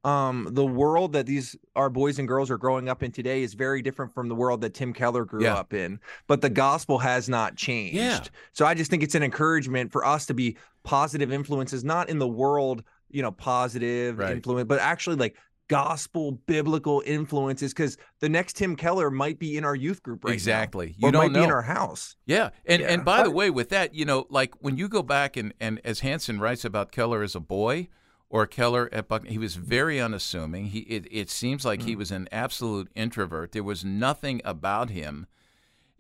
Um, 0.06 0.48
the 0.52 0.66
world 0.66 1.12
that 1.12 1.26
these 1.26 1.58
our 1.76 1.90
boys 1.90 2.18
and 2.18 2.30
girls 2.30 2.50
are 2.50 2.58
growing 2.58 2.88
up 2.88 3.04
in 3.04 3.12
today 3.12 3.44
is 3.44 3.56
very 3.56 3.82
different 3.82 4.14
from 4.14 4.30
the 4.30 4.36
world 4.36 4.62
that 4.62 4.74
Tim 4.74 4.94
Keller 4.94 5.26
grew 5.26 5.44
yeah. 5.44 5.56
up 5.56 5.74
in, 5.74 6.00
but 6.28 6.40
the 6.40 6.50
gospel 6.50 6.98
has 7.00 7.28
not 7.28 7.58
changed. 7.58 7.98
Yeah. 7.98 8.24
So 8.54 8.66
I 8.66 8.74
just 8.74 8.90
think 8.90 9.04
it's 9.04 9.16
an 9.16 9.24
encouragement 9.24 9.92
for 9.92 10.06
us 10.06 10.26
to 10.28 10.34
be 10.34 10.56
positive 10.90 11.32
influences, 11.32 11.84
not 11.84 12.10
in 12.10 12.18
the 12.18 12.28
world, 12.28 12.84
you 13.12 13.22
know, 13.22 13.30
positive 13.30 14.18
right. 14.18 14.32
influence, 14.32 14.68
but 14.68 14.80
actually 14.80 15.18
like 15.18 15.38
gospel 15.68 16.32
biblical 16.48 17.04
influences 17.06 17.72
because 17.72 17.96
the 18.22 18.28
next 18.28 18.54
Tim 18.56 18.76
Keller 18.76 19.12
might 19.12 19.38
be 19.38 19.56
in 19.56 19.64
our 19.64 19.76
youth 19.76 20.02
group 20.02 20.26
right 20.26 20.34
exactly. 20.34 20.96
Now, 20.98 21.08
you 21.08 21.12
don't 21.12 21.22
might 21.22 21.32
know. 21.32 21.42
be 21.42 21.44
in 21.44 21.52
our 21.52 21.62
house. 21.62 22.16
Yeah, 22.26 22.50
and 22.66 22.82
yeah. 22.82 22.88
and 22.88 23.06
by 23.06 23.22
the 23.22 23.30
way, 23.30 23.52
with 23.52 23.70
that, 23.70 23.94
you 23.94 24.04
know, 24.04 24.26
like 24.32 24.56
when 24.62 24.78
you 24.78 24.90
go 24.90 25.04
back 25.04 25.38
and 25.38 25.54
and 25.60 25.80
as 25.84 26.00
Hansen 26.00 26.40
writes 26.40 26.66
about 26.66 26.92
Keller 26.92 27.22
as 27.22 27.36
a 27.36 27.40
boy, 27.40 27.88
or 28.32 28.48
Keller 28.48 28.90
at 28.92 29.08
Buck, 29.08 29.28
he 29.28 29.38
was 29.38 29.58
very 29.58 30.02
unassuming. 30.02 30.66
He 30.66 30.80
it, 30.80 31.06
it 31.12 31.30
seems 31.30 31.66
like 31.66 31.82
mm-hmm. 31.82 31.88
he 31.88 31.96
mm. 31.96 32.00
was 32.00 32.10
an 32.10 32.28
absolute 32.32 32.90
introvert. 32.96 33.52
There 33.52 33.62
was 33.62 33.86
nothing 33.86 34.42
about 34.44 34.90
him, 34.90 35.28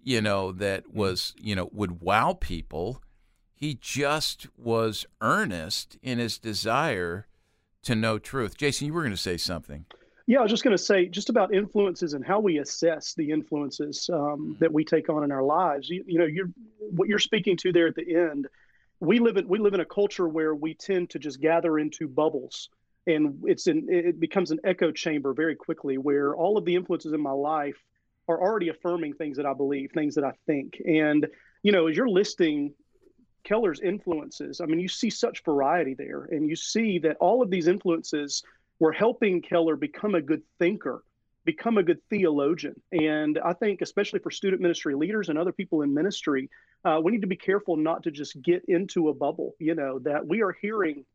you 0.03 0.19
know, 0.19 0.51
that 0.51 0.87
mm. 0.87 0.95
was 0.95 1.35
you 1.39 1.55
know 1.55 1.69
would 1.73 2.01
wow 2.01 2.35
people 2.39 3.03
he 3.59 3.77
just 3.81 4.47
was 4.57 5.05
earnest 5.19 5.97
in 6.01 6.17
his 6.17 6.37
desire 6.37 7.27
to 7.83 7.93
know 7.93 8.17
truth. 8.17 8.57
Jason, 8.57 8.87
you 8.87 8.93
were 8.93 9.01
going 9.01 9.11
to 9.11 9.17
say 9.17 9.35
something. 9.35 9.85
Yeah, 10.27 10.39
I 10.39 10.43
was 10.43 10.51
just 10.51 10.63
going 10.63 10.77
to 10.77 10.83
say 10.83 11.07
just 11.07 11.29
about 11.29 11.53
influences 11.53 12.13
and 12.13 12.23
how 12.23 12.39
we 12.39 12.59
assess 12.59 13.15
the 13.15 13.31
influences 13.31 14.09
um, 14.13 14.19
mm-hmm. 14.19 14.53
that 14.59 14.71
we 14.71 14.85
take 14.85 15.09
on 15.09 15.23
in 15.23 15.31
our 15.31 15.43
lives. 15.43 15.89
You, 15.89 16.03
you 16.07 16.19
know, 16.19 16.25
you're 16.25 16.51
what 16.91 17.09
you're 17.09 17.19
speaking 17.19 17.57
to 17.57 17.73
there 17.73 17.87
at 17.87 17.95
the 17.95 18.15
end. 18.15 18.47
We 19.01 19.19
live 19.19 19.37
in 19.37 19.47
we 19.47 19.59
live 19.59 19.73
in 19.73 19.79
a 19.79 19.85
culture 19.85 20.27
where 20.27 20.55
we 20.55 20.75
tend 20.75 21.09
to 21.11 21.19
just 21.19 21.41
gather 21.41 21.79
into 21.79 22.07
bubbles, 22.07 22.69
and 23.07 23.41
it's 23.45 23.67
an 23.67 23.87
it 23.89 24.19
becomes 24.19 24.51
an 24.51 24.59
echo 24.63 24.91
chamber 24.91 25.33
very 25.33 25.55
quickly, 25.55 25.97
where 25.97 26.35
all 26.35 26.57
of 26.57 26.65
the 26.65 26.75
influences 26.75 27.11
in 27.11 27.21
my 27.21 27.31
life 27.31 27.83
are 28.27 28.39
already 28.39 28.69
affirming 28.69 29.13
things 29.13 29.37
that 29.37 29.47
I 29.47 29.53
believe, 29.53 29.91
things 29.93 30.15
that 30.15 30.23
I 30.23 30.33
think, 30.45 30.79
and 30.85 31.27
you 31.63 31.71
know, 31.71 31.87
as 31.87 31.97
you're 31.97 32.07
listing 32.07 32.73
Keller's 33.43 33.79
influences, 33.79 34.61
I 34.61 34.65
mean, 34.65 34.79
you 34.79 34.87
see 34.87 35.09
such 35.09 35.43
variety 35.43 35.93
there, 35.93 36.25
and 36.31 36.47
you 36.47 36.55
see 36.55 36.99
that 36.99 37.17
all 37.19 37.41
of 37.41 37.49
these 37.49 37.67
influences 37.67 38.43
were 38.79 38.91
helping 38.91 39.41
Keller 39.41 39.75
become 39.75 40.15
a 40.15 40.21
good 40.21 40.41
thinker, 40.57 41.03
become 41.45 41.77
a 41.77 41.83
good 41.83 41.99
theologian. 42.09 42.79
And 42.91 43.39
I 43.43 43.53
think, 43.53 43.81
especially 43.81 44.19
for 44.19 44.31
student 44.31 44.61
ministry 44.61 44.95
leaders 44.95 45.29
and 45.29 45.37
other 45.37 45.51
people 45.51 45.81
in 45.81 45.93
ministry, 45.93 46.49
uh, 46.85 46.99
we 47.03 47.11
need 47.11 47.21
to 47.21 47.27
be 47.27 47.35
careful 47.35 47.75
not 47.75 48.03
to 48.03 48.11
just 48.11 48.41
get 48.41 48.63
into 48.67 49.09
a 49.09 49.13
bubble, 49.13 49.55
you 49.59 49.75
know, 49.75 49.99
that 49.99 50.25
we 50.25 50.41
are 50.41 50.51
hearing 50.51 51.05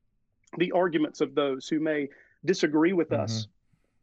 the 0.58 0.72
arguments 0.72 1.20
of 1.20 1.34
those 1.34 1.68
who 1.68 1.80
may 1.80 2.08
disagree 2.44 2.92
with 2.92 3.10
mm-hmm. 3.10 3.22
us 3.22 3.46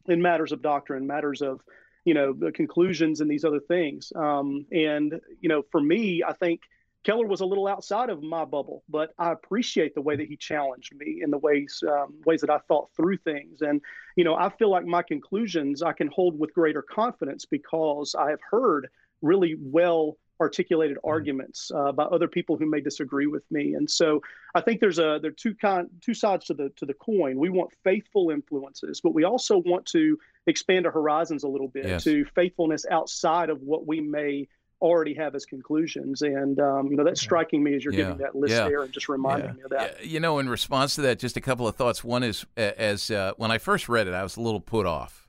in 0.07 0.22
matters 0.22 0.51
of 0.51 0.61
doctrine, 0.61 1.05
matters 1.05 1.41
of 1.41 1.61
you 2.05 2.13
know 2.13 2.34
the 2.34 2.51
conclusions 2.51 3.22
and 3.22 3.30
these 3.30 3.45
other 3.45 3.59
things 3.59 4.11
um, 4.15 4.65
and 4.72 5.19
you 5.39 5.49
know 5.49 5.63
for 5.72 5.82
me 5.82 6.24
i 6.28 6.34
think 6.34 6.61
Keller 7.04 7.26
was 7.26 7.41
a 7.41 7.45
little 7.45 7.68
outside 7.68 8.10
of 8.10 8.22
my 8.22 8.45
bubble, 8.45 8.84
but 8.88 9.14
I 9.18 9.32
appreciate 9.32 9.95
the 9.95 10.02
way 10.02 10.16
that 10.16 10.28
he 10.28 10.38
challenged 10.38 10.95
me 10.95 11.22
in 11.24 11.32
the 11.32 11.38
ways 11.38 11.84
um, 11.88 12.14
ways 12.26 12.41
that 12.41 12.49
I 12.49 12.60
thought 12.68 12.89
through 12.95 13.18
things. 13.18 13.62
And 13.62 13.82
you 14.16 14.24
know, 14.24 14.36
I 14.36 14.49
feel 14.49 14.70
like 14.70 14.86
my 14.86 15.02
conclusions 15.02 15.82
I 15.82 15.93
can 15.93 16.08
hold 16.08 16.38
with 16.38 16.54
greater 16.54 16.82
confidence 16.82 17.45
because 17.45 18.16
I 18.18 18.30
have 18.30 18.41
heard 18.49 18.88
really 19.22 19.56
well 19.60 20.18
articulated 20.41 20.97
mm-hmm. 20.97 21.10
arguments 21.10 21.72
uh, 21.74 21.91
by 21.91 22.04
other 22.04 22.28
people 22.28 22.58
who 22.58 22.66
may 22.66 22.82
disagree 22.82 23.28
with 23.28 23.43
me. 23.52 23.76
And 23.76 23.89
so 23.89 24.22
I 24.56 24.62
think 24.62 24.82
there's 24.82 24.99
a 24.99 25.20
there 25.22 25.32
are 25.32 25.36
two 25.36 25.56
kind 25.56 25.88
two 26.02 26.14
sides 26.14 26.45
to 26.45 26.54
the 26.54 26.72
to 26.76 26.86
the 26.86 26.93
coin. 26.93 27.39
We 27.39 27.49
want 27.49 27.72
faithful 27.84 28.30
influences, 28.30 29.02
but 29.02 29.14
we 29.14 29.24
also 29.24 29.58
want 29.58 29.86
to 29.88 30.18
expand 30.47 30.86
our 30.86 30.91
horizons 30.91 31.43
a 31.43 31.47
little 31.47 31.68
bit 31.68 31.88
yes. 31.88 32.04
to 32.04 32.26
faithfulness 32.36 32.86
outside 32.91 33.49
of 33.49 33.62
what 33.62 33.88
we 33.88 34.02
may 34.02 34.47
already 34.82 35.14
have 35.14 35.34
his 35.34 35.46
conclusions. 35.46 36.22
And, 36.22 36.60
um, 36.60 36.88
you 36.88 36.98
know, 36.98 37.04
that's 37.04 37.22
striking 37.22 37.64
me 37.64 37.76
as 37.76 37.84
you're 37.84 37.94
yeah. 37.94 38.04
giving 38.04 38.18
that 38.18 38.36
list 38.36 38.54
yeah. 38.54 38.68
there 38.68 38.82
and 38.82 38.92
just 38.92 39.08
reminding 39.08 39.50
yeah. 39.50 39.54
me 39.54 39.62
of 39.64 39.70
that. 39.72 40.06
You 40.06 40.20
know, 40.20 40.40
in 40.40 40.50
response 40.50 40.96
to 40.96 41.02
that, 41.02 41.20
just 41.20 41.38
a 41.38 41.42
couple 41.42 41.68
of 41.68 41.76
thoughts. 41.76 42.04
One 42.04 42.24
is, 42.24 42.46
as 42.58 43.12
uh, 43.12 43.34
when 43.38 43.52
I 43.52 43.58
first 43.58 43.88
read 43.88 44.08
it, 44.08 44.14
I 44.14 44.24
was 44.24 44.38
a 44.38 44.42
little 44.42 44.62
put 44.62 44.86
off. 44.86 45.28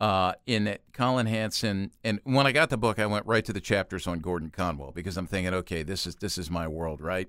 Uh, 0.00 0.32
in 0.46 0.64
that 0.64 0.80
Collin 0.92 1.26
Hansen, 1.26 1.92
and 2.02 2.18
when 2.24 2.44
I 2.44 2.50
got 2.50 2.70
the 2.70 2.76
book, 2.76 2.98
I 2.98 3.06
went 3.06 3.24
right 3.24 3.44
to 3.44 3.52
the 3.52 3.60
chapters 3.60 4.08
on 4.08 4.18
Gordon 4.18 4.50
Conwell 4.50 4.90
because 4.90 5.16
I'm 5.16 5.28
thinking, 5.28 5.54
okay, 5.54 5.84
this 5.84 6.08
is 6.08 6.16
this 6.16 6.38
is 6.38 6.50
my 6.50 6.66
world, 6.66 7.00
right? 7.00 7.28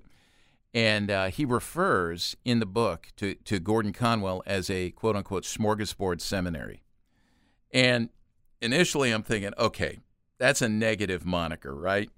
And 0.74 1.08
uh, 1.08 1.26
he 1.26 1.44
refers 1.44 2.36
in 2.44 2.58
the 2.58 2.66
book 2.66 3.12
to, 3.18 3.36
to 3.36 3.60
Gordon 3.60 3.92
Conwell 3.92 4.42
as 4.44 4.68
a 4.70 4.90
quote 4.90 5.14
unquote 5.14 5.44
smorgasbord 5.44 6.20
seminary. 6.20 6.82
And 7.70 8.08
initially, 8.60 9.12
I'm 9.12 9.22
thinking, 9.22 9.52
okay, 9.56 10.00
that's 10.38 10.62
a 10.62 10.68
negative 10.68 11.24
moniker, 11.24 11.74
right? 11.74 12.10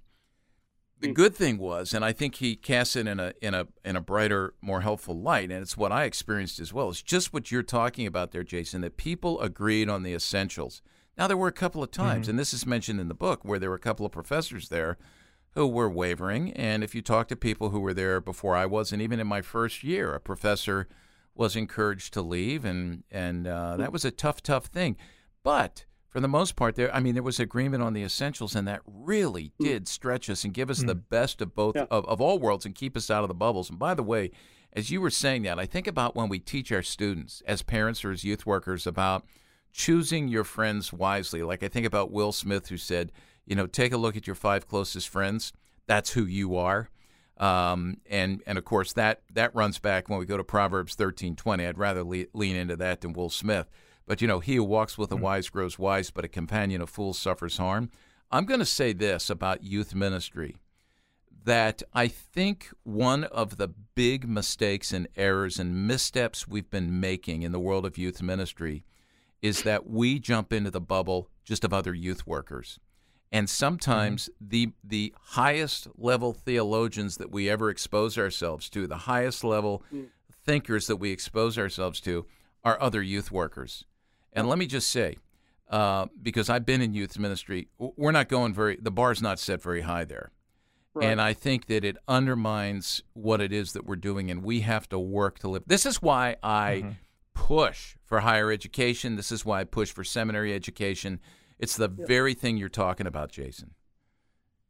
The 0.99 1.07
hmm. 1.07 1.13
good 1.13 1.35
thing 1.35 1.57
was, 1.57 1.93
and 1.93 2.03
I 2.03 2.11
think 2.11 2.35
he 2.35 2.55
casts 2.55 2.95
it 2.95 3.07
in 3.07 3.19
a 3.19 3.33
in 3.41 3.53
a 3.53 3.67
in 3.85 3.95
a 3.95 4.01
brighter, 4.01 4.55
more 4.61 4.81
helpful 4.81 5.19
light, 5.19 5.51
and 5.51 5.61
it's 5.61 5.77
what 5.77 5.91
I 5.91 6.05
experienced 6.05 6.59
as 6.59 6.73
well. 6.73 6.89
It's 6.89 7.01
just 7.01 7.33
what 7.33 7.51
you're 7.51 7.63
talking 7.63 8.07
about 8.07 8.31
there, 8.31 8.43
Jason. 8.43 8.81
That 8.81 8.97
people 8.97 9.39
agreed 9.41 9.89
on 9.89 10.03
the 10.03 10.13
essentials. 10.13 10.81
Now 11.17 11.27
there 11.27 11.37
were 11.37 11.47
a 11.47 11.53
couple 11.53 11.83
of 11.83 11.91
times, 11.91 12.23
mm-hmm. 12.23 12.31
and 12.31 12.39
this 12.39 12.53
is 12.53 12.65
mentioned 12.65 12.99
in 12.99 13.07
the 13.07 13.13
book, 13.13 13.43
where 13.43 13.59
there 13.59 13.69
were 13.69 13.75
a 13.75 13.79
couple 13.79 14.05
of 14.05 14.11
professors 14.11 14.69
there 14.69 14.97
who 15.57 15.67
were 15.67 15.89
wavering. 15.89 16.53
And 16.53 16.83
if 16.83 16.93
you 16.93 17.01
talk 17.01 17.27
to 17.29 17.35
people 17.35 17.69
who 17.69 17.79
were 17.79 17.93
there 17.93 18.21
before 18.21 18.55
I 18.55 18.67
was, 18.67 18.91
and 18.91 19.01
even 19.01 19.19
in 19.19 19.25
my 19.25 19.41
first 19.41 19.83
year, 19.83 20.13
a 20.13 20.19
professor 20.19 20.87
was 21.33 21.55
encouraged 21.55 22.13
to 22.13 22.21
leave, 22.21 22.65
and 22.65 23.03
and 23.11 23.47
uh, 23.47 23.77
that 23.77 23.91
was 23.91 24.05
a 24.05 24.11
tough, 24.11 24.41
tough 24.41 24.65
thing. 24.65 24.97
But 25.43 25.85
for 26.17 26.21
the 26.21 26.27
most 26.27 26.55
part, 26.55 26.75
there 26.75 26.91
I 26.95 26.99
mean, 26.99 27.13
there 27.13 27.21
was 27.21 27.39
agreement 27.39 27.83
on 27.83 27.93
the 27.93 28.01
essentials, 28.01 28.55
and 28.55 28.67
that 28.67 28.81
really 28.87 29.51
hmm. 29.59 29.65
did 29.65 29.87
stretch 29.87 30.31
us 30.31 30.43
and 30.43 30.51
give 30.51 30.71
us 30.71 30.81
mm. 30.81 30.87
the 30.87 30.95
best 30.95 31.43
of 31.43 31.53
both 31.53 31.75
yeah. 31.75 31.85
of, 31.91 32.07
of 32.07 32.19
all 32.19 32.39
worlds 32.39 32.65
and 32.65 32.73
keep 32.73 32.97
us 32.97 33.11
out 33.11 33.23
of 33.23 33.27
the 33.27 33.35
bubbles. 33.35 33.69
And 33.69 33.77
by 33.77 33.93
the 33.93 34.01
way, 34.01 34.31
as 34.73 34.89
you 34.89 34.99
were 34.99 35.11
saying 35.11 35.43
that, 35.43 35.59
I 35.59 35.67
think 35.67 35.85
about 35.85 36.15
when 36.15 36.27
we 36.27 36.39
teach 36.39 36.71
our 36.71 36.81
students 36.81 37.43
as 37.45 37.61
parents 37.61 38.03
or 38.03 38.09
as 38.09 38.23
youth 38.23 38.47
workers 38.47 38.87
about 38.87 39.27
choosing 39.71 40.27
your 40.27 40.43
friends 40.43 40.91
wisely. 40.91 41.43
Like 41.43 41.61
I 41.61 41.67
think 41.67 41.85
about 41.85 42.09
Will 42.09 42.31
Smith, 42.31 42.69
who 42.69 42.77
said, 42.77 43.11
you 43.45 43.55
know, 43.55 43.67
take 43.67 43.93
a 43.93 43.97
look 43.97 44.17
at 44.17 44.25
your 44.25 44.35
five 44.35 44.67
closest 44.67 45.09
friends. 45.09 45.53
That's 45.85 46.13
who 46.13 46.25
you 46.25 46.55
are. 46.55 46.89
Um, 47.37 47.97
and 48.09 48.41
and 48.47 48.57
of 48.57 48.65
course 48.65 48.91
that 48.93 49.21
that 49.35 49.53
runs 49.53 49.77
back 49.77 50.09
when 50.09 50.17
we 50.17 50.25
go 50.25 50.37
to 50.37 50.43
Proverbs 50.43 50.95
thirteen 50.95 51.35
twenty. 51.35 51.67
I'd 51.67 51.77
rather 51.77 52.03
le- 52.03 52.25
lean 52.33 52.55
into 52.55 52.75
that 52.77 53.01
than 53.01 53.13
Will 53.13 53.29
Smith. 53.29 53.67
But 54.07 54.21
you 54.21 54.27
know, 54.27 54.39
he 54.39 54.55
who 54.55 54.63
walks 54.63 54.97
with 54.97 55.09
the 55.09 55.15
mm-hmm. 55.15 55.25
wise 55.25 55.49
grows 55.49 55.77
wise, 55.77 56.09
but 56.09 56.25
a 56.25 56.29
companion 56.29 56.81
of 56.81 56.89
fools 56.89 57.19
suffers 57.19 57.57
harm. 57.57 57.91
I'm 58.31 58.45
going 58.45 58.59
to 58.59 58.65
say 58.65 58.93
this 58.93 59.29
about 59.29 59.63
youth 59.63 59.93
ministry 59.93 60.55
that 61.43 61.81
I 61.93 62.07
think 62.07 62.69
one 62.83 63.23
of 63.25 63.55
the 63.55 63.69
big 63.95 64.27
mistakes 64.27 64.91
and 64.91 65.07
errors 65.15 65.59
and 65.59 65.87
missteps 65.87 66.45
we've 66.45 66.69
been 66.69 66.99
making 66.99 67.43
in 67.43 67.53
the 67.53 67.59
world 67.59 67.85
of 67.85 67.97
youth 67.97 68.21
ministry 68.21 68.83
is 69.41 69.63
that 69.63 69.87
we 69.87 70.19
jump 70.19 70.51
into 70.51 70.71
the 70.71 70.81
bubble 70.81 71.29
just 71.45 71.63
of 71.63 71.73
other 71.73 71.93
youth 71.93 72.27
workers. 72.27 72.79
And 73.31 73.49
sometimes 73.49 74.29
mm-hmm. 74.29 74.49
the 74.49 74.71
the 74.83 75.13
highest 75.21 75.87
level 75.97 76.33
theologians 76.33 77.17
that 77.17 77.31
we 77.31 77.49
ever 77.49 77.69
expose 77.69 78.17
ourselves 78.17 78.69
to, 78.71 78.87
the 78.87 78.97
highest 78.97 79.43
level 79.43 79.83
mm. 79.93 80.07
thinkers 80.45 80.87
that 80.87 80.95
we 80.95 81.11
expose 81.11 81.57
ourselves 81.57 81.99
to, 82.01 82.25
are 82.63 82.81
other 82.81 83.01
youth 83.01 83.31
workers. 83.31 83.85
And 84.33 84.47
let 84.47 84.57
me 84.57 84.67
just 84.67 84.89
say, 84.89 85.17
uh, 85.69 86.07
because 86.21 86.49
I've 86.49 86.65
been 86.65 86.81
in 86.81 86.93
youth 86.93 87.17
ministry, 87.17 87.67
we're 87.77 88.11
not 88.11 88.29
going 88.29 88.53
very. 88.53 88.77
The 88.77 88.91
bar's 88.91 89.21
not 89.21 89.39
set 89.39 89.61
very 89.61 89.81
high 89.81 90.05
there. 90.05 90.31
Right. 90.93 91.07
And 91.07 91.21
I 91.21 91.33
think 91.33 91.67
that 91.67 91.83
it 91.83 91.97
undermines 92.07 93.03
what 93.13 93.41
it 93.41 93.53
is 93.53 93.73
that 93.73 93.85
we're 93.85 93.97
doing, 93.97 94.31
and 94.31 94.43
we 94.43 94.61
have 94.61 94.89
to 94.89 94.97
work 94.97 95.39
to 95.39 95.49
live. 95.49 95.63
This 95.67 95.85
is 95.85 96.01
why 96.01 96.37
I 96.41 96.81
mm-hmm. 96.83 96.91
push 97.33 97.95
for 98.03 98.21
higher 98.21 98.51
education. 98.51 99.15
This 99.15 99.31
is 99.31 99.45
why 99.45 99.61
I 99.61 99.63
push 99.63 99.91
for 99.91 100.03
seminary 100.03 100.53
education. 100.53 101.19
It's 101.59 101.75
the 101.75 101.89
yeah. 101.95 102.05
very 102.05 102.33
thing 102.33 102.57
you're 102.57 102.69
talking 102.69 103.05
about, 103.05 103.31
Jason. 103.31 103.71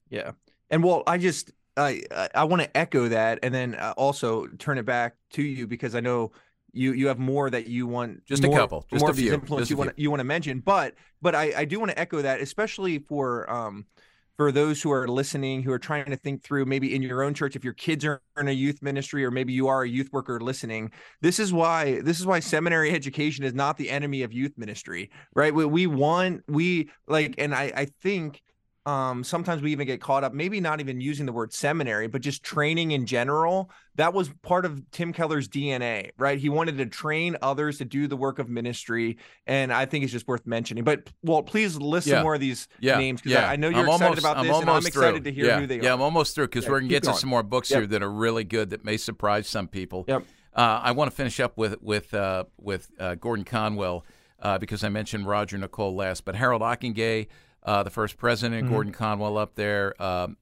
Yeah, 0.09 0.31
and 0.69 0.83
well, 0.83 1.03
I 1.05 1.17
just 1.17 1.51
I 1.77 2.01
I 2.33 2.43
want 2.45 2.63
to 2.63 2.77
echo 2.77 3.07
that, 3.07 3.39
and 3.43 3.53
then 3.53 3.75
uh, 3.75 3.93
also 3.95 4.47
turn 4.47 4.77
it 4.77 4.85
back 4.85 5.15
to 5.31 5.43
you 5.43 5.67
because 5.67 5.95
I 5.95 5.99
know 5.99 6.31
you 6.73 6.93
you 6.93 7.07
have 7.07 7.19
more 7.19 7.49
that 7.49 7.67
you 7.67 7.87
want 7.87 8.25
just 8.25 8.43
more, 8.43 8.55
a 8.55 8.59
couple 8.59 8.85
just 8.89 9.01
more 9.01 9.11
a 9.11 9.13
few 9.13 9.33
influence 9.33 9.69
you 9.69 9.77
want 9.77 9.97
you 9.97 10.09
want 10.09 10.19
to 10.19 10.25
mention. 10.25 10.59
But 10.59 10.95
but 11.21 11.35
I 11.35 11.53
I 11.57 11.65
do 11.65 11.79
want 11.79 11.91
to 11.91 11.99
echo 11.99 12.21
that 12.21 12.41
especially 12.41 12.99
for 12.99 13.49
um 13.49 13.85
for 14.37 14.51
those 14.51 14.81
who 14.81 14.91
are 14.91 15.07
listening 15.07 15.63
who 15.63 15.71
are 15.71 15.79
trying 15.79 16.05
to 16.05 16.15
think 16.15 16.43
through 16.43 16.65
maybe 16.65 16.93
in 16.95 17.01
your 17.01 17.23
own 17.23 17.33
church 17.33 17.55
if 17.55 17.63
your 17.63 17.73
kids 17.73 18.05
are 18.05 18.21
in 18.37 18.47
a 18.47 18.51
youth 18.51 18.81
ministry 18.83 19.25
or 19.25 19.31
maybe 19.31 19.51
you 19.51 19.67
are 19.67 19.81
a 19.81 19.89
youth 19.89 20.13
worker 20.13 20.39
listening 20.39 20.91
this 21.21 21.39
is 21.39 21.51
why 21.51 21.99
this 22.01 22.19
is 22.19 22.25
why 22.25 22.39
seminary 22.39 22.91
education 22.93 23.43
is 23.43 23.53
not 23.53 23.77
the 23.77 23.89
enemy 23.89 24.21
of 24.21 24.31
youth 24.31 24.53
ministry 24.55 25.09
right? 25.33 25.53
We, 25.53 25.65
we 25.65 25.87
want 25.87 26.43
we 26.47 26.89
like 27.07 27.35
and 27.39 27.53
i 27.53 27.71
i 27.75 27.85
think 27.85 28.43
um, 28.87 29.21
sometimes 29.21 29.61
we 29.61 29.73
even 29.73 29.85
get 29.85 29.99
caught 29.99 30.23
up, 30.23 30.33
maybe 30.33 30.61
not 30.61 30.79
even 30.79 31.01
using 31.01 31.25
the 31.25 31.33
word 31.33 31.51
seminary, 31.51 32.07
but 32.07 32.21
just 32.21 32.41
training 32.41 32.91
in 32.91 33.05
general. 33.05 33.69
That 33.95 34.13
was 34.13 34.29
part 34.43 34.63
of 34.63 34.81
Tim 34.91 35.11
Keller's 35.11 35.49
DNA, 35.49 36.11
right? 36.17 36.39
He 36.39 36.47
wanted 36.47 36.77
to 36.77 36.85
train 36.85 37.35
others 37.41 37.79
to 37.79 37.85
do 37.85 38.07
the 38.07 38.15
work 38.15 38.39
of 38.39 38.47
ministry. 38.47 39.17
And 39.45 39.73
I 39.73 39.87
think 39.87 40.05
it's 40.05 40.13
just 40.13 40.25
worth 40.25 40.47
mentioning. 40.47 40.85
But, 40.85 41.09
well, 41.21 41.43
please 41.43 41.75
list 41.75 42.07
yeah. 42.07 42.15
some 42.15 42.23
more 42.23 42.35
of 42.35 42.39
these 42.39 42.69
yeah. 42.79 42.97
names 42.97 43.19
because 43.19 43.33
yeah. 43.33 43.49
I, 43.49 43.53
I, 43.53 43.55
know 43.57 43.67
you're 43.67 43.79
I'm 43.79 43.87
excited 43.87 44.03
almost, 44.03 44.19
about 44.19 44.43
this, 44.43 44.55
I'm 44.55 44.61
and 44.61 44.69
I'm 44.69 44.85
excited 44.85 45.23
through. 45.23 45.31
to 45.31 45.31
hear 45.33 45.59
who 45.59 45.67
they 45.67 45.79
are. 45.79 45.83
Yeah, 45.83 45.93
I'm 45.93 46.01
almost 46.01 46.33
through 46.33 46.47
because 46.47 46.65
we're 46.65 46.79
going 46.79 46.87
to 46.87 46.95
get 46.95 47.03
going. 47.03 47.13
to 47.13 47.19
some 47.19 47.29
more 47.29 47.43
books 47.43 47.69
yep. 47.69 47.79
here 47.79 47.87
that 47.87 48.01
are 48.01 48.11
really 48.11 48.45
good 48.45 48.69
that 48.69 48.85
may 48.85 48.95
surprise 48.95 49.49
some 49.49 49.67
people. 49.67 50.05
Yep. 50.07 50.23
Uh, 50.55 50.79
I 50.81 50.93
want 50.93 51.11
to 51.11 51.15
finish 51.17 51.41
up 51.41 51.57
with, 51.57 51.81
with, 51.81 52.13
uh, 52.13 52.45
with 52.57 52.89
uh, 52.97 53.15
Gordon 53.15 53.43
Conwell. 53.43 54.05
Uh, 54.39 54.59
because 54.59 54.83
I 54.83 54.89
mentioned 54.89 55.25
Roger 55.25 55.57
Nicole 55.57 55.95
last, 55.95 56.23
but 56.23 56.35
Harold 56.35 56.61
Ockenga, 56.61 57.25
uh, 57.67 57.83
the 57.83 57.89
first 57.89 58.17
president, 58.17 58.63
mm-hmm. 58.63 58.73
Gordon 58.73 58.93
Conwell, 58.93 59.37
up 59.37 59.55
there, 59.55 60.01
um, 60.01 60.37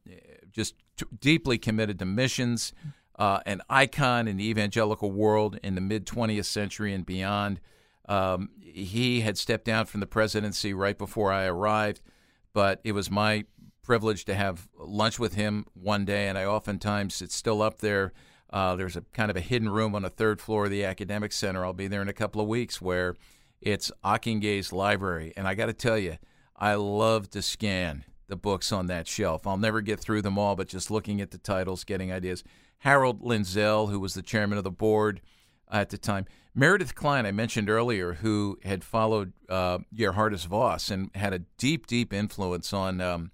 just 0.52 0.76
t- 0.96 1.08
deeply 1.20 1.58
committed 1.58 1.98
to 2.00 2.06
missions, 2.06 2.72
uh, 3.18 3.40
an 3.48 3.62
icon 3.68 4.28
in 4.28 4.38
the 4.38 4.48
evangelical 4.48 5.12
world 5.12 5.58
in 5.64 5.74
the 5.74 5.82
mid 5.82 6.06
20th 6.06 6.46
century 6.46 6.94
and 6.94 7.04
beyond. 7.04 7.60
Um, 8.08 8.52
he 8.62 9.22
had 9.22 9.40
stepped 9.40 9.66
down 9.66 9.88
from 9.88 10.02
the 10.02 10.06
presidency 10.06 10.74
right 10.74 10.98
before 10.98 11.32
I 11.32 11.46
arrived, 11.46 12.02
but 12.54 12.80
it 12.84 12.92
was 12.92 13.10
my 13.10 13.46
privilege 13.82 14.26
to 14.26 14.36
have 14.36 14.68
lunch 14.78 15.18
with 15.18 15.34
him 15.34 15.66
one 15.74 16.06
day, 16.06 16.28
and 16.28 16.38
I 16.38 16.46
oftentimes, 16.46 17.24
it's 17.24 17.36
still 17.36 17.64
up 17.64 17.80
there. 17.80 18.14
Uh, 18.52 18.76
there's 18.76 18.96
a 18.96 19.02
kind 19.14 19.32
of 19.32 19.36
a 19.36 19.42
hidden 19.42 19.70
room 19.70 19.96
on 19.96 20.04
the 20.04 20.10
third 20.12 20.40
floor 20.40 20.66
of 20.66 20.72
the 20.72 20.86
academic 20.86 21.32
center. 21.32 21.66
I'll 21.66 21.74
be 21.74 21.88
there 21.88 22.04
in 22.04 22.08
a 22.08 22.14
couple 22.14 22.40
of 22.40 22.48
weeks 22.48 22.80
where 22.80 23.16
it's 23.62 23.92
Ockenga's 24.04 24.72
library. 24.72 25.34
And 25.36 25.48
I 25.48 25.56
got 25.56 25.66
to 25.66 25.74
tell 25.74 25.98
you, 25.98 26.18
I 26.56 26.76
love 26.76 27.30
to 27.32 27.42
scan 27.42 28.06
the 28.28 28.36
books 28.36 28.72
on 28.72 28.88
that 28.88 29.08
shelf. 29.08 29.46
I'll 29.46 29.58
never 29.58 29.82
get 29.82 30.00
through 30.00 30.22
them 30.22 30.38
all, 30.38 30.56
but 30.56 30.68
just 30.68 30.90
looking 30.90 31.22
at 31.22 31.32
the 31.32 31.38
titles, 31.38 31.84
getting 31.84 32.12
ideas. 32.12 32.44
Harold 32.80 33.22
Lindsell, 33.22 33.90
who 33.90 34.00
was 34.00 34.14
the 34.14 34.22
chairman 34.22 34.58
of 34.58 34.64
the 34.64 34.72
board 34.72 35.22
at 35.72 35.90
the 35.90 35.98
time. 35.98 36.26
Meredith 36.54 36.96
Kline, 36.96 37.26
I 37.26 37.32
mentioned 37.32 37.70
earlier, 37.70 38.14
who 38.14 38.58
had 38.64 38.84
followed 38.84 39.34
uh, 39.50 39.80
Geerhardus 39.94 40.46
Vos 40.48 40.90
and 40.90 41.10
had 41.16 41.34
a 41.34 41.40
deep, 41.58 41.88
deep 41.88 42.14
influence 42.14 42.72
on 42.74 43.02
um, 43.02 43.32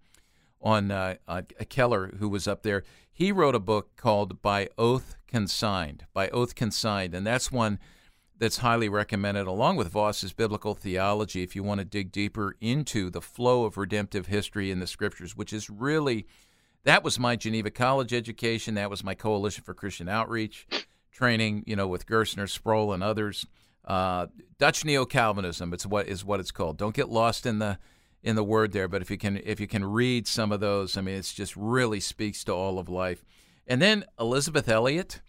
on 0.61 0.91
uh, 0.91 1.15
uh, 1.28 1.41
Keller, 1.69 2.13
who 2.19 2.30
was 2.30 2.47
up 2.47 2.63
there. 2.63 2.84
He 3.11 3.32
wrote 3.32 3.55
a 3.55 3.59
book 3.59 3.95
called 3.95 4.41
By 4.41 4.69
Oath 4.78 5.15
Consigned. 5.28 6.05
By 6.13 6.30
Oath 6.30 6.55
Consigned, 6.55 7.13
and 7.13 7.26
that's 7.26 7.51
one 7.51 7.80
that's 8.41 8.57
highly 8.57 8.89
recommended, 8.89 9.45
along 9.45 9.75
with 9.75 9.89
Vos's 9.89 10.33
biblical 10.33 10.73
theology, 10.73 11.43
if 11.43 11.55
you 11.55 11.61
want 11.61 11.77
to 11.77 11.85
dig 11.85 12.11
deeper 12.11 12.55
into 12.59 13.11
the 13.11 13.21
flow 13.21 13.65
of 13.65 13.77
redemptive 13.77 14.25
history 14.25 14.71
in 14.71 14.79
the 14.79 14.87
scriptures, 14.87 15.37
which 15.37 15.53
is 15.53 15.69
really 15.69 16.25
that 16.83 17.03
was 17.03 17.19
my 17.19 17.35
Geneva 17.35 17.69
College 17.69 18.11
education. 18.11 18.73
That 18.73 18.89
was 18.89 19.03
my 19.03 19.13
Coalition 19.13 19.63
for 19.63 19.75
Christian 19.75 20.09
Outreach 20.09 20.67
training, 21.11 21.65
you 21.67 21.75
know, 21.75 21.87
with 21.87 22.07
Gerstner, 22.07 22.49
Sproul, 22.49 22.93
and 22.93 23.03
others. 23.03 23.45
Uh, 23.85 24.25
Dutch 24.57 24.83
neo 24.83 25.05
Calvinism. 25.05 25.71
It's 25.71 25.85
what 25.85 26.07
is 26.07 26.25
what 26.25 26.39
it's 26.39 26.49
called. 26.51 26.77
Don't 26.77 26.95
get 26.95 27.09
lost 27.09 27.45
in 27.45 27.59
the 27.59 27.77
in 28.23 28.35
the 28.35 28.43
word 28.43 28.71
there, 28.71 28.87
but 28.87 29.03
if 29.03 29.11
you 29.11 29.19
can 29.19 29.37
if 29.37 29.59
you 29.59 29.67
can 29.67 29.85
read 29.85 30.27
some 30.27 30.51
of 30.51 30.59
those, 30.59 30.97
I 30.97 31.01
mean, 31.01 31.13
it's 31.13 31.35
just 31.35 31.55
really 31.55 31.99
speaks 31.99 32.43
to 32.45 32.53
all 32.53 32.79
of 32.79 32.89
life. 32.89 33.23
And 33.67 33.79
then 33.79 34.03
Elisabeth 34.19 34.67
Elliot 34.67 35.21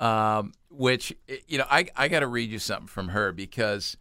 um, 0.00 0.52
which 0.70 1.14
you 1.46 1.58
know 1.58 1.66
I 1.70 1.86
I 1.94 2.08
got 2.08 2.20
to 2.20 2.26
read 2.26 2.50
you 2.50 2.58
something 2.58 2.88
from 2.88 3.08
her 3.10 3.30
because 3.30 3.96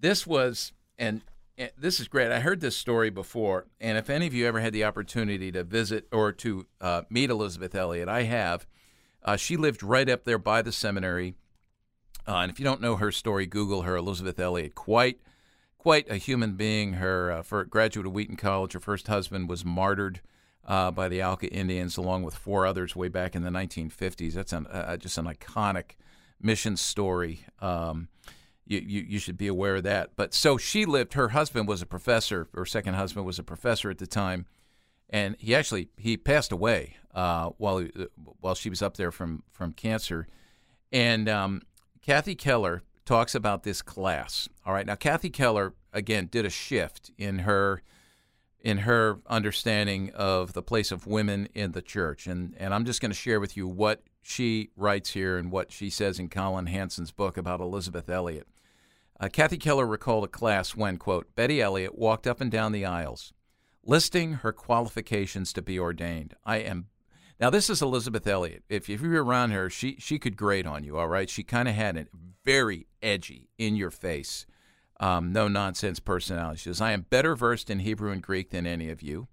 this 0.00 0.26
was 0.26 0.72
and, 0.98 1.22
and, 1.56 1.70
this 1.78 2.00
is 2.00 2.08
great. 2.08 2.32
I 2.32 2.40
heard 2.40 2.60
this 2.60 2.76
story 2.76 3.10
before, 3.10 3.66
and 3.80 3.96
if 3.98 4.10
any 4.10 4.26
of 4.26 4.34
you 4.34 4.46
ever 4.46 4.60
had 4.60 4.72
the 4.72 4.84
opportunity 4.84 5.52
to 5.52 5.62
visit 5.62 6.08
or 6.10 6.32
to 6.32 6.66
uh, 6.80 7.02
meet 7.10 7.30
Elisabeth 7.30 7.74
Elliot, 7.74 8.08
I 8.08 8.22
have. 8.24 8.66
Uh, 9.24 9.36
she 9.36 9.56
lived 9.56 9.84
right 9.84 10.08
up 10.08 10.24
there 10.24 10.38
by 10.38 10.62
the 10.62 10.72
seminary, 10.72 11.36
uh, 12.26 12.38
and 12.38 12.50
if 12.50 12.58
you 12.58 12.64
don't 12.64 12.80
know 12.80 12.96
her 12.96 13.12
story, 13.12 13.46
Google 13.46 13.82
her, 13.82 13.94
Elisabeth 13.94 14.40
Elliot. 14.40 14.74
Quite 14.74 15.20
quite 15.78 16.10
a 16.10 16.16
human 16.16 16.54
being. 16.54 16.94
Her 16.94 17.30
uh, 17.30 17.42
for 17.42 17.64
graduate 17.64 18.06
of 18.06 18.12
Wheaton 18.12 18.36
College. 18.36 18.72
Her 18.72 18.80
first 18.80 19.06
husband 19.06 19.48
was 19.48 19.64
martyred 19.64 20.20
uh, 20.66 20.90
by 20.90 21.08
the 21.08 21.22
Auca 21.22 21.48
Indians, 21.48 21.96
along 21.96 22.22
with 22.22 22.34
four 22.34 22.66
others 22.66 22.94
way 22.94 23.08
back 23.08 23.34
in 23.34 23.42
the 23.42 23.50
1950s. 23.50 24.34
That's 24.34 24.52
an, 24.52 24.66
uh, 24.66 24.96
just 24.96 25.18
an 25.18 25.26
iconic 25.26 25.96
mission 26.40 26.76
story. 26.76 27.44
Um, 27.60 28.08
you, 28.66 28.78
you, 28.78 29.00
you 29.02 29.18
should 29.18 29.36
be 29.36 29.48
aware 29.48 29.76
of 29.76 29.82
that. 29.84 30.10
But 30.16 30.34
so 30.34 30.56
she 30.56 30.84
lived. 30.84 31.14
Her 31.14 31.30
husband 31.30 31.68
was 31.68 31.82
a 31.82 31.86
professor. 31.86 32.48
Her 32.54 32.64
second 32.64 32.94
husband 32.94 33.26
was 33.26 33.38
a 33.38 33.42
professor 33.42 33.90
at 33.90 33.98
the 33.98 34.06
time, 34.06 34.46
and 35.10 35.36
he 35.38 35.54
actually 35.54 35.90
he 35.96 36.16
passed 36.16 36.52
away 36.52 36.96
uh, 37.14 37.50
while 37.58 37.78
he, 37.78 37.90
while 38.40 38.54
she 38.54 38.70
was 38.70 38.82
up 38.82 38.96
there 38.96 39.10
from 39.10 39.42
from 39.50 39.72
cancer. 39.72 40.28
And 40.92 41.28
um, 41.28 41.62
Kathy 42.02 42.34
Keller 42.34 42.82
talks 43.04 43.34
about 43.34 43.64
this 43.64 43.82
class. 43.82 44.48
All 44.64 44.72
right, 44.72 44.86
now 44.86 44.94
Kathy 44.94 45.30
Keller 45.30 45.74
again 45.92 46.28
did 46.30 46.46
a 46.46 46.50
shift 46.50 47.10
in 47.18 47.40
her 47.40 47.82
in 48.62 48.78
her 48.78 49.18
understanding 49.26 50.10
of 50.14 50.52
the 50.52 50.62
place 50.62 50.92
of 50.92 51.06
women 51.06 51.48
in 51.52 51.72
the 51.72 51.82
church. 51.82 52.26
And, 52.26 52.54
and 52.58 52.72
I'm 52.72 52.84
just 52.84 53.00
going 53.00 53.10
to 53.10 53.16
share 53.16 53.40
with 53.40 53.56
you 53.56 53.66
what 53.66 54.02
she 54.22 54.70
writes 54.76 55.10
here 55.10 55.36
and 55.36 55.50
what 55.50 55.72
she 55.72 55.90
says 55.90 56.18
in 56.18 56.28
Collin 56.28 56.66
Hansen's 56.66 57.10
book 57.10 57.36
about 57.36 57.60
Elisabeth 57.60 58.08
Elliot. 58.08 58.46
Uh, 59.18 59.28
Kathy 59.28 59.58
Keller 59.58 59.86
recalled 59.86 60.24
a 60.24 60.28
class 60.28 60.76
when, 60.76 60.96
quote, 60.96 61.34
Betty 61.34 61.60
Elliot 61.60 61.98
walked 61.98 62.26
up 62.26 62.40
and 62.40 62.50
down 62.50 62.72
the 62.72 62.84
aisles, 62.84 63.32
listing 63.84 64.34
her 64.34 64.52
qualifications 64.52 65.52
to 65.52 65.62
be 65.62 65.78
ordained. 65.78 66.34
I 66.44 66.58
am 66.58 66.86
now 67.40 67.50
this 67.50 67.68
is 67.68 67.82
Elisabeth 67.82 68.26
Elliot. 68.26 68.62
If, 68.68 68.88
if 68.88 69.02
you 69.02 69.10
were 69.10 69.24
around 69.24 69.50
her, 69.50 69.68
she 69.68 69.96
she 69.98 70.18
could 70.20 70.36
grate 70.36 70.66
on 70.66 70.84
you. 70.84 70.96
All 70.96 71.08
right, 71.08 71.28
she 71.28 71.42
kind 71.42 71.68
of 71.68 71.74
had 71.74 71.96
a 71.96 72.06
very 72.44 72.86
edgy, 73.02 73.48
in 73.58 73.74
your 73.74 73.90
face, 73.90 74.46
um, 75.02 75.32
no 75.32 75.48
nonsense 75.48 76.00
personality. 76.00 76.58
She 76.58 76.70
says, 76.70 76.80
"I 76.80 76.92
am 76.92 77.06
better 77.10 77.34
versed 77.34 77.68
in 77.70 77.80
Hebrew 77.80 78.10
and 78.10 78.22
Greek 78.22 78.50
than 78.50 78.66
any 78.66 78.88
of 78.88 79.02
you." 79.02 79.28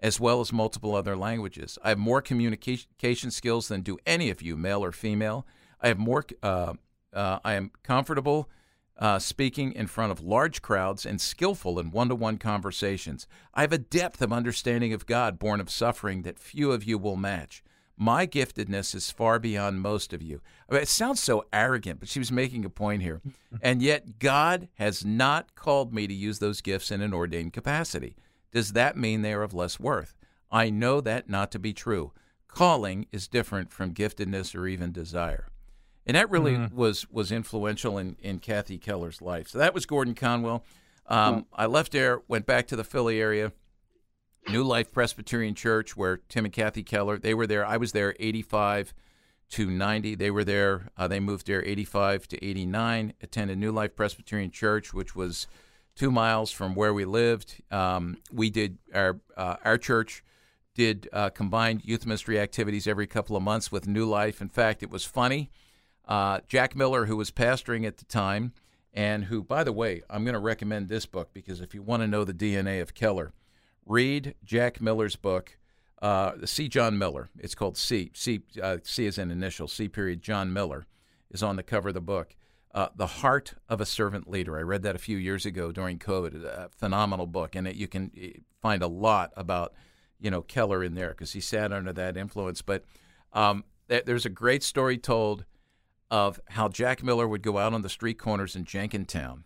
As 0.00 0.18
well 0.18 0.40
as 0.40 0.52
multiple 0.52 0.96
other 0.96 1.16
languages. 1.16 1.78
I 1.84 1.90
have 1.90 1.98
more 1.98 2.20
communication 2.20 3.30
skills 3.30 3.68
than 3.68 3.82
do 3.82 3.98
any 4.04 4.30
of 4.30 4.42
you, 4.42 4.56
male 4.56 4.82
or 4.82 4.90
female. 4.90 5.46
I 5.80 5.88
have 5.88 5.98
more. 5.98 6.24
Uh, 6.42 6.74
uh, 7.12 7.38
I 7.44 7.54
am 7.54 7.70
comfortable 7.84 8.48
uh, 8.98 9.18
speaking 9.18 9.72
in 9.72 9.86
front 9.86 10.12
of 10.12 10.20
large 10.20 10.62
crowds 10.62 11.06
and 11.06 11.20
skillful 11.20 11.78
in 11.78 11.90
one 11.90 12.08
to 12.08 12.14
one 12.14 12.38
conversations. 12.38 13.26
I 13.54 13.62
have 13.62 13.72
a 13.72 13.78
depth 13.78 14.22
of 14.22 14.32
understanding 14.32 14.92
of 14.92 15.06
God 15.06 15.38
born 15.38 15.60
of 15.60 15.70
suffering 15.70 16.22
that 16.22 16.38
few 16.38 16.72
of 16.72 16.84
you 16.84 16.98
will 16.98 17.16
match. 17.16 17.62
My 17.96 18.26
giftedness 18.26 18.94
is 18.94 19.10
far 19.10 19.38
beyond 19.38 19.80
most 19.80 20.12
of 20.12 20.22
you. 20.22 20.40
I 20.68 20.74
mean, 20.74 20.82
it 20.82 20.88
sounds 20.88 21.22
so 21.22 21.44
arrogant, 21.52 22.00
but 22.00 22.08
she 22.08 22.18
was 22.18 22.32
making 22.32 22.64
a 22.64 22.70
point 22.70 23.02
here. 23.02 23.20
and 23.62 23.82
yet, 23.82 24.18
God 24.18 24.68
has 24.74 25.04
not 25.04 25.54
called 25.54 25.94
me 25.94 26.06
to 26.06 26.14
use 26.14 26.38
those 26.38 26.60
gifts 26.60 26.90
in 26.90 27.00
an 27.00 27.14
ordained 27.14 27.52
capacity. 27.52 28.16
Does 28.50 28.72
that 28.72 28.96
mean 28.96 29.22
they 29.22 29.32
are 29.32 29.42
of 29.42 29.54
less 29.54 29.78
worth? 29.78 30.16
I 30.50 30.70
know 30.70 31.00
that 31.00 31.28
not 31.28 31.50
to 31.52 31.58
be 31.58 31.72
true. 31.72 32.12
Calling 32.48 33.06
is 33.12 33.28
different 33.28 33.72
from 33.72 33.94
giftedness 33.94 34.54
or 34.54 34.66
even 34.66 34.92
desire 34.92 35.52
and 36.06 36.16
that 36.16 36.30
really 36.30 36.52
mm-hmm. 36.52 36.76
was 36.76 37.08
was 37.10 37.30
influential 37.30 37.98
in 37.98 38.16
in 38.20 38.38
Kathy 38.38 38.78
Keller's 38.78 39.22
life. 39.22 39.48
So 39.48 39.58
that 39.58 39.74
was 39.74 39.86
Gordon 39.86 40.14
Conwell. 40.14 40.64
Um, 41.06 41.34
mm-hmm. 41.34 41.40
I 41.54 41.66
left 41.66 41.92
there, 41.92 42.22
went 42.28 42.46
back 42.46 42.66
to 42.68 42.76
the 42.76 42.84
Philly 42.84 43.20
area, 43.20 43.52
New 44.48 44.62
Life 44.62 44.92
Presbyterian 44.92 45.54
Church, 45.54 45.96
where 45.96 46.18
Tim 46.28 46.44
and 46.44 46.52
Kathy 46.52 46.82
Keller 46.82 47.18
they 47.18 47.34
were 47.34 47.46
there. 47.46 47.64
I 47.64 47.76
was 47.76 47.92
there 47.92 48.14
eighty 48.18 48.42
five 48.42 48.92
to 49.50 49.70
ninety. 49.70 50.14
They 50.14 50.30
were 50.30 50.44
there. 50.44 50.88
Uh, 50.96 51.08
they 51.08 51.20
moved 51.20 51.46
there 51.46 51.64
eighty 51.64 51.84
five 51.84 52.28
to 52.28 52.44
eighty 52.44 52.66
nine. 52.66 53.14
Attended 53.22 53.58
New 53.58 53.72
Life 53.72 53.96
Presbyterian 53.96 54.50
Church, 54.50 54.92
which 54.92 55.14
was 55.14 55.46
two 55.94 56.10
miles 56.10 56.50
from 56.50 56.74
where 56.74 56.94
we 56.94 57.04
lived. 57.04 57.62
Um, 57.70 58.18
we 58.32 58.50
did 58.50 58.78
our 58.94 59.20
uh, 59.36 59.56
our 59.64 59.78
church 59.78 60.24
did 60.74 61.08
uh, 61.12 61.28
combined 61.28 61.84
youth 61.84 62.06
ministry 62.06 62.40
activities 62.40 62.86
every 62.86 63.06
couple 63.06 63.36
of 63.36 63.42
months 63.42 63.70
with 63.70 63.86
New 63.86 64.06
Life. 64.06 64.40
In 64.40 64.48
fact, 64.48 64.82
it 64.82 64.90
was 64.90 65.04
funny 65.04 65.50
uh, 66.06 66.40
Jack 66.48 66.74
Miller, 66.74 67.06
who 67.06 67.16
was 67.16 67.30
pastoring 67.30 67.86
at 67.86 67.98
the 67.98 68.04
time, 68.04 68.52
and 68.92 69.24
who, 69.24 69.42
by 69.42 69.64
the 69.64 69.72
way, 69.72 70.02
I'm 70.10 70.24
going 70.24 70.34
to 70.34 70.40
recommend 70.40 70.88
this 70.88 71.06
book 71.06 71.30
because 71.32 71.60
if 71.60 71.74
you 71.74 71.82
want 71.82 72.02
to 72.02 72.06
know 72.06 72.24
the 72.24 72.34
DNA 72.34 72.82
of 72.82 72.94
Keller, 72.94 73.32
read 73.86 74.34
Jack 74.44 74.80
Miller's 74.80 75.16
book, 75.16 75.58
uh, 76.00 76.32
C. 76.44 76.68
John 76.68 76.98
Miller. 76.98 77.30
It's 77.38 77.54
called 77.54 77.76
C. 77.76 78.10
C. 78.14 78.40
Uh, 78.60 78.78
C 78.82 79.06
is 79.06 79.18
an 79.18 79.30
initial. 79.30 79.68
C. 79.68 79.88
Period. 79.88 80.22
John 80.22 80.52
Miller 80.52 80.86
is 81.30 81.42
on 81.42 81.56
the 81.56 81.62
cover 81.62 81.88
of 81.88 81.94
the 81.94 82.00
book. 82.00 82.36
Uh, 82.74 82.88
the 82.96 83.06
Heart 83.06 83.54
of 83.68 83.80
a 83.80 83.86
Servant 83.86 84.28
Leader. 84.28 84.56
I 84.56 84.62
read 84.62 84.82
that 84.82 84.96
a 84.96 84.98
few 84.98 85.18
years 85.18 85.44
ago 85.44 85.72
during 85.72 85.98
COVID. 85.98 86.44
A 86.44 86.70
phenomenal 86.70 87.26
book, 87.26 87.54
and 87.54 87.68
it, 87.68 87.76
you 87.76 87.86
can 87.86 88.10
eh, 88.18 88.30
find 88.60 88.82
a 88.82 88.86
lot 88.86 89.32
about 89.36 89.74
you 90.18 90.30
know 90.30 90.42
Keller 90.42 90.82
in 90.82 90.94
there 90.94 91.10
because 91.10 91.32
he 91.32 91.40
sat 91.40 91.72
under 91.72 91.92
that 91.92 92.16
influence. 92.16 92.62
But 92.62 92.84
um, 93.32 93.64
there's 93.88 94.26
a 94.26 94.30
great 94.30 94.62
story 94.62 94.96
told 94.96 95.44
of 96.10 96.40
how 96.48 96.68
Jack 96.68 97.02
Miller 97.02 97.26
would 97.26 97.42
go 97.42 97.58
out 97.58 97.72
on 97.72 97.82
the 97.82 97.88
street 97.88 98.18
corners 98.18 98.54
in 98.54 98.64
Jenkintown 98.64 99.44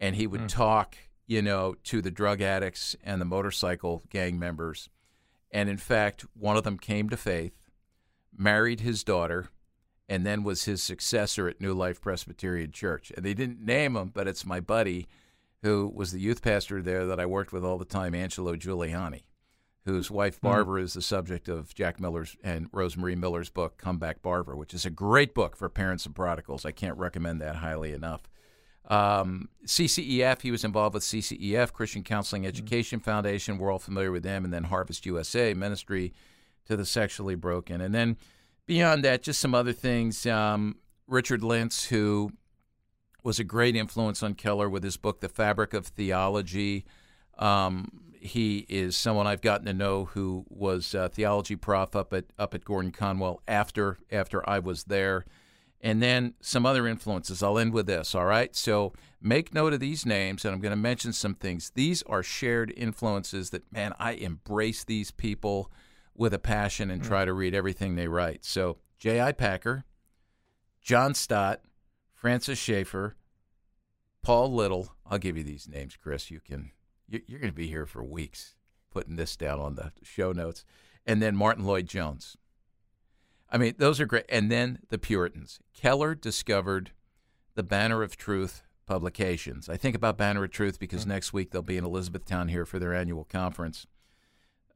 and 0.00 0.16
he 0.16 0.26
would 0.26 0.42
mm. 0.42 0.48
talk, 0.48 0.96
you 1.28 1.40
know, 1.40 1.76
to 1.84 2.02
the 2.02 2.10
drug 2.10 2.40
addicts 2.40 2.96
and 3.04 3.20
the 3.20 3.24
motorcycle 3.24 4.02
gang 4.10 4.36
members. 4.36 4.88
And 5.52 5.68
in 5.68 5.76
fact, 5.76 6.26
one 6.34 6.56
of 6.56 6.64
them 6.64 6.78
came 6.78 7.08
to 7.10 7.16
faith, 7.16 7.70
married 8.36 8.80
his 8.80 9.04
daughter, 9.04 9.50
and 10.08 10.26
then 10.26 10.42
was 10.42 10.64
his 10.64 10.82
successor 10.82 11.46
at 11.46 11.60
New 11.60 11.72
Life 11.72 12.00
Presbyterian 12.00 12.72
Church. 12.72 13.12
And 13.16 13.24
they 13.24 13.34
didn't 13.34 13.64
name 13.64 13.94
him, 13.94 14.08
but 14.12 14.26
it's 14.26 14.44
my 14.44 14.58
buddy 14.58 15.06
who 15.62 15.92
was 15.94 16.10
the 16.10 16.20
youth 16.20 16.42
pastor 16.42 16.82
there 16.82 17.06
that 17.06 17.20
I 17.20 17.26
worked 17.26 17.52
with 17.52 17.64
all 17.64 17.78
the 17.78 17.84
time, 17.84 18.14
Angelo 18.14 18.56
Giuliani 18.56 19.22
whose 19.88 20.10
wife 20.10 20.38
hmm. 20.38 20.46
Barbara 20.46 20.82
mm. 20.82 20.84
is 20.84 20.94
the 20.94 21.02
subject 21.02 21.48
of 21.48 21.74
Jack 21.74 21.98
Miller's 21.98 22.36
and 22.44 22.70
Rosemarie 22.70 23.16
Miller's 23.16 23.48
book, 23.48 23.78
Come 23.78 23.98
Back 23.98 24.20
Barbara, 24.20 24.56
which 24.56 24.74
is 24.74 24.84
a 24.84 24.90
great 24.90 25.34
book 25.34 25.56
for 25.56 25.68
parents 25.70 26.04
of 26.04 26.14
prodigals. 26.14 26.66
I 26.66 26.72
can't 26.72 26.98
recommend 26.98 27.40
that 27.40 27.56
highly 27.56 27.92
enough. 27.92 28.28
Um, 28.88 29.50
CCEF, 29.66 30.40
he 30.40 30.50
was 30.50 30.64
involved 30.64 30.94
with 30.94 31.02
CCEF, 31.02 31.72
Christian 31.72 32.02
Counseling 32.02 32.42
hmm. 32.42 32.48
Education 32.48 33.00
mm. 33.00 33.04
Foundation. 33.04 33.58
We're 33.58 33.70
all 33.70 33.78
familiar 33.78 34.10
with 34.10 34.22
them. 34.22 34.44
And 34.44 34.52
then 34.52 34.64
Harvest 34.64 35.06
USA, 35.06 35.54
Ministry 35.54 36.12
to 36.66 36.76
the 36.76 36.86
Sexually 36.86 37.34
Broken. 37.34 37.80
And 37.80 37.94
then 37.94 38.16
beyond 38.66 39.04
that, 39.04 39.22
just 39.22 39.40
some 39.40 39.54
other 39.54 39.72
things. 39.72 40.26
Um, 40.26 40.76
Richard 41.06 41.42
Lints, 41.42 41.86
who 41.86 42.32
was 43.22 43.38
a 43.38 43.44
great 43.44 43.76
influence 43.76 44.22
on 44.22 44.34
Keller 44.34 44.68
with 44.68 44.82
his 44.82 44.96
book, 44.96 45.20
The 45.20 45.28
Fabric 45.28 45.74
of 45.74 45.86
Theology. 45.86 46.84
Um, 47.38 48.08
he 48.20 48.66
is 48.68 48.96
someone 48.96 49.26
I've 49.26 49.40
gotten 49.40 49.66
to 49.66 49.72
know 49.72 50.06
who 50.06 50.44
was 50.48 50.94
a 50.94 51.08
theology 51.08 51.56
prof 51.56 51.94
up 51.94 52.12
at 52.12 52.24
up 52.38 52.54
at 52.54 52.64
Gordon 52.64 52.90
Conwell 52.90 53.42
after 53.46 53.98
after 54.10 54.48
I 54.48 54.58
was 54.58 54.84
there. 54.84 55.24
And 55.80 56.02
then 56.02 56.34
some 56.40 56.66
other 56.66 56.88
influences. 56.88 57.42
I'll 57.42 57.58
end 57.58 57.72
with 57.72 57.86
this, 57.86 58.14
all 58.14 58.24
right? 58.24 58.54
So 58.56 58.92
make 59.20 59.54
note 59.54 59.72
of 59.72 59.80
these 59.80 60.04
names, 60.04 60.44
and 60.44 60.52
I'm 60.52 60.60
going 60.60 60.70
to 60.70 60.76
mention 60.76 61.12
some 61.12 61.34
things. 61.34 61.70
These 61.74 62.02
are 62.02 62.22
shared 62.22 62.72
influences 62.76 63.50
that, 63.50 63.72
man, 63.72 63.94
I 63.98 64.12
embrace 64.12 64.82
these 64.82 65.12
people 65.12 65.70
with 66.14 66.34
a 66.34 66.38
passion 66.38 66.90
and 66.90 67.00
mm. 67.00 67.06
try 67.06 67.24
to 67.24 67.32
read 67.32 67.54
everything 67.54 67.94
they 67.94 68.08
write. 68.08 68.44
So 68.44 68.78
J.I. 68.98 69.32
Packer, 69.32 69.84
John 70.82 71.14
Stott, 71.14 71.60
Francis 72.12 72.58
Schaeffer, 72.58 73.14
Paul 74.22 74.52
Little. 74.52 74.96
I'll 75.06 75.18
give 75.18 75.36
you 75.36 75.44
these 75.44 75.68
names, 75.68 75.96
Chris. 75.96 76.30
You 76.30 76.40
can 76.40 76.72
you're 77.08 77.40
going 77.40 77.52
to 77.52 77.56
be 77.56 77.68
here 77.68 77.86
for 77.86 78.04
weeks 78.04 78.54
putting 78.90 79.16
this 79.16 79.36
down 79.36 79.60
on 79.60 79.76
the 79.76 79.92
show 80.02 80.32
notes. 80.32 80.64
And 81.06 81.22
then 81.22 81.36
Martyn 81.36 81.64
Lloyd-Jones. 81.64 82.36
I 83.50 83.58
mean, 83.58 83.74
those 83.78 84.00
are 84.00 84.06
great. 84.06 84.26
And 84.28 84.50
then 84.50 84.80
the 84.88 84.98
Puritans. 84.98 85.60
Keller 85.74 86.14
discovered 86.14 86.90
the 87.54 87.62
Banner 87.62 88.02
of 88.02 88.16
Truth 88.16 88.62
publications. 88.86 89.68
I 89.68 89.76
think 89.76 89.94
about 89.94 90.18
Banner 90.18 90.44
of 90.44 90.50
Truth 90.50 90.78
because 90.78 91.02
mm-hmm. 91.02 91.10
next 91.10 91.32
week 91.32 91.50
they'll 91.50 91.62
be 91.62 91.76
in 91.76 91.84
Elizabethtown 91.84 92.48
here 92.48 92.66
for 92.66 92.78
their 92.78 92.94
annual 92.94 93.24
conference. 93.24 93.86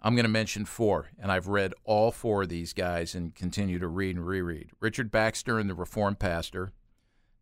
I'm 0.04 0.16
going 0.16 0.24
to 0.24 0.30
mention 0.30 0.64
four, 0.64 1.10
and 1.18 1.30
I've 1.30 1.46
read 1.46 1.74
all 1.84 2.10
four 2.10 2.42
of 2.42 2.48
these 2.48 2.72
guys 2.72 3.14
and 3.14 3.34
continue 3.34 3.78
to 3.78 3.86
read 3.86 4.16
and 4.16 4.26
reread. 4.26 4.70
Richard 4.80 5.12
Baxter 5.12 5.60
and 5.60 5.70
the 5.70 5.74
Reformed 5.74 6.18
Pastor, 6.18 6.72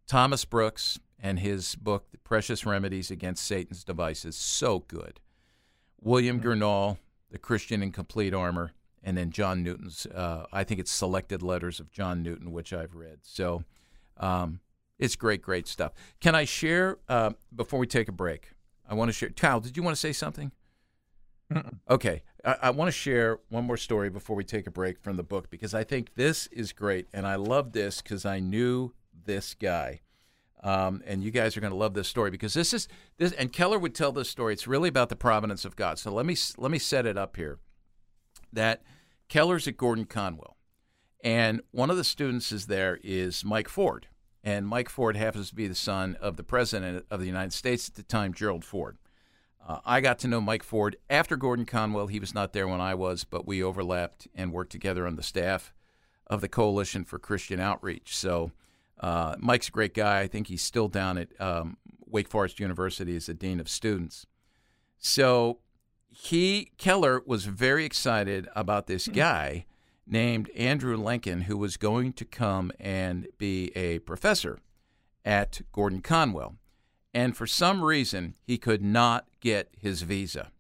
Thomas 0.07 0.45
Brooks, 0.45 0.99
and 1.19 1.39
his 1.39 1.75
book, 1.75 2.11
The 2.13 2.19
Precious 2.19 2.67
Remedies 2.67 3.11
Against 3.11 3.47
Satan's 3.47 3.83
Devices. 3.83 4.37
So 4.37 4.81
good. 4.81 5.21
William 6.03 6.39
mm-hmm. 6.39 6.49
Gurnall, 6.49 6.99
The 7.31 7.39
Christian 7.39 7.83
in 7.83 7.93
Complete 7.93 8.35
Armor, 8.35 8.73
and 9.03 9.17
then 9.17 9.31
John 9.31 9.63
Newton's, 9.63 10.07
uh, 10.07 10.47
I 10.53 10.65
think 10.65 10.81
it's 10.81 10.91
Selected 10.91 11.43
Letters 11.43 11.81
of 11.81 11.91
John 11.91 12.23
Newton, 12.23 12.53
which 12.53 12.73
I've 12.73 12.95
read. 12.95 13.21
So 13.23 13.65
um, 14.19 14.61
it's 14.99 15.17
great, 15.17 15.43
great 15.43 15.67
stuff. 15.67 15.93
Can 16.21 16.35
I 16.35 16.45
share, 16.45 16.99
uh, 17.09 17.31
before 17.55 17.79
we 17.79 17.87
take 17.87 18.09
a 18.09 18.13
break, 18.13 18.51
I 18.89 18.95
want 18.95 19.09
to 19.09 19.13
share. 19.13 19.31
Kyle, 19.31 19.61
did 19.61 19.77
you 19.77 19.83
want 19.83 19.97
to 19.97 20.01
say 20.01 20.13
something? 20.13 20.53
Mm-mm. 21.53 21.79
Okay. 21.89 22.23
I, 22.45 22.57
I 22.63 22.71
want 22.71 22.89
to 22.89 22.93
share 22.93 23.39
one 23.49 23.65
more 23.65 23.77
story 23.77 24.11
before 24.11 24.37
we 24.37 24.45
take 24.45 24.67
a 24.67 24.71
break 24.71 25.01
from 25.01 25.17
the 25.17 25.23
book 25.23 25.51
because 25.51 25.75
I 25.75 25.85
think 25.85 26.15
this 26.15 26.47
is 26.49 26.73
great. 26.73 27.07
And 27.13 27.27
I 27.27 27.37
love 27.37 27.73
this 27.73 28.03
because 28.03 28.25
I 28.25 28.41
knew 28.41 28.93
this 29.25 29.55
guy. 29.55 30.01
Um, 30.63 31.03
and 31.07 31.25
you 31.25 31.31
guys 31.31 31.57
are 31.57 31.61
going 31.61 31.73
to 31.73 31.77
love 31.77 31.95
this 31.95 32.09
story 32.09 32.31
because 32.31 32.53
this 32.53 32.75
is 32.75 32.87
this. 33.17 33.33
And 33.33 33.51
Keller 33.51 33.79
would 33.79 33.95
tell 33.95 34.13
this 34.13 34.29
story. 34.29 34.53
It's 34.53 34.67
really 34.67 34.91
about 34.91 35.09
the 35.09 35.17
providence 35.17 35.65
of 35.65 35.75
God. 35.75 35.99
So 35.99 36.13
let 36.13 36.27
me 36.27 36.37
let 36.59 36.71
me 36.71 36.79
set 36.79 37.07
it 37.07 37.17
up 37.17 37.37
here. 37.37 37.59
That 38.53 38.83
Keller's 39.29 39.69
at 39.69 39.77
Gordon 39.77 40.05
Conwell, 40.05 40.57
and 41.23 41.61
one 41.71 41.91
of 41.91 41.97
the 41.97 42.05
students 42.05 42.53
is 42.53 42.67
there 42.67 42.99
is 43.03 43.45
Mike 43.45 43.69
Ford, 43.69 44.09
and 44.43 44.67
Mike 44.67 44.89
Ford 44.89 45.17
happens 45.17 45.51
to 45.51 45.55
be 45.55 45.69
the 45.69 45.75
son 45.75 46.17
of 46.21 46.37
the 46.37 46.43
president 46.43 47.05
of 47.11 47.21
the 47.21 47.27
United 47.27 47.53
States 47.53 47.89
at 47.89 47.95
the 47.95 48.03
time, 48.03 48.35
Gerald 48.35 48.65
Ford. 48.65 48.99
Uh, 49.67 49.79
I 49.85 50.01
got 50.01 50.19
to 50.21 50.29
know 50.29 50.41
Mike 50.41 50.63
Ford 50.63 50.97
after 51.09 51.37
Gordon 51.37 51.67
Conwell. 51.67 52.07
He 52.07 52.19
was 52.19 52.35
not 52.35 52.53
there 52.53 52.67
when 52.67 52.81
I 52.81 52.95
was, 52.95 53.25
but 53.25 53.47
we 53.47 53.63
overlapped 53.63 54.27
and 54.35 54.53
worked 54.53 54.73
together 54.73 55.07
on 55.07 55.17
the 55.17 55.23
staff 55.23 55.73
of 56.27 56.41
the 56.41 56.49
Coalition 56.49 57.05
for 57.05 57.19
Christian 57.19 57.61
Outreach. 57.61 58.17
So 58.17 58.53
uh, 59.01 59.37
Mike's 59.39 59.69
a 59.69 59.73
great 59.73 59.95
guy. 59.95 60.21
I 60.21 60.29
think 60.29 60.47
he's 60.47 60.63
still 60.63 60.89
down 60.89 61.19
at 61.19 61.29
um, 61.41 61.77
Wake 62.07 62.29
Forest 62.29 62.59
University 62.59 63.15
as 63.17 63.27
the 63.27 63.35
dean 63.35 63.61
of 63.61 63.69
students. 63.69 64.27
So 64.99 65.59
he 66.11 66.73
Keller 66.77 67.23
was 67.25 67.47
very 67.47 67.85
excited 67.85 68.49
about 68.55 68.87
this 68.87 69.07
hmm. 69.07 69.13
guy 69.13 69.67
named 70.07 70.51
Andrew 70.51 70.97
Lincoln 70.97 71.43
who 71.43 71.57
was 71.57 71.77
going 71.77 72.13
to 72.15 72.25
come 72.25 72.73
and 72.81 73.29
be 73.39 73.71
a 73.77 74.01
professor 74.01 74.59
at 75.25 75.61
Gordon 75.73 76.03
Conwell. 76.03 76.57
And 77.13 77.37
for 77.37 77.47
some 77.47 77.83
reason, 77.83 78.35
he 78.43 78.59
could 78.59 78.83
not 78.83 79.27
get 79.41 79.71
his 79.77 80.03
visa. 80.03 80.51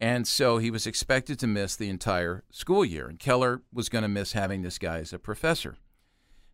And 0.00 0.26
so 0.26 0.58
he 0.58 0.70
was 0.70 0.86
expected 0.86 1.38
to 1.38 1.46
miss 1.46 1.76
the 1.76 1.88
entire 1.88 2.42
school 2.50 2.84
year. 2.84 3.06
And 3.06 3.18
Keller 3.18 3.62
was 3.72 3.88
going 3.88 4.02
to 4.02 4.08
miss 4.08 4.32
having 4.32 4.62
this 4.62 4.78
guy 4.78 4.98
as 4.98 5.12
a 5.12 5.18
professor. 5.18 5.76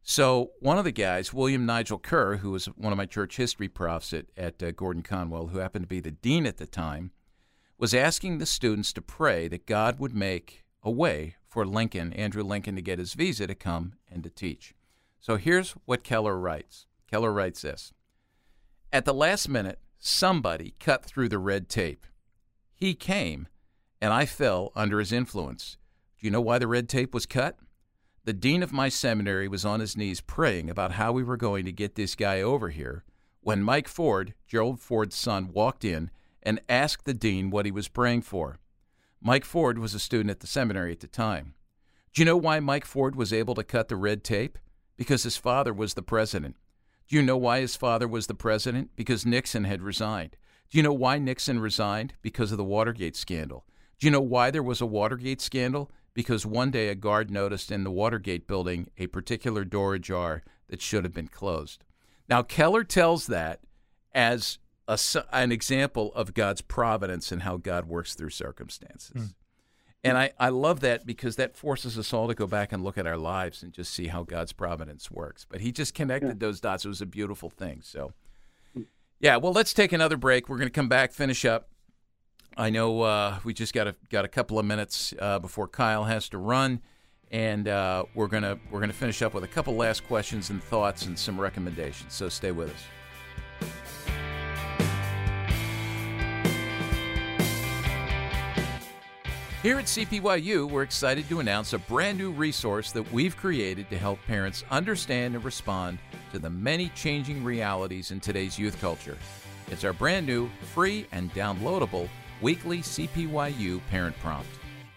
So 0.03 0.53
one 0.61 0.79
of 0.79 0.85
the 0.85 0.93
guys, 0.93 1.33
William 1.33 1.67
Nigel 1.67 1.99
Kerr, 1.99 2.37
who 2.37 2.51
was 2.51 2.67
one 2.67 2.93
of 2.93 2.97
my 2.97 3.07
church 3.07 3.37
history 3.37 3.69
profs 3.69 4.13
at, 4.13 4.27
at 4.37 4.63
uh, 4.63 4.71
Gordon 4.73 5.03
Conwell, 5.03 5.49
who 5.49 5.59
happened 5.59 5.85
to 5.85 5.89
be 5.89 6.01
the 6.01 6.11
dean 6.11 6.47
at 6.47 6.57
the 6.57 6.67
time, 6.67 7.11
was 7.79 7.95
asking 7.95 8.39
the 8.39 8.47
students 8.47 8.93
to 8.93 9.01
pray 9.01 9.47
that 9.49 9.67
God 9.67 10.01
would 10.01 10.15
make 10.15 10.65
a 10.83 10.91
way 10.91 11.37
for 11.47 11.65
Lincoln, 11.65 12.13
Andrew 12.13 12.43
Lincoln, 12.43 12.75
to 12.75 12.83
get 12.83 12.99
his 12.99 13.15
visa 13.15 13.47
to 13.47 13.55
come 13.55 13.95
and 14.11 14.23
to 14.25 14.31
teach. 14.31 14.75
So 15.21 15.37
here's 15.37 15.73
what 15.85 16.05
Keller 16.05 16.37
writes. 16.39 16.87
Keller 17.09 17.33
writes 17.33 17.63
this 17.63 17.93
At 18.93 19.05
the 19.05 19.15
last 19.15 19.49
minute, 19.49 19.79
somebody 19.99 20.75
cut 20.81 21.05
through 21.05 21.29
the 21.29 21.39
red 21.39 21.69
tape. 21.69 22.07
He 22.75 22.95
came, 22.95 23.49
and 24.01 24.13
I 24.13 24.27
fell 24.27 24.73
under 24.75 24.99
his 24.99 25.13
influence. 25.13 25.79
Do 26.19 26.27
you 26.27 26.31
know 26.31 26.41
why 26.41 26.59
the 26.59 26.67
red 26.67 26.89
tape 26.89 27.15
was 27.15 27.27
cut? 27.27 27.59
The 28.25 28.33
dean 28.33 28.63
of 28.63 28.73
my 28.73 28.89
seminary 28.89 29.49
was 29.49 29.65
on 29.65 29.81
his 29.81 29.97
knees 29.97 30.21
praying 30.21 30.69
about 30.69 30.93
how 30.93 31.13
we 31.13 31.23
were 31.23 31.37
going 31.37 31.65
to 31.65 31.73
get 31.73 31.95
this 31.95 32.15
guy 32.15 32.43
over 32.43 32.71
here 32.71 33.05
when 33.41 33.63
Mike 33.63 33.89
Ford, 33.89 34.35
Gerald 34.47 34.81
Ford's 34.81 35.17
son, 35.17 35.51
walked 35.53 35.85
in 35.85 36.11
and 36.49 36.63
asked 36.67 37.05
the 37.05 37.13
dean 37.13 37.51
what 37.51 37.67
he 37.67 37.71
was 37.71 37.89
praying 37.89 38.23
for. 38.23 38.57
Mike 39.21 39.45
Ford 39.45 39.79
was 39.79 39.93
a 39.93 39.99
student 39.99 40.31
at 40.31 40.41
the 40.41 40.47
seminary 40.47 40.93
at 40.93 41.01
the 41.01 41.07
time. 41.07 41.53
Do 42.15 42.23
you 42.23 42.25
know 42.25 42.39
why 42.39 42.59
Mike 42.59 42.87
Ford 42.87 43.15
was 43.15 43.35
able 43.35 43.55
to 43.55 43.63
cut 43.63 43.89
the 43.89 43.97
red 43.97 44.25
tape? 44.25 44.57
Because 44.97 45.25
his 45.25 45.37
father 45.37 45.75
was 45.75 45.93
the 45.93 46.01
president. 46.01 46.57
Do 47.07 47.17
you 47.17 47.23
know 47.23 47.37
why 47.37 47.61
his 47.61 47.77
father 47.77 48.09
was 48.09 48.29
the 48.29 48.35
president? 48.35 48.93
Because 48.97 49.27
Nixon 49.27 49.65
had 49.65 49.83
resigned. 49.83 50.39
Do 50.71 50.79
you 50.79 50.83
know 50.83 50.95
why 50.95 51.19
Nixon 51.19 51.61
resigned? 51.61 52.15
Because 52.23 52.51
of 52.51 52.57
the 52.57 52.65
Watergate 52.65 53.15
scandal. 53.15 53.67
Do 53.99 54.07
you 54.07 54.11
know 54.11 54.23
why 54.23 54.51
there 54.51 54.63
was 54.63 54.81
a 54.81 54.87
Watergate 54.87 55.43
scandal? 55.43 55.91
Because 56.15 56.47
one 56.47 56.71
day 56.71 56.89
a 56.89 56.95
guard 56.95 57.31
noticed 57.31 57.71
in 57.71 57.85
the 57.85 57.91
Watergate 57.91 58.47
building 58.47 58.89
a 58.97 59.07
particular 59.09 59.67
door 59.67 59.93
ajar 59.93 60.43
that 60.71 60.81
should 60.81 61.05
have 61.05 61.13
been 61.13 61.29
closed. 61.29 61.85
Now, 62.27 62.41
Keller 62.41 62.85
tells 62.85 63.27
that 63.27 63.61
as 64.15 64.59
a, 64.89 64.99
an 65.33 65.53
example 65.53 66.13
of 66.15 66.35
God's 66.35 66.63
providence 66.63 67.31
and 67.31 67.43
how 67.43 67.59
God 67.59 67.85
works 67.85 68.15
through 68.15 68.31
circumstances. 68.31 69.23
Mm. 69.23 69.35
And 70.05 70.17
I, 70.17 70.33
I 70.39 70.49
love 70.49 70.81
that 70.81 71.05
because 71.05 71.37
that 71.37 71.57
forces 71.57 71.99
us 71.99 72.13
all 72.13 72.29
to 72.29 72.35
go 72.35 72.47
back 72.47 72.73
and 72.73 72.83
look 72.83 72.97
at 72.97 73.07
our 73.07 73.19
lives 73.19 73.63
and 73.63 73.73
just 73.73 73.93
see 73.93 74.07
how 74.07 74.23
God's 74.23 74.53
providence 74.53 75.11
works. 75.11 75.45
But 75.49 75.61
he 75.61 75.73
just 75.73 75.93
connected 75.93 76.29
yeah. 76.29 76.35
those 76.39 76.61
dots. 76.61 76.85
It 76.85 76.89
was 76.89 77.03
a 77.03 77.07
beautiful 77.07 77.51
thing. 77.51 77.81
So, 77.83 78.13
hmm. 78.75 78.83
yeah, 79.21 79.37
well, 79.37 79.53
let's 79.53 79.75
take 79.75 79.93
another 79.93 80.17
break. 80.17 80.49
We're 80.49 80.57
going 80.57 80.69
to 80.69 80.73
come 80.73 80.89
back, 80.89 81.13
finish 81.13 81.45
up. 81.45 81.69
I 82.57 82.71
know 82.71 83.03
uh, 83.03 83.39
we 83.45 83.55
just 83.55 83.73
got 83.73 83.87
a 83.87 83.95
got 84.11 84.25
a 84.25 84.29
couple 84.29 84.59
of 84.59 84.67
minutes 84.67 85.15
uh, 85.21 85.39
before 85.39 85.69
Kyle 85.69 86.05
has 86.05 86.29
to 86.31 86.39
run, 86.39 86.81
and 87.31 87.69
uh, 87.69 88.03
we're 88.17 88.27
gonna 88.27 88.59
we're 88.73 88.81
gonna 88.81 88.93
finish 88.93 89.23
up 89.23 89.33
with 89.33 89.45
a 89.45 89.49
couple 89.49 89.77
last 89.77 90.05
questions 90.09 90.51
and 90.51 90.61
thoughts 90.61 91.07
and 91.07 91.17
some 91.17 91.41
recommendations. 91.41 92.15
So 92.15 92.29
stay 92.29 92.51
with 92.51 92.71
us. 92.71 92.98
Here 99.69 99.79
at 99.79 99.85
CPYU, 99.85 100.71
we're 100.71 100.83
excited 100.83 101.29
to 101.29 101.41
announce 101.41 101.75
a 101.75 101.79
brand 101.79 102.17
new 102.17 102.31
resource 102.31 102.91
that 102.93 103.13
we've 103.13 103.37
created 103.37 103.91
to 103.91 103.99
help 103.99 104.19
parents 104.27 104.65
understand 104.71 105.35
and 105.35 105.45
respond 105.45 105.99
to 106.33 106.39
the 106.39 106.49
many 106.49 106.89
changing 106.95 107.45
realities 107.45 108.11
in 108.11 108.19
today's 108.19 108.59
youth 108.59 108.81
culture. 108.81 109.19
It's 109.71 109.85
our 109.85 109.93
brand 109.93 110.27
new, 110.27 110.49
free, 110.73 111.07
and 111.13 111.31
downloadable 111.35 112.09
weekly 112.41 112.79
CPYU 112.79 113.83
parent 113.91 114.19
prompt. 114.21 114.49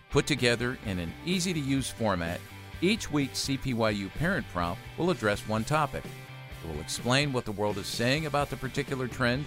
Put 0.09 0.25
together 0.25 0.77
in 0.85 0.99
an 0.99 1.11
easy 1.25 1.51
to 1.51 1.59
use 1.59 1.89
format, 1.89 2.39
each 2.79 3.11
week's 3.11 3.49
CPYU 3.49 4.09
parent 4.13 4.45
prompt 4.53 4.81
will 4.97 5.09
address 5.09 5.45
one 5.49 5.65
topic. 5.65 6.05
It 6.05 6.73
will 6.73 6.79
explain 6.79 7.33
what 7.33 7.43
the 7.43 7.51
world 7.51 7.77
is 7.77 7.87
saying 7.87 8.25
about 8.25 8.49
the 8.49 8.55
particular 8.55 9.09
trend, 9.09 9.43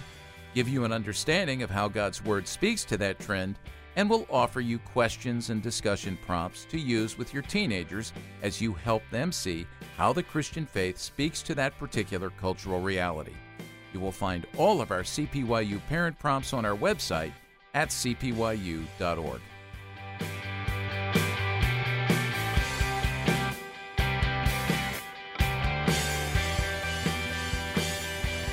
give 0.53 0.69
you 0.69 0.85
an 0.85 0.91
understanding 0.91 1.63
of 1.63 1.71
how 1.71 1.87
God's 1.87 2.23
Word 2.23 2.47
speaks 2.47 2.83
to 2.83 2.97
that 2.97 3.17
trend, 3.17 3.57
and 3.95 4.09
will 4.09 4.27
offer 4.29 4.61
you 4.61 4.79
questions 4.79 5.49
and 5.49 5.61
discussion 5.61 6.17
prompts 6.25 6.65
to 6.65 6.79
use 6.79 7.17
with 7.17 7.33
your 7.33 7.43
teenagers 7.43 8.13
as 8.41 8.61
you 8.61 8.73
help 8.73 9.03
them 9.11 9.31
see 9.31 9.65
how 9.97 10.11
the 10.11 10.23
Christian 10.23 10.65
faith 10.65 10.97
speaks 10.97 11.41
to 11.43 11.55
that 11.55 11.77
particular 11.79 12.29
cultural 12.31 12.81
reality. 12.81 13.33
You 13.93 13.99
will 13.99 14.11
find 14.11 14.45
all 14.57 14.81
of 14.81 14.91
our 14.91 15.03
CPYU 15.03 15.79
parent 15.87 16.19
prompts 16.19 16.53
on 16.53 16.65
our 16.65 16.75
website 16.75 17.31
at 17.73 17.89
cpyu.org. 17.89 19.41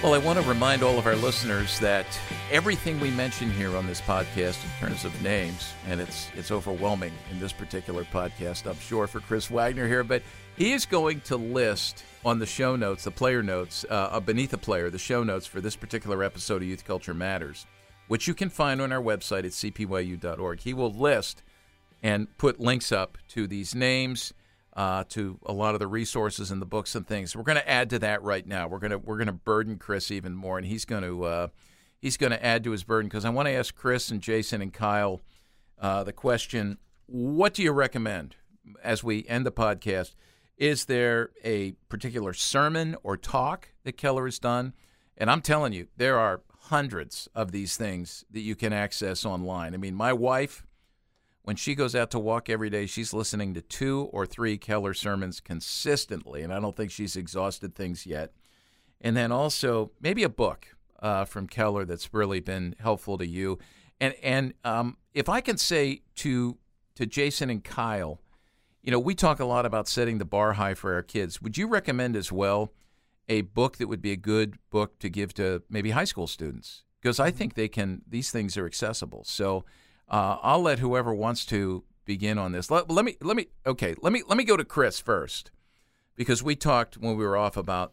Well, 0.02 0.14
I 0.14 0.18
want 0.18 0.40
to 0.40 0.48
remind 0.48 0.82
all 0.82 0.98
of 0.98 1.06
our 1.06 1.14
listeners 1.14 1.78
that 1.78 2.06
everything 2.52 3.00
we 3.00 3.10
mention 3.12 3.50
here 3.50 3.74
on 3.74 3.86
this 3.86 4.02
podcast 4.02 4.62
in 4.62 4.70
terms 4.78 5.06
of 5.06 5.22
names, 5.22 5.72
and 5.88 5.98
it's 5.98 6.28
it's 6.36 6.50
overwhelming 6.50 7.12
in 7.30 7.40
this 7.40 7.50
particular 7.52 8.04
podcast, 8.04 8.66
I'm 8.68 8.78
sure, 8.78 9.06
for 9.06 9.20
Chris 9.20 9.50
Wagner 9.50 9.88
here, 9.88 10.04
but 10.04 10.22
he 10.58 10.72
is 10.72 10.84
going 10.84 11.22
to 11.22 11.36
list 11.36 12.04
on 12.26 12.38
the 12.38 12.44
show 12.44 12.76
notes, 12.76 13.04
the 13.04 13.10
player 13.10 13.42
notes, 13.42 13.86
uh, 13.88 14.20
beneath 14.20 14.50
the 14.50 14.58
player, 14.58 14.90
the 14.90 14.98
show 14.98 15.24
notes 15.24 15.46
for 15.46 15.62
this 15.62 15.76
particular 15.76 16.22
episode 16.22 16.60
of 16.60 16.68
Youth 16.68 16.84
Culture 16.84 17.14
Matters, 17.14 17.66
which 18.08 18.28
you 18.28 18.34
can 18.34 18.50
find 18.50 18.82
on 18.82 18.92
our 18.92 19.02
website 19.02 19.44
at 19.44 19.52
cpyu.org. 19.52 20.60
He 20.60 20.74
will 20.74 20.92
list 20.92 21.42
and 22.02 22.36
put 22.36 22.60
links 22.60 22.92
up 22.92 23.16
to 23.28 23.46
these 23.46 23.74
names 23.74 24.34
uh, 24.76 25.04
to 25.08 25.38
a 25.46 25.54
lot 25.54 25.72
of 25.72 25.80
the 25.80 25.86
resources 25.86 26.50
and 26.50 26.60
the 26.60 26.66
books 26.66 26.94
and 26.94 27.06
things. 27.06 27.34
We're 27.34 27.44
going 27.44 27.56
to 27.56 27.68
add 27.68 27.88
to 27.90 27.98
that 28.00 28.22
right 28.22 28.46
now. 28.46 28.68
We're 28.68 28.78
going 28.78 28.90
to 28.90 28.98
we're 28.98 29.16
going 29.16 29.26
to 29.28 29.32
burden 29.32 29.78
Chris 29.78 30.10
even 30.10 30.34
more, 30.34 30.58
and 30.58 30.66
he's 30.66 30.84
going 30.84 31.02
to 31.02 31.24
uh, 31.24 31.48
he's 32.02 32.18
going 32.18 32.32
to 32.32 32.44
add 32.44 32.64
to 32.64 32.72
his 32.72 32.84
burden 32.84 33.08
because 33.08 33.24
I 33.24 33.30
want 33.30 33.46
to 33.46 33.52
ask 33.52 33.74
Chris 33.74 34.10
and 34.10 34.20
Jason 34.20 34.60
and 34.60 34.72
Kyle 34.72 35.22
uh, 35.80 36.04
the 36.04 36.12
question: 36.12 36.76
What 37.06 37.54
do 37.54 37.62
you 37.62 37.72
recommend 37.72 38.36
as 38.82 39.02
we 39.02 39.24
end 39.26 39.46
the 39.46 39.52
podcast? 39.52 40.14
Is 40.58 40.84
there 40.84 41.30
a 41.42 41.72
particular 41.88 42.34
sermon 42.34 42.96
or 43.02 43.16
talk 43.16 43.68
that 43.84 43.96
Keller 43.96 44.26
has 44.26 44.38
done? 44.38 44.74
And 45.16 45.30
I'm 45.30 45.40
telling 45.40 45.72
you, 45.72 45.86
there 45.96 46.18
are 46.18 46.42
hundreds 46.64 47.28
of 47.34 47.52
these 47.52 47.76
things 47.76 48.24
that 48.30 48.40
you 48.40 48.54
can 48.54 48.72
access 48.72 49.24
online. 49.24 49.72
I 49.72 49.78
mean, 49.78 49.94
my 49.94 50.12
wife 50.12 50.66
when 51.42 51.56
she 51.56 51.74
goes 51.74 51.94
out 51.94 52.10
to 52.12 52.18
walk 52.18 52.48
every 52.48 52.70
day, 52.70 52.86
she's 52.86 53.12
listening 53.12 53.54
to 53.54 53.60
two 53.60 54.08
or 54.12 54.26
three 54.26 54.56
Keller 54.56 54.94
sermons 54.94 55.40
consistently, 55.40 56.42
and 56.42 56.52
I 56.52 56.60
don't 56.60 56.76
think 56.76 56.90
she's 56.90 57.16
exhausted 57.16 57.74
things 57.74 58.06
yet. 58.06 58.32
And 59.00 59.16
then 59.16 59.32
also 59.32 59.90
maybe 60.00 60.22
a 60.22 60.28
book 60.28 60.68
uh, 61.02 61.24
from 61.24 61.48
Keller 61.48 61.84
that's 61.84 62.14
really 62.14 62.40
been 62.40 62.74
helpful 62.78 63.18
to 63.18 63.26
you. 63.26 63.58
And 64.00 64.14
and 64.22 64.54
um, 64.64 64.96
if 65.12 65.28
I 65.28 65.40
can 65.40 65.58
say 65.58 66.02
to 66.16 66.56
to 66.94 67.04
Jason 67.06 67.50
and 67.50 67.62
Kyle, 67.62 68.20
you 68.82 68.90
know, 68.90 68.98
we 68.98 69.14
talk 69.14 69.40
a 69.40 69.44
lot 69.44 69.66
about 69.66 69.88
setting 69.88 70.18
the 70.18 70.24
bar 70.24 70.54
high 70.54 70.74
for 70.74 70.94
our 70.94 71.02
kids. 71.02 71.42
Would 71.42 71.58
you 71.58 71.66
recommend 71.66 72.16
as 72.16 72.30
well 72.32 72.72
a 73.28 73.42
book 73.42 73.76
that 73.78 73.88
would 73.88 74.02
be 74.02 74.12
a 74.12 74.16
good 74.16 74.56
book 74.70 74.98
to 75.00 75.10
give 75.10 75.34
to 75.34 75.62
maybe 75.68 75.90
high 75.90 76.04
school 76.04 76.26
students? 76.26 76.84
Because 77.00 77.18
I 77.18 77.30
think 77.32 77.54
they 77.54 77.68
can; 77.68 78.02
these 78.08 78.30
things 78.30 78.56
are 78.56 78.66
accessible. 78.66 79.24
So 79.24 79.64
uh, 80.08 80.38
I'll 80.40 80.62
let 80.62 80.78
whoever 80.78 81.12
wants 81.12 81.44
to 81.46 81.84
begin 82.04 82.38
on 82.38 82.52
this. 82.52 82.70
Let, 82.70 82.90
let 82.90 83.04
me 83.04 83.16
let 83.20 83.36
me 83.36 83.46
okay. 83.66 83.94
Let 84.00 84.12
me 84.12 84.22
let 84.26 84.38
me 84.38 84.44
go 84.44 84.56
to 84.56 84.64
Chris 84.64 85.00
first 85.00 85.50
because 86.14 86.42
we 86.42 86.54
talked 86.54 86.96
when 86.96 87.16
we 87.16 87.24
were 87.24 87.36
off 87.36 87.56
about 87.56 87.92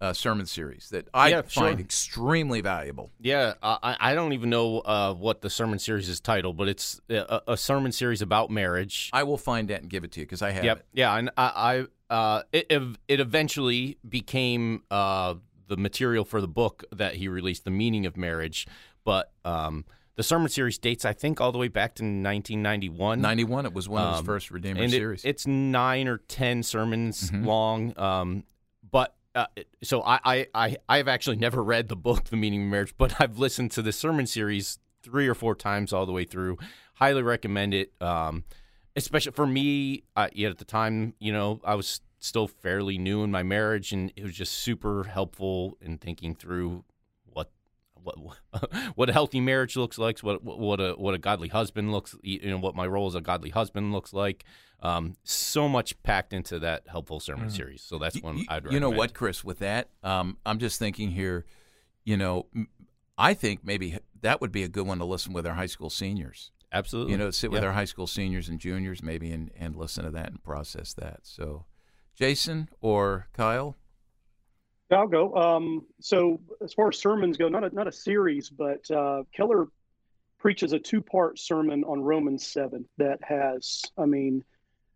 a 0.00 0.14
sermon 0.14 0.46
series 0.46 0.90
that 0.90 1.08
I 1.12 1.28
yeah, 1.30 1.42
find 1.42 1.78
sure. 1.78 1.84
extremely 1.84 2.60
valuable. 2.60 3.10
Yeah, 3.20 3.54
I, 3.62 3.96
I 3.98 4.14
don't 4.14 4.32
even 4.32 4.50
know 4.50 4.78
uh, 4.80 5.14
what 5.14 5.40
the 5.40 5.50
sermon 5.50 5.78
series 5.78 6.08
is 6.08 6.20
titled, 6.20 6.56
but 6.56 6.68
it's 6.68 7.00
a, 7.10 7.42
a, 7.48 7.56
sermon 7.56 7.90
series 7.90 8.22
about 8.22 8.50
marriage. 8.50 9.10
I 9.12 9.24
will 9.24 9.38
find 9.38 9.68
that 9.68 9.82
and 9.82 9.90
give 9.90 10.04
it 10.04 10.12
to 10.12 10.20
you 10.20 10.26
because 10.26 10.42
I 10.42 10.50
have 10.52 10.64
yep. 10.64 10.78
it. 10.78 10.86
Yeah, 10.92 11.16
and 11.16 11.30
I, 11.36 11.86
I 12.10 12.14
uh, 12.14 12.42
it, 12.52 12.70
it 13.08 13.20
eventually 13.20 13.98
became 14.08 14.82
uh, 14.90 15.34
the 15.66 15.76
material 15.76 16.24
for 16.24 16.40
the 16.40 16.48
book 16.48 16.84
that 16.92 17.16
he 17.16 17.28
released, 17.28 17.64
"The 17.64 17.70
Meaning 17.70 18.06
of 18.06 18.16
Marriage," 18.16 18.66
but. 19.04 19.32
Um, 19.44 19.84
the 20.14 20.24
sermon 20.24 20.48
series 20.48 20.78
dates, 20.78 21.04
I 21.04 21.12
think, 21.12 21.40
all 21.40 21.52
the 21.52 21.58
way 21.58 21.68
back 21.68 21.94
to 21.94 22.02
1991. 22.02 23.20
91, 23.20 23.66
it 23.66 23.72
was 23.72 23.88
one 23.88 24.02
of 24.02 24.10
his 24.14 24.18
um, 24.18 24.24
first 24.26 24.50
Redeemer 24.50 24.88
series. 24.88 25.24
It, 25.24 25.28
it's 25.28 25.46
nine 25.46 26.08
or 26.08 26.18
ten 26.18 26.64
sermons 26.64 27.30
mm-hmm. 27.30 27.46
long. 27.46 27.96
Um, 27.96 28.42
uh, 29.38 29.46
so 29.84 30.02
I, 30.02 30.46
I, 30.52 30.76
I, 30.88 30.96
have 30.96 31.06
actually 31.06 31.36
never 31.36 31.62
read 31.62 31.88
the 31.88 31.94
book, 31.94 32.24
The 32.24 32.36
Meaning 32.36 32.64
of 32.64 32.68
Marriage, 32.68 32.94
but 32.98 33.20
I've 33.20 33.38
listened 33.38 33.70
to 33.72 33.82
the 33.82 33.92
sermon 33.92 34.26
series 34.26 34.80
three 35.02 35.28
or 35.28 35.34
four 35.34 35.54
times 35.54 35.92
all 35.92 36.06
the 36.06 36.12
way 36.12 36.24
through. 36.24 36.58
Highly 36.94 37.22
recommend 37.22 37.72
it. 37.72 37.92
Um, 38.00 38.42
especially 38.96 39.32
for 39.32 39.46
me, 39.46 40.02
uh, 40.16 40.28
yet 40.32 40.50
at 40.50 40.58
the 40.58 40.64
time, 40.64 41.14
you 41.20 41.32
know, 41.32 41.60
I 41.64 41.76
was 41.76 42.00
still 42.18 42.48
fairly 42.48 42.98
new 42.98 43.22
in 43.22 43.30
my 43.30 43.44
marriage, 43.44 43.92
and 43.92 44.12
it 44.16 44.24
was 44.24 44.34
just 44.34 44.54
super 44.54 45.04
helpful 45.04 45.78
in 45.80 45.98
thinking 45.98 46.34
through 46.34 46.84
what 48.02 48.16
what 48.94 49.10
a 49.10 49.12
healthy 49.12 49.40
marriage 49.40 49.76
looks 49.76 49.98
like, 49.98 50.18
what 50.20 50.42
what 50.42 50.80
a 50.80 50.92
what 50.92 51.14
a 51.14 51.18
godly 51.18 51.48
husband 51.48 51.92
looks, 51.92 52.16
you 52.22 52.50
know, 52.50 52.58
what 52.58 52.74
my 52.74 52.86
role 52.86 53.06
as 53.06 53.14
a 53.14 53.20
godly 53.20 53.50
husband 53.50 53.92
looks 53.92 54.12
like. 54.12 54.44
Um, 54.80 55.16
so 55.24 55.68
much 55.68 56.00
packed 56.04 56.32
into 56.32 56.60
that 56.60 56.84
helpful 56.86 57.18
sermon 57.18 57.48
mm. 57.48 57.56
series. 57.56 57.82
So 57.82 57.98
that's 57.98 58.22
one 58.22 58.38
you, 58.38 58.44
I'd 58.48 58.64
recommend. 58.64 58.74
You 58.74 58.80
know 58.80 58.90
what, 58.90 59.12
Chris? 59.12 59.42
With 59.42 59.58
that, 59.58 59.88
um, 60.04 60.36
I'm 60.46 60.58
just 60.58 60.78
thinking 60.78 61.10
here. 61.10 61.46
You 62.04 62.16
know, 62.16 62.46
I 63.18 63.34
think 63.34 63.64
maybe 63.64 63.98
that 64.22 64.40
would 64.40 64.52
be 64.52 64.62
a 64.62 64.68
good 64.68 64.86
one 64.86 64.98
to 64.98 65.04
listen 65.04 65.32
with 65.32 65.46
our 65.46 65.54
high 65.54 65.66
school 65.66 65.90
seniors. 65.90 66.52
Absolutely. 66.72 67.12
You 67.12 67.18
know, 67.18 67.30
sit 67.30 67.50
with 67.50 67.64
our 67.64 67.72
high 67.72 67.86
school 67.86 68.06
seniors 68.06 68.48
and 68.48 68.60
juniors 68.60 69.02
maybe 69.02 69.30
and, 69.32 69.50
and 69.58 69.74
listen 69.74 70.04
to 70.04 70.10
that 70.10 70.30
and 70.30 70.42
process 70.42 70.92
that. 70.94 71.20
So, 71.22 71.64
Jason 72.14 72.68
or 72.80 73.28
Kyle? 73.32 73.76
I'll 74.90 75.06
go. 75.06 75.34
Um, 75.34 75.86
so 76.00 76.40
as 76.62 76.72
far 76.72 76.88
as 76.88 76.98
sermons 76.98 77.36
go, 77.36 77.48
not 77.48 77.64
a, 77.64 77.74
not 77.74 77.86
a 77.86 77.92
series, 77.92 78.48
but 78.48 78.90
uh, 78.90 79.24
Keller 79.34 79.68
preaches 80.38 80.72
a 80.72 80.78
two 80.78 81.02
part 81.02 81.38
sermon 81.38 81.84
on 81.84 82.00
Romans 82.00 82.46
7 82.46 82.86
that 82.96 83.18
has, 83.22 83.82
I 83.98 84.06
mean, 84.06 84.44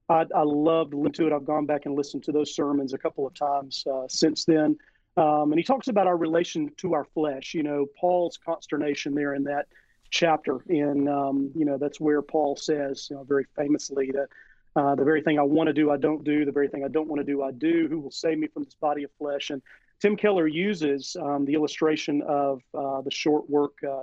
I, 0.09 0.24
I 0.34 0.43
loved 0.43 0.95
listening 0.95 1.12
to 1.12 1.26
it. 1.26 1.32
I've 1.32 1.45
gone 1.45 1.66
back 1.66 1.86
and 1.86 1.95
listened 1.95 2.24
to 2.24 2.32
those 2.32 2.55
sermons 2.55 2.93
a 2.93 2.99
couple 2.99 3.26
of 3.26 3.34
times 3.34 3.84
uh, 3.90 4.07
since 4.09 4.45
then. 4.45 4.78
Um, 5.16 5.53
and 5.53 5.59
he 5.59 5.62
talks 5.62 5.88
about 5.88 6.07
our 6.07 6.16
relation 6.16 6.70
to 6.78 6.95
our 6.95 7.05
flesh, 7.05 7.53
you 7.53 7.62
know, 7.62 7.86
Paul's 8.01 8.38
consternation 8.38 9.14
there 9.14 9.34
in 9.34 9.45
that 9.45 9.66
chapter. 10.11 10.64
And, 10.68 11.09
um, 11.09 11.51
you 11.55 11.66
know, 11.66 11.76
that's 11.76 12.01
where 12.01 12.22
Paul 12.22 12.57
says, 12.57 13.09
you 13.11 13.16
know, 13.16 13.24
very 13.24 13.45
famously 13.55 14.11
that 14.12 14.28
uh, 14.74 14.95
the 14.95 15.05
very 15.05 15.20
thing 15.20 15.38
I 15.38 15.43
want 15.43 15.66
to 15.66 15.74
do, 15.74 15.90
I 15.90 15.99
don't 15.99 16.24
do. 16.24 16.47
The 16.47 16.53
very 16.53 16.68
thing 16.68 16.82
I 16.82 16.88
don't 16.88 17.09
want 17.09 17.20
to 17.20 17.30
do, 17.30 17.43
I 17.43 17.51
do. 17.51 17.88
Who 17.90 18.01
will 18.01 18.11
save 18.11 18.38
me 18.38 18.47
from 18.47 18.64
this 18.64 18.74
body 18.74 19.03
of 19.03 19.11
flesh? 19.18 19.51
And 19.51 19.61
Tim 20.03 20.16
Keller 20.16 20.48
uses 20.48 21.16
um, 21.22 21.44
the 21.44 21.55
illustration 21.55 22.22
of 22.22 22.61
uh, 22.74 23.03
the 23.03 23.11
short 23.12 23.48
work 23.48 23.74
uh, 23.86 24.03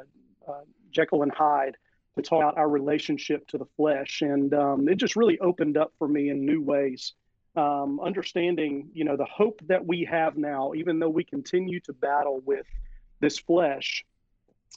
uh, 0.49 0.61
Jekyll 0.91 1.23
and 1.23 1.31
Hyde 1.31 1.75
to 2.15 2.21
talk 2.21 2.41
about 2.41 2.57
our 2.57 2.69
relationship 2.69 3.45
to 3.49 3.57
the 3.57 3.65
flesh, 3.75 4.21
and 4.21 4.53
um, 4.53 4.87
it 4.87 4.95
just 4.95 5.17
really 5.17 5.37
opened 5.39 5.75
up 5.75 5.91
for 5.99 6.07
me 6.07 6.29
in 6.29 6.45
new 6.45 6.61
ways. 6.61 7.15
Um, 7.57 7.99
understanding, 7.99 8.89
you 8.93 9.03
know, 9.03 9.17
the 9.17 9.25
hope 9.25 9.59
that 9.67 9.85
we 9.85 10.05
have 10.09 10.37
now, 10.37 10.71
even 10.73 10.99
though 10.99 11.09
we 11.09 11.25
continue 11.25 11.81
to 11.81 11.91
battle 11.91 12.39
with 12.45 12.65
this 13.19 13.37
flesh, 13.37 14.05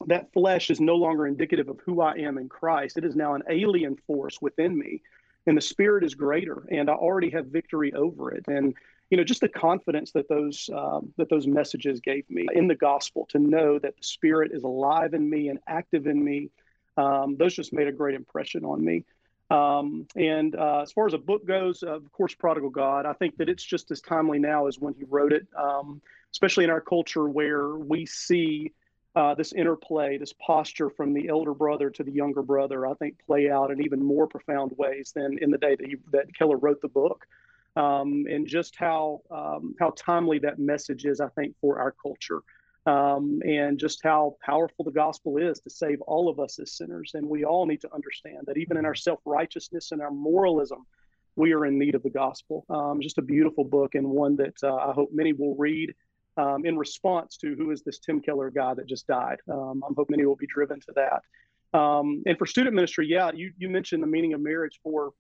that 0.07 0.33
flesh 0.33 0.71
is 0.71 0.81
no 0.81 0.97
longer 0.97 1.29
indicative 1.29 1.69
of 1.69 1.79
who 1.87 2.01
I 2.01 2.15
am 2.15 2.37
in 2.37 2.49
Christ. 2.49 2.99
It 2.99 3.05
is 3.05 3.15
now 3.15 3.35
an 3.35 3.45
alien 3.49 3.97
force 4.09 4.43
within 4.43 4.77
me 4.77 5.03
and 5.47 5.57
the 5.57 5.63
spirit 5.63 6.05
is 6.05 6.15
greater 6.15 6.65
and 6.71 6.89
i 6.89 6.93
already 6.93 7.31
have 7.31 7.47
victory 7.47 7.93
over 7.95 8.33
it 8.33 8.45
and 8.47 8.75
you 9.13 9.19
know 9.19 9.25
just 9.25 9.43
the 9.43 9.49
confidence 9.49 10.11
that 10.13 10.27
those 10.31 10.71
um, 10.75 11.13
that 11.19 11.29
those 11.29 11.47
messages 11.47 12.01
gave 12.01 12.29
me 12.31 12.47
in 12.55 12.67
the 12.67 12.75
gospel 12.75 13.27
to 13.29 13.39
know 13.39 13.79
that 13.79 13.95
the 13.95 14.03
spirit 14.03 14.53
is 14.55 14.63
alive 14.63 15.13
in 15.13 15.29
me 15.29 15.49
and 15.49 15.59
active 15.69 16.07
in 16.07 16.25
me 16.25 16.49
um, 16.97 17.37
those 17.39 17.55
just 17.55 17.75
made 17.75 17.87
a 17.87 17.93
great 17.93 18.15
impression 18.15 18.65
on 18.65 18.83
me 18.83 19.05
um, 19.51 20.07
and 20.17 20.57
uh, 20.57 20.81
as 20.81 20.93
far 20.93 21.07
as 21.07 21.13
a 21.13 21.19
book 21.19 21.47
goes 21.47 21.83
of 21.83 22.11
course 22.11 22.35
prodigal 22.35 22.71
god 22.71 23.05
i 23.05 23.13
think 23.13 23.37
that 23.37 23.51
it's 23.51 23.63
just 23.63 23.91
as 23.91 24.01
timely 24.01 24.39
now 24.39 24.67
as 24.67 24.79
when 24.79 24.95
he 24.95 25.05
wrote 25.05 25.35
it 25.35 25.47
um, 25.59 26.01
especially 26.33 26.65
in 26.65 26.71
our 26.71 26.81
culture 26.81 27.29
where 27.29 27.77
we 27.77 28.07
see 28.07 28.73
uh, 29.15 29.35
this 29.35 29.53
interplay, 29.53 30.17
this 30.17 30.33
posture 30.33 30.89
from 30.89 31.13
the 31.13 31.29
elder 31.29 31.53
brother 31.53 31.91
to 31.91 32.03
the 32.03 32.11
younger 32.11 32.41
brother, 32.41 32.87
I 32.87 32.95
think 32.95 33.17
play 33.27 33.51
out 33.51 33.71
in 33.71 33.83
even 33.83 34.03
more 34.03 34.27
profound 34.27 34.73
ways 34.79 35.13
than 35.15 35.37
in 35.43 35.51
the 35.51 35.59
day 35.59 35.77
that, 35.77 35.87
he, 35.87 35.97
that 36.13 36.35
Keller 36.35 36.57
wrote 36.57 36.81
the 36.81 36.89
book. 36.89 37.27
Um, 37.75 38.27
and 38.29 38.47
just 38.47 38.77
how 38.77 39.23
um, 39.31 39.75
how 39.79 39.95
timely 39.97 40.39
that 40.41 40.59
message 40.59 41.07
is, 41.07 41.21
I 41.21 41.29
think, 41.29 41.55
for 41.61 41.81
our 41.81 41.95
culture, 42.03 42.43
um, 42.85 43.41
and 43.47 43.79
just 43.79 44.01
how 44.03 44.37
powerful 44.45 44.85
the 44.85 44.91
gospel 44.91 45.39
is 45.39 45.61
to 45.61 45.71
save 45.71 46.01
all 46.03 46.29
of 46.29 46.39
us 46.39 46.59
as 46.59 46.77
sinners. 46.77 47.13
And 47.15 47.27
we 47.27 47.45
all 47.45 47.65
need 47.67 47.81
to 47.83 47.95
understand 47.95 48.41
that 48.47 48.59
even 48.59 48.77
in 48.77 48.85
our 48.85 48.95
self 48.95 49.21
righteousness 49.25 49.93
and 49.93 50.03
our 50.03 50.11
moralism, 50.11 50.85
we 51.37 51.53
are 51.53 51.65
in 51.67 51.79
need 51.79 51.95
of 51.95 52.03
the 52.03 52.11
gospel. 52.11 52.65
Um, 52.69 53.01
just 53.01 53.19
a 53.19 53.23
beautiful 53.23 53.65
book 53.65 53.95
and 53.95 54.07
one 54.07 54.37
that 54.37 54.57
uh, 54.63 54.75
I 54.75 54.93
hope 54.93 55.11
many 55.13 55.33
will 55.33 55.57
read 55.57 55.95
um, 56.37 56.65
in 56.65 56.77
response 56.77 57.37
to 57.39 57.55
who 57.55 57.71
is 57.71 57.83
this 57.83 57.99
Tim 57.99 58.21
Keller 58.21 58.51
guy 58.51 58.75
that 58.75 58.87
just 58.87 59.07
died. 59.07 59.39
Um, 59.51 59.83
I'm 59.87 59.95
hoping 59.95 60.17
many 60.17 60.27
will 60.27 60.37
be 60.37 60.47
driven 60.47 60.81
to 60.81 60.93
that. 60.97 61.79
Um, 61.79 62.23
and 62.27 62.37
for 62.37 62.47
student 62.47 62.75
ministry, 62.75 63.07
yeah, 63.09 63.31
you, 63.35 63.53
you 63.57 63.69
mentioned 63.71 64.03
the 64.03 64.07
meaning 64.07 64.35
of 64.35 64.41
marriage 64.41 64.79
for 64.83 65.13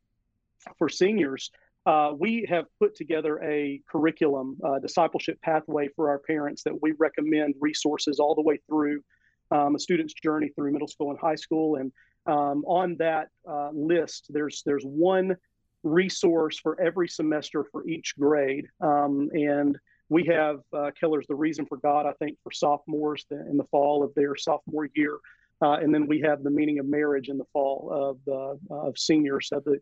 for 0.79 0.89
seniors. 0.89 1.51
Uh, 1.85 2.13
we 2.17 2.47
have 2.49 2.67
put 2.79 2.95
together 2.95 3.43
a 3.43 3.81
curriculum, 3.91 4.57
uh, 4.65 4.79
discipleship 4.79 5.41
pathway 5.43 5.89
for 5.97 6.11
our 6.11 6.19
parents 6.19 6.63
that 6.63 6.81
we 6.81 6.93
recommend 6.99 7.55
resources 7.61 8.21
all 8.21 8.35
the 8.35 8.43
way 8.43 8.59
through 8.69 9.03
um, 9.51 9.75
a 9.75 9.79
student's 9.79 10.15
journey 10.15 10.49
through 10.55 10.73
middle 10.73 10.87
school 10.89 11.11
and 11.11 11.19
high 11.19 11.35
school. 11.35 11.77
And 11.77 11.93
um, 12.27 12.65
on 12.67 12.97
that 12.99 13.29
uh, 13.49 13.71
list, 13.73 14.27
there's 14.31 14.63
there's 14.65 14.85
one 14.85 15.37
resource 15.83 16.59
for 16.59 16.81
every 16.81 17.09
semester 17.09 17.65
for 17.73 17.87
each 17.87 18.15
grade. 18.17 18.69
Um, 18.81 19.29
and 19.33 19.77
we 20.09 20.25
have 20.27 20.61
uh, 20.73 20.91
Keller's 20.99 21.27
The 21.27 21.35
Reason 21.35 21.67
for 21.67 21.79
God, 21.79 22.07
I 22.07 22.13
think, 22.13 22.39
for 22.45 22.53
sophomores 22.53 23.25
in 23.31 23.57
the 23.57 23.65
fall 23.65 24.05
of 24.05 24.15
their 24.15 24.37
sophomore 24.37 24.89
year. 24.95 25.19
Uh, 25.63 25.75
and 25.75 25.95
then 25.95 26.07
we 26.07 26.21
have 26.21 26.43
the 26.43 26.51
meaning 26.51 26.81
of 26.81 26.87
marriage 26.87 27.29
in 27.29 27.39
the 27.39 27.45
fall 27.53 27.89
of 27.93 28.19
the 28.27 28.59
uh, 28.71 28.89
of 28.89 28.99
seniors 28.99 29.49
of 29.53 29.65
the 29.65 29.79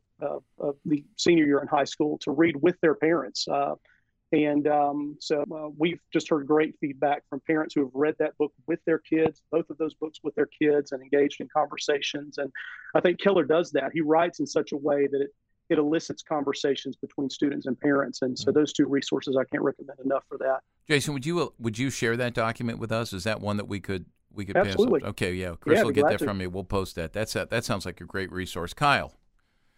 of 0.58 0.76
the 0.84 1.02
senior 1.16 1.44
year 1.44 1.60
in 1.60 1.66
high 1.66 1.84
school 1.84 2.18
to 2.18 2.30
read 2.30 2.54
with 2.60 2.78
their 2.82 2.94
parents. 2.94 3.48
Uh, 3.48 3.74
and 4.32 4.68
um, 4.68 5.16
so 5.18 5.44
uh, 5.52 5.68
we've 5.76 6.00
just 6.12 6.28
heard 6.28 6.46
great 6.46 6.76
feedback 6.80 7.22
from 7.28 7.40
parents 7.40 7.74
who 7.74 7.82
have 7.82 7.90
read 7.94 8.14
that 8.20 8.36
book 8.38 8.52
with 8.68 8.78
their 8.86 8.98
kids, 8.98 9.42
both 9.50 9.68
of 9.70 9.78
those 9.78 9.94
books 9.94 10.20
with 10.22 10.34
their 10.36 10.46
kids, 10.46 10.92
and 10.92 11.02
engaged 11.02 11.40
in 11.40 11.48
conversations. 11.52 12.38
And 12.38 12.52
I 12.94 13.00
think 13.00 13.18
Keller 13.18 13.44
does 13.44 13.72
that. 13.72 13.90
He 13.92 14.02
writes 14.02 14.38
in 14.38 14.46
such 14.46 14.72
a 14.72 14.76
way 14.76 15.08
that 15.10 15.20
it 15.20 15.30
it 15.70 15.78
elicits 15.78 16.22
conversations 16.22 16.96
between 16.96 17.30
students 17.30 17.66
and 17.66 17.78
parents. 17.78 18.22
And 18.22 18.36
so 18.36 18.46
mm-hmm. 18.46 18.58
those 18.58 18.72
two 18.72 18.86
resources 18.86 19.36
I 19.40 19.44
can't 19.44 19.62
recommend 19.62 20.00
enough 20.04 20.24
for 20.28 20.36
that. 20.38 20.60
Jason, 20.88 21.14
would 21.14 21.24
you 21.24 21.54
would 21.58 21.78
you 21.78 21.88
share 21.90 22.16
that 22.16 22.34
document 22.34 22.78
with 22.78 22.92
us? 22.92 23.12
Is 23.12 23.24
that 23.24 23.40
one 23.40 23.56
that 23.56 23.68
we 23.68 23.80
could 23.80 24.04
we 24.32 24.44
could 24.44 24.56
Absolutely. 24.56 25.00
pass? 25.00 25.10
Okay, 25.10 25.34
yeah, 25.34 25.54
Chris 25.60 25.78
yeah, 25.78 25.84
will 25.84 25.90
get 25.90 26.06
that 26.06 26.18
to. 26.18 26.24
from 26.24 26.38
me. 26.38 26.46
We'll 26.46 26.64
post 26.64 26.96
that. 26.96 27.12
That's 27.12 27.34
a, 27.36 27.46
that 27.50 27.64
sounds 27.64 27.84
like 27.84 28.00
a 28.00 28.04
great 28.04 28.30
resource. 28.32 28.72
Kyle. 28.72 29.14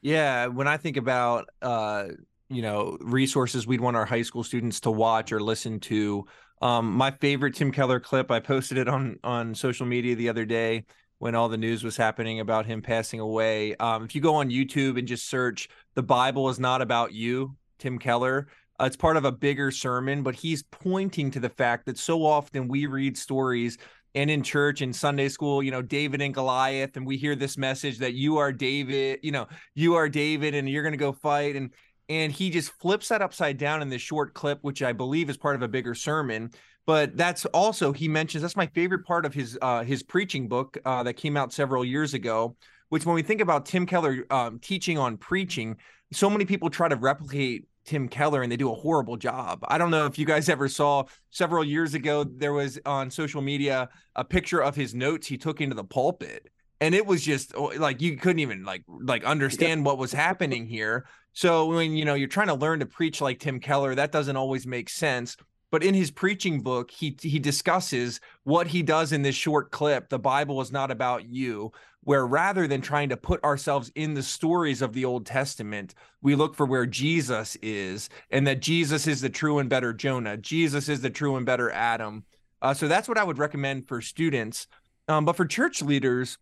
Yeah, 0.01 0.47
when 0.47 0.67
I 0.67 0.77
think 0.77 0.97
about 0.97 1.49
uh, 1.63 2.09
you 2.49 2.63
know 2.63 2.99
resources 3.01 3.67
we'd 3.67 3.81
want 3.81 3.97
our 3.97 4.05
high 4.05 4.23
school 4.23 4.45
students 4.45 4.81
to 4.81 4.91
watch 4.91 5.33
or 5.33 5.41
listen 5.41 5.81
to, 5.81 6.27
um, 6.61 6.93
my 6.93 7.11
favorite 7.11 7.55
Tim 7.55 7.73
Keller 7.73 8.01
clip 8.01 8.31
I 8.31 8.41
posted 8.41 8.79
it 8.79 8.89
on 8.89 9.19
on 9.25 9.55
social 9.55 9.87
media 9.87 10.15
the 10.15 10.29
other 10.29 10.45
day 10.45 10.85
when 11.19 11.35
all 11.35 11.49
the 11.49 11.57
news 11.57 11.85
was 11.85 11.97
happening 11.97 12.41
about 12.41 12.67
him 12.67 12.83
passing 12.83 13.21
away. 13.21 13.77
Um, 13.77 14.05
if 14.05 14.15
you 14.15 14.21
go 14.21 14.35
on 14.35 14.51
YouTube 14.51 14.99
and 14.99 15.07
just 15.07 15.29
search 15.29 15.69
"The 15.95 16.03
Bible 16.03 16.49
is 16.49 16.59
not 16.59 16.83
about 16.83 17.13
you," 17.13 17.57
Tim 17.79 17.99
Keller, 17.99 18.49
uh, 18.81 18.87
it's 18.87 18.97
part 18.97 19.17
of 19.17 19.25
a 19.25 19.33
bigger 19.33 19.71
sermon, 19.71 20.23
but 20.23 20.35
he's 20.35 20.65
pointing 20.65 21.31
to 21.31 21.41
the 21.41 21.49
fact 21.49 21.87
that 21.87 21.99
so 21.99 22.25
often 22.25 22.67
we 22.67 22.87
read 22.87 23.17
stories 23.17 23.79
and 24.15 24.31
in 24.31 24.43
church 24.43 24.81
and 24.81 24.95
Sunday 24.95 25.29
school, 25.29 25.63
you 25.63 25.71
know, 25.71 25.83
David 25.83 26.21
and 26.21 26.35
Goliath, 26.35 26.97
and 26.97 27.07
we 27.07 27.17
hear 27.17 27.35
this 27.35 27.57
message 27.57 27.99
that 27.99 28.15
you 28.15 28.39
are 28.39 28.53
David, 28.53 29.21
you 29.23 29.33
know, 29.33 29.47
you 29.75 29.95
are 29.95 30.09
David, 30.09 30.55
and 30.55 30.69
you're 30.69 30.83
going 30.83 30.93
to 30.93 30.99
go 30.99 31.13
fight, 31.13 31.57
and 31.57 31.71
and 32.09 32.33
he 32.33 32.51
just 32.51 32.73
flips 32.73 33.09
that 33.09 33.23
upside 33.23 33.59
down 33.59 33.81
in 33.81 33.89
this 33.89 34.03
short 34.03 34.35
clip, 34.35 34.59
which 34.63 34.83
I 34.83 34.93
believe 34.93 35.31
is 35.31 35.37
part 35.37 35.57
of 35.57 35.63
a 35.63 35.69
bigger 35.69 35.95
sermon 35.95 36.51
but 36.87 37.17
that's 37.17 37.45
also 37.47 37.93
he 37.93 38.09
mentions 38.09 38.43
that's 38.43 38.57
my 38.57 38.67
favorite 38.69 39.05
part 39.07 39.25
of 39.25 39.33
his 39.35 39.59
uh, 39.63 39.85
his 39.85 40.03
preaching 40.03 40.49
book 40.49 40.79
uh, 40.85 41.03
that 41.05 41.15
came 41.15 41.37
out 41.37 41.53
several 41.53 41.85
years 41.85 42.15
ago. 42.15 42.57
Which, 42.89 43.07
when 43.07 43.15
we 43.15 43.23
think 43.23 43.41
about 43.41 43.65
Tim 43.65 43.87
Keller 43.87 44.27
um, 44.31 44.59
teaching 44.59 44.99
on 44.99 45.17
preaching, 45.17 45.77
so 46.13 46.29
many 46.29 46.45
people 46.45 46.69
try 46.69 46.89
to 46.89 46.97
replicate 46.97 47.67
Tim 47.85 48.09
Keller 48.09 48.43
and 48.43 48.51
they 48.51 48.57
do 48.57 48.71
a 48.71 48.75
horrible 48.75 49.17
job. 49.17 49.65
I 49.69 49.79
don't 49.79 49.91
know 49.91 50.07
if 50.07 50.19
you 50.19 50.27
guys 50.27 50.49
ever 50.49 50.69
saw 50.69 51.05
several 51.31 51.65
years 51.65 51.95
ago 51.95 52.25
there 52.25 52.53
was 52.53 52.79
on 52.87 53.11
social 53.11 53.43
media 53.43 53.89
a 54.17 54.25
picture 54.25 54.63
of 54.63 54.77
his 54.77 54.95
notes 54.95 55.27
he 55.27 55.37
took 55.37 55.61
into 55.61 55.75
the 55.75 55.85
pulpit 55.85 56.51
and 56.83 56.97
it 56.97 57.07
was 57.07 57.23
just 57.23 57.55
oh, 57.55 57.73
like 57.79 58.03
you 58.03 58.17
couldn't 58.17 58.41
even 58.41 58.65
like 58.65 58.83
like 58.89 59.23
understand 59.23 59.85
what 59.85 59.99
was 59.99 60.13
happening 60.13 60.67
here. 60.67 61.07
So 61.33 61.67
when 61.67 61.97
you 61.97 62.05
know 62.05 62.15
you're 62.15 62.27
trying 62.27 62.49
to 62.49 62.55
learn 62.55 62.81
to 62.81 62.87
preach 62.87 63.21
like 63.21 63.39
Tim 63.39 63.61
Keller, 63.61 63.95
that 63.95 64.11
doesn't 64.11 64.37
always 64.37 64.67
make 64.67 64.89
sense. 64.89 65.37
But 65.73 65.83
in 65.83 65.95
his 65.95 66.11
preaching 66.11 66.61
book, 66.61 66.91
he 66.91 67.17
he 67.21 67.39
discusses 67.39 68.21
what 68.45 68.67
he 68.69 68.83
does 68.83 69.11
in 69.11 69.23
this 69.23 69.35
short 69.35 69.71
clip. 69.73 70.11
The 70.11 70.19
Bible 70.19 70.61
is 70.61 70.71
not 70.71 70.91
about 70.91 71.25
you, 71.25 71.73
where 72.03 72.27
rather 72.27 72.69
than 72.69 72.83
trying 72.83 73.09
to 73.09 73.17
put 73.17 73.43
ourselves 73.43 73.91
in 73.95 74.13
the 74.13 74.23
stories 74.23 74.83
of 74.83 74.93
the 74.93 75.07
Old 75.07 75.25
Testament, 75.25 75.95
we 76.21 76.35
look 76.35 76.55
for 76.55 76.67
where 76.67 76.85
Jesus 76.85 77.57
is, 77.63 78.11
and 78.31 78.47
that 78.47 78.61
Jesus 78.61 79.07
is 79.07 79.23
the 79.23 79.31
true 79.31 79.61
and 79.61 79.71
better 79.71 79.95
Jonah. 79.95 80.37
Jesus 80.37 80.91
is 80.91 81.01
the 81.01 81.11
true 81.11 81.37
and 81.37 81.47
better 81.47 81.71
Adam. 81.71 82.25
Uh, 82.61 82.75
so 82.75 82.87
that's 82.87 83.09
what 83.09 83.19
I 83.19 83.25
would 83.25 83.39
recommend 83.39 83.89
for 83.89 84.03
students. 84.03 84.67
Um, 85.09 85.25
but 85.25 85.37
for 85.37 85.47
church 85.47 85.81
leaders, 85.81 86.37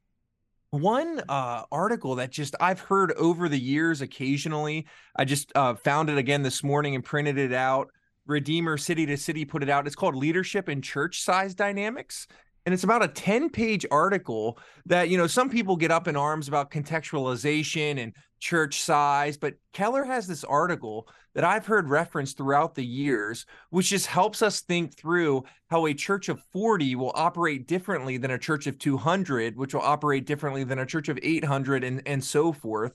one 0.70 1.22
uh, 1.28 1.62
article 1.70 2.16
that 2.16 2.32
just 2.32 2.56
I've 2.60 2.80
heard 2.80 3.12
over 3.12 3.48
the 3.48 3.58
years 3.58 4.00
occasionally. 4.00 4.86
I 5.14 5.24
just 5.24 5.52
uh, 5.54 5.76
found 5.76 6.10
it 6.10 6.18
again 6.18 6.42
this 6.42 6.64
morning 6.64 6.96
and 6.96 7.04
printed 7.04 7.38
it 7.38 7.52
out. 7.52 7.90
Redeemer 8.26 8.76
City 8.76 9.06
to 9.06 9.16
City 9.16 9.44
put 9.44 9.62
it 9.62 9.68
out. 9.68 9.86
It's 9.86 9.96
called 9.96 10.14
Leadership 10.16 10.68
and 10.68 10.82
Church 10.84 11.22
Size 11.22 11.54
Dynamics. 11.54 12.26
and 12.66 12.74
it's 12.74 12.84
about 12.84 13.02
a 13.02 13.08
10 13.08 13.48
page 13.50 13.86
article 13.90 14.58
that 14.86 15.08
you 15.08 15.16
know 15.16 15.26
some 15.26 15.48
people 15.48 15.76
get 15.76 15.90
up 15.90 16.06
in 16.08 16.16
arms 16.16 16.46
about 16.48 16.70
contextualization 16.70 17.98
and 18.02 18.12
church 18.38 18.80
size 18.82 19.36
but 19.36 19.54
keller 19.72 20.04
has 20.04 20.26
this 20.26 20.44
article 20.44 21.06
that 21.34 21.44
i've 21.44 21.66
heard 21.66 21.88
referenced 21.88 22.36
throughout 22.36 22.74
the 22.74 22.84
years 22.84 23.44
which 23.70 23.90
just 23.90 24.06
helps 24.06 24.40
us 24.42 24.60
think 24.62 24.94
through 24.96 25.42
how 25.68 25.86
a 25.86 25.94
church 25.94 26.28
of 26.28 26.42
40 26.52 26.96
will 26.96 27.12
operate 27.14 27.66
differently 27.66 28.16
than 28.16 28.30
a 28.30 28.38
church 28.38 28.66
of 28.66 28.78
200 28.78 29.56
which 29.56 29.74
will 29.74 29.82
operate 29.82 30.26
differently 30.26 30.64
than 30.64 30.78
a 30.78 30.86
church 30.86 31.08
of 31.08 31.18
800 31.22 31.84
and, 31.84 32.02
and 32.06 32.22
so 32.24 32.52
forth 32.52 32.92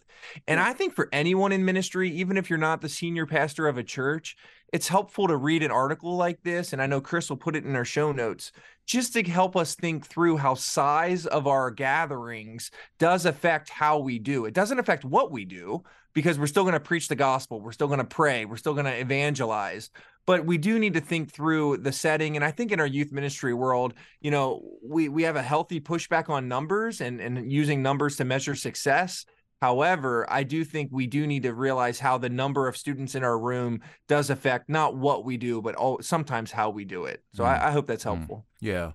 and 0.47 0.59
i 0.59 0.73
think 0.73 0.93
for 0.95 1.09
anyone 1.11 1.51
in 1.51 1.63
ministry 1.65 2.09
even 2.11 2.37
if 2.37 2.49
you're 2.49 2.57
not 2.59 2.81
the 2.81 2.89
senior 2.89 3.25
pastor 3.25 3.67
of 3.67 3.77
a 3.77 3.83
church 3.83 4.35
it's 4.75 4.89
helpful 4.89 5.27
to 5.27 5.37
read 5.37 5.63
an 5.63 5.71
article 5.71 6.15
like 6.17 6.41
this 6.43 6.73
and 6.73 6.81
i 6.81 6.85
know 6.85 6.99
chris 6.99 7.29
will 7.29 7.37
put 7.37 7.55
it 7.55 7.65
in 7.65 7.75
our 7.75 7.85
show 7.85 8.11
notes 8.11 8.51
just 8.85 9.13
to 9.13 9.23
help 9.23 9.55
us 9.55 9.75
think 9.75 10.05
through 10.05 10.37
how 10.37 10.53
size 10.53 11.25
of 11.25 11.47
our 11.47 11.71
gatherings 11.71 12.71
does 12.99 13.25
affect 13.25 13.69
how 13.69 13.97
we 13.97 14.19
do. 14.19 14.45
It 14.45 14.53
doesn't 14.53 14.79
affect 14.79 15.03
what 15.03 15.31
we 15.31 15.45
do 15.45 15.83
because 16.13 16.37
we're 16.39 16.47
still 16.47 16.63
going 16.63 16.73
to 16.73 16.79
preach 16.79 17.07
the 17.07 17.15
gospel, 17.15 17.59
we're 17.59 17.73
still 17.73 17.87
going 17.87 17.99
to 17.99 18.05
pray, 18.05 18.45
we're 18.45 18.55
still 18.57 18.73
going 18.73 18.85
to 18.85 18.97
evangelize. 18.97 19.89
But 20.25 20.45
we 20.45 20.57
do 20.57 20.79
need 20.79 20.93
to 20.93 21.01
think 21.01 21.31
through 21.31 21.77
the 21.77 21.91
setting. 21.91 22.35
And 22.35 22.43
I 22.43 22.49
think 22.51 22.71
in 22.71 22.79
our 22.79 22.87
youth 22.87 23.11
ministry 23.11 23.53
world, 23.53 23.93
you 24.21 24.31
know, 24.31 24.63
we 24.83 25.07
we 25.09 25.23
have 25.23 25.35
a 25.35 25.41
healthy 25.43 25.79
pushback 25.79 26.29
on 26.29 26.47
numbers 26.47 27.01
and, 27.01 27.19
and 27.19 27.51
using 27.51 27.83
numbers 27.83 28.15
to 28.17 28.25
measure 28.25 28.55
success. 28.55 29.25
However, 29.61 30.25
I 30.29 30.43
do 30.43 30.63
think 30.63 30.89
we 30.91 31.07
do 31.07 31.25
need 31.25 31.43
to 31.43 31.53
realize 31.53 31.99
how 31.99 32.17
the 32.17 32.29
number 32.29 32.67
of 32.67 32.75
students 32.75 33.15
in 33.15 33.23
our 33.23 33.39
room 33.39 33.81
does 34.07 34.29
affect 34.29 34.69
not 34.69 34.95
what 34.95 35.23
we 35.23 35.37
do, 35.37 35.61
but 35.61 35.75
all, 35.75 36.01
sometimes 36.01 36.51
how 36.51 36.69
we 36.69 36.85
do 36.85 37.05
it. 37.05 37.23
So 37.33 37.43
mm. 37.43 37.47
I, 37.47 37.67
I, 37.67 37.71
hope 37.71 37.87
that's 37.87 38.03
mm. 38.03 38.15
helpful. 38.15 38.37
Mm. 38.37 38.67
Yeah. 38.67 38.91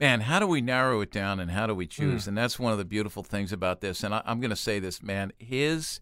Man, 0.00 0.22
how 0.22 0.38
do 0.38 0.46
we 0.46 0.60
narrow 0.60 1.00
it 1.02 1.12
down 1.12 1.40
and 1.40 1.50
how 1.50 1.66
do 1.66 1.74
we 1.74 1.86
choose? 1.86 2.24
Mm. 2.24 2.28
And 2.28 2.38
that's 2.38 2.58
one 2.58 2.72
of 2.72 2.78
the 2.78 2.84
beautiful 2.84 3.22
things 3.22 3.52
about 3.52 3.80
this. 3.80 4.02
And 4.02 4.14
I, 4.14 4.22
I'm 4.24 4.40
going 4.40 4.50
to 4.50 4.56
say 4.56 4.78
this, 4.78 5.02
man, 5.02 5.32
his, 5.38 6.00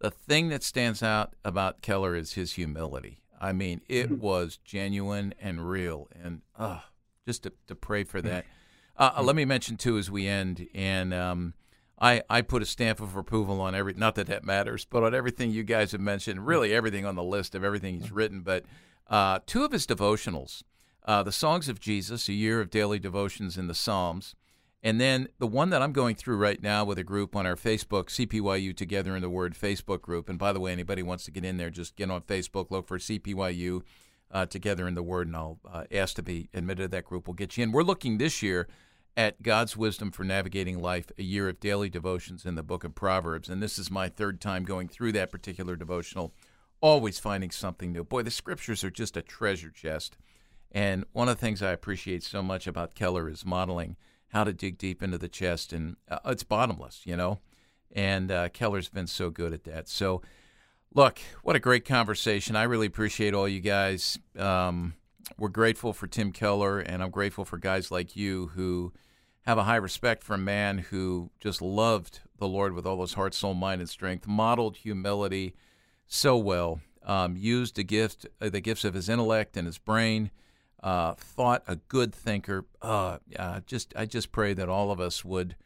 the 0.00 0.10
thing 0.10 0.48
that 0.48 0.62
stands 0.62 1.02
out 1.02 1.34
about 1.44 1.80
Keller 1.80 2.16
is 2.16 2.32
his 2.32 2.54
humility. 2.54 3.20
I 3.40 3.52
mean, 3.52 3.82
it 3.88 4.10
mm. 4.10 4.18
was 4.18 4.58
genuine 4.64 5.34
and 5.40 5.68
real. 5.68 6.08
And 6.20 6.40
uh, 6.58 6.80
just 7.26 7.44
to, 7.44 7.52
to 7.68 7.74
pray 7.74 8.04
for 8.04 8.20
that. 8.22 8.46
Uh, 8.96 9.22
let 9.24 9.36
me 9.36 9.44
mention, 9.44 9.76
too, 9.76 9.98
as 9.98 10.10
we 10.10 10.26
end, 10.26 10.68
and 10.72 11.12
um, 11.12 11.54
I, 11.98 12.22
I 12.28 12.42
put 12.42 12.62
a 12.62 12.66
stamp 12.66 13.00
of 13.00 13.16
approval 13.16 13.60
on 13.60 13.74
every 13.74 13.94
not 13.94 14.16
that 14.16 14.26
that 14.26 14.44
matters, 14.44 14.84
but 14.84 15.02
on 15.02 15.14
everything 15.14 15.50
you 15.50 15.62
guys 15.62 15.92
have 15.92 16.00
mentioned, 16.00 16.46
really 16.46 16.74
everything 16.74 17.06
on 17.06 17.14
the 17.14 17.22
list 17.22 17.54
of 17.54 17.62
everything 17.62 18.00
he's 18.00 18.10
written. 18.10 18.40
But 18.40 18.64
uh, 19.08 19.40
two 19.46 19.64
of 19.64 19.72
his 19.72 19.86
devotionals, 19.86 20.62
uh, 21.04 21.22
the 21.22 21.32
Songs 21.32 21.68
of 21.68 21.80
Jesus, 21.80 22.28
a 22.28 22.32
year 22.32 22.60
of 22.60 22.70
daily 22.70 22.98
devotions 22.98 23.56
in 23.56 23.68
the 23.68 23.74
Psalms, 23.74 24.34
and 24.82 25.00
then 25.00 25.28
the 25.38 25.46
one 25.46 25.70
that 25.70 25.82
I'm 25.82 25.92
going 25.92 26.14
through 26.14 26.36
right 26.36 26.62
now 26.62 26.84
with 26.84 26.98
a 26.98 27.04
group 27.04 27.34
on 27.36 27.46
our 27.46 27.56
Facebook, 27.56 28.06
CPYU 28.06 28.76
Together 28.76 29.16
in 29.16 29.22
the 29.22 29.30
Word 29.30 29.54
Facebook 29.54 30.02
group. 30.02 30.28
And 30.28 30.38
by 30.38 30.52
the 30.52 30.60
way, 30.60 30.72
anybody 30.72 31.02
wants 31.02 31.24
to 31.24 31.30
get 31.30 31.44
in 31.44 31.56
there, 31.56 31.70
just 31.70 31.96
get 31.96 32.10
on 32.10 32.20
Facebook, 32.22 32.70
look 32.70 32.86
for 32.86 32.98
CPYU 32.98 33.82
uh, 34.30 34.44
Together 34.46 34.86
in 34.86 34.94
the 34.94 35.02
Word, 35.02 35.28
and 35.28 35.36
I'll 35.36 35.58
uh, 35.70 35.84
ask 35.90 36.16
to 36.16 36.22
be 36.22 36.50
admitted 36.52 36.82
to 36.82 36.88
that 36.88 37.04
group. 37.04 37.26
We'll 37.26 37.34
get 37.34 37.56
you 37.56 37.62
in. 37.62 37.72
We're 37.72 37.82
looking 37.82 38.18
this 38.18 38.42
year 38.42 38.68
at 39.16 39.42
God's 39.42 39.76
Wisdom 39.76 40.10
for 40.10 40.24
Navigating 40.24 40.80
Life, 40.80 41.06
a 41.18 41.22
year 41.22 41.48
of 41.48 41.60
daily 41.60 41.88
devotions 41.88 42.44
in 42.44 42.56
the 42.56 42.62
book 42.62 42.84
of 42.84 42.94
Proverbs. 42.94 43.48
And 43.48 43.62
this 43.62 43.78
is 43.78 43.90
my 43.90 44.08
third 44.08 44.40
time 44.40 44.64
going 44.64 44.88
through 44.88 45.12
that 45.12 45.30
particular 45.30 45.76
devotional, 45.76 46.34
always 46.80 47.18
finding 47.18 47.50
something 47.50 47.92
new. 47.92 48.02
Boy, 48.02 48.22
the 48.22 48.30
scriptures 48.30 48.82
are 48.82 48.90
just 48.90 49.16
a 49.16 49.22
treasure 49.22 49.70
chest. 49.70 50.16
And 50.72 51.04
one 51.12 51.28
of 51.28 51.36
the 51.36 51.40
things 51.40 51.62
I 51.62 51.70
appreciate 51.70 52.24
so 52.24 52.42
much 52.42 52.66
about 52.66 52.96
Keller 52.96 53.28
is 53.28 53.44
modeling 53.44 53.96
how 54.28 54.42
to 54.42 54.52
dig 54.52 54.78
deep 54.78 55.00
into 55.02 55.18
the 55.18 55.28
chest. 55.28 55.72
And 55.72 55.96
uh, 56.10 56.18
it's 56.26 56.42
bottomless, 56.42 57.02
you 57.04 57.16
know? 57.16 57.38
And 57.92 58.32
uh, 58.32 58.48
Keller's 58.48 58.88
been 58.88 59.06
so 59.06 59.30
good 59.30 59.52
at 59.52 59.62
that. 59.64 59.88
So, 59.88 60.22
look, 60.92 61.20
what 61.44 61.54
a 61.54 61.60
great 61.60 61.84
conversation. 61.84 62.56
I 62.56 62.64
really 62.64 62.88
appreciate 62.88 63.34
all 63.34 63.46
you 63.46 63.60
guys. 63.60 64.18
Um, 64.36 64.94
we're 65.38 65.48
grateful 65.48 65.92
for 65.92 66.08
Tim 66.08 66.32
Keller, 66.32 66.80
and 66.80 67.02
I'm 67.02 67.10
grateful 67.10 67.44
for 67.44 67.56
guys 67.56 67.92
like 67.92 68.16
you 68.16 68.48
who 68.54 68.92
have 69.44 69.58
a 69.58 69.64
high 69.64 69.76
respect 69.76 70.22
for 70.22 70.34
a 70.34 70.38
man 70.38 70.78
who 70.78 71.30
just 71.38 71.60
loved 71.60 72.20
the 72.38 72.48
Lord 72.48 72.72
with 72.72 72.86
all 72.86 73.00
his 73.00 73.14
heart, 73.14 73.34
soul, 73.34 73.54
mind, 73.54 73.80
and 73.80 73.90
strength, 73.90 74.26
modeled 74.26 74.78
humility 74.78 75.54
so 76.06 76.36
well, 76.36 76.80
um, 77.04 77.36
used 77.36 77.76
the 77.76 77.84
gift, 77.84 78.26
uh, 78.40 78.48
the 78.48 78.60
gifts 78.60 78.84
of 78.84 78.94
his 78.94 79.08
intellect 79.08 79.56
and 79.56 79.66
his 79.66 79.78
brain, 79.78 80.30
uh, 80.82 81.14
thought 81.14 81.62
a 81.66 81.76
good 81.76 82.14
thinker. 82.14 82.64
Uh, 82.80 83.18
just 83.66 83.94
I 83.96 84.06
just 84.06 84.32
pray 84.32 84.54
that 84.54 84.68
all 84.68 84.90
of 84.90 85.00
us 85.00 85.24
would 85.24 85.56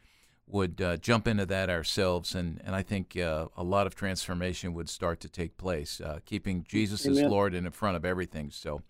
would 0.47 0.81
uh, 0.81 0.97
jump 0.97 1.29
into 1.29 1.47
that 1.47 1.71
ourselves, 1.71 2.35
and 2.35 2.61
and 2.65 2.75
I 2.75 2.83
think 2.83 3.17
uh, 3.17 3.47
a 3.57 3.63
lot 3.63 3.87
of 3.87 3.95
transformation 3.95 4.75
would 4.75 4.89
start 4.89 5.21
to 5.21 5.29
take 5.29 5.57
place, 5.57 6.01
uh, 6.01 6.19
keeping 6.25 6.65
Jesus 6.69 7.07
Amen. 7.07 7.25
as 7.25 7.31
Lord 7.31 7.55
and 7.55 7.67
in 7.67 7.73
front 7.73 7.97
of 7.97 8.05
everything. 8.05 8.51
So. 8.51 8.83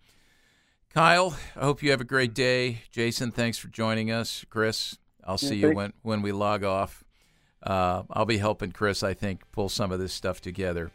Kyle, 0.93 1.37
I 1.55 1.65
hope 1.65 1.83
you 1.83 1.91
have 1.91 2.01
a 2.01 2.05
great 2.05 2.33
day. 2.33 2.81
Jason, 2.91 3.31
thanks 3.31 3.57
for 3.59 3.67
joining 3.67 4.11
us. 4.11 4.43
Chris, 4.49 4.97
I'll 5.23 5.37
see 5.37 5.57
you 5.57 5.71
when, 5.71 5.93
when 6.01 6.23
we 6.23 6.31
log 6.31 6.63
off. 6.63 7.03
Uh, 7.61 8.03
I'll 8.09 8.25
be 8.25 8.37
helping 8.37 8.71
Chris, 8.71 9.03
I 9.03 9.13
think, 9.13 9.43
pull 9.51 9.69
some 9.69 9.91
of 9.91 9.99
this 9.99 10.13
stuff 10.13 10.41
together. 10.41 10.91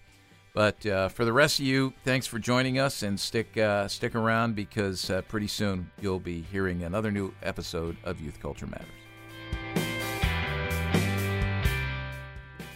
But 0.53 0.85
uh, 0.87 1.09
for 1.09 1.25
the 1.25 1.33
rest 1.33 1.61
of 1.61 1.67
you, 1.67 1.93
thanks 2.05 2.27
for 2.27 2.39
joining 2.39 2.79
us 2.79 3.03
and 3.03 3.19
stick 3.19 3.57
uh, 3.57 3.89
stick 3.89 4.15
around 4.15 4.55
because 4.55 5.11
uh, 5.11 5.23
pretty 5.23 5.49
soon 5.49 5.91
you'll 6.01 6.21
be 6.21 6.43
hearing 6.43 6.85
another 6.85 7.11
new 7.11 7.35
episode 7.43 7.97
of 8.05 8.21
Youth 8.21 8.41
Culture 8.41 8.67
Matters. 8.67 8.87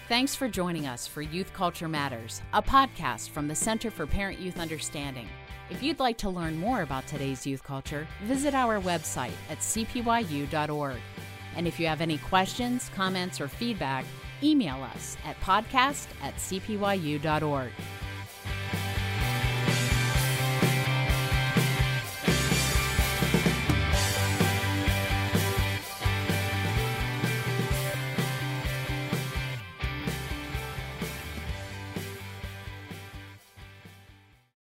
Thanks 0.08 0.34
for 0.34 0.48
joining 0.48 0.86
us 0.86 1.06
for 1.06 1.22
Youth 1.22 1.52
Culture 1.52 1.88
Matters, 1.88 2.42
a 2.52 2.62
podcast 2.62 3.30
from 3.30 3.46
the 3.46 3.54
Center 3.54 3.90
for 3.90 4.06
Parent 4.06 4.40
Youth 4.40 4.58
Understanding. 4.58 5.28
If 5.70 5.82
you'd 5.82 5.98
like 5.98 6.16
to 6.18 6.30
learn 6.30 6.58
more 6.58 6.80
about 6.82 7.06
today's 7.06 7.46
youth 7.46 7.62
culture, 7.62 8.06
visit 8.22 8.54
our 8.54 8.80
website 8.80 9.32
at 9.50 9.58
cpyu.org. 9.58 11.00
And 11.56 11.66
if 11.66 11.78
you 11.78 11.86
have 11.86 12.00
any 12.00 12.18
questions, 12.18 12.90
comments, 12.94 13.40
or 13.40 13.48
feedback, 13.48 14.06
email 14.42 14.82
us 14.82 15.16
at 15.26 15.38
podcast 15.40 16.06
at 16.22 16.34
cpyu.org. 16.36 17.72